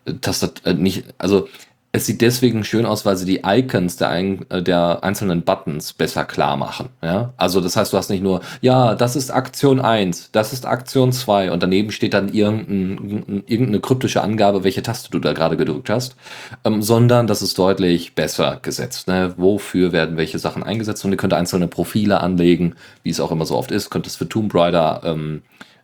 äh, 0.06 0.14
Tastat 0.14 0.62
äh, 0.64 0.74
nicht, 0.74 1.04
also 1.18 1.48
es 1.96 2.04
sieht 2.04 2.20
deswegen 2.20 2.62
schön 2.62 2.84
aus, 2.84 3.06
weil 3.06 3.16
sie 3.16 3.24
die 3.24 3.40
Icons 3.44 3.96
der, 3.96 4.10
ein, 4.10 4.44
äh, 4.50 4.62
der 4.62 5.02
einzelnen 5.02 5.42
Buttons 5.42 5.94
besser 5.94 6.24
klar 6.26 6.58
machen. 6.58 6.90
Ja? 7.02 7.32
Also 7.38 7.62
das 7.62 7.74
heißt, 7.74 7.92
du 7.92 7.96
hast 7.96 8.10
nicht 8.10 8.22
nur, 8.22 8.42
ja, 8.60 8.94
das 8.94 9.16
ist 9.16 9.30
Aktion 9.30 9.80
1, 9.80 10.30
das 10.32 10.52
ist 10.52 10.66
Aktion 10.66 11.10
2 11.12 11.50
und 11.50 11.62
daneben 11.62 11.90
steht 11.90 12.12
dann 12.12 12.28
irgendein, 12.28 13.44
irgendeine 13.46 13.80
kryptische 13.80 14.22
Angabe, 14.22 14.62
welche 14.62 14.82
Taste 14.82 15.10
du 15.10 15.18
da 15.18 15.32
gerade 15.32 15.56
gedrückt 15.56 15.88
hast, 15.88 16.16
ähm, 16.64 16.82
sondern 16.82 17.26
das 17.26 17.40
ist 17.40 17.58
deutlich 17.58 18.14
besser 18.14 18.58
gesetzt. 18.60 19.08
Ne? 19.08 19.32
Wofür 19.38 19.92
werden 19.92 20.18
welche 20.18 20.38
Sachen 20.38 20.62
eingesetzt 20.62 21.02
und 21.04 21.12
ihr 21.12 21.16
könnt 21.16 21.32
einzelne 21.32 21.66
Profile 21.66 22.20
anlegen, 22.20 22.74
wie 23.04 23.10
es 23.10 23.20
auch 23.20 23.32
immer 23.32 23.46
so 23.46 23.56
oft 23.56 23.70
ist, 23.70 23.88
könnt 23.88 24.06
es 24.06 24.16
für 24.16 24.28
Tomb 24.28 24.54
Raider 24.54 25.00
ähm, 25.02 25.42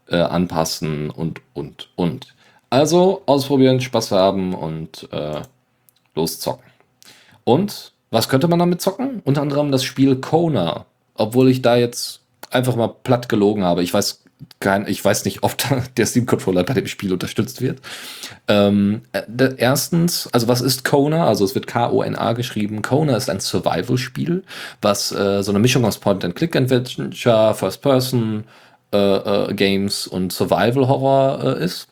äh, 0.09 0.17
anpassen 0.17 1.09
und, 1.09 1.41
und, 1.55 1.89
und. 1.97 2.35
Also 2.73 3.21
ausprobieren, 3.27 3.83
Spaß 3.83 4.13
haben 4.13 4.55
und 4.55 5.07
äh, 5.13 5.43
loszocken. 6.15 6.65
Und 7.45 7.93
was 8.11 8.31
könnte 8.31 8.49
man 8.49 8.59
damit 8.59 8.81
zocken? 8.81 9.21
Unter 9.27 9.43
anderem 9.43 9.71
das 9.71 9.85
Spiel 9.85 10.17
Kona. 10.17 10.87
Obwohl 11.15 11.51
ich 11.51 11.61
da 11.61 11.77
jetzt 11.77 12.21
einfach 12.51 12.75
mal 12.75 12.89
platt 12.89 13.29
gelogen 13.29 13.63
habe. 13.63 13.83
Ich 13.83 13.93
weiß 13.93 14.23
kein, 14.59 14.87
ich 14.89 15.05
weiß 15.05 15.27
nicht, 15.27 15.43
ob 15.43 15.55
der 15.99 16.07
Steam 16.07 16.25
Controller 16.25 16.65
bei 16.65 16.73
dem 16.73 16.87
Spiel 16.87 17.13
unterstützt 17.13 17.61
wird. 17.61 17.83
Ähm, 18.49 19.03
äh, 19.13 19.55
erstens, 19.59 20.31
also 20.33 20.49
was 20.49 20.63
ist 20.63 20.83
Kona? 20.83 21.27
Also 21.27 21.45
es 21.45 21.55
wird 21.55 21.67
K-O-N-A 21.67 22.33
geschrieben. 22.33 22.81
Kona 22.81 23.19
ist 23.19 23.29
ein 23.29 23.41
Survival-Spiel, 23.41 24.45
was 24.81 25.13
äh, 25.13 25.43
so 25.43 25.53
eine 25.53 25.59
Mischung 25.59 25.85
aus 25.85 25.99
Point-and-Click-Adventure, 25.99 27.53
First-Person 27.53 28.45
äh, 28.95 28.97
äh, 28.97 29.53
Games 29.53 30.07
und 30.07 30.33
Survival-Horror 30.33 31.59
äh, 31.59 31.65
ist. 31.67 31.89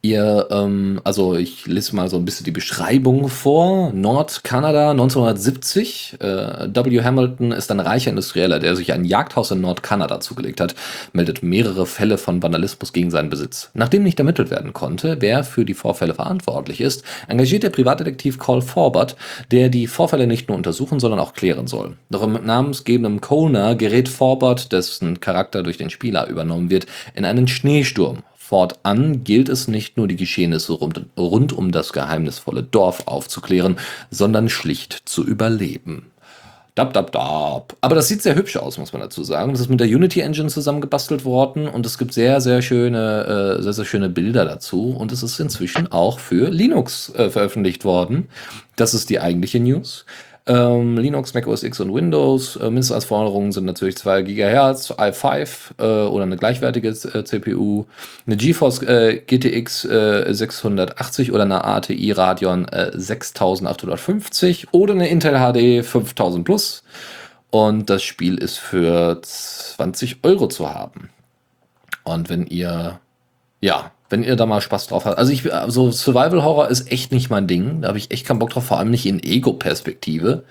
Ihr, 0.00 0.46
ähm, 0.52 1.00
also 1.02 1.34
ich 1.34 1.66
lese 1.66 1.96
mal 1.96 2.08
so 2.08 2.16
ein 2.18 2.24
bisschen 2.24 2.44
die 2.44 2.52
Beschreibung 2.52 3.28
vor. 3.28 3.92
Nordkanada 3.92 4.92
1970. 4.92 6.18
Äh, 6.20 6.68
W. 6.72 7.02
Hamilton 7.02 7.50
ist 7.50 7.68
ein 7.72 7.80
reicher 7.80 8.10
Industrieller, 8.10 8.60
der 8.60 8.76
sich 8.76 8.92
ein 8.92 9.04
Jagdhaus 9.04 9.50
in 9.50 9.60
Nordkanada 9.60 10.20
zugelegt 10.20 10.60
hat, 10.60 10.76
meldet 11.12 11.42
mehrere 11.42 11.84
Fälle 11.84 12.16
von 12.16 12.40
Vandalismus 12.40 12.92
gegen 12.92 13.10
seinen 13.10 13.28
Besitz. 13.28 13.70
Nachdem 13.74 14.04
nicht 14.04 14.20
ermittelt 14.20 14.52
werden 14.52 14.72
konnte, 14.72 15.16
wer 15.18 15.42
für 15.42 15.64
die 15.64 15.74
Vorfälle 15.74 16.14
verantwortlich 16.14 16.80
ist, 16.80 17.02
engagiert 17.26 17.64
der 17.64 17.70
Privatdetektiv 17.70 18.38
Cole 18.38 18.62
Forbert, 18.62 19.16
der 19.50 19.68
die 19.68 19.88
Vorfälle 19.88 20.28
nicht 20.28 20.48
nur 20.48 20.56
untersuchen, 20.56 21.00
sondern 21.00 21.18
auch 21.18 21.32
klären 21.32 21.66
soll. 21.66 21.96
Doch 22.08 22.22
im 22.22 22.34
namensgebenden 22.46 23.20
Kona 23.20 23.74
gerät 23.74 24.08
Forbert, 24.08 24.70
dessen 24.70 25.18
Charakter 25.18 25.64
durch 25.64 25.76
den 25.76 25.90
Spieler 25.90 26.28
übernommen 26.28 26.70
wird, 26.70 26.86
in 27.16 27.24
einen 27.24 27.48
Schneesturm 27.48 28.22
Fortan 28.48 29.24
gilt 29.24 29.50
es 29.50 29.68
nicht 29.68 29.98
nur 29.98 30.08
die 30.08 30.16
Geschehnisse 30.16 30.72
rund, 30.72 31.02
rund 31.18 31.52
um 31.52 31.70
das 31.70 31.92
geheimnisvolle 31.92 32.62
Dorf 32.62 33.06
aufzuklären, 33.06 33.76
sondern 34.10 34.48
schlicht 34.48 35.02
zu 35.04 35.22
überleben. 35.22 36.06
Dab, 36.74 36.94
dab, 36.94 37.12
dab. 37.12 37.76
Aber 37.82 37.94
das 37.94 38.08
sieht 38.08 38.22
sehr 38.22 38.36
hübsch 38.36 38.56
aus, 38.56 38.78
muss 38.78 38.94
man 38.94 39.02
dazu 39.02 39.22
sagen. 39.22 39.52
Das 39.52 39.60
ist 39.60 39.68
mit 39.68 39.80
der 39.80 39.88
Unity 39.88 40.20
Engine 40.20 40.48
zusammengebastelt 40.48 41.26
worden 41.26 41.68
und 41.68 41.84
es 41.84 41.98
gibt 41.98 42.14
sehr, 42.14 42.40
sehr 42.40 42.62
schöne, 42.62 43.58
äh, 43.58 43.62
sehr, 43.62 43.74
sehr 43.74 43.84
schöne 43.84 44.08
Bilder 44.08 44.46
dazu. 44.46 44.96
Und 44.98 45.12
es 45.12 45.22
ist 45.22 45.38
inzwischen 45.40 45.92
auch 45.92 46.18
für 46.18 46.48
Linux 46.48 47.12
äh, 47.16 47.28
veröffentlicht 47.28 47.84
worden. 47.84 48.28
Das 48.76 48.94
ist 48.94 49.10
die 49.10 49.20
eigentliche 49.20 49.60
News. 49.60 50.06
Ähm, 50.48 50.96
Linux, 50.96 51.34
Mac 51.34 51.46
OS 51.46 51.62
X 51.62 51.78
und 51.80 51.92
Windows. 51.92 52.56
Äh, 52.56 52.70
Mindestanforderungen 52.70 53.52
sind 53.52 53.66
natürlich 53.66 53.98
2 53.98 54.22
GHz, 54.22 54.92
i5 54.92 55.48
äh, 55.78 56.08
oder 56.08 56.22
eine 56.22 56.38
gleichwertige 56.38 56.88
äh, 56.88 57.22
CPU, 57.22 57.84
eine 58.26 58.36
GeForce 58.36 58.82
äh, 58.82 59.18
GTX 59.26 59.82
680 59.82 61.32
oder 61.32 61.42
eine 61.42 61.64
ATI 61.64 62.12
Radeon 62.12 62.66
6850 62.94 64.68
oder 64.72 64.94
eine 64.94 65.08
Intel 65.08 65.34
HD 65.34 65.84
5000 65.84 66.44
Plus. 66.44 66.82
Und 67.50 67.90
das 67.90 68.02
Spiel 68.02 68.38
ist 68.38 68.58
für 68.58 69.20
20 69.22 70.18
Euro 70.22 70.48
zu 70.48 70.72
haben. 70.72 71.10
Und 72.04 72.30
wenn 72.30 72.46
ihr, 72.46 73.00
ja, 73.60 73.92
wenn 74.10 74.22
ihr 74.22 74.36
da 74.36 74.46
mal 74.46 74.60
Spaß 74.60 74.86
drauf 74.86 75.04
habt. 75.04 75.18
Also 75.18 75.32
ich, 75.32 75.52
also 75.52 75.90
Survival 75.90 76.42
Horror 76.42 76.68
ist 76.68 76.90
echt 76.90 77.12
nicht 77.12 77.30
mein 77.30 77.46
Ding. 77.46 77.82
Da 77.82 77.88
habe 77.88 77.98
ich 77.98 78.10
echt 78.10 78.26
keinen 78.26 78.38
Bock 78.38 78.50
drauf, 78.50 78.64
vor 78.64 78.78
allem 78.78 78.90
nicht 78.90 79.06
in 79.06 79.22
Ego-Perspektive. 79.22 80.44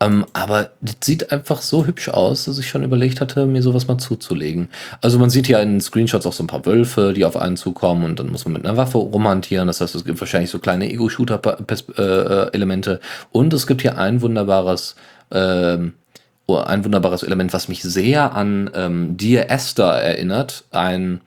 Ähm, 0.00 0.26
aber 0.32 0.70
das 0.80 0.96
sieht 1.04 1.30
einfach 1.30 1.62
so 1.62 1.86
hübsch 1.86 2.08
aus, 2.08 2.46
dass 2.46 2.58
ich 2.58 2.68
schon 2.68 2.82
überlegt 2.82 3.20
hatte, 3.20 3.46
mir 3.46 3.62
sowas 3.62 3.86
mal 3.86 3.98
zuzulegen. 3.98 4.68
Also 5.00 5.18
man 5.18 5.30
sieht 5.30 5.48
ja 5.48 5.60
in 5.60 5.80
Screenshots 5.80 6.26
auch 6.26 6.32
so 6.32 6.42
ein 6.42 6.48
paar 6.48 6.66
Wölfe, 6.66 7.12
die 7.14 7.24
auf 7.24 7.36
einen 7.36 7.56
zukommen 7.56 8.04
und 8.04 8.18
dann 8.18 8.30
muss 8.30 8.44
man 8.44 8.54
mit 8.54 8.64
einer 8.64 8.76
Waffe 8.76 8.98
rumhantieren. 8.98 9.66
Das 9.66 9.80
heißt, 9.80 9.94
es 9.94 10.04
gibt 10.04 10.20
wahrscheinlich 10.20 10.50
so 10.50 10.58
kleine 10.58 10.90
Ego-Shooter-Elemente. 10.90 12.92
Äh, 12.92 12.98
und 13.32 13.52
es 13.52 13.66
gibt 13.66 13.82
hier 13.82 13.98
ein 13.98 14.22
wunderbares, 14.22 14.96
oh, 15.30 16.56
ein 16.56 16.84
wunderbares 16.84 17.22
Element, 17.22 17.52
was 17.52 17.68
mich 17.68 17.82
sehr 17.82 18.34
an 18.34 18.70
ähm, 18.74 19.16
Dear 19.16 19.50
Esther 19.50 20.02
erinnert. 20.02 20.64
Ein 20.70 21.20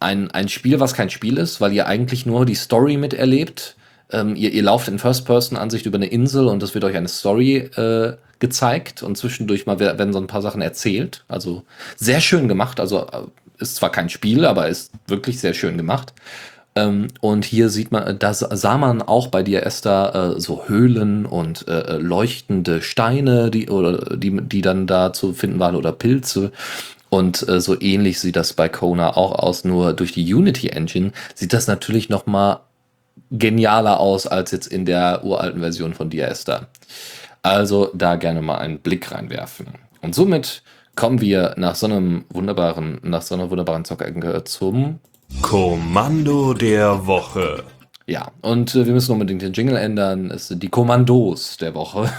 ein, 0.00 0.30
ein 0.30 0.48
Spiel, 0.48 0.80
was 0.80 0.94
kein 0.94 1.10
Spiel 1.10 1.38
ist, 1.38 1.60
weil 1.60 1.72
ihr 1.72 1.86
eigentlich 1.86 2.26
nur 2.26 2.46
die 2.46 2.54
Story 2.54 2.96
miterlebt. 2.96 3.76
Ähm, 4.10 4.36
ihr, 4.36 4.52
ihr 4.52 4.62
lauft 4.62 4.88
in 4.88 4.98
First-Person-Ansicht 4.98 5.86
über 5.86 5.96
eine 5.96 6.06
Insel 6.06 6.46
und 6.46 6.62
es 6.62 6.74
wird 6.74 6.84
euch 6.84 6.96
eine 6.96 7.08
Story 7.08 7.56
äh, 7.56 8.14
gezeigt 8.38 9.02
und 9.02 9.16
zwischendurch 9.16 9.66
mal 9.66 9.78
werden 9.78 10.12
so 10.12 10.18
ein 10.18 10.26
paar 10.26 10.42
Sachen 10.42 10.60
erzählt. 10.60 11.24
Also 11.28 11.62
sehr 11.96 12.20
schön 12.20 12.48
gemacht. 12.48 12.80
Also 12.80 13.06
äh, 13.06 13.22
ist 13.58 13.76
zwar 13.76 13.90
kein 13.90 14.08
Spiel, 14.08 14.44
aber 14.44 14.68
ist 14.68 14.92
wirklich 15.06 15.40
sehr 15.40 15.54
schön 15.54 15.76
gemacht. 15.76 16.12
Ähm, 16.76 17.08
und 17.20 17.44
hier 17.44 17.68
sieht 17.68 17.92
man, 17.92 18.18
da 18.18 18.34
sah 18.34 18.78
man 18.78 19.00
auch 19.00 19.28
bei 19.28 19.42
dir, 19.42 19.64
Esther, 19.64 20.34
äh, 20.36 20.40
so 20.40 20.68
Höhlen 20.68 21.24
und 21.24 21.68
äh, 21.68 21.98
leuchtende 21.98 22.82
Steine, 22.82 23.50
die, 23.50 23.68
oder 23.68 24.16
die, 24.16 24.36
die 24.42 24.60
dann 24.60 24.86
da 24.86 25.12
zu 25.12 25.32
finden 25.32 25.60
waren 25.60 25.76
oder 25.76 25.92
Pilze. 25.92 26.50
Und 27.14 27.48
äh, 27.48 27.60
so 27.60 27.80
ähnlich 27.80 28.18
sieht 28.18 28.34
das 28.34 28.54
bei 28.54 28.68
Kona 28.68 29.16
auch 29.16 29.38
aus, 29.38 29.62
nur 29.62 29.92
durch 29.92 30.10
die 30.10 30.34
Unity 30.34 30.70
Engine 30.70 31.12
sieht 31.36 31.52
das 31.52 31.68
natürlich 31.68 32.08
noch 32.08 32.26
mal 32.26 32.62
genialer 33.30 34.00
aus 34.00 34.26
als 34.26 34.50
jetzt 34.50 34.66
in 34.66 34.84
der 34.84 35.24
uralten 35.24 35.60
Version 35.60 35.94
von 35.94 36.10
Diaster. 36.10 36.66
Also 37.40 37.92
da 37.94 38.16
gerne 38.16 38.42
mal 38.42 38.58
einen 38.58 38.80
Blick 38.80 39.12
reinwerfen. 39.12 39.68
Und 40.02 40.16
somit 40.16 40.64
kommen 40.96 41.20
wir 41.20 41.54
nach 41.56 41.76
so 41.76 41.86
einem 41.86 42.24
wunderbaren, 42.30 42.98
nach 43.04 43.22
so 43.22 43.36
einer 43.36 43.48
wunderbaren 43.48 43.84
Zockecke 43.84 44.42
zum 44.42 44.98
Kommando 45.40 46.52
der 46.52 47.06
Woche. 47.06 47.62
Ja, 48.06 48.32
und 48.42 48.74
äh, 48.74 48.84
wir 48.84 48.92
müssen 48.92 49.12
unbedingt 49.12 49.40
den 49.40 49.54
Jingle 49.54 49.76
ändern. 49.76 50.30
Es 50.30 50.48
sind 50.48 50.62
die 50.62 50.68
Kommandos 50.68 51.56
der 51.56 51.74
Woche. 51.74 52.10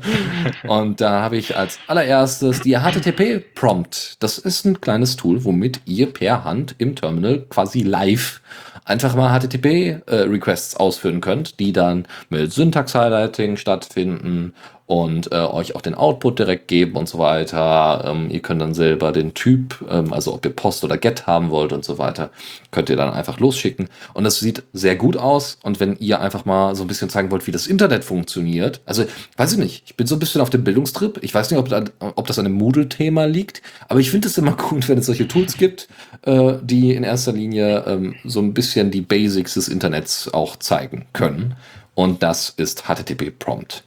und 0.66 1.02
da 1.02 1.20
habe 1.20 1.36
ich 1.36 1.56
als 1.56 1.78
allererstes 1.86 2.62
die 2.62 2.76
HTTP-Prompt. 2.76 4.16
Das 4.20 4.38
ist 4.38 4.64
ein 4.64 4.80
kleines 4.80 5.16
Tool, 5.16 5.44
womit 5.44 5.82
ihr 5.84 6.10
per 6.10 6.44
Hand 6.44 6.74
im 6.78 6.96
Terminal 6.96 7.44
quasi 7.50 7.82
live 7.82 8.40
einfach 8.86 9.14
mal 9.14 9.38
HTTP-Requests 9.38 10.74
äh, 10.74 10.78
ausführen 10.78 11.20
könnt, 11.20 11.60
die 11.60 11.72
dann 11.72 12.06
mit 12.30 12.50
Syntax-Highlighting 12.50 13.58
stattfinden 13.58 14.54
und 14.88 15.32
äh, 15.32 15.36
euch 15.36 15.76
auch 15.76 15.82
den 15.82 15.94
Output 15.94 16.38
direkt 16.38 16.66
geben 16.66 16.96
und 16.96 17.10
so 17.10 17.18
weiter. 17.18 18.04
Ähm, 18.06 18.30
ihr 18.30 18.40
könnt 18.40 18.62
dann 18.62 18.72
selber 18.72 19.12
den 19.12 19.34
Typ, 19.34 19.84
ähm, 19.90 20.14
also 20.14 20.32
ob 20.32 20.46
ihr 20.46 20.50
Post 20.50 20.82
oder 20.82 20.96
Get 20.96 21.26
haben 21.26 21.50
wollt 21.50 21.74
und 21.74 21.84
so 21.84 21.98
weiter, 21.98 22.30
könnt 22.70 22.88
ihr 22.88 22.96
dann 22.96 23.12
einfach 23.12 23.38
losschicken. 23.38 23.90
Und 24.14 24.24
das 24.24 24.40
sieht 24.40 24.62
sehr 24.72 24.96
gut 24.96 25.18
aus. 25.18 25.58
Und 25.62 25.78
wenn 25.78 25.98
ihr 25.98 26.22
einfach 26.22 26.46
mal 26.46 26.74
so 26.74 26.84
ein 26.84 26.86
bisschen 26.86 27.10
zeigen 27.10 27.30
wollt, 27.30 27.46
wie 27.46 27.50
das 27.52 27.66
Internet 27.66 28.02
funktioniert, 28.02 28.80
also 28.86 29.04
weiß 29.36 29.52
ich 29.52 29.58
nicht, 29.58 29.82
ich 29.84 29.94
bin 29.94 30.06
so 30.06 30.16
ein 30.16 30.20
bisschen 30.20 30.40
auf 30.40 30.48
dem 30.48 30.64
Bildungstrip. 30.64 31.18
Ich 31.20 31.34
weiß 31.34 31.50
nicht, 31.50 31.60
ob, 31.60 31.68
da, 31.68 31.84
ob 32.00 32.26
das 32.26 32.38
an 32.38 32.46
dem 32.46 32.54
Moodle-Thema 32.54 33.26
liegt, 33.26 33.60
aber 33.88 34.00
ich 34.00 34.10
finde 34.10 34.28
es 34.28 34.38
immer 34.38 34.52
gut, 34.56 34.88
wenn 34.88 34.96
es 34.96 35.04
solche 35.04 35.28
Tools 35.28 35.58
gibt, 35.58 35.88
äh, 36.22 36.54
die 36.62 36.94
in 36.94 37.04
erster 37.04 37.32
Linie 37.32 37.84
ähm, 37.86 38.14
so 38.24 38.40
ein 38.40 38.54
bisschen 38.54 38.90
die 38.90 39.02
Basics 39.02 39.52
des 39.52 39.68
Internets 39.68 40.32
auch 40.32 40.56
zeigen 40.56 41.04
können. 41.12 41.56
Und 41.94 42.22
das 42.22 42.48
ist 42.56 42.84
HTTP 42.84 43.38
Prompt. 43.38 43.84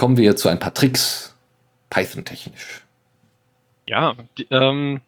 Kommen 0.00 0.16
wir 0.16 0.34
zu 0.34 0.48
ein 0.48 0.58
paar 0.58 0.72
Tricks, 0.72 1.36
Python-technisch. 1.90 2.86
Ja, 3.86 4.14
die, 4.38 4.46
ähm, 4.50 5.02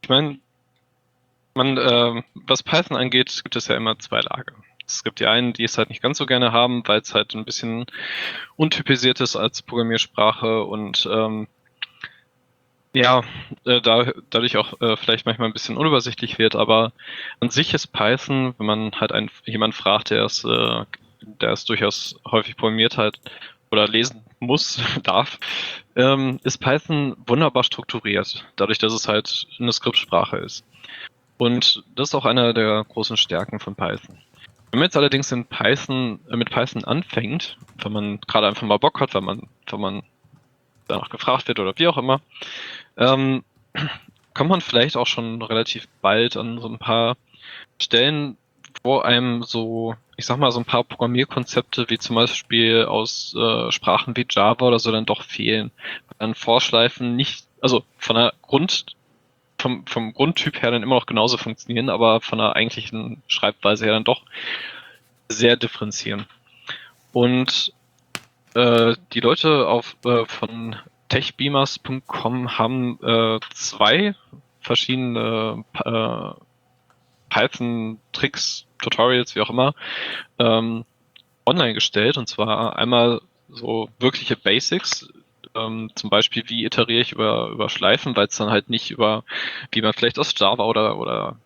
ich 0.00 0.08
meine, 0.08 0.38
äh, 1.54 2.22
was 2.46 2.62
Python 2.62 2.96
angeht, 2.96 3.42
gibt 3.44 3.56
es 3.56 3.68
ja 3.68 3.76
immer 3.76 3.98
zwei 3.98 4.20
Lager. 4.20 4.54
Es 4.86 5.04
gibt 5.04 5.20
die 5.20 5.26
einen, 5.26 5.52
die 5.52 5.64
es 5.64 5.76
halt 5.76 5.90
nicht 5.90 6.00
ganz 6.00 6.16
so 6.16 6.24
gerne 6.24 6.50
haben, 6.50 6.82
weil 6.88 7.00
es 7.02 7.12
halt 7.12 7.34
ein 7.34 7.44
bisschen 7.44 7.84
untypisiert 8.56 9.20
ist 9.20 9.36
als 9.36 9.60
Programmiersprache 9.60 10.64
und 10.64 11.06
ähm, 11.12 11.46
ja, 12.94 13.20
äh, 13.66 13.82
da, 13.82 14.14
dadurch 14.30 14.56
auch 14.56 14.80
äh, 14.80 14.96
vielleicht 14.96 15.26
manchmal 15.26 15.50
ein 15.50 15.52
bisschen 15.52 15.76
unübersichtlich 15.76 16.38
wird, 16.38 16.56
aber 16.56 16.92
an 17.40 17.50
sich 17.50 17.74
ist 17.74 17.88
Python, 17.88 18.54
wenn 18.56 18.66
man 18.66 18.92
halt 18.92 19.12
einen, 19.12 19.30
jemanden 19.44 19.76
fragt, 19.76 20.08
der 20.08 20.24
es, 20.24 20.42
äh, 20.42 20.84
der 21.20 21.52
es 21.52 21.66
durchaus 21.66 22.18
häufig 22.24 22.56
programmiert 22.56 22.96
hat 22.96 23.20
oder 23.70 23.88
lesen 23.88 24.22
muss, 24.40 24.80
darf, 25.02 25.38
ähm, 25.94 26.40
ist 26.44 26.58
Python 26.58 27.16
wunderbar 27.26 27.64
strukturiert, 27.64 28.44
dadurch, 28.56 28.78
dass 28.78 28.92
es 28.92 29.08
halt 29.08 29.46
eine 29.58 29.72
Skriptsprache 29.72 30.38
ist. 30.38 30.64
Und 31.38 31.84
das 31.94 32.10
ist 32.10 32.14
auch 32.14 32.24
einer 32.24 32.54
der 32.54 32.84
großen 32.84 33.16
Stärken 33.16 33.60
von 33.60 33.74
Python. 33.74 34.18
Wenn 34.70 34.80
man 34.80 34.86
jetzt 34.86 34.96
allerdings 34.96 35.32
in 35.32 35.46
Python, 35.46 36.20
äh, 36.30 36.36
mit 36.36 36.50
Python 36.50 36.84
anfängt, 36.84 37.56
wenn 37.78 37.92
man 37.92 38.20
gerade 38.20 38.46
einfach 38.46 38.66
mal 38.66 38.78
Bock 38.78 39.00
hat, 39.00 39.14
wenn 39.14 39.24
man, 39.24 39.48
wenn 39.68 39.80
man 39.80 40.02
danach 40.88 41.08
gefragt 41.08 41.48
wird 41.48 41.58
oder 41.60 41.74
wie 41.76 41.88
auch 41.88 41.98
immer, 41.98 42.20
ähm, 42.96 43.44
kommt 44.34 44.50
man 44.50 44.60
vielleicht 44.60 44.96
auch 44.96 45.06
schon 45.06 45.40
relativ 45.42 45.88
bald 46.02 46.36
an 46.36 46.60
so 46.60 46.68
ein 46.68 46.78
paar 46.78 47.16
Stellen, 47.78 48.36
wo 48.82 48.98
einem 48.98 49.42
so 49.42 49.94
ich 50.16 50.24
sag 50.24 50.38
mal, 50.38 50.50
so 50.50 50.58
ein 50.60 50.64
paar 50.64 50.84
Programmierkonzepte 50.84 51.90
wie 51.90 51.98
zum 51.98 52.16
Beispiel 52.16 52.84
aus 52.84 53.34
äh, 53.36 53.70
Sprachen 53.70 54.16
wie 54.16 54.26
Java 54.28 54.66
oder 54.66 54.78
so 54.78 54.90
dann 54.90 55.04
doch 55.04 55.22
fehlen. 55.22 55.70
Dann 56.18 56.34
Vorschleifen 56.34 57.16
nicht, 57.16 57.46
also 57.60 57.84
von 57.98 58.16
der 58.16 58.32
Grund, 58.42 58.86
vom, 59.58 59.86
vom 59.86 60.14
Grundtyp 60.14 60.62
her 60.62 60.70
dann 60.70 60.82
immer 60.82 60.94
noch 60.94 61.06
genauso 61.06 61.36
funktionieren, 61.36 61.90
aber 61.90 62.20
von 62.20 62.38
der 62.38 62.56
eigentlichen 62.56 63.22
Schreibweise 63.28 63.84
her 63.84 63.94
dann 63.94 64.04
doch 64.04 64.22
sehr 65.28 65.56
differenzieren. 65.56 66.26
Und 67.12 67.72
äh, 68.54 68.96
die 69.12 69.20
Leute 69.20 69.68
auf, 69.68 69.96
äh, 70.04 70.24
von 70.24 70.76
techbeamers.com 71.08 72.58
haben 72.58 72.98
äh, 73.02 73.38
zwei 73.54 74.14
verschiedene 74.60 75.64
äh, 75.84 76.45
Python-Tricks 77.36 78.66
Tutorials, 78.80 79.34
wie 79.34 79.40
auch 79.40 79.50
immer, 79.50 79.74
ähm, 80.38 80.84
online 81.44 81.74
gestellt. 81.74 82.16
Und 82.16 82.28
zwar 82.28 82.76
einmal 82.76 83.20
so 83.48 83.90
wirkliche 83.98 84.36
Basics, 84.36 85.08
ähm, 85.54 85.90
zum 85.94 86.10
Beispiel, 86.10 86.44
wie 86.46 86.64
iteriere 86.64 87.00
ich 87.00 87.12
über, 87.12 87.48
über 87.48 87.68
Schleifen, 87.68 88.16
weil 88.16 88.26
es 88.26 88.36
dann 88.36 88.50
halt 88.50 88.70
nicht 88.70 88.90
über, 88.90 89.24
wie 89.70 89.82
man 89.82 89.92
vielleicht 89.92 90.18
aus 90.18 90.34
Java 90.36 90.64
oder, 90.64 90.98
oder 90.98 91.36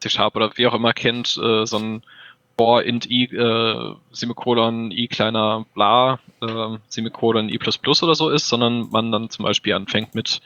C-Sharp 0.00 0.36
oder 0.36 0.52
wie 0.56 0.66
auch 0.66 0.74
immer 0.74 0.92
kennt, 0.92 1.38
äh, 1.42 1.66
so 1.66 1.78
ein 1.78 2.02
for 2.56 2.82
int 2.82 3.08
i 3.08 3.24
äh, 3.24 3.94
Semikolon 4.10 4.90
i 4.90 5.06
kleiner 5.06 5.64
bla 5.74 6.18
äh, 6.42 6.78
Semikolon 6.88 7.48
i 7.48 7.58
oder 7.58 8.14
so 8.14 8.30
ist, 8.30 8.48
sondern 8.48 8.90
man 8.90 9.12
dann 9.12 9.30
zum 9.30 9.44
Beispiel 9.44 9.74
anfängt 9.74 10.14
mit 10.14 10.40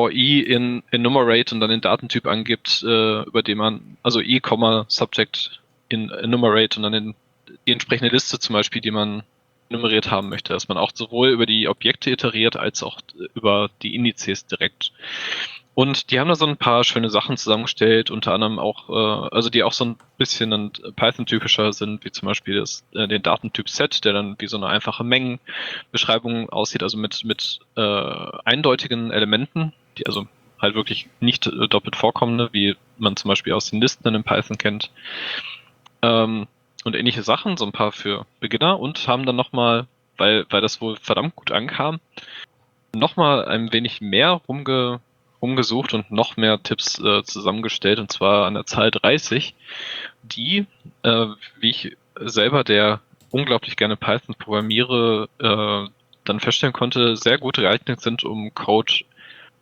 for 0.00 0.10
i 0.12 0.40
in 0.40 0.82
enumerate 0.90 1.54
und 1.54 1.60
dann 1.60 1.68
den 1.68 1.82
Datentyp 1.82 2.26
angibt, 2.26 2.82
äh, 2.82 3.22
über 3.22 3.42
den 3.42 3.58
man, 3.58 3.98
also 4.02 4.20
i, 4.20 4.40
Subject 4.88 5.60
in 5.90 6.10
enumerate 6.10 6.78
und 6.78 6.84
dann 6.84 6.92
den, 6.92 7.14
die 7.66 7.72
entsprechende 7.72 8.10
Liste 8.10 8.38
zum 8.38 8.54
Beispiel, 8.54 8.80
die 8.80 8.90
man 8.90 9.24
nummeriert 9.68 10.10
haben 10.10 10.30
möchte, 10.30 10.54
dass 10.54 10.68
man 10.68 10.78
auch 10.78 10.92
sowohl 10.94 11.28
über 11.28 11.44
die 11.44 11.68
Objekte 11.68 12.10
iteriert 12.10 12.56
als 12.56 12.82
auch 12.82 12.98
über 13.34 13.70
die 13.82 13.94
Indizes 13.94 14.46
direkt. 14.46 14.92
Und 15.74 16.10
die 16.10 16.18
haben 16.18 16.28
da 16.28 16.34
so 16.34 16.46
ein 16.46 16.56
paar 16.56 16.82
schöne 16.82 17.10
Sachen 17.10 17.36
zusammengestellt, 17.36 18.10
unter 18.10 18.34
anderem 18.34 18.58
auch, 18.58 18.90
äh, 18.90 19.28
also 19.34 19.50
die 19.50 19.62
auch 19.62 19.72
so 19.72 19.84
ein 19.84 19.96
bisschen 20.18 20.72
Python-typischer 20.96 21.72
sind, 21.72 22.04
wie 22.04 22.10
zum 22.10 22.26
Beispiel 22.26 22.56
das, 22.56 22.84
äh, 22.94 23.06
den 23.06 23.22
Datentyp 23.22 23.68
Set, 23.68 24.04
der 24.04 24.12
dann 24.12 24.36
wie 24.38 24.48
so 24.48 24.56
eine 24.56 24.66
einfache 24.66 25.04
Mengenbeschreibung 25.04 26.50
aussieht, 26.50 26.82
also 26.82 26.98
mit, 26.98 27.24
mit 27.24 27.60
äh, 27.76 27.80
eindeutigen 28.44 29.10
Elementen, 29.10 29.72
die 29.98 30.06
also 30.06 30.26
halt 30.60 30.74
wirklich 30.74 31.08
nicht 31.20 31.46
äh, 31.46 31.68
doppelt 31.68 31.96
vorkommende, 31.96 32.50
wie 32.52 32.76
man 32.98 33.16
zum 33.16 33.28
Beispiel 33.28 33.52
aus 33.52 33.70
den 33.70 33.80
Listen 33.80 34.14
in 34.14 34.24
Python 34.24 34.58
kennt. 34.58 34.90
Ähm, 36.02 36.46
und 36.84 36.96
ähnliche 36.96 37.22
Sachen, 37.22 37.56
so 37.56 37.66
ein 37.66 37.72
paar 37.72 37.92
für 37.92 38.26
Beginner 38.40 38.80
und 38.80 39.06
haben 39.06 39.26
dann 39.26 39.36
nochmal, 39.36 39.86
weil, 40.16 40.46
weil 40.50 40.60
das 40.60 40.80
wohl 40.80 40.96
verdammt 40.96 41.36
gut 41.36 41.50
ankam, 41.50 42.00
nochmal 42.94 43.46
ein 43.46 43.72
wenig 43.72 44.00
mehr 44.00 44.40
rumge 44.48 45.00
rumgesucht 45.42 45.94
und 45.94 46.10
noch 46.10 46.36
mehr 46.36 46.62
Tipps 46.62 46.98
äh, 46.98 47.22
zusammengestellt, 47.22 47.98
und 47.98 48.12
zwar 48.12 48.46
an 48.46 48.54
der 48.54 48.66
Zahl 48.66 48.90
30, 48.90 49.54
die, 50.22 50.66
äh, 51.02 51.26
wie 51.58 51.70
ich 51.70 51.96
selber, 52.18 52.62
der 52.62 53.00
unglaublich 53.30 53.76
gerne 53.76 53.96
Python 53.96 54.34
programmiere, 54.34 55.28
äh, 55.38 55.90
dann 56.24 56.40
feststellen 56.40 56.74
konnte, 56.74 57.16
sehr 57.16 57.38
gut 57.38 57.56
geeignet 57.56 58.02
sind, 58.02 58.24
um 58.24 58.52
Code 58.52 58.92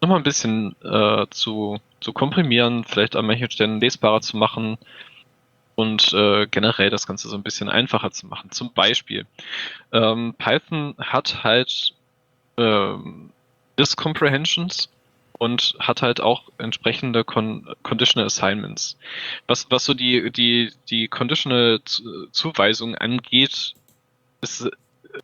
nochmal 0.01 0.19
ein 0.19 0.25
bisschen 0.25 0.77
äh, 0.83 1.27
zu, 1.31 1.79
zu 2.01 2.13
komprimieren, 2.13 2.85
vielleicht 2.85 3.17
an 3.17 3.27
manchen 3.27 3.51
Stellen 3.51 3.81
lesbarer 3.81 4.21
zu 4.21 4.37
machen 4.37 4.79
und 5.75 6.13
äh, 6.13 6.47
generell 6.47 6.91
das 6.91 7.07
Ganze 7.07 7.29
so 7.29 7.37
ein 7.37 7.43
bisschen 7.43 7.69
einfacher 7.69 8.11
zu 8.11 8.27
machen. 8.27 8.51
Zum 8.51 8.73
Beispiel, 8.73 9.27
ähm, 9.93 10.35
Python 10.37 10.95
hat 10.99 11.45
halt 11.45 11.95
ähm, 12.57 13.31
Disk 13.79 13.97
Comprehensions 13.97 14.91
und 15.39 15.77
hat 15.79 16.03
halt 16.03 16.21
auch 16.21 16.49
entsprechende 16.59 17.23
Con 17.25 17.73
Conditional 17.83 18.27
Assignments. 18.27 18.99
Was, 19.47 19.71
was 19.71 19.85
so 19.85 19.95
die, 19.95 20.33
die, 20.33 20.73
die 20.91 21.07
Conditional 21.09 21.81
Zuweisung 22.33 22.97
angeht, 22.97 23.75
ist, 24.41 24.69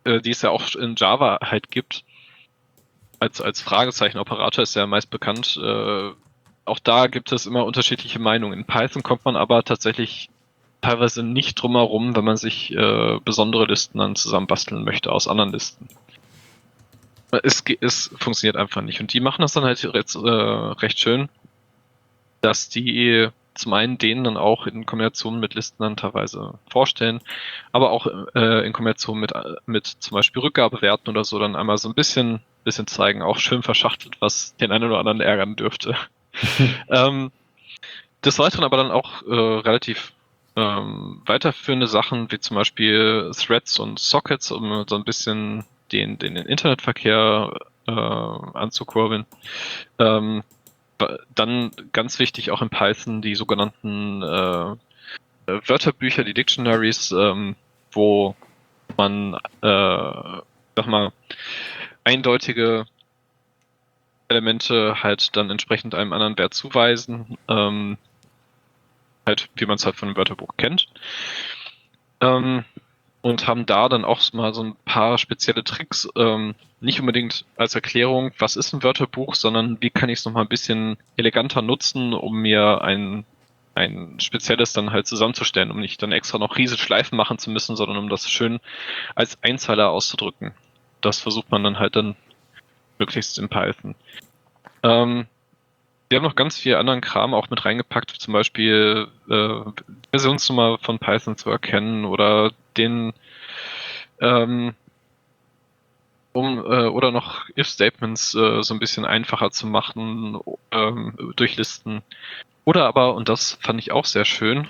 äh, 0.05 0.21
die 0.21 0.31
es 0.31 0.41
ja 0.41 0.51
auch 0.51 0.73
in 0.75 0.95
Java 0.95 1.39
halt 1.41 1.69
gibt, 1.69 2.05
als, 3.25 3.41
als 3.41 3.61
Fragezeichen-Operator 3.61 4.63
ist 4.63 4.75
ja 4.75 4.87
meist 4.87 5.09
bekannt. 5.09 5.59
Äh, 5.61 6.11
auch 6.65 6.79
da 6.79 7.07
gibt 7.07 7.31
es 7.31 7.45
immer 7.45 7.65
unterschiedliche 7.65 8.19
Meinungen. 8.19 8.57
In 8.57 8.65
Python 8.65 9.03
kommt 9.03 9.25
man 9.25 9.35
aber 9.35 9.63
tatsächlich 9.63 10.29
teilweise 10.81 11.23
nicht 11.23 11.55
drum 11.55 11.73
herum, 11.73 12.15
wenn 12.15 12.23
man 12.23 12.37
sich 12.37 12.71
äh, 12.71 13.19
besondere 13.23 13.65
Listen 13.65 13.99
dann 13.99 14.15
zusammenbasteln 14.15 14.83
möchte 14.83 15.11
aus 15.11 15.27
anderen 15.27 15.51
Listen 15.51 15.87
es, 17.43 17.63
es 17.81 18.11
funktioniert 18.17 18.57
einfach 18.57 18.81
nicht. 18.81 18.99
Und 19.01 19.13
die 19.13 19.19
machen 19.19 19.41
das 19.41 19.53
dann 19.53 19.63
halt 19.63 19.83
recht, 19.93 20.15
äh, 20.15 20.19
recht 20.19 20.99
schön, 20.99 21.29
dass 22.41 22.69
die 22.69 23.29
zum 23.53 23.73
einen 23.73 23.97
denen 23.97 24.25
dann 24.25 24.37
auch 24.37 24.67
in 24.67 24.85
Kombination 24.85 25.39
mit 25.39 25.53
Listen 25.53 25.81
dann 25.81 25.95
teilweise 25.95 26.59
vorstellen, 26.69 27.21
aber 27.71 27.91
auch 27.91 28.05
äh, 28.35 28.65
in 28.65 28.73
Kombination 28.73 29.17
mit, 29.17 29.31
mit 29.65 29.87
zum 29.87 30.15
Beispiel 30.15 30.41
Rückgabewerten 30.41 31.09
oder 31.09 31.23
so 31.23 31.39
dann 31.39 31.55
einmal 31.55 31.77
so 31.77 31.87
ein 31.87 31.95
bisschen, 31.95 32.41
bisschen 32.65 32.87
zeigen, 32.87 33.21
auch 33.21 33.37
schön 33.37 33.63
verschachtelt, 33.63 34.17
was 34.19 34.57
den 34.57 34.71
einen 34.71 34.83
oder 34.83 34.99
anderen 34.99 35.21
ärgern 35.21 35.55
dürfte. 35.55 35.95
ähm, 36.89 37.31
des 38.25 38.39
Weiteren 38.39 38.65
aber 38.65 38.77
dann 38.77 38.91
auch 38.91 39.21
äh, 39.23 39.33
relativ 39.33 40.11
ähm, 40.57 41.21
weiterführende 41.25 41.87
Sachen, 41.87 42.31
wie 42.31 42.39
zum 42.39 42.55
Beispiel 42.55 43.31
Threads 43.35 43.79
und 43.79 43.99
Sockets, 43.99 44.51
um 44.51 44.85
so 44.87 44.95
ein 44.95 45.03
bisschen 45.03 45.63
den, 45.91 46.17
den 46.17 46.35
Internetverkehr 46.35 47.53
äh, 47.87 47.91
anzukurbeln. 47.91 49.25
Ähm, 49.99 50.43
dann 51.33 51.71
ganz 51.91 52.19
wichtig 52.19 52.51
auch 52.51 52.61
in 52.61 52.69
Python 52.69 53.21
die 53.21 53.35
sogenannten 53.35 54.21
äh, 54.21 54.75
Wörterbücher, 55.45 56.23
die 56.23 56.33
Dictionaries, 56.33 57.11
ähm, 57.11 57.55
wo 57.91 58.35
man, 58.97 59.35
äh, 59.61 60.41
sag 60.75 60.87
mal, 60.87 61.11
eindeutige 62.05 62.85
Elemente 64.29 65.03
halt 65.03 65.35
dann 65.35 65.49
entsprechend 65.49 65.93
einem 65.93 66.13
anderen 66.13 66.37
Wert 66.37 66.53
zuweisen, 66.53 67.37
ähm, 67.49 67.97
halt 69.25 69.49
wie 69.55 69.65
man 69.65 69.75
es 69.75 69.85
halt 69.85 69.95
von 69.95 70.07
einem 70.07 70.17
Wörterbuch 70.17 70.55
kennt. 70.57 70.87
Ähm, 72.21 72.63
und 73.21 73.47
haben 73.47 73.65
da 73.65 73.89
dann 73.89 74.05
auch 74.05 74.21
mal 74.33 74.53
so 74.53 74.63
ein 74.63 74.75
paar 74.85 75.17
spezielle 75.17 75.63
Tricks, 75.63 76.07
ähm, 76.15 76.53
nicht 76.79 76.99
unbedingt 76.99 77.45
als 77.55 77.73
Erklärung, 77.73 78.31
was 78.37 78.55
ist 78.55 78.71
ein 78.71 78.83
Wörterbuch, 78.83 79.33
sondern 79.33 79.77
wie 79.81 79.89
kann 79.89 80.09
ich 80.09 80.19
es 80.19 80.25
nochmal 80.25 80.43
ein 80.43 80.49
bisschen 80.49 80.97
eleganter 81.17 81.63
nutzen, 81.63 82.13
um 82.13 82.39
mir 82.39 82.83
ein, 82.83 83.25
ein 83.73 84.19
spezielles 84.19 84.73
dann 84.73 84.91
halt 84.91 85.07
zusammenzustellen, 85.07 85.71
um 85.71 85.79
nicht 85.79 86.03
dann 86.03 86.11
extra 86.11 86.37
noch 86.37 86.57
riesige 86.57 86.79
Schleifen 86.79 87.17
machen 87.17 87.39
zu 87.39 87.49
müssen, 87.49 87.75
sondern 87.75 87.97
um 87.97 88.09
das 88.09 88.29
schön 88.29 88.59
als 89.15 89.41
Einzeiler 89.41 89.89
auszudrücken. 89.89 90.53
Das 91.05 91.19
versucht 91.19 91.51
man 91.51 91.63
dann 91.63 91.79
halt 91.79 91.95
dann 91.95 92.15
möglichst 92.97 93.37
in 93.37 93.49
Python. 93.49 93.95
Ähm, 94.83 95.27
wir 96.09 96.17
haben 96.17 96.23
noch 96.23 96.35
ganz 96.35 96.57
viel 96.57 96.75
anderen 96.75 97.01
Kram 97.01 97.33
auch 97.33 97.49
mit 97.49 97.65
reingepackt, 97.65 98.11
zum 98.11 98.33
Beispiel 98.33 99.07
äh, 99.29 99.59
Versionsnummer 100.11 100.77
von 100.79 100.99
Python 100.99 101.37
zu 101.37 101.49
erkennen 101.49 102.05
oder 102.05 102.51
den 102.77 103.13
ähm, 104.21 104.75
um 106.31 106.59
äh, 106.59 106.87
oder 106.87 107.11
noch 107.11 107.47
If-Statements 107.57 108.35
äh, 108.35 108.61
so 108.61 108.73
ein 108.73 108.79
bisschen 108.79 109.05
einfacher 109.05 109.51
zu 109.51 109.67
machen 109.67 110.39
ähm, 110.71 111.33
durch 111.35 111.55
Listen. 111.55 112.01
Oder 112.65 112.85
aber, 112.85 113.13
und 113.15 113.29
das 113.29 113.57
fand 113.61 113.79
ich 113.79 113.91
auch 113.91 114.05
sehr 114.05 114.25
schön, 114.25 114.67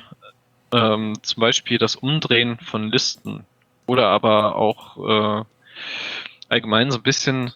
ähm, 0.71 1.13
zum 1.23 1.41
Beispiel 1.41 1.77
das 1.77 1.95
Umdrehen 1.95 2.59
von 2.59 2.91
Listen. 2.91 3.45
Oder 3.87 4.07
aber 4.07 4.55
auch 4.55 5.41
äh, 5.41 5.43
allgemein 6.49 6.91
so 6.91 6.97
ein 6.97 7.03
bisschen 7.03 7.51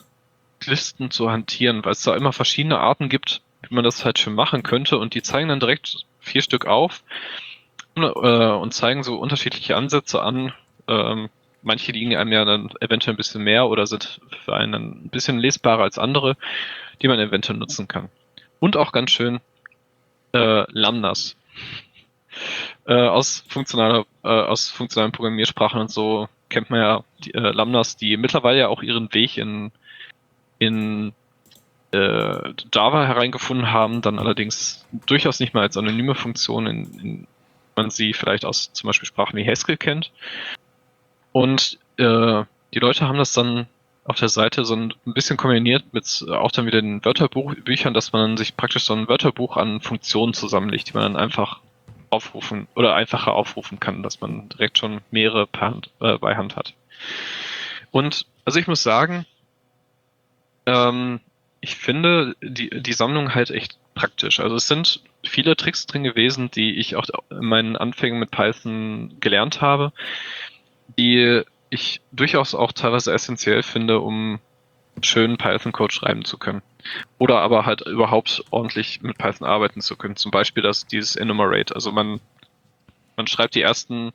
Listen 0.65 1.09
zu 1.11 1.31
hantieren, 1.31 1.83
weil 1.85 1.93
es 1.93 2.03
da 2.03 2.15
immer 2.15 2.33
verschiedene 2.33 2.79
Arten 2.79 3.09
gibt, 3.09 3.41
wie 3.61 3.73
man 3.73 3.83
das 3.83 4.03
halt 4.03 4.19
schön 4.19 4.35
machen 4.35 4.63
könnte. 4.63 4.97
Und 4.97 5.13
die 5.13 5.21
zeigen 5.21 5.49
dann 5.49 5.59
direkt 5.59 6.05
vier 6.19 6.41
Stück 6.41 6.65
auf 6.65 7.03
äh, 7.95 8.01
und 8.01 8.73
zeigen 8.73 9.03
so 9.03 9.17
unterschiedliche 9.17 9.75
Ansätze 9.75 10.21
an. 10.21 10.53
Ähm, 10.87 11.29
manche 11.61 11.91
liegen 11.91 12.15
einem 12.15 12.31
ja 12.31 12.45
dann 12.45 12.69
eventuell 12.81 13.13
ein 13.13 13.17
bisschen 13.17 13.43
mehr 13.43 13.67
oder 13.67 13.87
sind 13.87 14.19
für 14.45 14.55
einen 14.55 15.05
ein 15.05 15.09
bisschen 15.09 15.39
lesbarer 15.39 15.83
als 15.83 15.97
andere, 15.97 16.35
die 17.01 17.07
man 17.07 17.19
eventuell 17.19 17.57
nutzen 17.57 17.87
kann. 17.87 18.09
Und 18.59 18.77
auch 18.77 18.91
ganz 18.91 19.11
schön 19.11 19.39
äh, 20.33 20.65
Lambdas. 20.71 21.35
Äh, 22.85 22.93
aus, 22.93 23.43
funktionaler, 23.47 24.05
äh, 24.23 24.27
aus 24.27 24.69
funktionalen 24.69 25.11
Programmiersprachen 25.11 25.79
und 25.79 25.91
so 25.91 26.27
kennt 26.49 26.69
man 26.69 26.79
ja 26.79 27.03
die, 27.23 27.33
äh, 27.33 27.51
Lambdas, 27.51 27.95
die 27.95 28.17
mittlerweile 28.17 28.59
ja 28.59 28.67
auch 28.67 28.81
ihren 28.81 29.13
Weg 29.13 29.37
in, 29.37 29.71
in 30.57 31.13
äh, 31.91 32.53
Java 32.73 33.05
hereingefunden 33.05 33.71
haben, 33.71 34.01
dann 34.01 34.19
allerdings 34.19 34.85
durchaus 35.07 35.39
nicht 35.39 35.53
mehr 35.53 35.63
als 35.63 35.77
anonyme 35.77 36.15
Funktion, 36.15 36.67
in, 36.67 36.99
in 36.99 37.27
man 37.75 37.89
sie 37.89 38.13
vielleicht 38.13 38.45
aus 38.45 38.73
zum 38.73 38.87
Beispiel 38.87 39.07
Sprachen 39.07 39.37
wie 39.37 39.47
Haskell 39.47 39.77
kennt. 39.77 40.11
Und 41.31 41.79
äh, 41.97 42.43
die 42.73 42.79
Leute 42.79 43.07
haben 43.07 43.17
das 43.17 43.33
dann 43.33 43.67
auf 44.03 44.17
der 44.17 44.29
Seite 44.29 44.65
so 44.65 44.75
ein 44.75 44.93
bisschen 45.05 45.37
kombiniert 45.37 45.93
mit 45.93 46.25
auch 46.29 46.51
dann 46.51 46.65
wieder 46.65 46.81
den 46.81 47.05
Wörterbüchern, 47.05 47.93
dass 47.93 48.11
man 48.11 48.37
sich 48.37 48.57
praktisch 48.57 48.83
so 48.83 48.93
ein 48.93 49.07
Wörterbuch 49.07 49.55
an 49.55 49.81
Funktionen 49.81 50.33
zusammenlegt, 50.33 50.89
die 50.89 50.93
man 50.93 51.13
dann 51.13 51.21
einfach 51.21 51.61
aufrufen 52.09 52.67
oder 52.75 52.95
einfacher 52.95 53.33
aufrufen 53.33 53.79
kann, 53.79 54.03
dass 54.03 54.21
man 54.21 54.49
direkt 54.49 54.77
schon 54.77 55.01
mehrere 55.11 55.47
Hand, 55.57 55.91
äh, 56.01 56.17
bei 56.17 56.35
Hand 56.35 56.55
hat. 56.55 56.73
Und 57.91 58.25
also 58.45 58.59
ich 58.59 58.67
muss 58.67 58.83
sagen, 58.83 59.25
ähm, 60.65 61.19
ich 61.61 61.75
finde 61.75 62.35
die, 62.41 62.69
die 62.69 62.93
Sammlung 62.93 63.35
halt 63.35 63.51
echt 63.51 63.77
praktisch. 63.93 64.39
Also 64.39 64.55
es 64.55 64.67
sind 64.67 65.01
viele 65.23 65.55
Tricks 65.55 65.85
drin 65.85 66.03
gewesen, 66.03 66.49
die 66.51 66.77
ich 66.77 66.95
auch 66.95 67.05
in 67.29 67.45
meinen 67.45 67.75
Anfängen 67.75 68.19
mit 68.19 68.31
Python 68.31 69.17
gelernt 69.19 69.61
habe, 69.61 69.91
die 70.97 71.43
ich 71.69 72.01
durchaus 72.11 72.55
auch 72.55 72.71
teilweise 72.71 73.13
essentiell 73.13 73.63
finde, 73.63 73.99
um 73.99 74.39
schönen 75.03 75.37
Python-Code 75.37 75.93
schreiben 75.93 76.25
zu 76.25 76.37
können. 76.37 76.61
Oder 77.17 77.39
aber 77.41 77.65
halt 77.65 77.81
überhaupt 77.81 78.43
ordentlich 78.51 79.01
mit 79.01 79.17
Python 79.17 79.47
arbeiten 79.47 79.81
zu 79.81 79.95
können. 79.95 80.15
Zum 80.15 80.31
Beispiel 80.31 80.63
das, 80.63 80.85
dieses 80.85 81.15
Enumerate. 81.15 81.75
Also 81.75 81.91
man, 81.91 82.19
man 83.17 83.27
schreibt 83.27 83.55
die 83.55 83.61
ersten, 83.61 84.11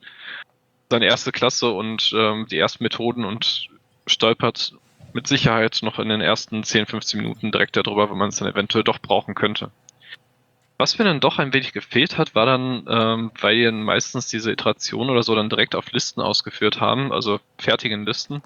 seine 0.90 1.06
erste 1.06 1.32
Klasse 1.32 1.70
und 1.70 2.12
ähm, 2.16 2.46
die 2.50 2.58
ersten 2.58 2.84
Methoden 2.84 3.24
und 3.24 3.68
stolpert 4.06 4.74
mit 5.12 5.26
Sicherheit 5.26 5.78
noch 5.82 5.98
in 5.98 6.08
den 6.08 6.20
ersten 6.20 6.64
10, 6.64 6.86
15 6.86 7.20
Minuten 7.20 7.52
direkt 7.52 7.76
darüber, 7.76 8.10
wo 8.10 8.14
man 8.14 8.30
es 8.30 8.36
dann 8.36 8.48
eventuell 8.48 8.84
doch 8.84 8.98
brauchen 8.98 9.34
könnte. 9.34 9.70
Was 10.76 10.98
mir 10.98 11.04
dann 11.04 11.20
doch 11.20 11.38
ein 11.38 11.52
wenig 11.52 11.72
gefehlt 11.72 12.18
hat, 12.18 12.34
war 12.34 12.46
dann, 12.46 12.84
ähm, 12.88 13.30
weil 13.40 13.56
wir 13.56 13.70
meistens 13.70 14.26
diese 14.26 14.50
Iteration 14.50 15.08
oder 15.08 15.22
so 15.22 15.34
dann 15.36 15.48
direkt 15.48 15.76
auf 15.76 15.92
Listen 15.92 16.20
ausgeführt 16.20 16.80
haben, 16.80 17.12
also 17.12 17.38
fertigen 17.58 18.04
Listen, 18.04 18.42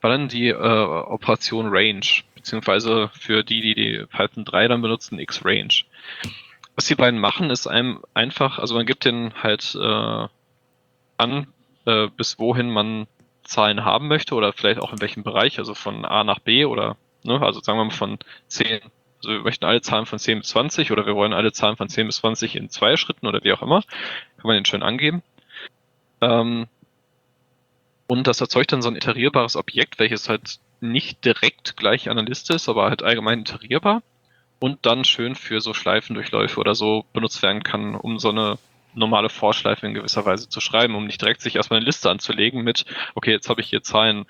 war 0.00 0.10
dann 0.10 0.28
die 0.28 0.48
äh, 0.48 0.54
Operation 0.54 1.66
Range, 1.70 2.06
beziehungsweise 2.36 3.10
für 3.18 3.42
die, 3.42 3.60
die 3.60 3.74
die 3.74 4.06
Python 4.06 4.44
3 4.44 4.68
dann 4.68 4.82
benutzen, 4.82 5.18
X-Range. 5.18 5.74
Was 6.76 6.86
die 6.86 6.94
beiden 6.94 7.18
machen, 7.18 7.50
ist 7.50 7.66
einem 7.66 8.00
einfach, 8.14 8.60
also 8.60 8.76
man 8.76 8.86
gibt 8.86 9.04
den 9.04 9.34
halt 9.42 9.74
äh, 9.74 10.28
an, 11.18 11.46
äh, 11.84 12.06
bis 12.16 12.38
wohin 12.38 12.70
man 12.70 13.08
Zahlen 13.42 13.84
haben 13.84 14.06
möchte 14.06 14.36
oder 14.36 14.52
vielleicht 14.52 14.80
auch 14.80 14.92
in 14.92 15.00
welchem 15.00 15.24
Bereich, 15.24 15.58
also 15.58 15.74
von 15.74 16.04
A 16.04 16.22
nach 16.22 16.38
B 16.38 16.64
oder, 16.64 16.96
ne, 17.24 17.42
also 17.42 17.60
sagen 17.60 17.78
wir 17.78 17.84
mal 17.86 17.90
von 17.90 18.18
10 18.46 18.80
also 19.22 19.36
wir 19.36 19.40
möchten 19.44 19.64
alle 19.64 19.80
Zahlen 19.80 20.06
von 20.06 20.18
10 20.18 20.40
bis 20.40 20.48
20 20.48 20.90
oder 20.90 21.06
wir 21.06 21.14
wollen 21.14 21.32
alle 21.32 21.52
Zahlen 21.52 21.76
von 21.76 21.88
10 21.88 22.06
bis 22.06 22.16
20 22.16 22.56
in 22.56 22.68
zwei 22.68 22.96
Schritten 22.96 23.26
oder 23.26 23.42
wie 23.44 23.52
auch 23.52 23.62
immer. 23.62 23.82
Kann 23.82 24.48
man 24.48 24.56
den 24.56 24.64
schön 24.64 24.82
angeben. 24.82 25.22
Ähm, 26.20 26.66
und 28.06 28.26
das 28.26 28.40
erzeugt 28.40 28.72
dann 28.72 28.82
so 28.82 28.88
ein 28.88 28.96
iterierbares 28.96 29.56
Objekt, 29.56 29.98
welches 29.98 30.28
halt 30.28 30.58
nicht 30.80 31.24
direkt 31.24 31.76
gleich 31.76 32.10
an 32.10 32.16
der 32.16 32.26
Liste 32.26 32.54
ist, 32.54 32.68
aber 32.68 32.88
halt 32.88 33.02
allgemein 33.02 33.40
iterierbar 33.40 34.02
und 34.58 34.84
dann 34.86 35.04
schön 35.04 35.34
für 35.34 35.60
so 35.60 35.74
Schleifendurchläufe 35.74 36.58
oder 36.58 36.74
so 36.74 37.04
benutzt 37.12 37.42
werden 37.42 37.62
kann, 37.62 37.94
um 37.94 38.18
so 38.18 38.30
eine 38.30 38.58
normale 38.94 39.28
Vorschleife 39.28 39.86
in 39.86 39.94
gewisser 39.94 40.24
Weise 40.26 40.48
zu 40.48 40.60
schreiben, 40.60 40.94
um 40.94 41.06
nicht 41.06 41.20
direkt 41.20 41.40
sich 41.40 41.56
erstmal 41.56 41.78
eine 41.78 41.86
Liste 41.86 42.10
anzulegen 42.10 42.62
mit, 42.62 42.84
okay, 43.14 43.30
jetzt 43.30 43.48
habe 43.48 43.60
ich 43.60 43.68
hier 43.68 43.82
Zahlen 43.82 44.26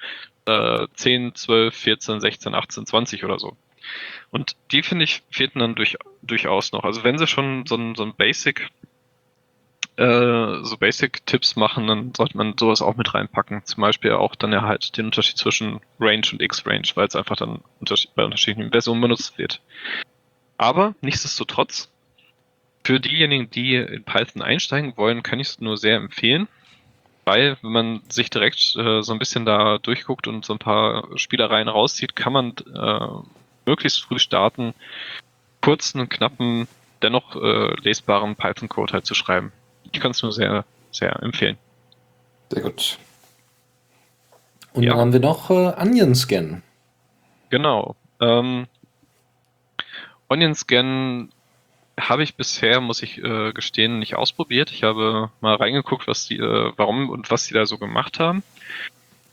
äh, 0.47 0.86
10, 0.95 1.34
12, 1.34 1.74
14, 1.74 2.20
16, 2.20 2.55
18, 2.55 2.86
20 2.86 3.24
oder 3.24 3.38
so. 3.38 3.57
Und 4.30 4.57
die, 4.70 4.82
finde 4.82 5.05
ich, 5.05 5.22
fehlten 5.30 5.61
dann 5.61 5.74
durch, 5.74 5.97
durchaus 6.22 6.72
noch. 6.72 6.84
Also 6.84 7.05
wenn 7.05 7.18
sie 7.18 7.26
schon 7.26 7.66
so 7.66 7.76
ein, 7.76 7.95
so 7.95 8.05
ein 8.05 8.14
Basic, 8.14 8.70
äh, 9.97 10.62
so 10.62 10.76
Basic-Tipps 10.78 11.57
machen, 11.57 11.86
dann 11.86 12.14
sollte 12.14 12.36
man 12.36 12.55
sowas 12.59 12.82
auch 12.82 12.97
mit 12.97 13.12
reinpacken. 13.14 13.64
Zum 13.64 13.82
Beispiel 13.82 14.12
auch 14.12 14.34
dann 14.34 14.53
ja 14.53 14.62
halt 14.62 14.97
den 14.97 15.07
Unterschied 15.07 15.36
zwischen 15.36 15.80
Range 16.01 16.26
und 16.32 16.40
X-Range, 16.40 16.88
weil 16.95 17.07
es 17.07 17.16
einfach 17.16 17.36
dann 17.36 17.61
bei 18.14 18.24
unterschiedlichen 18.24 18.70
Versionen 18.70 19.01
benutzt 19.01 19.38
wird. 19.38 19.61
Aber 20.57 20.95
nichtsdestotrotz, 21.01 21.90
für 22.84 23.01
diejenigen, 23.01 23.51
die 23.51 23.76
in 23.76 24.05
Python 24.05 24.43
einsteigen 24.43 24.97
wollen, 24.97 25.22
kann 25.22 25.40
ich 25.40 25.49
es 25.49 25.61
nur 25.61 25.76
sehr 25.76 25.97
empfehlen. 25.97 26.49
Weil, 27.24 27.57
wenn 27.62 27.70
man 27.70 28.03
sich 28.09 28.30
direkt 28.30 28.74
äh, 28.76 29.03
so 29.03 29.12
ein 29.12 29.18
bisschen 29.18 29.45
da 29.45 29.78
durchguckt 29.78 30.26
und 30.26 30.45
so 30.45 30.55
ein 30.55 30.59
paar 30.59 31.07
Spielereien 31.16 31.68
rauszieht, 31.68 32.16
kann 32.16 32.32
man 32.32 32.55
äh, 32.74 33.41
möglichst 33.66 34.02
früh 34.02 34.18
starten, 34.18 34.74
kurzen, 35.60 36.08
knappen, 36.08 36.68
dennoch 37.02 37.36
äh, 37.36 37.74
lesbaren 37.80 38.36
Python-Code 38.36 38.92
halt 38.92 39.06
zu 39.06 39.14
schreiben. 39.14 39.52
Ich 39.90 40.00
kann 40.00 40.12
es 40.12 40.22
nur 40.22 40.32
sehr, 40.32 40.64
sehr 40.90 41.22
empfehlen. 41.22 41.58
Sehr 42.50 42.62
gut. 42.62 42.98
Und 44.72 44.84
ja. 44.84 44.90
dann 44.90 45.00
haben 45.00 45.12
wir 45.12 45.20
noch 45.20 45.50
äh, 45.50 45.74
Onion 45.80 46.14
Scan. 46.14 46.62
Genau. 47.50 47.96
Ähm, 48.20 48.66
Onion 50.28 50.54
Scan 50.54 51.28
habe 52.00 52.22
ich 52.22 52.36
bisher, 52.36 52.80
muss 52.80 53.02
ich 53.02 53.18
äh, 53.18 53.52
gestehen, 53.52 53.98
nicht 53.98 54.16
ausprobiert. 54.16 54.70
Ich 54.70 54.82
habe 54.82 55.30
mal 55.40 55.56
reingeguckt, 55.56 56.06
was 56.06 56.26
die, 56.26 56.38
äh, 56.38 56.72
warum 56.76 57.10
und 57.10 57.30
was 57.30 57.46
die 57.46 57.54
da 57.54 57.66
so 57.66 57.78
gemacht 57.78 58.18
haben. 58.18 58.42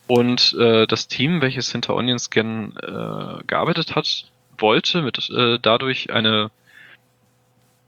Und 0.10 0.56
äh, 0.60 0.88
das 0.88 1.08
Team, 1.08 1.40
welches 1.44 1.72
hinter 1.72 1.94
OnionScan 1.94 2.76
äh, 2.78 3.44
gearbeitet 3.46 3.96
hat, 3.96 4.26
wollte 4.58 5.04
mit 5.04 5.30
äh, 5.30 5.60
dadurch 5.62 6.12
eine 6.12 6.50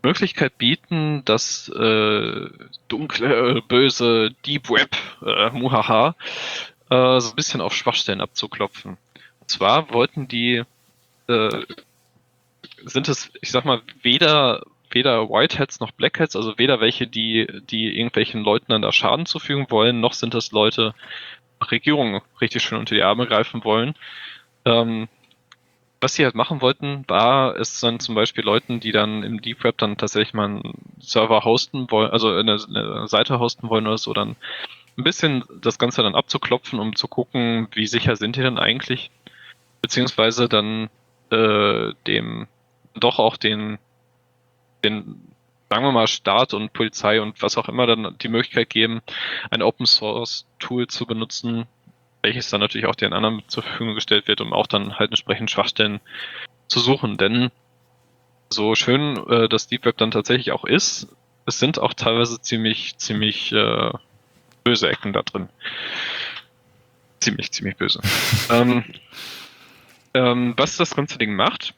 Möglichkeit 0.03 0.55
bieten, 0.59 1.25
das 1.25 1.67
äh, 1.69 2.47
dunkle, 2.87 3.63
böse 3.67 4.35
Deep 4.45 4.69
Web, 4.69 4.95
äh, 5.25 5.49
muhaha, 5.49 6.15
äh, 6.91 7.19
so 7.19 7.31
ein 7.31 7.35
bisschen 7.35 7.59
auf 7.59 7.73
Schwachstellen 7.73 8.21
abzuklopfen. 8.21 8.99
Und 9.39 9.49
zwar 9.49 9.91
wollten 9.91 10.27
die, 10.27 10.61
äh, 11.25 11.65
sind 12.85 13.09
es, 13.09 13.31
ich 13.41 13.49
sag 13.49 13.65
mal, 13.65 13.81
weder 14.03 14.61
weder 14.93 15.29
Whiteheads 15.29 15.79
noch 15.79 15.91
Blackheads, 15.91 16.35
also 16.35 16.57
weder 16.57 16.81
welche, 16.81 17.07
die, 17.07 17.47
die 17.69 17.97
irgendwelchen 17.97 18.43
Leuten 18.43 18.65
dann 18.67 18.81
da 18.81 18.91
Schaden 18.91 19.25
zufügen 19.25 19.67
wollen, 19.69 20.01
noch 20.01 20.13
sind 20.13 20.35
es 20.35 20.51
Leute, 20.51 20.93
Regierung 21.69 22.21
richtig 22.39 22.63
schön 22.63 22.79
unter 22.79 22.95
die 22.95 23.03
Arme 23.03 23.27
greifen 23.27 23.63
wollen. 23.63 23.95
Ähm, 24.65 25.07
was 26.01 26.15
sie 26.15 26.25
halt 26.25 26.33
machen 26.33 26.61
wollten, 26.61 27.05
war 27.07 27.55
es 27.55 27.79
dann 27.79 27.99
zum 27.99 28.15
Beispiel 28.15 28.43
Leuten, 28.43 28.79
die 28.79 28.91
dann 28.91 29.21
im 29.21 29.41
Deep 29.41 29.63
Web 29.63 29.77
dann 29.77 29.97
tatsächlich 29.97 30.33
mal 30.33 30.45
einen 30.45 30.73
Server 30.99 31.43
hosten 31.43 31.91
wollen, 31.91 32.09
also 32.09 32.29
eine, 32.35 32.57
eine 32.67 33.07
Seite 33.07 33.39
hosten 33.39 33.69
wollen 33.69 33.85
oder 33.85 33.99
so, 33.99 34.11
dann 34.13 34.35
ein 34.97 35.03
bisschen 35.03 35.43
das 35.61 35.77
Ganze 35.77 36.01
dann 36.01 36.15
abzuklopfen, 36.15 36.79
um 36.79 36.95
zu 36.95 37.07
gucken, 37.07 37.67
wie 37.73 37.85
sicher 37.85 38.15
sind 38.15 38.35
die 38.35 38.41
denn 38.41 38.57
eigentlich, 38.57 39.11
beziehungsweise 39.81 40.49
dann 40.49 40.89
äh, 41.29 41.93
dem 42.07 42.47
doch 42.95 43.19
auch 43.19 43.37
den 43.37 43.77
den 44.83 45.30
sagen 45.71 45.85
wir 45.85 45.93
mal, 45.93 46.07
Staat 46.07 46.53
und 46.53 46.73
Polizei 46.73 47.21
und 47.21 47.41
was 47.41 47.57
auch 47.57 47.69
immer 47.69 47.87
dann 47.87 48.17
die 48.21 48.27
Möglichkeit 48.27 48.69
geben, 48.69 48.99
ein 49.51 49.61
Open 49.61 49.85
Source 49.85 50.45
Tool 50.59 50.87
zu 50.87 51.05
benutzen, 51.05 51.65
welches 52.21 52.49
dann 52.49 52.59
natürlich 52.59 52.87
auch 52.87 52.95
den 52.95 53.13
anderen 53.13 53.41
zur 53.47 53.63
Verfügung 53.63 53.95
gestellt 53.95 54.27
wird, 54.27 54.41
um 54.41 54.51
auch 54.51 54.67
dann 54.67 54.99
halt 54.99 55.11
entsprechend 55.11 55.49
Schwachstellen 55.49 56.01
zu 56.67 56.81
suchen. 56.81 57.15
Denn 57.15 57.51
so 58.49 58.75
schön 58.75 59.15
äh, 59.29 59.47
das 59.47 59.67
Deep 59.67 59.85
Web 59.85 59.97
dann 59.97 60.11
tatsächlich 60.11 60.51
auch 60.51 60.65
ist, 60.65 61.07
es 61.45 61.57
sind 61.57 61.79
auch 61.79 61.93
teilweise 61.93 62.41
ziemlich, 62.41 62.97
ziemlich 62.97 63.53
äh, 63.53 63.91
böse 64.65 64.89
Ecken 64.89 65.13
da 65.13 65.21
drin. 65.21 65.47
Ziemlich, 67.21 67.53
ziemlich 67.53 67.77
böse. 67.77 68.01
ähm, 68.49 68.83
ähm, 70.13 70.53
was 70.57 70.75
das 70.75 70.93
ganze 70.97 71.17
Ding 71.17 71.33
macht, 71.33 71.73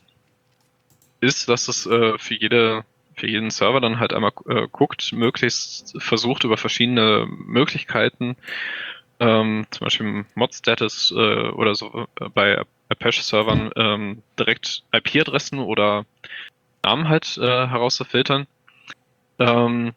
ist, 1.21 1.47
dass 1.47 1.67
es 1.67 1.85
äh, 1.85 2.17
für 2.17 2.33
jede 2.33 2.85
für 3.15 3.27
jeden 3.27 3.51
Server 3.51 3.81
dann 3.81 3.99
halt 3.99 4.13
einmal 4.13 4.33
äh, 4.47 4.67
guckt, 4.71 5.13
möglichst 5.13 6.01
versucht 6.01 6.43
über 6.43 6.57
verschiedene 6.57 7.27
Möglichkeiten, 7.27 8.35
ähm, 9.19 9.65
zum 9.71 9.85
Beispiel 9.85 10.25
Mod-Status 10.35 11.11
äh, 11.15 11.49
oder 11.49 11.75
so 11.75 12.07
äh, 12.19 12.29
bei 12.29 12.63
Apache-Servern 12.89 13.71
ähm, 13.75 14.23
direkt 14.37 14.83
IP-Adressen 14.91 15.59
oder 15.59 16.05
Namen 16.83 17.07
halt 17.07 17.37
äh, 17.37 17.67
herauszufiltern. 17.67 18.47
Ähm, 19.39 19.93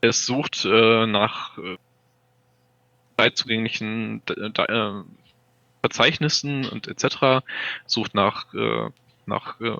es 0.00 0.26
sucht 0.26 0.64
äh, 0.64 1.06
nach 1.06 1.58
äh, 1.58 1.76
frei 3.16 3.30
zugänglichen 3.30 4.22
äh, 4.28 4.92
Verzeichnissen 5.80 6.68
und 6.68 6.88
etc. 6.88 7.44
sucht 7.86 8.14
nach, 8.14 8.52
äh, 8.54 8.90
nach 9.26 9.60
äh, 9.60 9.76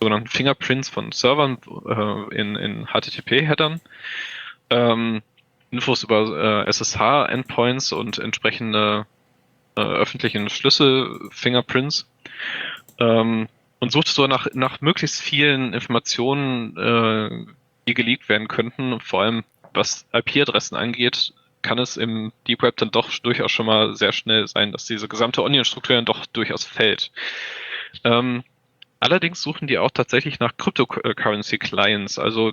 sogenannten 0.00 0.28
Fingerprints 0.28 0.88
von 0.88 1.12
Servern 1.12 1.58
äh, 1.86 2.34
in, 2.34 2.56
in 2.56 2.86
HTTP-Headern, 2.86 3.80
ähm, 4.70 5.22
Infos 5.70 6.02
über 6.02 6.64
äh, 6.66 6.68
SSH-Endpoints 6.68 7.92
und 7.92 8.18
entsprechende 8.18 9.06
äh, 9.76 9.82
öffentlichen 9.82 10.48
Schlüssel-Fingerprints 10.48 12.08
ähm, 12.98 13.48
und 13.78 13.92
sucht 13.92 14.08
so 14.08 14.26
nach, 14.26 14.48
nach 14.54 14.80
möglichst 14.80 15.20
vielen 15.20 15.74
Informationen, 15.74 16.76
äh, 16.76 17.52
die 17.86 17.94
geleakt 17.94 18.28
werden 18.28 18.48
könnten, 18.48 19.00
vor 19.00 19.22
allem 19.22 19.44
was 19.74 20.06
IP-Adressen 20.12 20.76
angeht, 20.76 21.32
kann 21.62 21.78
es 21.78 21.96
im 21.96 22.32
Deep 22.48 22.62
Web 22.62 22.76
dann 22.78 22.90
doch 22.90 23.10
durchaus 23.18 23.52
schon 23.52 23.66
mal 23.66 23.94
sehr 23.94 24.12
schnell 24.12 24.46
sein, 24.48 24.72
dass 24.72 24.86
diese 24.86 25.08
gesamte 25.08 25.42
Onion-Struktur 25.42 25.96
dann 25.96 26.04
doch 26.06 26.26
durchaus 26.26 26.64
fällt. 26.64 27.12
Ähm, 28.02 28.44
Allerdings 29.00 29.40
suchen 29.40 29.66
die 29.66 29.78
auch 29.78 29.90
tatsächlich 29.90 30.40
nach 30.40 30.56
Cryptocurrency 30.56 31.58
Clients, 31.58 32.18
also 32.18 32.52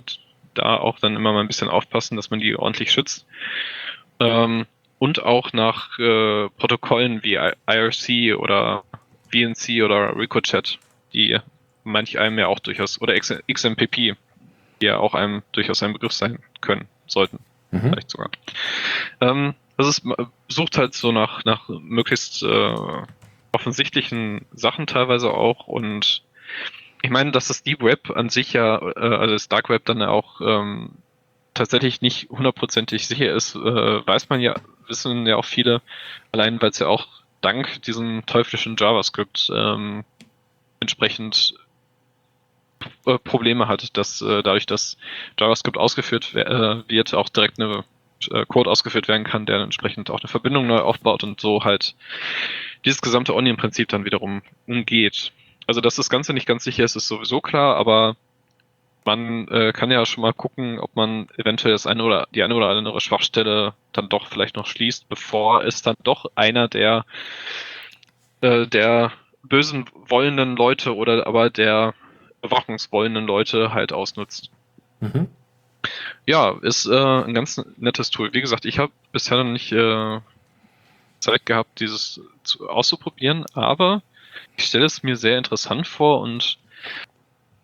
da 0.53 0.77
auch 0.77 0.99
dann 0.99 1.15
immer 1.15 1.33
mal 1.33 1.41
ein 1.41 1.47
bisschen 1.47 1.69
aufpassen, 1.69 2.15
dass 2.15 2.29
man 2.29 2.39
die 2.39 2.55
ordentlich 2.55 2.91
schützt. 2.91 3.25
Ähm, 4.19 4.65
und 4.97 5.21
auch 5.21 5.53
nach 5.53 5.99
äh, 5.99 6.49
Protokollen 6.57 7.21
wie 7.23 7.35
IRC 7.35 8.39
oder 8.39 8.83
VNC 9.31 9.83
oder 9.83 10.15
Ricochet, 10.15 10.79
die 11.13 11.37
manch 11.83 12.17
einem 12.17 12.39
ja 12.39 12.47
auch 12.47 12.59
durchaus, 12.59 12.99
oder 13.01 13.13
XMPP, 13.19 14.15
die 14.81 14.85
ja 14.85 14.97
auch 14.97 15.13
einem 15.13 15.43
durchaus 15.51 15.83
ein 15.83 15.93
Begriff 15.93 16.13
sein 16.13 16.39
können, 16.61 16.87
sollten. 17.05 17.39
Mhm. 17.71 17.89
Vielleicht 17.91 18.09
sogar. 18.09 18.29
Ähm, 19.21 19.53
also 19.75 19.89
es 19.91 20.01
sucht 20.47 20.77
halt 20.77 20.93
so 20.93 21.11
nach, 21.11 21.45
nach 21.45 21.67
möglichst 21.69 22.41
äh, 22.41 22.75
offensichtlichen 23.51 24.45
Sachen 24.53 24.87
teilweise 24.87 25.31
auch 25.31 25.67
und 25.67 26.23
ich 27.01 27.09
meine, 27.09 27.31
dass 27.31 27.47
das 27.47 27.63
Deep 27.63 27.81
Web 27.81 28.11
an 28.11 28.29
sich 28.29 28.53
ja, 28.53 28.77
äh, 28.79 29.15
also 29.15 29.33
das 29.33 29.49
Dark 29.49 29.69
Web 29.69 29.85
dann 29.85 30.01
auch 30.01 30.41
ähm, 30.41 30.91
tatsächlich 31.53 32.01
nicht 32.01 32.29
hundertprozentig 32.29 33.07
sicher 33.07 33.33
ist, 33.33 33.55
äh, 33.55 33.59
weiß 33.59 34.29
man 34.29 34.41
ja, 34.41 34.55
wissen 34.87 35.25
ja 35.25 35.35
auch 35.35 35.45
viele, 35.45 35.81
allein 36.31 36.61
weil 36.61 36.69
es 36.69 36.79
ja 36.79 36.87
auch 36.87 37.07
dank 37.41 37.81
diesem 37.83 38.25
teuflischen 38.25 38.75
JavaScript 38.77 39.51
ähm, 39.53 40.03
entsprechend 40.79 41.55
äh, 43.05 43.17
Probleme 43.19 43.67
hat, 43.67 43.97
dass 43.97 44.21
äh, 44.21 44.43
dadurch, 44.43 44.65
dass 44.65 44.97
JavaScript 45.39 45.77
ausgeführt 45.77 46.33
äh, 46.35 46.83
wird, 46.87 47.13
auch 47.13 47.29
direkt 47.29 47.59
eine 47.59 47.83
äh, 48.31 48.45
Code 48.45 48.69
ausgeführt 48.69 49.07
werden 49.07 49.23
kann, 49.23 49.45
der 49.45 49.59
entsprechend 49.59 50.09
auch 50.09 50.19
eine 50.19 50.29
Verbindung 50.29 50.67
neu 50.67 50.79
aufbaut 50.79 51.23
und 51.23 51.39
so 51.39 51.63
halt 51.63 51.95
dieses 52.85 53.01
gesamte 53.01 53.33
Onion-Prinzip 53.33 53.89
dann 53.89 54.05
wiederum 54.05 54.41
umgeht. 54.67 55.31
Also, 55.67 55.81
dass 55.81 55.95
das 55.95 56.09
Ganze 56.09 56.33
nicht 56.33 56.47
ganz 56.47 56.63
sicher 56.63 56.83
ist, 56.83 56.95
ist 56.95 57.07
sowieso 57.07 57.41
klar, 57.41 57.75
aber 57.75 58.15
man 59.05 59.47
äh, 59.47 59.71
kann 59.73 59.89
ja 59.89 60.05
schon 60.05 60.21
mal 60.21 60.33
gucken, 60.33 60.79
ob 60.79 60.95
man 60.95 61.29
eventuell 61.37 61.73
das 61.73 61.87
eine 61.87 62.03
oder 62.03 62.27
die 62.33 62.43
eine 62.43 62.55
oder 62.55 62.69
andere 62.69 62.99
Schwachstelle 62.99 63.73
dann 63.93 64.09
doch 64.09 64.27
vielleicht 64.27 64.55
noch 64.55 64.65
schließt, 64.65 65.07
bevor 65.07 65.63
es 65.63 65.81
dann 65.81 65.95
doch 66.03 66.25
einer 66.35 66.67
der 66.67 67.05
äh, 68.41 68.67
der 68.67 69.13
bösen 69.43 69.85
wollenden 69.93 70.55
Leute 70.57 70.95
oder 70.95 71.25
aber 71.25 71.49
der 71.49 71.93
überwachungswollenden 72.41 73.25
Leute 73.25 73.73
halt 73.73 73.93
ausnutzt. 73.93 74.51
Mhm. 74.99 75.27
Ja, 76.25 76.57
ist 76.61 76.85
äh, 76.85 77.23
ein 77.23 77.33
ganz 77.33 77.63
nettes 77.77 78.09
Tool. 78.09 78.33
Wie 78.33 78.41
gesagt, 78.41 78.65
ich 78.65 78.79
habe 78.79 78.91
bisher 79.11 79.37
noch 79.37 79.51
nicht 79.51 79.71
äh, 79.71 80.19
Zeit 81.19 81.45
gehabt, 81.45 81.79
dieses 81.79 82.21
zu, 82.43 82.69
auszuprobieren, 82.69 83.45
aber 83.53 84.01
ich 84.55 84.65
stelle 84.65 84.85
es 84.85 85.03
mir 85.03 85.15
sehr 85.15 85.37
interessant 85.37 85.87
vor 85.87 86.21
und 86.21 86.57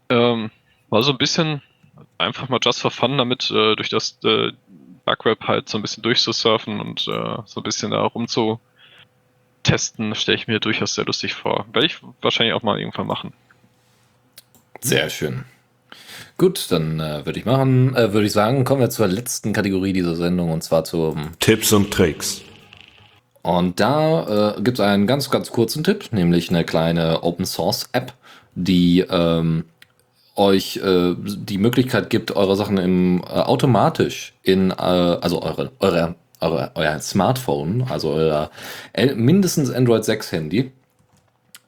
ähm, 0.10 0.52
war 0.90 1.04
so 1.04 1.12
ein 1.12 1.18
bisschen 1.18 1.62
einfach 2.18 2.50
mal 2.50 2.60
just 2.62 2.82
for 2.82 2.92
fun 2.92 3.18
damit, 3.18 3.50
äh, 3.52 3.76
durch 3.76 3.90
das 3.90 4.18
äh, 4.24 4.52
Bugweb 5.06 5.48
halt 5.48 5.70
so 5.70 5.78
ein 5.78 5.82
bisschen 5.82 6.04
durchzusurfen 6.04 6.80
und 6.80 7.08
äh, 7.08 7.38
so 7.46 7.60
ein 7.60 7.64
bisschen 7.64 7.92
da 7.92 8.02
rumzutesten, 8.02 10.16
stelle 10.16 10.38
ich 10.38 10.48
mir 10.48 10.60
durchaus 10.60 10.96
sehr 10.96 11.06
lustig 11.06 11.34
vor. 11.34 11.66
Werde 11.74 11.88
ich 11.88 11.98
wahrscheinlich 12.22 12.54
auch 12.54 12.64
mal 12.64 12.80
irgendwann 12.80 13.08
machen. 13.08 13.34
Sehr 14.82 15.10
schön. 15.10 15.46
Gut, 16.38 16.72
dann 16.72 17.00
äh, 17.00 17.26
würde 17.26 17.40
ich 17.40 17.46
machen, 17.46 17.96
äh, 17.96 18.14
würde 18.14 18.26
ich 18.26 18.34
sagen, 18.34 18.64
kommen 18.64 18.82
wir 18.82 18.90
zur 18.90 19.08
letzten 19.08 19.54
Kategorie 19.54 19.94
dieser 19.94 20.16
Sendung 20.16 20.52
und 20.52 20.64
zwar 20.64 20.84
zum 20.84 21.38
Tipps 21.40 21.72
und 21.74 21.92
Tricks. 21.92 22.42
Und 23.44 23.80
da 23.80 24.56
äh, 24.56 24.62
gibt 24.62 24.80
es 24.80 24.86
einen 24.86 25.06
ganz, 25.06 25.30
ganz 25.30 25.52
kurzen 25.52 25.84
Tipp, 25.84 26.12
nämlich 26.12 26.50
eine 26.50 26.64
kleine 26.64 27.24
Open 27.24 27.46
Source 27.46 27.90
App, 27.92 28.14
die 28.56 29.02
ähm, 29.02 29.66
euch 30.36 30.78
äh, 30.78 31.14
die 31.18 31.58
Möglichkeit 31.58 32.10
gibt, 32.10 32.36
eure 32.36 32.56
Sachen 32.56 32.78
im, 32.78 33.22
äh, 33.22 33.26
automatisch 33.26 34.34
in, 34.44 34.72
äh, 34.72 34.74
also 34.74 35.42
eure, 35.42 35.72
eure, 35.80 36.16
eure, 36.40 36.72
euer 36.76 37.00
Smartphone, 37.00 37.86
also 37.90 38.12
euer 38.12 38.50
mindestens 39.16 39.70
Android 39.70 40.06
6 40.06 40.32
Handy, 40.32 40.72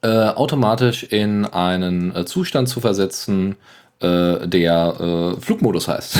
äh, 0.02 0.08
automatisch 0.08 1.04
in 1.04 1.44
einen 1.44 2.14
äh, 2.16 2.24
Zustand 2.24 2.68
zu 2.70 2.80
versetzen, 2.80 3.56
äh, 4.00 4.46
der 4.46 5.36
äh, 5.36 5.40
Flugmodus 5.40 5.88
heißt. 5.88 6.18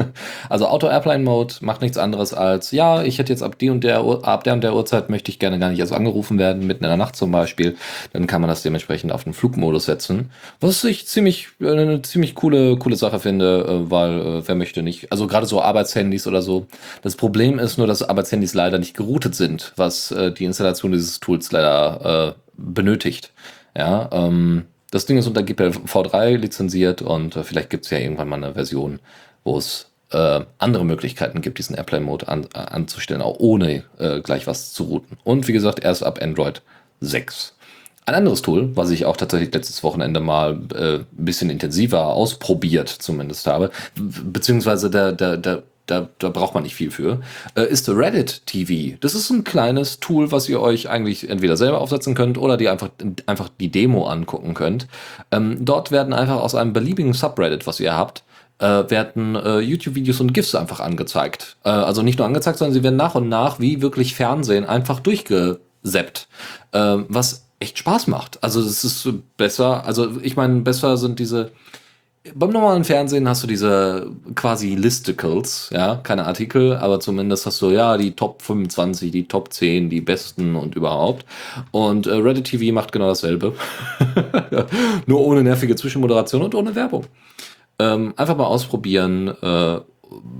also 0.48 0.66
Auto 0.66 0.88
Airplane 0.88 1.22
Mode 1.22 1.54
macht 1.60 1.80
nichts 1.80 1.96
anderes 1.96 2.34
als, 2.34 2.72
ja, 2.72 3.02
ich 3.02 3.18
hätte 3.18 3.32
jetzt 3.32 3.42
ab 3.42 3.58
die 3.58 3.70
und 3.70 3.84
der 3.84 4.00
ab 4.00 4.42
der 4.42 4.54
und 4.54 4.62
der 4.62 4.74
Uhrzeit 4.74 5.08
möchte 5.08 5.30
ich 5.30 5.38
gerne 5.38 5.60
gar 5.60 5.70
nicht 5.70 5.78
erst 5.78 5.92
angerufen 5.92 6.38
werden, 6.38 6.66
mitten 6.66 6.82
in 6.82 6.90
der 6.90 6.96
Nacht 6.96 7.14
zum 7.14 7.30
Beispiel. 7.30 7.76
Dann 8.12 8.26
kann 8.26 8.40
man 8.40 8.48
das 8.48 8.62
dementsprechend 8.62 9.12
auf 9.12 9.22
den 9.22 9.34
Flugmodus 9.34 9.84
setzen. 9.84 10.30
Was 10.60 10.82
ich 10.82 11.06
ziemlich 11.06 11.48
äh, 11.60 11.70
eine 11.70 12.02
ziemlich 12.02 12.34
coole 12.34 12.76
coole 12.76 12.96
Sache 12.96 13.20
finde, 13.20 13.66
äh, 13.68 13.90
weil 13.90 14.20
äh, 14.20 14.48
wer 14.48 14.54
möchte 14.56 14.82
nicht, 14.82 15.12
also 15.12 15.28
gerade 15.28 15.46
so 15.46 15.62
Arbeitshandys 15.62 16.26
oder 16.26 16.42
so. 16.42 16.66
Das 17.02 17.14
Problem 17.14 17.60
ist 17.60 17.78
nur, 17.78 17.86
dass 17.86 18.02
Arbeitshandys 18.02 18.54
leider 18.54 18.78
nicht 18.78 18.96
geroutet 18.96 19.36
sind, 19.36 19.72
was 19.76 20.10
äh, 20.10 20.32
die 20.32 20.44
Installation 20.44 20.90
dieses 20.90 21.20
Tools 21.20 21.52
leider 21.52 22.34
äh, 22.36 22.40
benötigt. 22.56 23.32
Ja, 23.76 24.10
ähm, 24.12 24.64
das 24.92 25.06
Ding 25.06 25.18
ist 25.18 25.26
unter 25.26 25.42
GPL-V3 25.42 26.36
lizenziert 26.36 27.02
und 27.02 27.34
äh, 27.34 27.42
vielleicht 27.42 27.70
gibt 27.70 27.86
es 27.86 27.90
ja 27.90 27.98
irgendwann 27.98 28.28
mal 28.28 28.36
eine 28.36 28.52
Version, 28.52 29.00
wo 29.42 29.56
es 29.56 29.90
äh, 30.10 30.42
andere 30.58 30.84
Möglichkeiten 30.84 31.40
gibt, 31.40 31.58
diesen 31.58 31.74
Airplane-Mode 31.74 32.28
an, 32.28 32.46
äh, 32.54 32.58
anzustellen, 32.58 33.22
auch 33.22 33.36
ohne 33.38 33.84
äh, 33.98 34.20
gleich 34.20 34.46
was 34.46 34.72
zu 34.74 34.84
routen. 34.84 35.16
Und 35.24 35.48
wie 35.48 35.52
gesagt, 35.54 35.82
erst 35.82 36.04
ab 36.04 36.20
Android 36.22 36.60
6. 37.00 37.54
Ein 38.04 38.16
anderes 38.16 38.42
Tool, 38.42 38.76
was 38.76 38.90
ich 38.90 39.06
auch 39.06 39.16
tatsächlich 39.16 39.54
letztes 39.54 39.82
Wochenende 39.82 40.20
mal 40.20 40.60
äh, 40.74 40.96
ein 40.96 41.06
bisschen 41.10 41.48
intensiver 41.48 42.08
ausprobiert 42.08 42.88
zumindest 42.90 43.46
habe, 43.46 43.70
beziehungsweise 43.94 44.90
der, 44.90 45.12
der, 45.12 45.38
der 45.38 45.62
da, 45.86 46.08
da 46.18 46.28
braucht 46.28 46.54
man 46.54 46.62
nicht 46.62 46.74
viel 46.74 46.90
für, 46.90 47.20
äh, 47.56 47.64
ist 47.64 47.88
Reddit 47.88 48.46
TV. 48.46 48.96
Das 49.00 49.14
ist 49.14 49.30
ein 49.30 49.44
kleines 49.44 50.00
Tool, 50.00 50.30
was 50.30 50.48
ihr 50.48 50.60
euch 50.60 50.88
eigentlich 50.88 51.28
entweder 51.28 51.56
selber 51.56 51.80
aufsetzen 51.80 52.14
könnt 52.14 52.38
oder 52.38 52.56
die 52.56 52.68
einfach, 52.68 52.90
einfach 53.26 53.48
die 53.60 53.70
Demo 53.70 54.06
angucken 54.06 54.54
könnt. 54.54 54.86
Ähm, 55.30 55.64
dort 55.64 55.90
werden 55.90 56.12
einfach 56.12 56.36
aus 56.36 56.54
einem 56.54 56.72
beliebigen 56.72 57.12
Subreddit, 57.12 57.66
was 57.66 57.80
ihr 57.80 57.96
habt, 57.96 58.22
äh, 58.58 58.88
werden 58.90 59.34
äh, 59.34 59.58
YouTube-Videos 59.58 60.20
und 60.20 60.32
GIFs 60.32 60.54
einfach 60.54 60.80
angezeigt. 60.80 61.56
Äh, 61.64 61.70
also 61.70 62.02
nicht 62.02 62.18
nur 62.18 62.26
angezeigt, 62.26 62.58
sondern 62.58 62.74
sie 62.74 62.82
werden 62.82 62.96
nach 62.96 63.14
und 63.14 63.28
nach 63.28 63.58
wie 63.58 63.82
wirklich 63.82 64.14
Fernsehen 64.14 64.64
einfach 64.64 65.00
durchgeseppt. 65.00 66.28
Äh, 66.72 66.98
was 67.08 67.46
echt 67.58 67.78
Spaß 67.78 68.06
macht. 68.06 68.42
Also 68.42 68.60
es 68.60 68.84
ist 68.84 69.08
besser, 69.36 69.84
also 69.84 70.20
ich 70.22 70.36
meine, 70.36 70.60
besser 70.60 70.96
sind 70.96 71.18
diese 71.18 71.52
beim 72.34 72.50
normalen 72.50 72.84
Fernsehen 72.84 73.28
hast 73.28 73.42
du 73.42 73.48
diese 73.48 74.10
quasi 74.36 74.76
Listicles, 74.76 75.70
ja, 75.72 75.96
keine 75.96 76.24
Artikel, 76.24 76.76
aber 76.76 77.00
zumindest 77.00 77.46
hast 77.46 77.60
du 77.60 77.70
ja 77.70 77.96
die 77.96 78.12
Top 78.12 78.42
25, 78.42 79.10
die 79.10 79.26
Top 79.26 79.52
10, 79.52 79.90
die 79.90 80.00
besten 80.00 80.54
und 80.54 80.76
überhaupt. 80.76 81.26
Und 81.72 82.06
äh, 82.06 82.14
Reddit 82.14 82.44
TV 82.44 82.72
macht 82.72 82.92
genau 82.92 83.08
dasselbe. 83.08 83.54
Nur 85.06 85.20
ohne 85.20 85.42
nervige 85.42 85.74
Zwischenmoderation 85.74 86.42
und 86.42 86.54
ohne 86.54 86.74
Werbung. 86.76 87.06
Ähm, 87.80 88.14
einfach 88.16 88.36
mal 88.36 88.46
ausprobieren, 88.46 89.34
äh, 89.42 89.80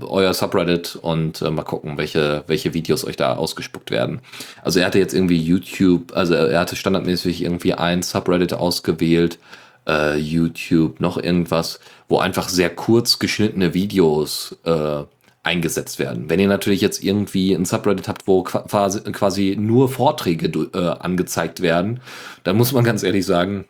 euer 0.01 0.33
Subreddit 0.33 0.95
und 1.01 1.41
äh, 1.41 1.49
mal 1.49 1.63
gucken, 1.63 1.97
welche, 1.97 2.43
welche 2.47 2.73
Videos 2.73 3.03
euch 3.05 3.17
da 3.17 3.35
ausgespuckt 3.35 3.91
werden. 3.91 4.21
Also 4.61 4.79
er 4.79 4.85
hatte 4.85 4.99
jetzt 4.99 5.13
irgendwie 5.13 5.41
YouTube, 5.41 6.15
also 6.15 6.33
er 6.35 6.59
hatte 6.59 6.75
standardmäßig 6.77 7.43
irgendwie 7.43 7.73
ein 7.73 8.03
Subreddit 8.03 8.53
ausgewählt, 8.53 9.39
äh, 9.87 10.17
YouTube, 10.17 10.99
noch 10.99 11.17
irgendwas, 11.17 11.79
wo 12.07 12.19
einfach 12.19 12.49
sehr 12.49 12.69
kurz 12.69 13.19
geschnittene 13.19 13.73
Videos 13.73 14.57
äh, 14.65 15.03
eingesetzt 15.43 15.99
werden. 15.99 16.29
Wenn 16.29 16.39
ihr 16.39 16.47
natürlich 16.47 16.81
jetzt 16.81 17.03
irgendwie 17.03 17.53
ein 17.53 17.65
Subreddit 17.65 18.07
habt, 18.07 18.27
wo 18.27 18.43
quasi, 18.43 19.55
nur 19.59 19.89
Vorträge 19.89 20.47
äh, 20.73 20.77
angezeigt 20.99 21.61
werden, 21.61 21.99
dann 22.43 22.55
muss 22.55 22.71
man 22.71 22.85
ganz 22.85 23.03
ehrlich 23.03 23.25
sagen, 23.25 23.65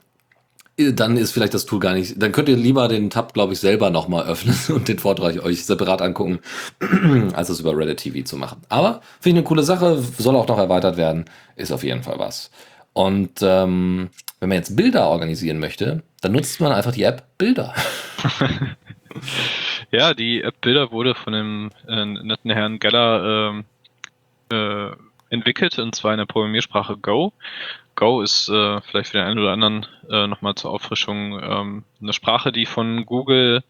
äh, 0.78 0.94
dann 0.94 1.18
ist 1.18 1.32
vielleicht 1.32 1.56
das 1.56 1.66
Tool 1.66 1.80
gar 1.80 1.94
nicht. 1.94 2.22
Dann 2.22 2.32
könnt 2.32 2.48
ihr 2.48 2.58
lieber 2.58 2.88
den 2.88 3.10
Tab, 3.10 3.34
glaube 3.34 3.54
ich, 3.54 3.60
selber 3.60 3.90
nochmal 3.90 4.26
öffnen 4.28 4.56
und 4.76 4.88
den 4.88 5.00
Vortrag 5.00 5.44
euch 5.44 5.66
separat 5.66 6.02
angucken, 6.02 6.40
als 7.34 7.50
es 7.50 7.60
über 7.60 7.76
Reddit 7.76 7.98
TV 7.98 8.24
zu 8.24 8.38
machen. 8.38 8.62
Aber 8.70 9.02
finde 9.20 9.40
ich 9.40 9.44
eine 9.44 9.48
coole 9.48 9.64
Sache, 9.64 10.02
soll 10.18 10.36
auch 10.36 10.48
noch 10.48 10.60
erweitert 10.60 10.98
werden, 10.98 11.26
ist 11.56 11.72
auf 11.72 11.84
jeden 11.84 12.04
Fall 12.04 12.20
was. 12.20 12.52
Und 12.94 13.42
ähm, 13.42 14.10
wenn 14.40 14.50
man 14.50 14.58
jetzt 14.58 14.76
Bilder 14.76 15.08
organisieren 15.08 15.60
möchte, 15.60 16.04
dann 16.22 16.32
nutzt 16.32 16.62
man 16.62 16.72
einfach 16.72 16.92
die 16.92 17.04
App 17.04 17.38
Bilder. 17.38 17.74
ja, 19.92 20.14
die 20.14 20.42
App 20.42 20.62
Bilder 20.62 20.92
wurde 20.92 21.16
von 21.16 21.34
dem 21.34 21.72
äh, 21.88 22.06
netten 22.06 22.52
Herrn 22.52 22.80
Geller 22.80 23.64
äh, 24.52 24.56
äh, 24.56 24.96
entwickelt, 25.30 25.80
und 25.80 25.96
zwar 25.96 26.12
in 26.12 26.20
der 26.20 26.26
Programmiersprache 26.26 26.98
Go. 26.98 27.34
Go 27.96 28.22
ist 28.22 28.50
äh, 28.50 28.82
vielleicht 28.82 29.12
für 29.12 29.18
den 29.18 29.28
einen 29.28 29.40
oder 29.40 29.52
anderen 29.52 29.86
äh, 30.10 30.28
nochmal 30.28 30.56
zur 30.56 30.72
Auffrischung 30.72 31.40
ähm, 31.42 31.84
eine 32.02 32.14
Sprache, 32.14 32.52
die 32.52 32.66
von 32.66 33.06
Google 33.06 33.64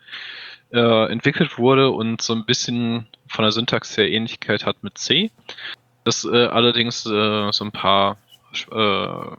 äh, 0.72 1.12
entwickelt 1.12 1.58
wurde 1.58 1.92
und 1.92 2.22
so 2.22 2.34
ein 2.34 2.46
bisschen 2.46 3.08
von 3.28 3.44
der 3.44 3.52
Syntax 3.52 3.98
her 3.98 4.10
Ähnlichkeit 4.10 4.66
hat 4.66 4.84
mit 4.84 4.98
C. 4.98 5.32
Das 6.04 6.26
äh, 6.26 6.46
allerdings 6.48 7.06
äh, 7.06 7.52
so 7.52 7.64
ein 7.64 7.72
paar 7.72 8.18
äh, 8.72 9.38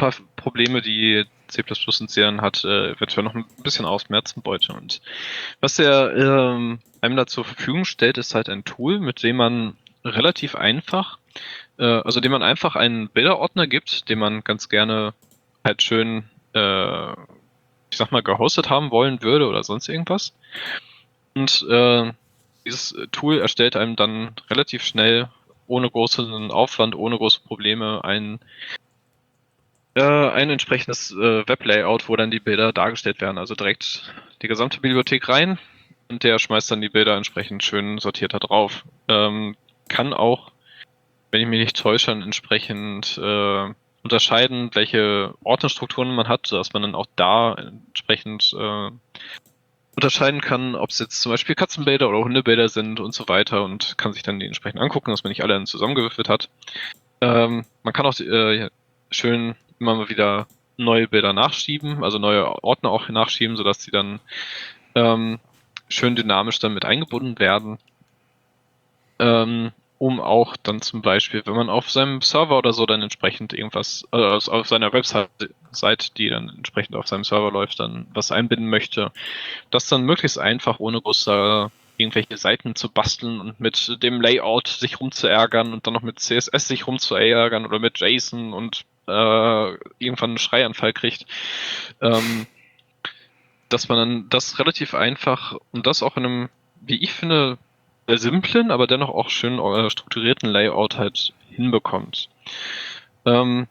paar 0.00 0.14
Probleme, 0.36 0.80
die 0.80 1.26
C++ 1.48 1.62
und 1.62 2.08
C 2.08 2.24
hat, 2.24 2.64
äh, 2.64 2.92
eventuell 2.92 3.24
noch 3.24 3.34
ein 3.34 3.44
bisschen 3.62 3.84
ausmerzen 3.84 4.40
wollte. 4.44 4.72
Und 4.72 5.02
was 5.60 5.78
er 5.78 6.16
ähm, 6.16 6.78
einem 7.02 7.16
da 7.16 7.26
zur 7.26 7.44
Verfügung 7.44 7.84
stellt, 7.84 8.16
ist 8.16 8.34
halt 8.34 8.48
ein 8.48 8.64
Tool, 8.64 8.98
mit 8.98 9.22
dem 9.22 9.36
man 9.36 9.76
relativ 10.04 10.54
einfach, 10.54 11.18
äh, 11.78 11.84
also 11.84 12.20
dem 12.20 12.32
man 12.32 12.42
einfach 12.42 12.76
einen 12.76 13.10
Bilderordner 13.10 13.66
gibt, 13.66 14.08
den 14.08 14.18
man 14.18 14.42
ganz 14.42 14.70
gerne 14.70 15.12
halt 15.64 15.82
schön, 15.82 16.24
äh, 16.54 17.12
ich 17.90 17.98
sag 17.98 18.10
mal, 18.12 18.22
gehostet 18.22 18.70
haben 18.70 18.90
wollen 18.90 19.22
würde 19.22 19.46
oder 19.46 19.62
sonst 19.64 19.88
irgendwas. 19.88 20.34
Und 21.34 21.66
äh, 21.68 22.12
dieses 22.64 22.96
Tool 23.12 23.38
erstellt 23.38 23.76
einem 23.76 23.96
dann 23.96 24.34
relativ 24.48 24.82
schnell 24.82 25.28
ohne 25.70 25.90
großen 25.90 26.50
Aufwand, 26.50 26.94
ohne 26.94 27.16
große 27.16 27.40
Probleme 27.40 28.04
einen 28.04 28.40
äh, 29.94 30.02
ein 30.02 30.50
entsprechendes 30.50 31.12
äh, 31.12 31.48
Weblayout, 31.48 32.08
wo 32.08 32.16
dann 32.16 32.30
die 32.30 32.40
Bilder 32.40 32.72
dargestellt 32.72 33.20
werden. 33.20 33.38
Also 33.38 33.54
direkt 33.54 34.12
die 34.42 34.48
gesamte 34.48 34.80
Bibliothek 34.80 35.28
rein 35.28 35.58
und 36.08 36.24
der 36.24 36.38
schmeißt 36.38 36.70
dann 36.70 36.80
die 36.80 36.88
Bilder 36.88 37.16
entsprechend 37.16 37.64
schön 37.64 37.98
sortiert 37.98 38.34
da 38.34 38.38
drauf. 38.38 38.84
Ähm, 39.08 39.56
kann 39.88 40.12
auch, 40.12 40.52
wenn 41.30 41.40
ich 41.40 41.46
mich 41.46 41.60
nicht 41.60 41.76
täusche, 41.76 42.12
entsprechend 42.12 43.18
äh, 43.18 43.74
unterscheiden, 44.02 44.70
welche 44.74 45.34
Ordnerstrukturen 45.42 46.14
man 46.14 46.28
hat, 46.28 46.46
sodass 46.46 46.72
man 46.72 46.82
dann 46.82 46.94
auch 46.94 47.06
da 47.16 47.54
entsprechend 47.54 48.54
äh, 48.58 48.90
unterscheiden 49.96 50.40
kann, 50.40 50.74
ob 50.74 50.90
es 50.90 50.98
jetzt 50.98 51.20
zum 51.20 51.30
Beispiel 51.30 51.54
Katzenbilder 51.54 52.08
oder 52.08 52.20
Hundebilder 52.20 52.68
sind 52.68 53.00
und 53.00 53.12
so 53.12 53.28
weiter 53.28 53.64
und 53.64 53.98
kann 53.98 54.12
sich 54.12 54.22
dann 54.22 54.40
die 54.40 54.46
entsprechend 54.46 54.80
angucken, 54.80 55.10
dass 55.10 55.24
man 55.24 55.30
nicht 55.30 55.42
alle 55.42 55.62
zusammengewürfelt 55.64 56.28
hat. 56.28 56.48
Ähm, 57.20 57.64
man 57.82 57.92
kann 57.92 58.06
auch 58.06 58.18
äh, 58.20 58.70
schön 59.10 59.56
immer 59.78 59.94
mal 59.94 60.08
wieder 60.08 60.46
neue 60.76 61.08
Bilder 61.08 61.32
nachschieben, 61.32 62.02
also 62.02 62.18
neue 62.18 62.64
Ordner 62.64 62.90
auch 62.90 63.08
nachschieben, 63.08 63.56
sodass 63.56 63.78
die 63.78 63.90
dann 63.90 64.20
ähm, 64.94 65.38
schön 65.88 66.16
dynamisch 66.16 66.58
dann 66.58 66.74
mit 66.74 66.84
eingebunden 66.84 67.38
werden. 67.38 67.78
Ähm, 69.18 69.72
um 70.00 70.18
auch 70.18 70.56
dann 70.56 70.80
zum 70.80 71.02
Beispiel, 71.02 71.42
wenn 71.44 71.54
man 71.54 71.68
auf 71.68 71.90
seinem 71.90 72.22
Server 72.22 72.56
oder 72.56 72.72
so 72.72 72.86
dann 72.86 73.02
entsprechend 73.02 73.52
irgendwas, 73.52 74.08
äh, 74.12 74.16
auf 74.16 74.66
seiner 74.66 74.94
Website, 74.94 76.16
die 76.16 76.30
dann 76.30 76.48
entsprechend 76.48 76.96
auf 76.96 77.06
seinem 77.06 77.22
Server 77.22 77.52
läuft, 77.52 77.80
dann 77.80 78.06
was 78.14 78.32
einbinden 78.32 78.70
möchte, 78.70 79.12
das 79.70 79.88
dann 79.88 80.04
möglichst 80.04 80.38
einfach 80.38 80.80
ohne 80.80 81.02
große 81.02 81.70
irgendwelche 81.98 82.38
Seiten 82.38 82.74
zu 82.76 82.88
basteln 82.90 83.40
und 83.40 83.60
mit 83.60 84.02
dem 84.02 84.22
Layout 84.22 84.68
sich 84.68 85.00
rumzuärgern 85.00 85.74
und 85.74 85.86
dann 85.86 85.92
noch 85.92 86.00
mit 86.00 86.18
CSS 86.18 86.66
sich 86.66 86.86
rumzuärgern 86.86 87.66
oder 87.66 87.78
mit 87.78 88.00
JSON 88.00 88.54
und 88.54 88.86
äh, 89.06 89.74
irgendwann 89.98 90.30
einen 90.30 90.38
Schreianfall 90.38 90.94
kriegt. 90.94 91.26
Ähm, 92.00 92.46
dass 93.68 93.90
man 93.90 93.98
dann 93.98 94.28
das 94.30 94.58
relativ 94.58 94.94
einfach 94.94 95.56
und 95.72 95.86
das 95.86 96.02
auch 96.02 96.16
in 96.16 96.24
einem, 96.24 96.48
wie 96.80 97.02
ich 97.04 97.12
finde, 97.12 97.58
simplen, 98.18 98.70
aber 98.70 98.86
dennoch 98.86 99.10
auch 99.10 99.30
schön 99.30 99.58
äh, 99.58 99.90
strukturierten 99.90 100.48
Layout 100.48 100.98
halt 100.98 101.32
hinbekommt. 101.50 102.28
Ähm, 103.24 103.68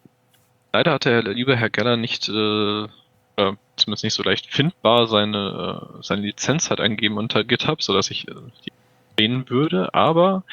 leider 0.73 0.93
hat 0.93 1.05
der 1.05 1.23
liebe 1.23 1.55
Herr 1.55 1.69
Geller 1.69 1.97
nicht, 1.97 2.29
äh, 2.29 2.83
äh, 2.83 3.53
zumindest 3.75 4.03
nicht 4.03 4.13
so 4.13 4.23
leicht 4.23 4.47
findbar, 4.47 5.07
seine, 5.07 5.97
äh, 5.97 6.03
seine 6.03 6.21
Lizenz 6.21 6.69
halt 6.69 6.79
angegeben 6.79 7.17
unter 7.17 7.43
GitHub, 7.43 7.81
sodass 7.81 8.11
ich 8.11 8.27
äh, 8.27 8.33
die 8.65 8.71
sehen 9.19 9.49
würde, 9.49 9.93
aber 9.93 10.43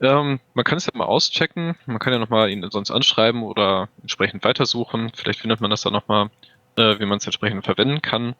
ähm, 0.00 0.38
man 0.54 0.64
kann 0.64 0.78
es 0.78 0.86
ja 0.86 0.92
mal 0.94 1.06
auschecken, 1.06 1.74
man 1.86 1.98
kann 1.98 2.12
ja 2.12 2.20
nochmal 2.20 2.48
ihn 2.48 2.64
sonst 2.70 2.92
anschreiben 2.92 3.42
oder 3.42 3.88
entsprechend 4.02 4.44
weitersuchen, 4.44 5.10
vielleicht 5.14 5.40
findet 5.40 5.60
man 5.60 5.70
das 5.70 5.82
dann 5.82 5.94
nochmal, 5.94 6.30
äh, 6.76 7.00
wie 7.00 7.06
man 7.06 7.18
es 7.18 7.26
entsprechend 7.26 7.64
verwenden 7.64 8.00
kann. 8.00 8.36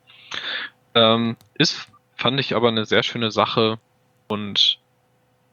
Ähm, 0.95 1.37
ist, 1.55 1.89
fand 2.15 2.39
ich 2.39 2.55
aber 2.55 2.69
eine 2.69 2.85
sehr 2.85 3.03
schöne 3.03 3.33
Sache, 3.33 3.79
und 4.29 4.79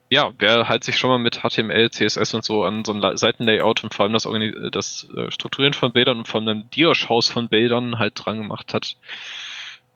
ja, 0.10 0.32
wer 0.38 0.70
halt 0.70 0.84
sich 0.84 0.98
schon 0.98 1.10
mal 1.10 1.18
mit 1.18 1.42
HTML, 1.42 1.90
CSS 1.90 2.34
und 2.36 2.46
so 2.46 2.64
an 2.64 2.86
so 2.86 2.94
ein 2.94 3.18
Seitenlayout 3.18 3.84
und 3.84 3.94
vor 3.94 4.04
allem 4.04 4.14
das, 4.14 4.28
das 4.72 5.08
äh, 5.16 5.32
Strukturieren 5.32 5.74
von 5.74 5.92
Bildern 5.92 6.20
und 6.20 6.28
vor 6.28 6.40
allem 6.40 6.50
einem 6.50 6.70
Diaschaus 6.70 7.28
von 7.28 7.50
Bildern 7.50 7.98
halt 7.98 8.14
dran 8.16 8.38
gemacht 8.38 8.74
hat, 8.74 8.96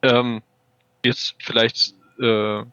ähm, 0.01 0.41
wird 1.03 1.35
vielleicht 1.37 1.93
äh, 2.19 2.63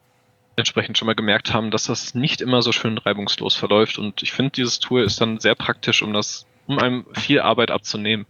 entsprechend 0.55 0.97
schon 0.97 1.05
mal 1.05 1.15
gemerkt 1.15 1.53
haben, 1.53 1.69
dass 1.69 1.85
das 1.85 2.15
nicht 2.15 2.41
immer 2.41 2.61
so 2.63 2.71
schön 2.71 2.97
reibungslos 2.97 3.55
verläuft. 3.55 3.99
Und 3.99 4.23
ich 4.23 4.33
finde, 4.33 4.51
dieses 4.51 4.79
Tool 4.79 5.03
ist 5.03 5.21
dann 5.21 5.39
sehr 5.39 5.55
praktisch, 5.55 6.01
um 6.01 6.13
das, 6.13 6.47
um 6.65 6.79
einem 6.79 7.05
viel 7.13 7.39
Arbeit 7.39 7.69
abzunehmen. 7.69 8.25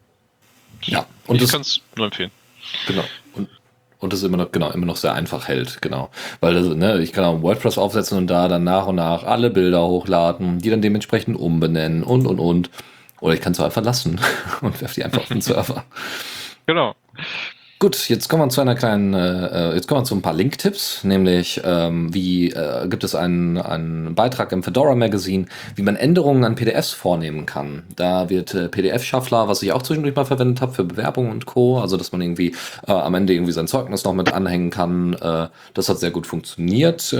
Ja, 0.84 1.08
und 1.26 1.41
ich 1.41 1.49
kann 1.49 1.62
es 1.62 1.82
nur 1.95 2.06
empfehlen. 2.08 2.32
Genau. 2.86 3.06
Und 3.34 3.49
und 3.99 4.14
es 4.14 4.24
immer 4.24 4.38
noch, 4.38 4.52
genau, 4.52 4.72
immer 4.72 4.86
noch 4.86 4.98
sehr 4.98 5.14
einfach 5.14 5.48
hält, 5.48 5.82
genau. 5.82 6.10
Weil 6.40 6.53
das, 6.53 6.68
ne, 6.68 6.99
ich 6.99 7.14
kann 7.14 7.24
auch 7.24 7.41
WordPress 7.41 7.78
aufsetzen 7.78 8.18
und 8.18 8.28
da 8.28 8.48
dann 8.48 8.64
nach 8.64 8.88
und 8.88 8.95
nach 8.95 9.24
alle 9.24 9.49
Bilder 9.49 9.88
hochladen, 9.88 10.60
die 10.60 10.69
dann 10.69 10.82
dementsprechend 10.82 11.38
umbenennen 11.38 12.03
und 12.03 12.28
und 12.28 12.40
und. 12.40 12.69
Oder 13.19 13.34
ich 13.34 13.41
kann 13.41 13.53
es 13.53 13.60
einfach 13.60 13.84
lassen 13.84 14.19
und 14.61 14.80
werfe 14.82 14.95
die 14.95 15.03
einfach 15.03 15.22
auf 15.22 15.28
den 15.28 15.41
Server. 15.41 15.84
Genau. 16.68 16.95
Gut, 17.80 18.10
jetzt 18.10 18.28
kommen 18.28 18.41
wir 18.41 18.49
zu 18.49 18.60
einer 18.60 18.74
kleinen, 18.74 19.14
äh, 19.14 19.76
jetzt 19.76 19.88
kommen 19.88 20.02
wir 20.02 20.06
zu 20.06 20.16
ein 20.16 20.24
paar 20.24 20.34
Link-Tipps, 20.34 21.04
nämlich 21.04 21.62
ähm, 21.64 22.12
wie 22.12 22.49
äh, 22.49 22.88
gibt 22.88 23.04
es 23.04 23.14
einen, 23.14 23.60
einen 23.60 24.16
Beitrag 24.16 24.52
im 24.52 24.64
Fedora 24.64 24.95
Magazine, 24.95 25.45
wie 25.76 25.84
man 25.84 25.95
Änderungen 25.95 26.44
an 26.44 26.56
PDFs 26.56 26.94
vornehmen 26.94 27.45
kann. 27.45 27.84
Da 27.95 28.32
wird 28.32 28.56
äh, 28.56 28.68
PDF-Shuffler, 28.68 29.48
was 29.48 29.62
ich 29.62 29.74
auch 29.74 29.84
zwischendurch 29.84 30.16
mal 30.16 30.26
verwendet 30.26 30.60
habe 30.60 30.74
für 30.74 30.86
Bewerbungen 30.86 31.30
und 31.30 31.45
Co., 31.45 31.80
also 31.80 31.98
dass 31.98 32.12
man 32.12 32.20
irgendwie 32.22 32.56
äh, 32.88 32.94
am 32.94 33.14
Ende 33.14 33.34
irgendwie 33.34 33.52
sein 33.52 33.68
Zeugnis 33.68 34.04
noch 34.06 34.14
mit 34.14 34.34
anhängen 34.34 34.72
kann. 34.72 35.14
Äh, 35.14 35.49
das 35.76 35.88
hat 35.88 35.99
sehr 35.99 36.10
gut 36.10 36.26
funktioniert, 36.26 37.14
äh, 37.14 37.18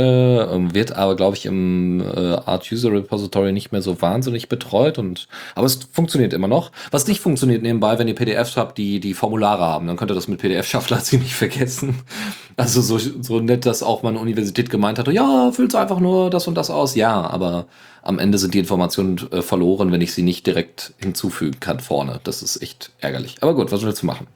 wird 0.74 0.92
aber, 0.94 1.16
glaube 1.16 1.38
ich, 1.38 1.46
im 1.46 2.02
äh, 2.02 2.34
Art 2.34 2.68
User 2.72 2.92
Repository 2.92 3.52
nicht 3.52 3.72
mehr 3.72 3.84
so 3.84 4.02
wahnsinnig 4.02 4.50
betreut 4.50 4.98
und 4.98 5.28
aber 5.54 5.68
es 5.68 5.82
funktioniert 5.92 6.34
immer 6.34 6.48
noch. 6.48 6.72
Was 6.90 7.06
nicht 7.06 7.22
funktioniert 7.22 7.62
nebenbei, 7.62 8.00
wenn 8.00 8.08
ihr 8.08 8.16
PDFs 8.16 8.58
habt, 8.58 8.80
die 8.80 9.00
die 9.00 9.14
Formulare 9.14 9.64
haben, 9.64 9.86
dann 9.86 9.98
könnt 9.98 10.10
ihr 10.10 10.16
das 10.16 10.28
mit 10.28 10.47
PDF-Schaffler 10.48 10.99
ziemlich 11.03 11.36
vergessen. 11.36 11.99
Also 12.56 12.82
so, 12.82 12.98
so 12.98 13.40
nett, 13.40 13.65
dass 13.65 13.84
auch 13.84 14.02
meine 14.03 14.19
Universität 14.19 14.69
gemeint 14.69 14.98
hat, 14.98 15.07
ja, 15.10 15.52
füllt 15.52 15.76
einfach 15.76 15.99
nur 15.99 16.30
das 16.30 16.48
und 16.48 16.56
das 16.56 16.69
aus. 16.69 16.95
Ja, 16.95 17.22
aber 17.30 17.68
am 18.02 18.19
Ende 18.19 18.38
sind 18.38 18.53
die 18.53 18.60
Informationen 18.60 19.19
äh, 19.32 19.41
verloren, 19.41 19.91
wenn 19.91 20.02
ich 20.02 20.14
sie 20.14 20.24
nicht 20.24 20.48
direkt 20.48 20.94
hinzufügen 20.98 21.60
kann 21.60 21.80
vorne. 21.80 22.19
Das 22.24 22.41
ist 22.41 22.61
echt 22.61 22.91
ärgerlich. 22.99 23.36
Aber 23.41 23.53
gut, 23.53 23.72
was 23.72 23.84
willst 23.84 24.02
du 24.02 24.06
machen? 24.06 24.28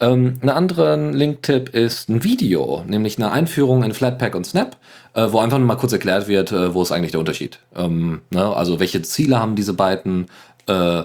Ähm, 0.00 0.38
ein 0.42 0.50
anderer 0.50 0.96
Link-Tipp 0.96 1.70
ist 1.70 2.08
ein 2.08 2.22
Video, 2.22 2.84
nämlich 2.86 3.16
eine 3.16 3.32
Einführung 3.32 3.82
in 3.82 3.94
Flatpak 3.94 4.34
und 4.34 4.46
Snap, 4.46 4.76
äh, 5.14 5.26
wo 5.30 5.38
einfach 5.38 5.58
nur 5.58 5.66
mal 5.66 5.76
kurz 5.76 5.92
erklärt 5.92 6.28
wird, 6.28 6.52
äh, 6.52 6.74
wo 6.74 6.82
ist 6.82 6.92
eigentlich 6.92 7.12
der 7.12 7.20
Unterschied. 7.20 7.58
Ähm, 7.74 8.20
ne? 8.30 8.54
Also 8.54 8.78
welche 8.80 9.02
Ziele 9.02 9.40
haben 9.40 9.56
diese 9.56 9.72
beiden, 9.72 10.26
äh, 10.68 11.04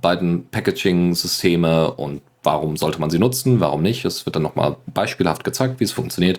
beiden 0.00 0.48
Packaging-Systeme 0.50 1.92
und 1.92 2.22
warum 2.42 2.76
sollte 2.76 3.00
man 3.00 3.10
sie 3.10 3.18
nutzen, 3.18 3.60
warum 3.60 3.82
nicht. 3.82 4.04
Es 4.04 4.24
wird 4.24 4.36
dann 4.36 4.42
nochmal 4.42 4.76
beispielhaft 4.86 5.44
gezeigt, 5.44 5.80
wie 5.80 5.84
es 5.84 5.92
funktioniert. 5.92 6.38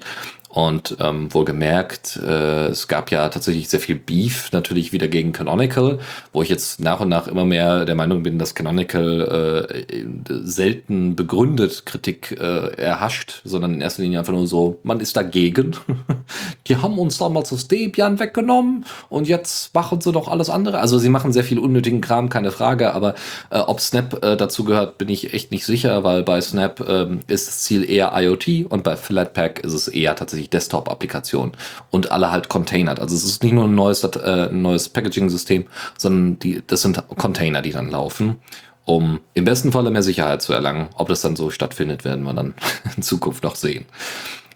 Und 0.58 0.98
ähm, 1.00 1.32
wohlgemerkt, 1.36 2.20
äh, 2.26 2.70
es 2.70 2.88
gab 2.88 3.12
ja 3.12 3.30
tatsächlich 3.30 3.70
sehr 3.70 3.80
viel 3.80 3.94
Beef 3.94 4.52
natürlich 4.52 4.92
wieder 4.92 5.08
gegen 5.08 5.32
Canonical, 5.32 6.00
wo 6.34 6.42
ich 6.42 6.50
jetzt 6.50 6.80
nach 6.80 7.00
und 7.00 7.10
nach 7.10 7.28
immer 7.28 7.46
mehr 7.46 7.86
der 7.86 7.94
Meinung 7.94 8.24
bin, 8.24 8.40
dass 8.40 8.56
Canonical 8.56 9.68
äh, 9.86 10.04
selten 10.28 11.16
begründet 11.16 11.86
Kritik 11.86 12.36
äh, 12.42 12.74
erhascht, 12.76 13.42
sondern 13.44 13.76
in 13.76 13.82
erster 13.82 14.02
Linie 14.02 14.18
einfach 14.18 14.34
nur 14.34 14.48
so, 14.48 14.80
man 14.82 15.00
ist 15.00 15.16
dagegen. 15.16 15.76
Die 16.68 16.78
haben 16.78 16.98
uns 16.98 17.20
damals 17.20 17.52
das 17.52 17.68
Debian 17.68 18.20
weggenommen 18.20 18.86
und 19.10 19.28
jetzt 19.28 19.76
machen 19.76 20.02
sie 20.02 20.12
doch 20.12 20.28
alles 20.28 20.50
andere. 20.50 20.80
Also 20.80 20.98
sie 20.98 21.10
machen 21.10 21.34
sehr 21.34 21.44
viel 21.44 21.60
unnötigen 21.60 22.02
Kram, 22.02 22.30
keine 22.30 22.50
Frage, 22.50 22.96
aber 22.96 23.14
äh, 23.52 23.60
ob 23.60 23.80
Snap 23.80 24.26
äh, 24.26 24.36
dazu 24.36 24.64
gehört, 24.64 24.98
bin 24.98 25.10
ich 25.10 25.36
echt 25.36 25.52
nicht 25.52 25.68
sicher, 25.68 26.04
weil 26.04 26.24
bei 26.24 26.42
Snap 26.42 26.80
äh, 26.80 27.06
ist 27.28 27.48
das 27.48 27.60
Ziel 27.62 27.88
eher 27.88 28.12
IoT 28.16 28.66
und 28.70 28.84
bei 28.84 28.98
Flatpak 28.98 29.60
ist 29.60 29.74
es 29.74 29.88
eher 29.88 30.16
tatsächlich 30.16 30.47
hauptsächlich 30.48 30.50
Desktop-Applikationen 30.50 31.52
und 31.92 32.12
alle 32.12 32.32
halt 32.32 32.50
containert. 32.50 33.00
Also 33.00 33.16
es 33.16 33.24
ist 33.24 33.44
nicht 33.44 33.54
nur 33.54 33.66
ein 33.66 33.76
neues, 33.76 34.04
äh, 34.04 34.50
neues 34.52 34.90
Packaging-System, 34.90 35.66
sondern 35.98 36.40
die, 36.40 36.62
das 36.66 36.82
sind 36.82 37.04
Container, 37.18 37.62
die 37.62 37.72
dann 37.72 37.90
laufen, 37.90 38.38
um 38.86 39.20
im 39.34 39.46
besten 39.46 39.72
Falle 39.72 39.92
mehr 39.92 40.04
Sicherheit 40.04 40.42
zu 40.42 40.54
erlangen. 40.54 40.88
Ob 40.96 41.10
das 41.10 41.22
dann 41.22 41.36
so 41.36 41.50
stattfindet, 41.50 42.06
werden 42.06 42.24
wir 42.24 42.34
dann 42.34 42.54
in 42.96 43.04
Zukunft 43.04 43.44
noch 43.44 43.56
sehen. 43.56 43.86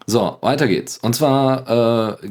So, 0.08 0.38
weiter 0.42 0.68
geht's. 0.68 0.98
Und 0.98 1.16
zwar 1.16 2.18
äh, 2.22 2.28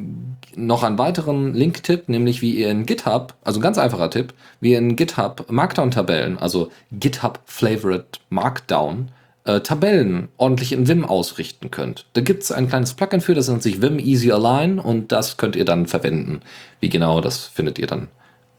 noch 0.57 0.82
einen 0.82 0.99
weiteren 0.99 1.55
Link-Tipp, 1.55 2.09
nämlich 2.09 2.43
wie 2.43 2.57
ihr 2.57 2.70
in 2.70 2.85
GitHub, 2.85 3.35
also 3.45 3.61
ein 3.61 3.62
ganz 3.62 3.78
einfacher 3.78 4.11
Tipp, 4.11 4.35
wie 4.61 4.73
ihr 4.73 4.78
in 4.78 4.97
GitHub 4.97 5.47
Markdown-Tabellen, 5.49 6.37
also 6.39 6.70
GitHub 6.91 7.41
Flavored 7.45 8.20
Markdown, 8.28 9.11
äh, 9.44 9.60
Tabellen 9.60 10.28
ordentlich 10.36 10.72
in 10.72 10.88
Vim 10.88 11.04
ausrichten 11.04 11.70
könnt. 11.70 12.06
Da 12.12 12.20
gibt 12.20 12.42
es 12.42 12.52
ein 12.52 12.68
kleines 12.68 12.94
Plugin 12.94 13.20
für, 13.20 13.34
das 13.34 13.48
nennt 13.48 13.62
sich 13.62 13.82
Vim 13.82 13.98
Easy 13.98 14.32
Align 14.32 14.78
und 14.78 15.12
das 15.12 15.36
könnt 15.36 15.56
ihr 15.56 15.64
dann 15.64 15.86
verwenden. 15.86 16.40
Wie 16.80 16.88
genau, 16.88 17.20
das 17.20 17.46
findet 17.46 17.78
ihr 17.78 17.86
dann 17.86 18.08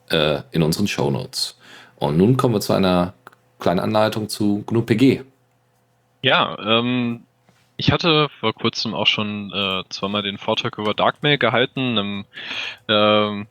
äh, 0.09 0.41
in 0.51 0.63
unseren 0.63 0.87
Show 0.87 1.11
Notes. 1.11 1.57
Und 1.97 2.17
nun 2.17 2.37
kommen 2.37 2.55
wir 2.55 2.61
zu 2.61 2.73
einer 2.73 3.13
kleinen 3.59 3.79
Anleitung 3.79 4.27
zu 4.27 4.63
GNU-PG. 4.65 5.21
Ja, 6.23 6.57
ähm, 6.59 7.23
ich 7.77 7.91
hatte 7.91 8.29
vor 8.39 8.53
kurzem 8.53 8.93
auch 8.93 9.07
schon 9.07 9.51
äh, 9.53 9.83
zweimal 9.89 10.23
den 10.23 10.37
Vortrag 10.37 10.77
über 10.77 10.93
Darkmail 10.93 11.37
gehalten, 11.37 11.97
einem 11.97 12.25
ähm, 12.87 13.47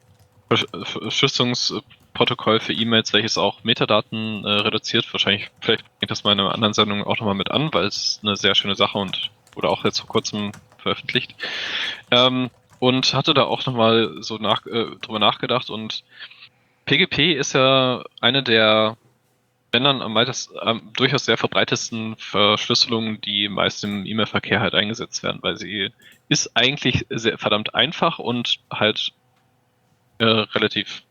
Verschlüsselungs 0.49 1.75
Protokoll 2.15 2.61
für 2.61 2.73
E-Mails, 2.73 3.13
welches 3.13 3.39
auch 3.39 3.65
Metadaten 3.65 4.45
äh, 4.45 4.51
reduziert. 4.51 5.13
Wahrscheinlich, 5.13 5.51
vielleicht 5.61 5.85
ich 6.01 6.09
das 6.09 6.25
mal 6.25 6.33
in 6.33 6.41
einer 6.41 6.55
anderen 6.55 6.75
Sendung 6.75 7.05
auch 7.05 7.19
nochmal 7.19 7.35
mit 7.35 7.51
an, 7.51 7.73
weil 7.73 7.85
es 7.85 8.21
eine 8.23 8.37
sehr 8.37 8.55
schöne 8.55 8.75
Sache 8.75 8.99
und 8.99 9.31
wurde 9.55 9.69
auch 9.69 9.85
jetzt 9.85 10.01
vor 10.01 10.09
kurzem 10.09 10.53
veröffentlicht. 10.79 11.35
Ähm, 12.11 12.51
und 12.79 13.13
hatte 13.15 13.35
da 13.35 13.45
auch 13.45 13.65
nochmal 13.67 14.17
so 14.21 14.39
nach, 14.39 14.67
äh, 14.67 14.97
drüber 15.01 15.19
nachgedacht 15.19 15.71
und 15.71 16.03
PGP 16.87 17.35
ist 17.35 17.53
ja 17.53 18.03
eine 18.21 18.43
der 18.43 18.97
dann 19.71 20.03
am, 20.03 20.15
weitest, 20.15 20.57
am 20.59 20.91
durchaus 20.95 21.25
sehr 21.25 21.37
verbreitetsten 21.37 22.17
Verschlüsselungen, 22.17 23.21
die 23.21 23.49
meist 23.49 23.85
im 23.85 24.05
E-Mail-Verkehr 24.05 24.61
halt 24.61 24.75
eingesetzt 24.75 25.23
werden, 25.23 25.39
weil 25.43 25.57
sie 25.57 25.91
ist 26.29 26.57
eigentlich 26.57 27.07
sehr 27.09 27.39
verdammt 27.39 27.75
einfach 27.75 28.19
und 28.19 28.59
halt 28.73 29.13
äh, 30.19 30.25
relativ, 30.25 31.03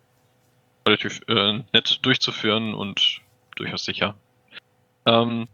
relativ 0.89 1.21
äh, 1.27 1.59
nett 1.73 1.99
durchzuführen 2.01 2.73
und 2.73 3.21
durchaus 3.55 3.85
sicher. 3.85 4.15
Ähm, 5.05 5.47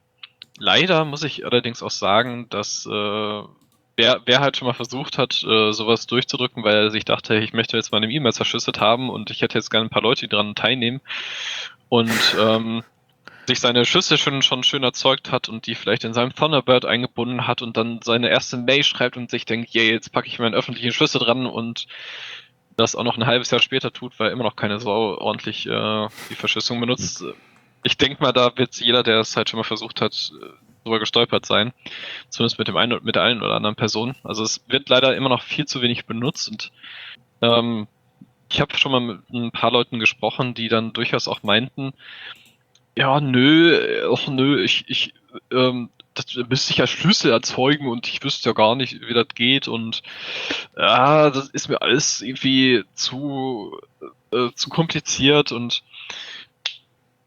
leider 0.58 1.06
muss 1.06 1.24
ich 1.24 1.46
allerdings 1.46 1.84
auch 1.84 1.92
sagen, 1.92 2.48
dass 2.50 2.86
äh, 2.86 2.90
wer, 2.90 4.22
wer 4.26 4.40
halt 4.40 4.58
schon 4.58 4.68
mal 4.68 4.74
versucht 4.74 5.18
hat, 5.18 5.44
äh, 5.44 5.72
sowas 5.72 6.08
durchzudrücken, 6.08 6.64
weil 6.64 6.76
er 6.76 6.92
sich 6.92 7.06
dachte, 7.06 7.36
ich 7.36 7.54
möchte 7.54 7.78
jetzt 7.78 7.92
meine 7.92 8.10
E-Mails 8.10 8.38
verschlüsselt 8.38 8.80
haben 8.80 9.10
und 9.10 9.32
ich 9.32 9.42
hätte 9.42 9.58
jetzt 9.58 9.70
gerne 9.70 9.88
ein 9.88 9.92
paar 9.92 10.02
Leute, 10.02 10.22
die 10.22 10.30
daran 10.30 10.56
teilnehmen 10.56 11.02
und 11.90 12.36
ähm, 12.40 12.84
sich 13.48 13.60
seine 13.60 13.86
Schüsse 13.86 14.18
schon, 14.18 14.42
schon 14.42 14.64
schön 14.64 14.84
erzeugt 14.84 15.32
hat 15.32 15.50
und 15.50 15.68
die 15.68 15.76
vielleicht 15.76 16.04
in 16.04 16.14
seinem 16.14 16.34
Thunderbird 16.34 16.86
eingebunden 16.86 17.48
hat 17.48 17.62
und 17.62 17.78
dann 17.78 18.00
seine 18.04 18.30
erste 18.30 18.58
Mail 18.58 18.84
schreibt 18.84 19.18
und 19.18 19.30
sich 19.30 19.46
denkt, 19.46 19.76
yeah, 19.76 19.84
jetzt 19.84 20.12
packe 20.12 20.28
ich 20.28 20.40
meinen 20.40 20.56
öffentlichen 20.56 20.92
Schlüssel 20.92 21.20
dran 21.20 21.46
und 21.46 21.86
das 22.78 22.96
auch 22.96 23.04
noch 23.04 23.18
ein 23.18 23.26
halbes 23.26 23.52
Jahr 23.52 23.62
später 23.62 23.92
tut, 23.92 24.20
weil 24.20 24.32
immer 24.32 24.44
noch 24.44 24.56
keine 24.56 24.80
Sau 24.80 25.18
ordentlich 25.18 25.66
äh, 25.68 26.08
die 26.30 26.36
Verschlüsselung 26.36 26.82
benutzt. 26.82 27.24
Ich 27.84 27.98
denke 27.98 28.22
mal, 28.22 28.32
da 28.32 28.52
wird 28.58 28.76
jeder, 28.80 29.04
der 29.04 29.20
es 29.20 29.38
halt 29.38 29.50
schon 29.50 29.60
mal 29.60 29.64
versucht 29.64 30.02
hat, 30.02 30.32
drüber 30.84 31.00
gestolpert 31.00 31.46
sein. 31.46 31.74
Zumindest 32.30 32.60
mit 32.60 32.68
dem 32.68 32.78
einen 32.78 33.04
mit 33.04 33.16
der 33.16 33.24
einen 33.24 33.42
oder 33.42 33.56
anderen 33.56 33.76
Person. 33.76 34.16
Also 34.24 34.44
es 34.44 34.64
wird 34.68 34.90
leider 34.90 35.16
immer 35.16 35.30
noch 35.30 35.42
viel 35.42 35.66
zu 35.66 35.82
wenig 35.82 36.06
benutzt 36.06 36.50
und 36.50 36.72
ähm, 37.42 37.88
ich 38.52 38.62
habe 38.62 38.78
schon 38.78 38.92
mal 38.92 39.02
mit 39.02 39.30
ein 39.32 39.52
paar 39.52 39.72
Leuten 39.72 40.00
gesprochen, 40.00 40.54
die 40.54 40.70
dann 40.70 40.94
durchaus 40.94 41.28
auch 41.28 41.44
meinten, 41.44 41.94
ja, 42.98 43.20
nö, 43.20 44.08
ach 44.14 44.28
nö, 44.28 44.64
ich, 44.64 44.86
ich, 44.88 45.14
ähm, 45.52 45.90
das 46.16 46.36
müsste 46.50 46.72
ich 46.72 46.78
ja 46.78 46.88
Schlüssel 46.88 47.32
erzeugen 47.32 47.88
und 47.88 48.08
ich 48.08 48.24
wüsste 48.24 48.50
ja 48.50 48.54
gar 48.54 48.76
nicht, 48.76 49.02
wie 49.02 49.14
das 49.14 49.28
geht 49.36 49.68
und 49.68 50.02
ja, 50.78 51.30
das 51.30 51.50
ist 51.50 51.70
mir 51.70 51.82
alles 51.82 52.22
irgendwie 52.22 52.84
zu, 52.96 53.80
äh, 54.32 54.50
zu 54.56 54.70
kompliziert 54.70 55.52
und 55.52 55.84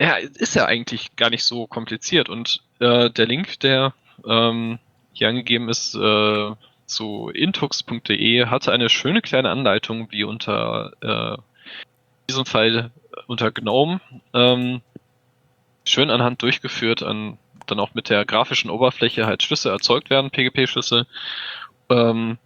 ja, 0.01 0.17
ist 0.17 0.55
ja 0.55 0.65
eigentlich 0.65 1.17
gar 1.17 1.31
nicht 1.31 1.45
so 1.45 1.67
kompliziert 1.67 2.29
und 2.29 2.63
äh, 2.81 3.11
der 3.11 3.27
Link, 3.27 3.61
der 3.61 3.95
ähm, 4.27 4.79
hier 5.13 5.29
angegeben 5.29 5.69
ist, 5.69 5.95
äh, 5.95 6.51
zu 6.87 7.29
intux.de, 7.29 8.47
hatte 8.47 8.73
eine 8.73 8.89
schöne 8.89 9.21
kleine 9.21 9.51
Anleitung, 9.51 10.11
wie 10.11 10.25
unter 10.25 10.93
äh, 11.01 11.37
diesem 12.29 12.47
Fall 12.47 12.91
unter 13.27 13.51
GNOME 13.51 14.01
ähm, 14.33 14.81
schön 15.85 16.11
anhand 16.11 16.43
durchgeführt, 16.43 17.03
an, 17.03 17.39
dann 17.71 17.81
auch 17.81 17.95
mit 17.95 18.09
der 18.09 18.25
grafischen 18.25 18.71
Oberfläche 18.71 19.27
halt 19.27 19.43
Schlüsse 19.43 19.71
erzeugt 19.71 20.11
werden, 20.11 20.31
PGP-Schlüsse. 20.31 21.07
Ähm, 21.91 22.39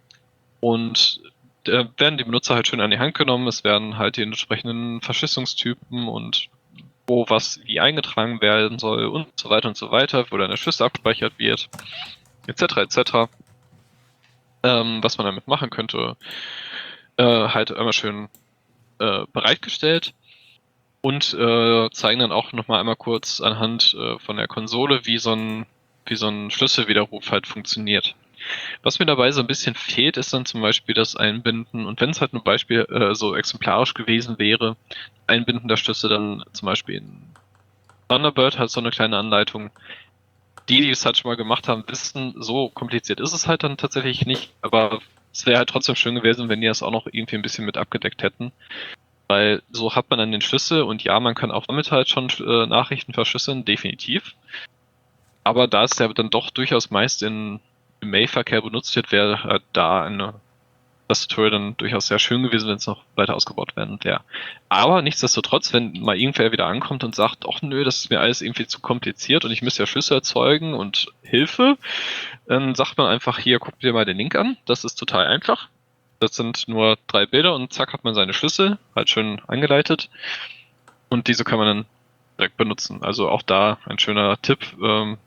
und 0.59 1.21
da 1.65 1.87
werden 1.97 2.17
die 2.17 2.23
Benutzer 2.23 2.55
halt 2.55 2.67
schön 2.67 2.81
an 2.81 2.91
die 2.91 2.99
Hand 2.99 3.15
genommen. 3.15 3.47
Es 3.47 3.63
werden 3.63 3.97
halt 3.97 4.17
die 4.17 4.23
entsprechenden 4.23 5.01
Verschlüsselungstypen 5.01 6.07
und 6.07 6.49
wo 7.07 7.25
was 7.29 7.59
wie 7.65 7.79
eingetragen 7.79 8.41
werden 8.41 8.79
soll 8.79 9.05
und 9.05 9.27
so 9.37 9.49
weiter 9.49 9.67
und 9.67 9.77
so 9.77 9.91
weiter, 9.91 10.25
wo 10.29 10.37
dann 10.37 10.49
der 10.49 10.57
Schlüssel 10.57 10.83
abgespeichert 10.83 11.33
wird, 11.37 11.69
etc. 12.47 12.77
etc. 12.77 13.11
Ähm, 14.63 15.03
was 15.03 15.17
man 15.17 15.25
damit 15.25 15.47
machen 15.47 15.69
könnte, 15.69 16.15
äh, 17.17 17.23
halt 17.23 17.71
einmal 17.75 17.93
schön 17.93 18.29
äh, 18.99 19.25
bereitgestellt 19.33 20.13
und 21.03 21.33
äh, 21.33 21.89
zeigen 21.91 22.21
dann 22.21 22.31
auch 22.31 22.53
nochmal 22.53 22.79
einmal 22.79 22.95
kurz 22.95 23.41
anhand 23.41 23.93
äh, 23.93 24.17
von 24.19 24.37
der 24.37 24.47
Konsole, 24.47 25.05
wie 25.05 25.17
so 25.17 25.33
ein, 25.33 25.65
wie 26.05 26.15
so 26.15 26.29
ein 26.29 26.49
Schlüsselwiderruf 26.49 27.29
halt 27.29 27.45
funktioniert. 27.45 28.15
Was 28.83 28.99
mir 28.99 29.05
dabei 29.05 29.29
so 29.31 29.41
ein 29.41 29.47
bisschen 29.47 29.75
fehlt, 29.75 30.15
ist 30.15 30.33
dann 30.33 30.45
zum 30.45 30.61
Beispiel 30.61 30.95
das 30.95 31.17
Einbinden, 31.17 31.85
und 31.85 31.99
wenn 31.99 32.09
es 32.09 32.21
halt 32.21 32.33
ein 32.33 32.43
Beispiel 32.43 32.85
äh, 32.89 33.13
so 33.15 33.35
exemplarisch 33.35 33.93
gewesen 33.93 34.39
wäre, 34.39 34.77
Einbinden 35.27 35.67
der 35.67 35.75
Schlüssel 35.75 36.09
dann 36.09 36.43
zum 36.53 36.67
Beispiel 36.67 36.95
in 36.95 37.21
Thunderbird 38.07 38.57
hat 38.57 38.69
so 38.69 38.79
eine 38.79 38.91
kleine 38.91 39.17
Anleitung. 39.17 39.71
Die, 40.69 40.79
die 40.79 40.89
es 40.89 41.05
halt 41.05 41.17
schon 41.17 41.29
mal 41.29 41.35
gemacht 41.35 41.67
haben, 41.67 41.83
wissen, 41.87 42.33
so 42.37 42.69
kompliziert 42.69 43.19
ist 43.19 43.33
es 43.33 43.47
halt 43.47 43.63
dann 43.63 43.75
tatsächlich 43.75 44.25
nicht, 44.25 44.53
aber 44.61 45.01
es 45.33 45.45
wäre 45.45 45.57
halt 45.57 45.69
trotzdem 45.69 45.95
schön 45.95 46.15
gewesen, 46.15 46.47
wenn 46.47 46.61
die 46.61 46.67
das 46.67 46.81
auch 46.81 46.91
noch 46.91 47.07
irgendwie 47.11 47.35
ein 47.35 47.41
bisschen 47.41 47.65
mit 47.65 47.75
abgedeckt 47.75 48.23
hätten. 48.23 48.53
Weil 49.33 49.63
so 49.71 49.95
hat 49.95 50.11
man 50.11 50.19
dann 50.19 50.31
den 50.31 50.41
Schlüssel 50.41 50.83
und 50.83 51.03
ja, 51.03 51.19
man 51.19 51.33
kann 51.33 51.49
auch 51.49 51.65
damit 51.65 51.91
halt 51.91 52.07
schon 52.07 52.29
äh, 52.29 52.67
Nachrichten 52.67 53.13
verschlüsseln, 53.13 53.65
definitiv. 53.65 54.35
Aber 55.43 55.67
da 55.67 55.85
es 55.85 55.97
ja 55.97 56.07
dann 56.09 56.29
doch 56.29 56.51
durchaus 56.51 56.91
meist 56.91 57.23
in, 57.23 57.59
im 57.99 58.11
Mailverkehr 58.11 58.61
benutzt 58.61 58.95
wird, 58.95 59.11
wäre 59.11 59.43
halt 59.43 59.63
da 59.73 60.03
eine 60.03 60.35
Tastatur 61.07 61.49
dann 61.49 61.75
durchaus 61.77 62.05
sehr 62.05 62.19
schön 62.19 62.43
gewesen, 62.43 62.69
wenn 62.69 62.75
es 62.75 62.85
noch 62.85 63.01
weiter 63.15 63.33
ausgebaut 63.33 63.75
werden 63.75 63.97
wäre. 64.03 64.21
Aber 64.69 65.01
nichtsdestotrotz, 65.01 65.73
wenn 65.73 65.93
mal 65.93 66.15
irgendwer 66.15 66.51
wieder 66.51 66.67
ankommt 66.67 67.03
und 67.03 67.15
sagt, 67.15 67.47
ach 67.51 67.63
nö, 67.63 67.83
das 67.83 68.01
ist 68.01 68.11
mir 68.11 68.19
alles 68.19 68.43
irgendwie 68.43 68.67
zu 68.67 68.81
kompliziert 68.81 69.45
und 69.45 69.51
ich 69.51 69.63
müsste 69.63 69.81
ja 69.81 69.87
Schlüssel 69.87 70.13
erzeugen 70.13 70.75
und 70.75 71.07
Hilfe, 71.23 71.79
dann 72.45 72.75
sagt 72.75 72.99
man 72.99 73.07
einfach 73.07 73.39
hier, 73.39 73.57
guck 73.57 73.79
dir 73.79 73.93
mal 73.93 74.05
den 74.05 74.17
Link 74.17 74.35
an. 74.35 74.57
Das 74.65 74.83
ist 74.83 74.93
total 74.93 75.25
einfach. 75.25 75.69
Das 76.23 76.35
sind 76.35 76.69
nur 76.69 76.97
drei 77.07 77.25
Bilder 77.25 77.53
und 77.53 77.73
zack 77.73 77.91
hat 77.91 78.05
man 78.05 78.15
seine 78.15 78.33
Schlüssel, 78.33 78.77
halt 78.95 79.09
schön 79.09 79.41
angeleitet. 79.47 80.09
Und 81.09 81.27
diese 81.27 81.43
kann 81.43 81.59
man 81.59 81.67
dann 81.67 81.85
direkt 82.37 82.55
benutzen. 82.55 83.03
Also 83.03 83.29
auch 83.29 83.41
da 83.41 83.77
ein 83.85 83.99
schöner 83.99 84.41
Tipp 84.41 84.59
ähm, 84.81 85.17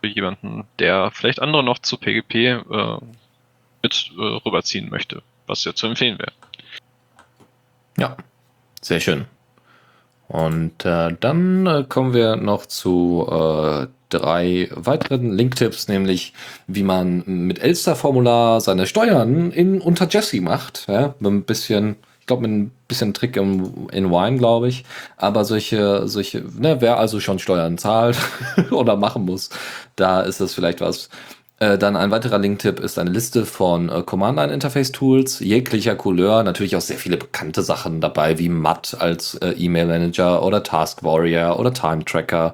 für 0.00 0.06
jemanden, 0.06 0.64
der 0.78 1.10
vielleicht 1.10 1.42
andere 1.42 1.64
noch 1.64 1.80
zu 1.80 1.96
PGP 1.96 2.34
äh, 2.34 2.98
mit 3.82 4.12
äh, 4.16 4.20
rüberziehen 4.22 4.88
möchte, 4.88 5.22
was 5.48 5.64
ja 5.64 5.74
zu 5.74 5.88
empfehlen 5.88 6.20
wäre. 6.20 6.32
Ja, 7.98 8.16
sehr 8.80 9.00
schön. 9.00 9.24
Und 10.28 10.84
äh, 10.84 11.16
dann 11.18 11.66
äh, 11.66 11.84
kommen 11.88 12.14
wir 12.14 12.36
noch 12.36 12.66
zu 12.66 13.26
äh, 13.28 13.88
drei 14.18 14.68
weiteren 14.74 15.32
Link-Tipps, 15.32 15.88
nämlich 15.88 16.32
wie 16.66 16.82
man 16.82 17.22
mit 17.26 17.58
Elster-Formular 17.58 18.60
seine 18.60 18.86
Steuern 18.86 19.50
in 19.50 19.80
unter 19.80 20.08
Jesse 20.08 20.40
macht. 20.40 20.86
Ja, 20.88 21.14
mit 21.20 21.32
ein 21.32 21.42
bisschen, 21.42 21.96
ich 22.20 22.26
glaube, 22.26 22.42
mit 22.42 22.50
ein 22.50 22.70
bisschen 22.88 23.14
Trick 23.14 23.36
im, 23.36 23.88
in 23.92 24.10
Wine, 24.10 24.38
glaube 24.38 24.68
ich. 24.68 24.84
Aber 25.16 25.44
solche, 25.44 26.08
solche, 26.08 26.44
ne, 26.58 26.80
wer 26.80 26.98
also 26.98 27.20
schon 27.20 27.38
Steuern 27.38 27.78
zahlt 27.78 28.16
oder 28.70 28.96
machen 28.96 29.24
muss, 29.24 29.50
da 29.96 30.20
ist 30.22 30.40
das 30.40 30.54
vielleicht 30.54 30.80
was. 30.80 31.08
Äh, 31.58 31.78
dann 31.78 31.96
ein 31.96 32.10
weiterer 32.10 32.38
Link-Tipp 32.38 32.80
ist 32.80 32.98
eine 32.98 33.10
Liste 33.10 33.46
von 33.46 33.88
äh, 33.88 34.02
Command-Line-Interface-Tools 34.02 35.40
jeglicher 35.40 35.94
Couleur. 35.96 36.42
Natürlich 36.42 36.76
auch 36.76 36.82
sehr 36.82 36.98
viele 36.98 37.16
bekannte 37.16 37.62
Sachen 37.62 38.02
dabei, 38.02 38.38
wie 38.38 38.50
MAT 38.50 38.96
als 39.00 39.36
äh, 39.36 39.52
E-Mail-Manager 39.52 40.42
oder 40.42 40.62
Task 40.62 41.02
Warrior 41.02 41.58
oder 41.58 41.72
Time 41.72 42.04
Tracker. 42.04 42.52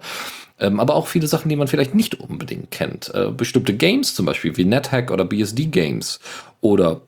Ähm, 0.63 0.79
aber 0.79 0.95
auch 0.95 1.09
viele 1.09 1.27
Sachen, 1.27 1.49
die 1.49 1.57
man 1.57 1.67
vielleicht 1.67 1.95
nicht 1.95 2.15
unbedingt 2.15 2.71
kennt. 2.71 3.13
Äh, 3.15 3.31
bestimmte 3.31 3.75
Games 3.75 4.15
zum 4.15 4.27
Beispiel, 4.27 4.57
wie 4.57 4.65
NetHack 4.65 5.11
oder 5.11 5.25
BSD 5.25 5.67
Games. 5.67 6.21
Oder, 6.61 7.01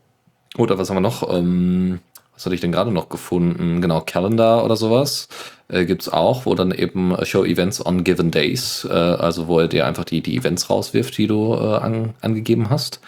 oder 0.58 0.76
was 0.76 0.90
haben 0.90 0.96
wir 0.96 1.00
noch? 1.00 1.32
Ähm, 1.32 2.00
was 2.34 2.44
hatte 2.44 2.56
ich 2.56 2.60
denn 2.60 2.72
gerade 2.72 2.90
noch 2.90 3.08
gefunden? 3.08 3.80
Genau, 3.80 4.00
Calendar 4.00 4.64
oder 4.64 4.74
sowas 4.76 5.28
äh, 5.68 5.84
gibt 5.84 6.02
es 6.02 6.08
auch, 6.08 6.46
wo 6.46 6.54
dann 6.56 6.72
eben 6.72 7.16
Show 7.24 7.44
Events 7.44 7.84
on 7.84 8.02
Given 8.02 8.32
Days, 8.32 8.84
äh, 8.90 8.92
also 8.92 9.46
wo 9.46 9.60
er 9.60 9.68
dir 9.68 9.86
einfach 9.86 10.04
die, 10.04 10.20
die 10.20 10.36
Events 10.36 10.68
rauswirft, 10.68 11.16
die 11.16 11.28
du 11.28 11.54
äh, 11.54 11.76
an, 11.76 12.14
angegeben 12.20 12.70
hast. 12.70 13.00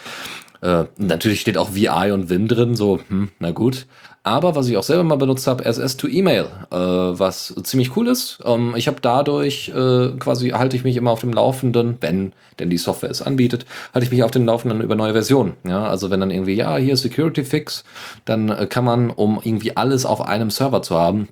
Äh, 0.63 0.85
natürlich 0.97 1.41
steht 1.41 1.59
auch 1.59 1.75
VI 1.75 2.13
und 2.13 2.31
Win 2.31 2.47
drin, 2.47 2.77
so, 2.77 3.01
hm, 3.09 3.31
na 3.41 3.51
gut. 3.51 3.87
Aber 4.27 4.57
was 4.57 4.67
ich 4.67 4.77
auch 4.77 4.83
selber 4.83 5.05
mal 5.05 5.15
benutzt 5.15 5.47
habe, 5.47 5.65
SS 5.65 5.97
to 5.97 6.09
E-Mail, 6.09 6.47
äh, 6.73 6.77
was 6.77 7.55
ziemlich 7.63 7.97
cool 7.97 8.09
ist. 8.09 8.41
Ähm, 8.45 8.75
ich 8.77 8.89
habe 8.89 8.97
dadurch 9.01 9.69
äh, 9.69 10.09
quasi, 10.19 10.49
halte 10.49 10.75
ich 10.75 10.83
mich 10.83 10.97
immer 10.97 11.13
auf 11.13 11.21
dem 11.21 11.33
Laufenden, 11.33 11.99
wenn 12.01 12.33
denn 12.59 12.69
die 12.69 12.77
Software 12.77 13.11
es 13.11 13.23
anbietet, 13.23 13.67
halte 13.95 14.05
ich 14.05 14.11
mich 14.11 14.25
auf 14.25 14.33
dem 14.33 14.45
Laufenden 14.45 14.81
über 14.81 14.97
neue 14.97 15.13
Versionen. 15.13 15.53
Ja, 15.65 15.87
also 15.87 16.11
wenn 16.11 16.19
dann 16.19 16.33
irgendwie, 16.33 16.55
ja, 16.55 16.77
hier 16.77 16.97
Security 16.97 17.45
Fix, 17.45 17.85
dann 18.25 18.49
äh, 18.49 18.67
kann 18.67 18.85
man, 18.85 19.11
um 19.11 19.41
irgendwie 19.45 19.77
alles 19.77 20.05
auf 20.05 20.21
einem 20.21 20.51
Server 20.51 20.83
zu 20.83 20.99
haben, 20.99 21.29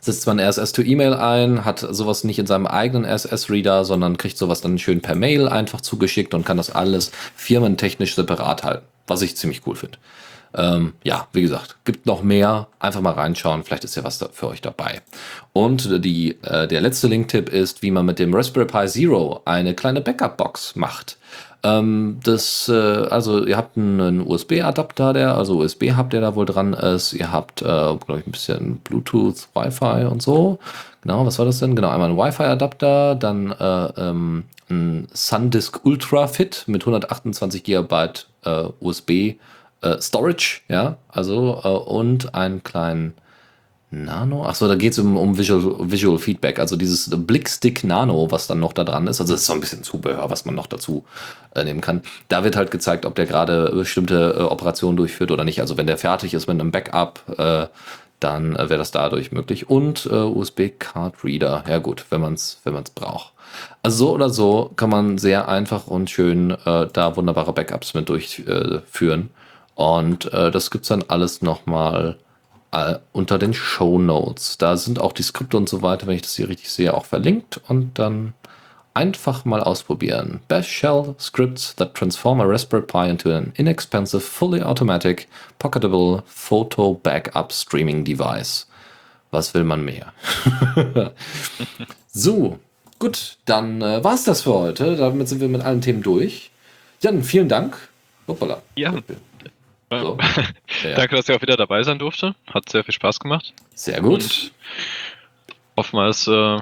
setzt 0.00 0.26
man 0.26 0.40
RSS 0.40 0.72
to 0.72 0.82
E-Mail 0.82 1.14
ein, 1.14 1.64
hat 1.64 1.86
sowas 1.88 2.24
nicht 2.24 2.40
in 2.40 2.48
seinem 2.48 2.66
eigenen 2.66 3.04
RSS-Reader, 3.04 3.84
sondern 3.84 4.16
kriegt 4.16 4.38
sowas 4.38 4.60
dann 4.60 4.76
schön 4.80 5.02
per 5.02 5.14
Mail 5.14 5.46
einfach 5.46 5.82
zugeschickt 5.82 6.34
und 6.34 6.44
kann 6.44 6.56
das 6.56 6.70
alles 6.70 7.12
firmentechnisch 7.36 8.16
separat 8.16 8.64
halten, 8.64 8.86
was 9.06 9.22
ich 9.22 9.36
ziemlich 9.36 9.64
cool 9.68 9.76
finde. 9.76 9.98
Ähm, 10.54 10.94
ja, 11.02 11.26
wie 11.32 11.42
gesagt, 11.42 11.76
gibt 11.84 12.06
noch 12.06 12.22
mehr. 12.22 12.68
Einfach 12.78 13.00
mal 13.00 13.12
reinschauen. 13.12 13.64
Vielleicht 13.64 13.84
ist 13.84 13.96
ja 13.96 14.04
was 14.04 14.24
für 14.32 14.48
euch 14.48 14.62
dabei. 14.62 15.02
Und 15.52 16.04
die, 16.04 16.36
äh, 16.42 16.68
der 16.68 16.80
letzte 16.80 17.08
Link-Tipp 17.08 17.48
ist, 17.48 17.82
wie 17.82 17.90
man 17.90 18.06
mit 18.06 18.18
dem 18.18 18.34
Raspberry 18.34 18.66
Pi 18.66 18.86
Zero 18.86 19.42
eine 19.44 19.74
kleine 19.74 20.00
Backup-Box 20.00 20.76
macht. 20.76 21.18
Ähm, 21.64 22.20
das, 22.22 22.68
äh, 22.68 22.72
also 22.72 23.44
ihr 23.44 23.56
habt 23.56 23.78
einen 23.78 24.20
USB-Adapter, 24.20 25.14
der, 25.14 25.34
also 25.34 25.58
USB-Hub, 25.60 26.10
der 26.10 26.20
da 26.20 26.34
wohl 26.34 26.44
dran 26.44 26.74
ist. 26.74 27.14
Ihr 27.14 27.32
habt, 27.32 27.62
äh, 27.62 27.64
glaube 27.64 28.18
ich, 28.18 28.26
ein 28.26 28.32
bisschen 28.32 28.76
Bluetooth, 28.78 29.48
Wi-Fi 29.54 30.04
und 30.04 30.22
so. 30.22 30.58
Genau, 31.00 31.24
was 31.24 31.38
war 31.38 31.46
das 31.46 31.58
denn? 31.58 31.74
Genau, 31.74 31.88
einmal 31.88 32.10
ein 32.10 32.18
Wi-Fi-Adapter, 32.18 33.14
dann 33.14 33.50
äh, 33.52 33.86
ähm, 33.96 34.44
ein 34.70 35.08
SanDisk 35.12 35.84
Ultra 35.84 36.26
Fit 36.26 36.64
mit 36.66 36.82
128 36.82 37.64
GB 37.64 38.08
äh, 38.44 38.64
USB 38.80 39.36
äh, 39.84 40.00
Storage, 40.00 40.60
ja, 40.68 40.96
also 41.08 41.60
äh, 41.62 41.68
und 41.68 42.34
einen 42.34 42.62
kleinen 42.62 43.14
Nano? 43.90 44.46
Achso, 44.46 44.66
da 44.66 44.74
geht 44.74 44.92
es 44.92 44.98
um, 44.98 45.16
um 45.16 45.38
Visual, 45.38 45.90
Visual 45.90 46.18
Feedback, 46.18 46.58
also 46.58 46.76
dieses 46.76 47.10
Blickstick 47.10 47.84
Nano, 47.84 48.30
was 48.30 48.46
dann 48.46 48.60
noch 48.60 48.72
da 48.72 48.84
dran 48.84 49.06
ist. 49.06 49.20
Also 49.20 49.34
das 49.34 49.42
ist 49.42 49.46
so 49.46 49.52
ein 49.52 49.60
bisschen 49.60 49.82
Zubehör, 49.82 50.30
was 50.30 50.44
man 50.44 50.54
noch 50.54 50.66
dazu 50.66 51.04
äh, 51.54 51.64
nehmen 51.64 51.80
kann. 51.80 52.02
Da 52.28 52.44
wird 52.44 52.56
halt 52.56 52.70
gezeigt, 52.70 53.06
ob 53.06 53.14
der 53.14 53.26
gerade 53.26 53.70
bestimmte 53.74 54.36
äh, 54.38 54.42
Operationen 54.42 54.96
durchführt 54.96 55.30
oder 55.30 55.44
nicht. 55.44 55.60
Also 55.60 55.76
wenn 55.76 55.86
der 55.86 55.98
fertig 55.98 56.34
ist 56.34 56.46
mit 56.46 56.60
einem 56.60 56.70
Backup, 56.72 57.22
äh, 57.38 57.66
dann 58.20 58.56
äh, 58.56 58.70
wäre 58.70 58.78
das 58.78 58.90
dadurch 58.90 59.32
möglich. 59.32 59.68
Und 59.68 60.06
äh, 60.06 60.14
USB-Card 60.14 61.22
Reader, 61.22 61.64
ja 61.68 61.78
gut, 61.78 62.06
wenn 62.10 62.20
man 62.20 62.34
es 62.34 62.58
wenn 62.64 62.74
braucht. 62.94 63.32
Also 63.82 64.06
so 64.06 64.14
oder 64.14 64.30
so 64.30 64.72
kann 64.74 64.90
man 64.90 65.18
sehr 65.18 65.48
einfach 65.48 65.86
und 65.86 66.10
schön 66.10 66.50
äh, 66.50 66.88
da 66.92 67.16
wunderbare 67.16 67.52
Backups 67.52 67.94
mit 67.94 68.08
durchführen. 68.08 69.30
Und 69.74 70.32
das 70.32 70.70
gibt 70.70 70.84
es 70.84 70.88
dann 70.88 71.04
alles 71.08 71.42
nochmal 71.42 72.18
äh, 72.74 72.98
unter 73.12 73.38
den 73.38 73.54
Show 73.54 73.98
Notes. 73.98 74.58
Da 74.58 74.76
sind 74.76 75.00
auch 75.00 75.12
die 75.12 75.22
Skripte 75.22 75.56
und 75.56 75.68
so 75.68 75.80
weiter, 75.82 76.06
wenn 76.06 76.16
ich 76.16 76.22
das 76.22 76.34
hier 76.34 76.48
richtig 76.48 76.70
sehe, 76.70 76.92
auch 76.92 77.04
verlinkt. 77.04 77.60
Und 77.68 77.98
dann 77.98 78.34
einfach 78.94 79.44
mal 79.44 79.62
ausprobieren. 79.62 80.40
Bash 80.48 80.68
Shell 80.68 81.14
Scripts 81.18 81.74
that 81.76 81.94
transform 81.94 82.40
a 82.40 82.44
Raspberry 82.44 82.82
Pi 82.82 83.08
into 83.08 83.30
an 83.32 83.52
inexpensive, 83.56 84.20
fully 84.20 84.62
automatic, 84.62 85.28
pocketable 85.58 86.22
Photo 86.26 86.94
Backup 86.94 87.52
Streaming 87.52 88.04
Device. 88.04 88.66
Was 89.30 89.54
will 89.54 89.64
man 89.64 89.84
mehr? 89.84 90.12
so, 92.12 92.58
gut, 92.98 93.36
dann 93.46 93.82
äh, 93.82 94.02
war 94.02 94.14
es 94.14 94.24
das 94.24 94.42
für 94.42 94.54
heute. 94.54 94.96
Damit 94.96 95.28
sind 95.28 95.40
wir 95.40 95.48
mit 95.48 95.62
allen 95.62 95.80
Themen 95.80 96.02
durch. 96.02 96.50
Jan, 97.00 97.22
vielen 97.22 97.48
Dank. 97.48 97.76
Hoppala. 98.28 98.62
Ja. 98.76 98.94
So. 99.90 100.18
Ja. 100.82 100.96
Danke, 100.96 101.16
dass 101.16 101.28
ich 101.28 101.34
auch 101.34 101.40
wieder 101.40 101.56
dabei 101.56 101.82
sein 101.82 101.98
durfte. 101.98 102.34
Hat 102.52 102.68
sehr 102.68 102.84
viel 102.84 102.92
Spaß 102.92 103.18
gemacht. 103.20 103.54
Sehr 103.74 104.02
gut. 104.02 104.22
Und 104.22 104.52
hoffen 105.78 105.96
wir, 105.96 106.06
dass 106.06 106.26
äh, 106.26 106.56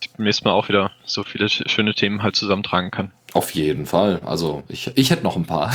ich 0.00 0.10
beim 0.12 0.24
nächsten 0.24 0.46
Mal 0.46 0.54
auch 0.54 0.68
wieder 0.68 0.92
so 1.04 1.24
viele 1.24 1.48
schöne 1.48 1.94
Themen 1.94 2.22
halt 2.22 2.36
zusammentragen 2.36 2.90
kann. 2.92 3.10
Auf 3.32 3.50
jeden 3.54 3.86
Fall. 3.86 4.20
Also 4.24 4.62
ich, 4.68 4.90
ich 4.94 5.10
hätte 5.10 5.24
noch 5.24 5.36
ein 5.36 5.44
paar. 5.44 5.72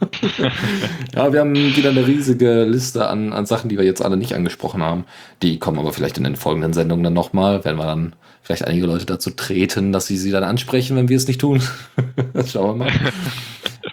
ja, 1.14 1.32
wir 1.32 1.40
haben 1.40 1.54
wieder 1.54 1.90
eine 1.90 2.06
riesige 2.06 2.64
Liste 2.64 3.08
an, 3.08 3.32
an 3.32 3.46
Sachen, 3.46 3.68
die 3.68 3.78
wir 3.78 3.84
jetzt 3.84 4.02
alle 4.02 4.16
nicht 4.16 4.34
angesprochen 4.34 4.82
haben. 4.82 5.04
Die 5.42 5.58
kommen 5.58 5.78
aber 5.78 5.92
vielleicht 5.92 6.18
in 6.18 6.24
den 6.24 6.36
folgenden 6.36 6.72
Sendungen 6.72 7.04
dann 7.04 7.14
nochmal, 7.14 7.64
wenn 7.64 7.76
wir 7.76 7.86
dann 7.86 8.14
vielleicht 8.42 8.64
einige 8.66 8.86
Leute 8.86 9.06
dazu 9.06 9.30
treten, 9.30 9.92
dass 9.92 10.06
sie 10.06 10.18
sie 10.18 10.30
dann 10.30 10.44
ansprechen, 10.44 10.96
wenn 10.96 11.08
wir 11.08 11.16
es 11.16 11.26
nicht 11.26 11.40
tun. 11.40 11.62
Schauen 12.46 12.78
wir 12.78 12.84
mal. 12.84 12.92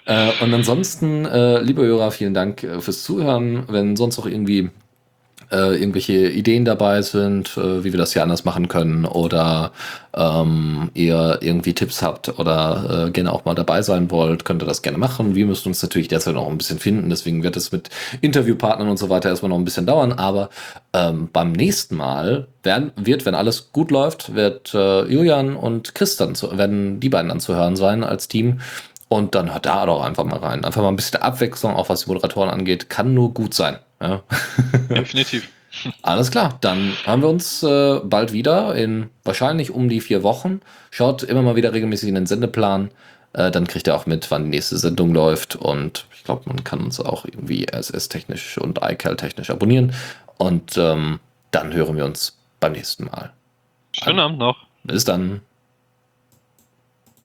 Äh, 0.06 0.30
und 0.40 0.52
ansonsten, 0.52 1.24
äh, 1.24 1.60
liebe 1.60 1.82
Hörer, 1.82 2.10
vielen 2.10 2.34
Dank 2.34 2.62
äh, 2.62 2.80
fürs 2.80 3.02
Zuhören. 3.02 3.64
Wenn 3.68 3.96
sonst 3.96 4.16
noch 4.16 4.26
irgendwie 4.26 4.70
äh, 5.52 5.78
irgendwelche 5.78 6.30
Ideen 6.30 6.64
dabei 6.64 7.02
sind, 7.02 7.56
äh, 7.58 7.84
wie 7.84 7.92
wir 7.92 7.98
das 7.98 8.14
hier 8.14 8.22
anders 8.22 8.44
machen 8.44 8.68
können 8.68 9.04
oder 9.04 9.72
ähm, 10.14 10.90
ihr 10.94 11.38
irgendwie 11.42 11.74
Tipps 11.74 12.02
habt 12.02 12.38
oder 12.38 13.06
äh, 13.08 13.10
gerne 13.10 13.32
auch 13.32 13.44
mal 13.44 13.54
dabei 13.54 13.82
sein 13.82 14.10
wollt, 14.10 14.44
könnt 14.44 14.62
ihr 14.62 14.66
das 14.66 14.82
gerne 14.82 14.98
machen. 14.98 15.34
Wir 15.34 15.44
müssen 15.46 15.68
uns 15.68 15.82
natürlich 15.82 16.08
derzeit 16.08 16.34
noch 16.34 16.48
ein 16.48 16.58
bisschen 16.58 16.78
finden, 16.78 17.10
deswegen 17.10 17.42
wird 17.42 17.56
es 17.56 17.70
mit 17.70 17.90
Interviewpartnern 18.22 18.88
und 18.88 18.96
so 18.96 19.10
weiter 19.10 19.28
erstmal 19.28 19.50
noch 19.50 19.58
ein 19.58 19.64
bisschen 19.64 19.86
dauern, 19.86 20.12
aber 20.12 20.48
ähm, 20.94 21.28
beim 21.32 21.52
nächsten 21.52 21.96
Mal 21.96 22.48
werden, 22.62 22.92
wird, 22.96 23.26
wenn 23.26 23.34
alles 23.34 23.72
gut 23.72 23.90
läuft, 23.90 24.34
wird 24.34 24.72
äh, 24.74 25.04
Julian 25.04 25.56
und 25.56 25.94
Chris 25.94 26.16
dann 26.16 26.34
zu, 26.34 26.56
werden 26.56 26.98
die 27.00 27.10
beiden 27.10 27.28
dann 27.28 27.40
zu 27.40 27.54
hören 27.54 27.76
sein 27.76 28.04
als 28.04 28.28
Team. 28.28 28.60
Und 29.12 29.34
dann 29.34 29.52
hört 29.52 29.66
da 29.66 29.84
doch 29.84 30.02
einfach 30.02 30.24
mal 30.24 30.38
rein. 30.38 30.64
Einfach 30.64 30.80
mal 30.80 30.88
ein 30.88 30.96
bisschen 30.96 31.20
Abwechslung, 31.20 31.76
auch 31.76 31.90
was 31.90 32.04
die 32.04 32.08
Moderatoren 32.08 32.48
angeht, 32.48 32.88
kann 32.88 33.12
nur 33.12 33.34
gut 33.34 33.52
sein. 33.52 33.76
Ja. 34.00 34.22
Definitiv. 34.88 35.50
Alles 36.00 36.30
klar, 36.30 36.56
dann 36.62 36.94
haben 37.04 37.20
wir 37.20 37.28
uns 37.28 37.62
äh, 37.62 38.00
bald 38.02 38.32
wieder 38.32 38.74
in 38.74 39.10
wahrscheinlich 39.22 39.70
um 39.70 39.90
die 39.90 40.00
vier 40.00 40.22
Wochen. 40.22 40.62
Schaut 40.90 41.22
immer 41.24 41.42
mal 41.42 41.56
wieder 41.56 41.74
regelmäßig 41.74 42.08
in 42.08 42.14
den 42.14 42.24
Sendeplan. 42.24 42.90
Äh, 43.34 43.50
dann 43.50 43.66
kriegt 43.66 43.86
ihr 43.86 43.94
auch 43.94 44.06
mit, 44.06 44.30
wann 44.30 44.44
die 44.44 44.48
nächste 44.48 44.78
Sendung 44.78 45.12
läuft. 45.12 45.56
Und 45.56 46.06
ich 46.16 46.24
glaube, 46.24 46.44
man 46.46 46.64
kann 46.64 46.80
uns 46.80 46.98
auch 46.98 47.26
irgendwie 47.26 47.66
RSS-technisch 47.70 48.56
und 48.56 48.78
iCal-technisch 48.82 49.50
abonnieren. 49.50 49.92
Und 50.38 50.78
ähm, 50.78 51.20
dann 51.50 51.74
hören 51.74 51.98
wir 51.98 52.06
uns 52.06 52.38
beim 52.60 52.72
nächsten 52.72 53.04
Mal. 53.04 53.30
Schönen 53.92 54.20
Abend 54.20 54.38
noch. 54.38 54.56
Bis 54.84 55.04
dann. 55.04 55.42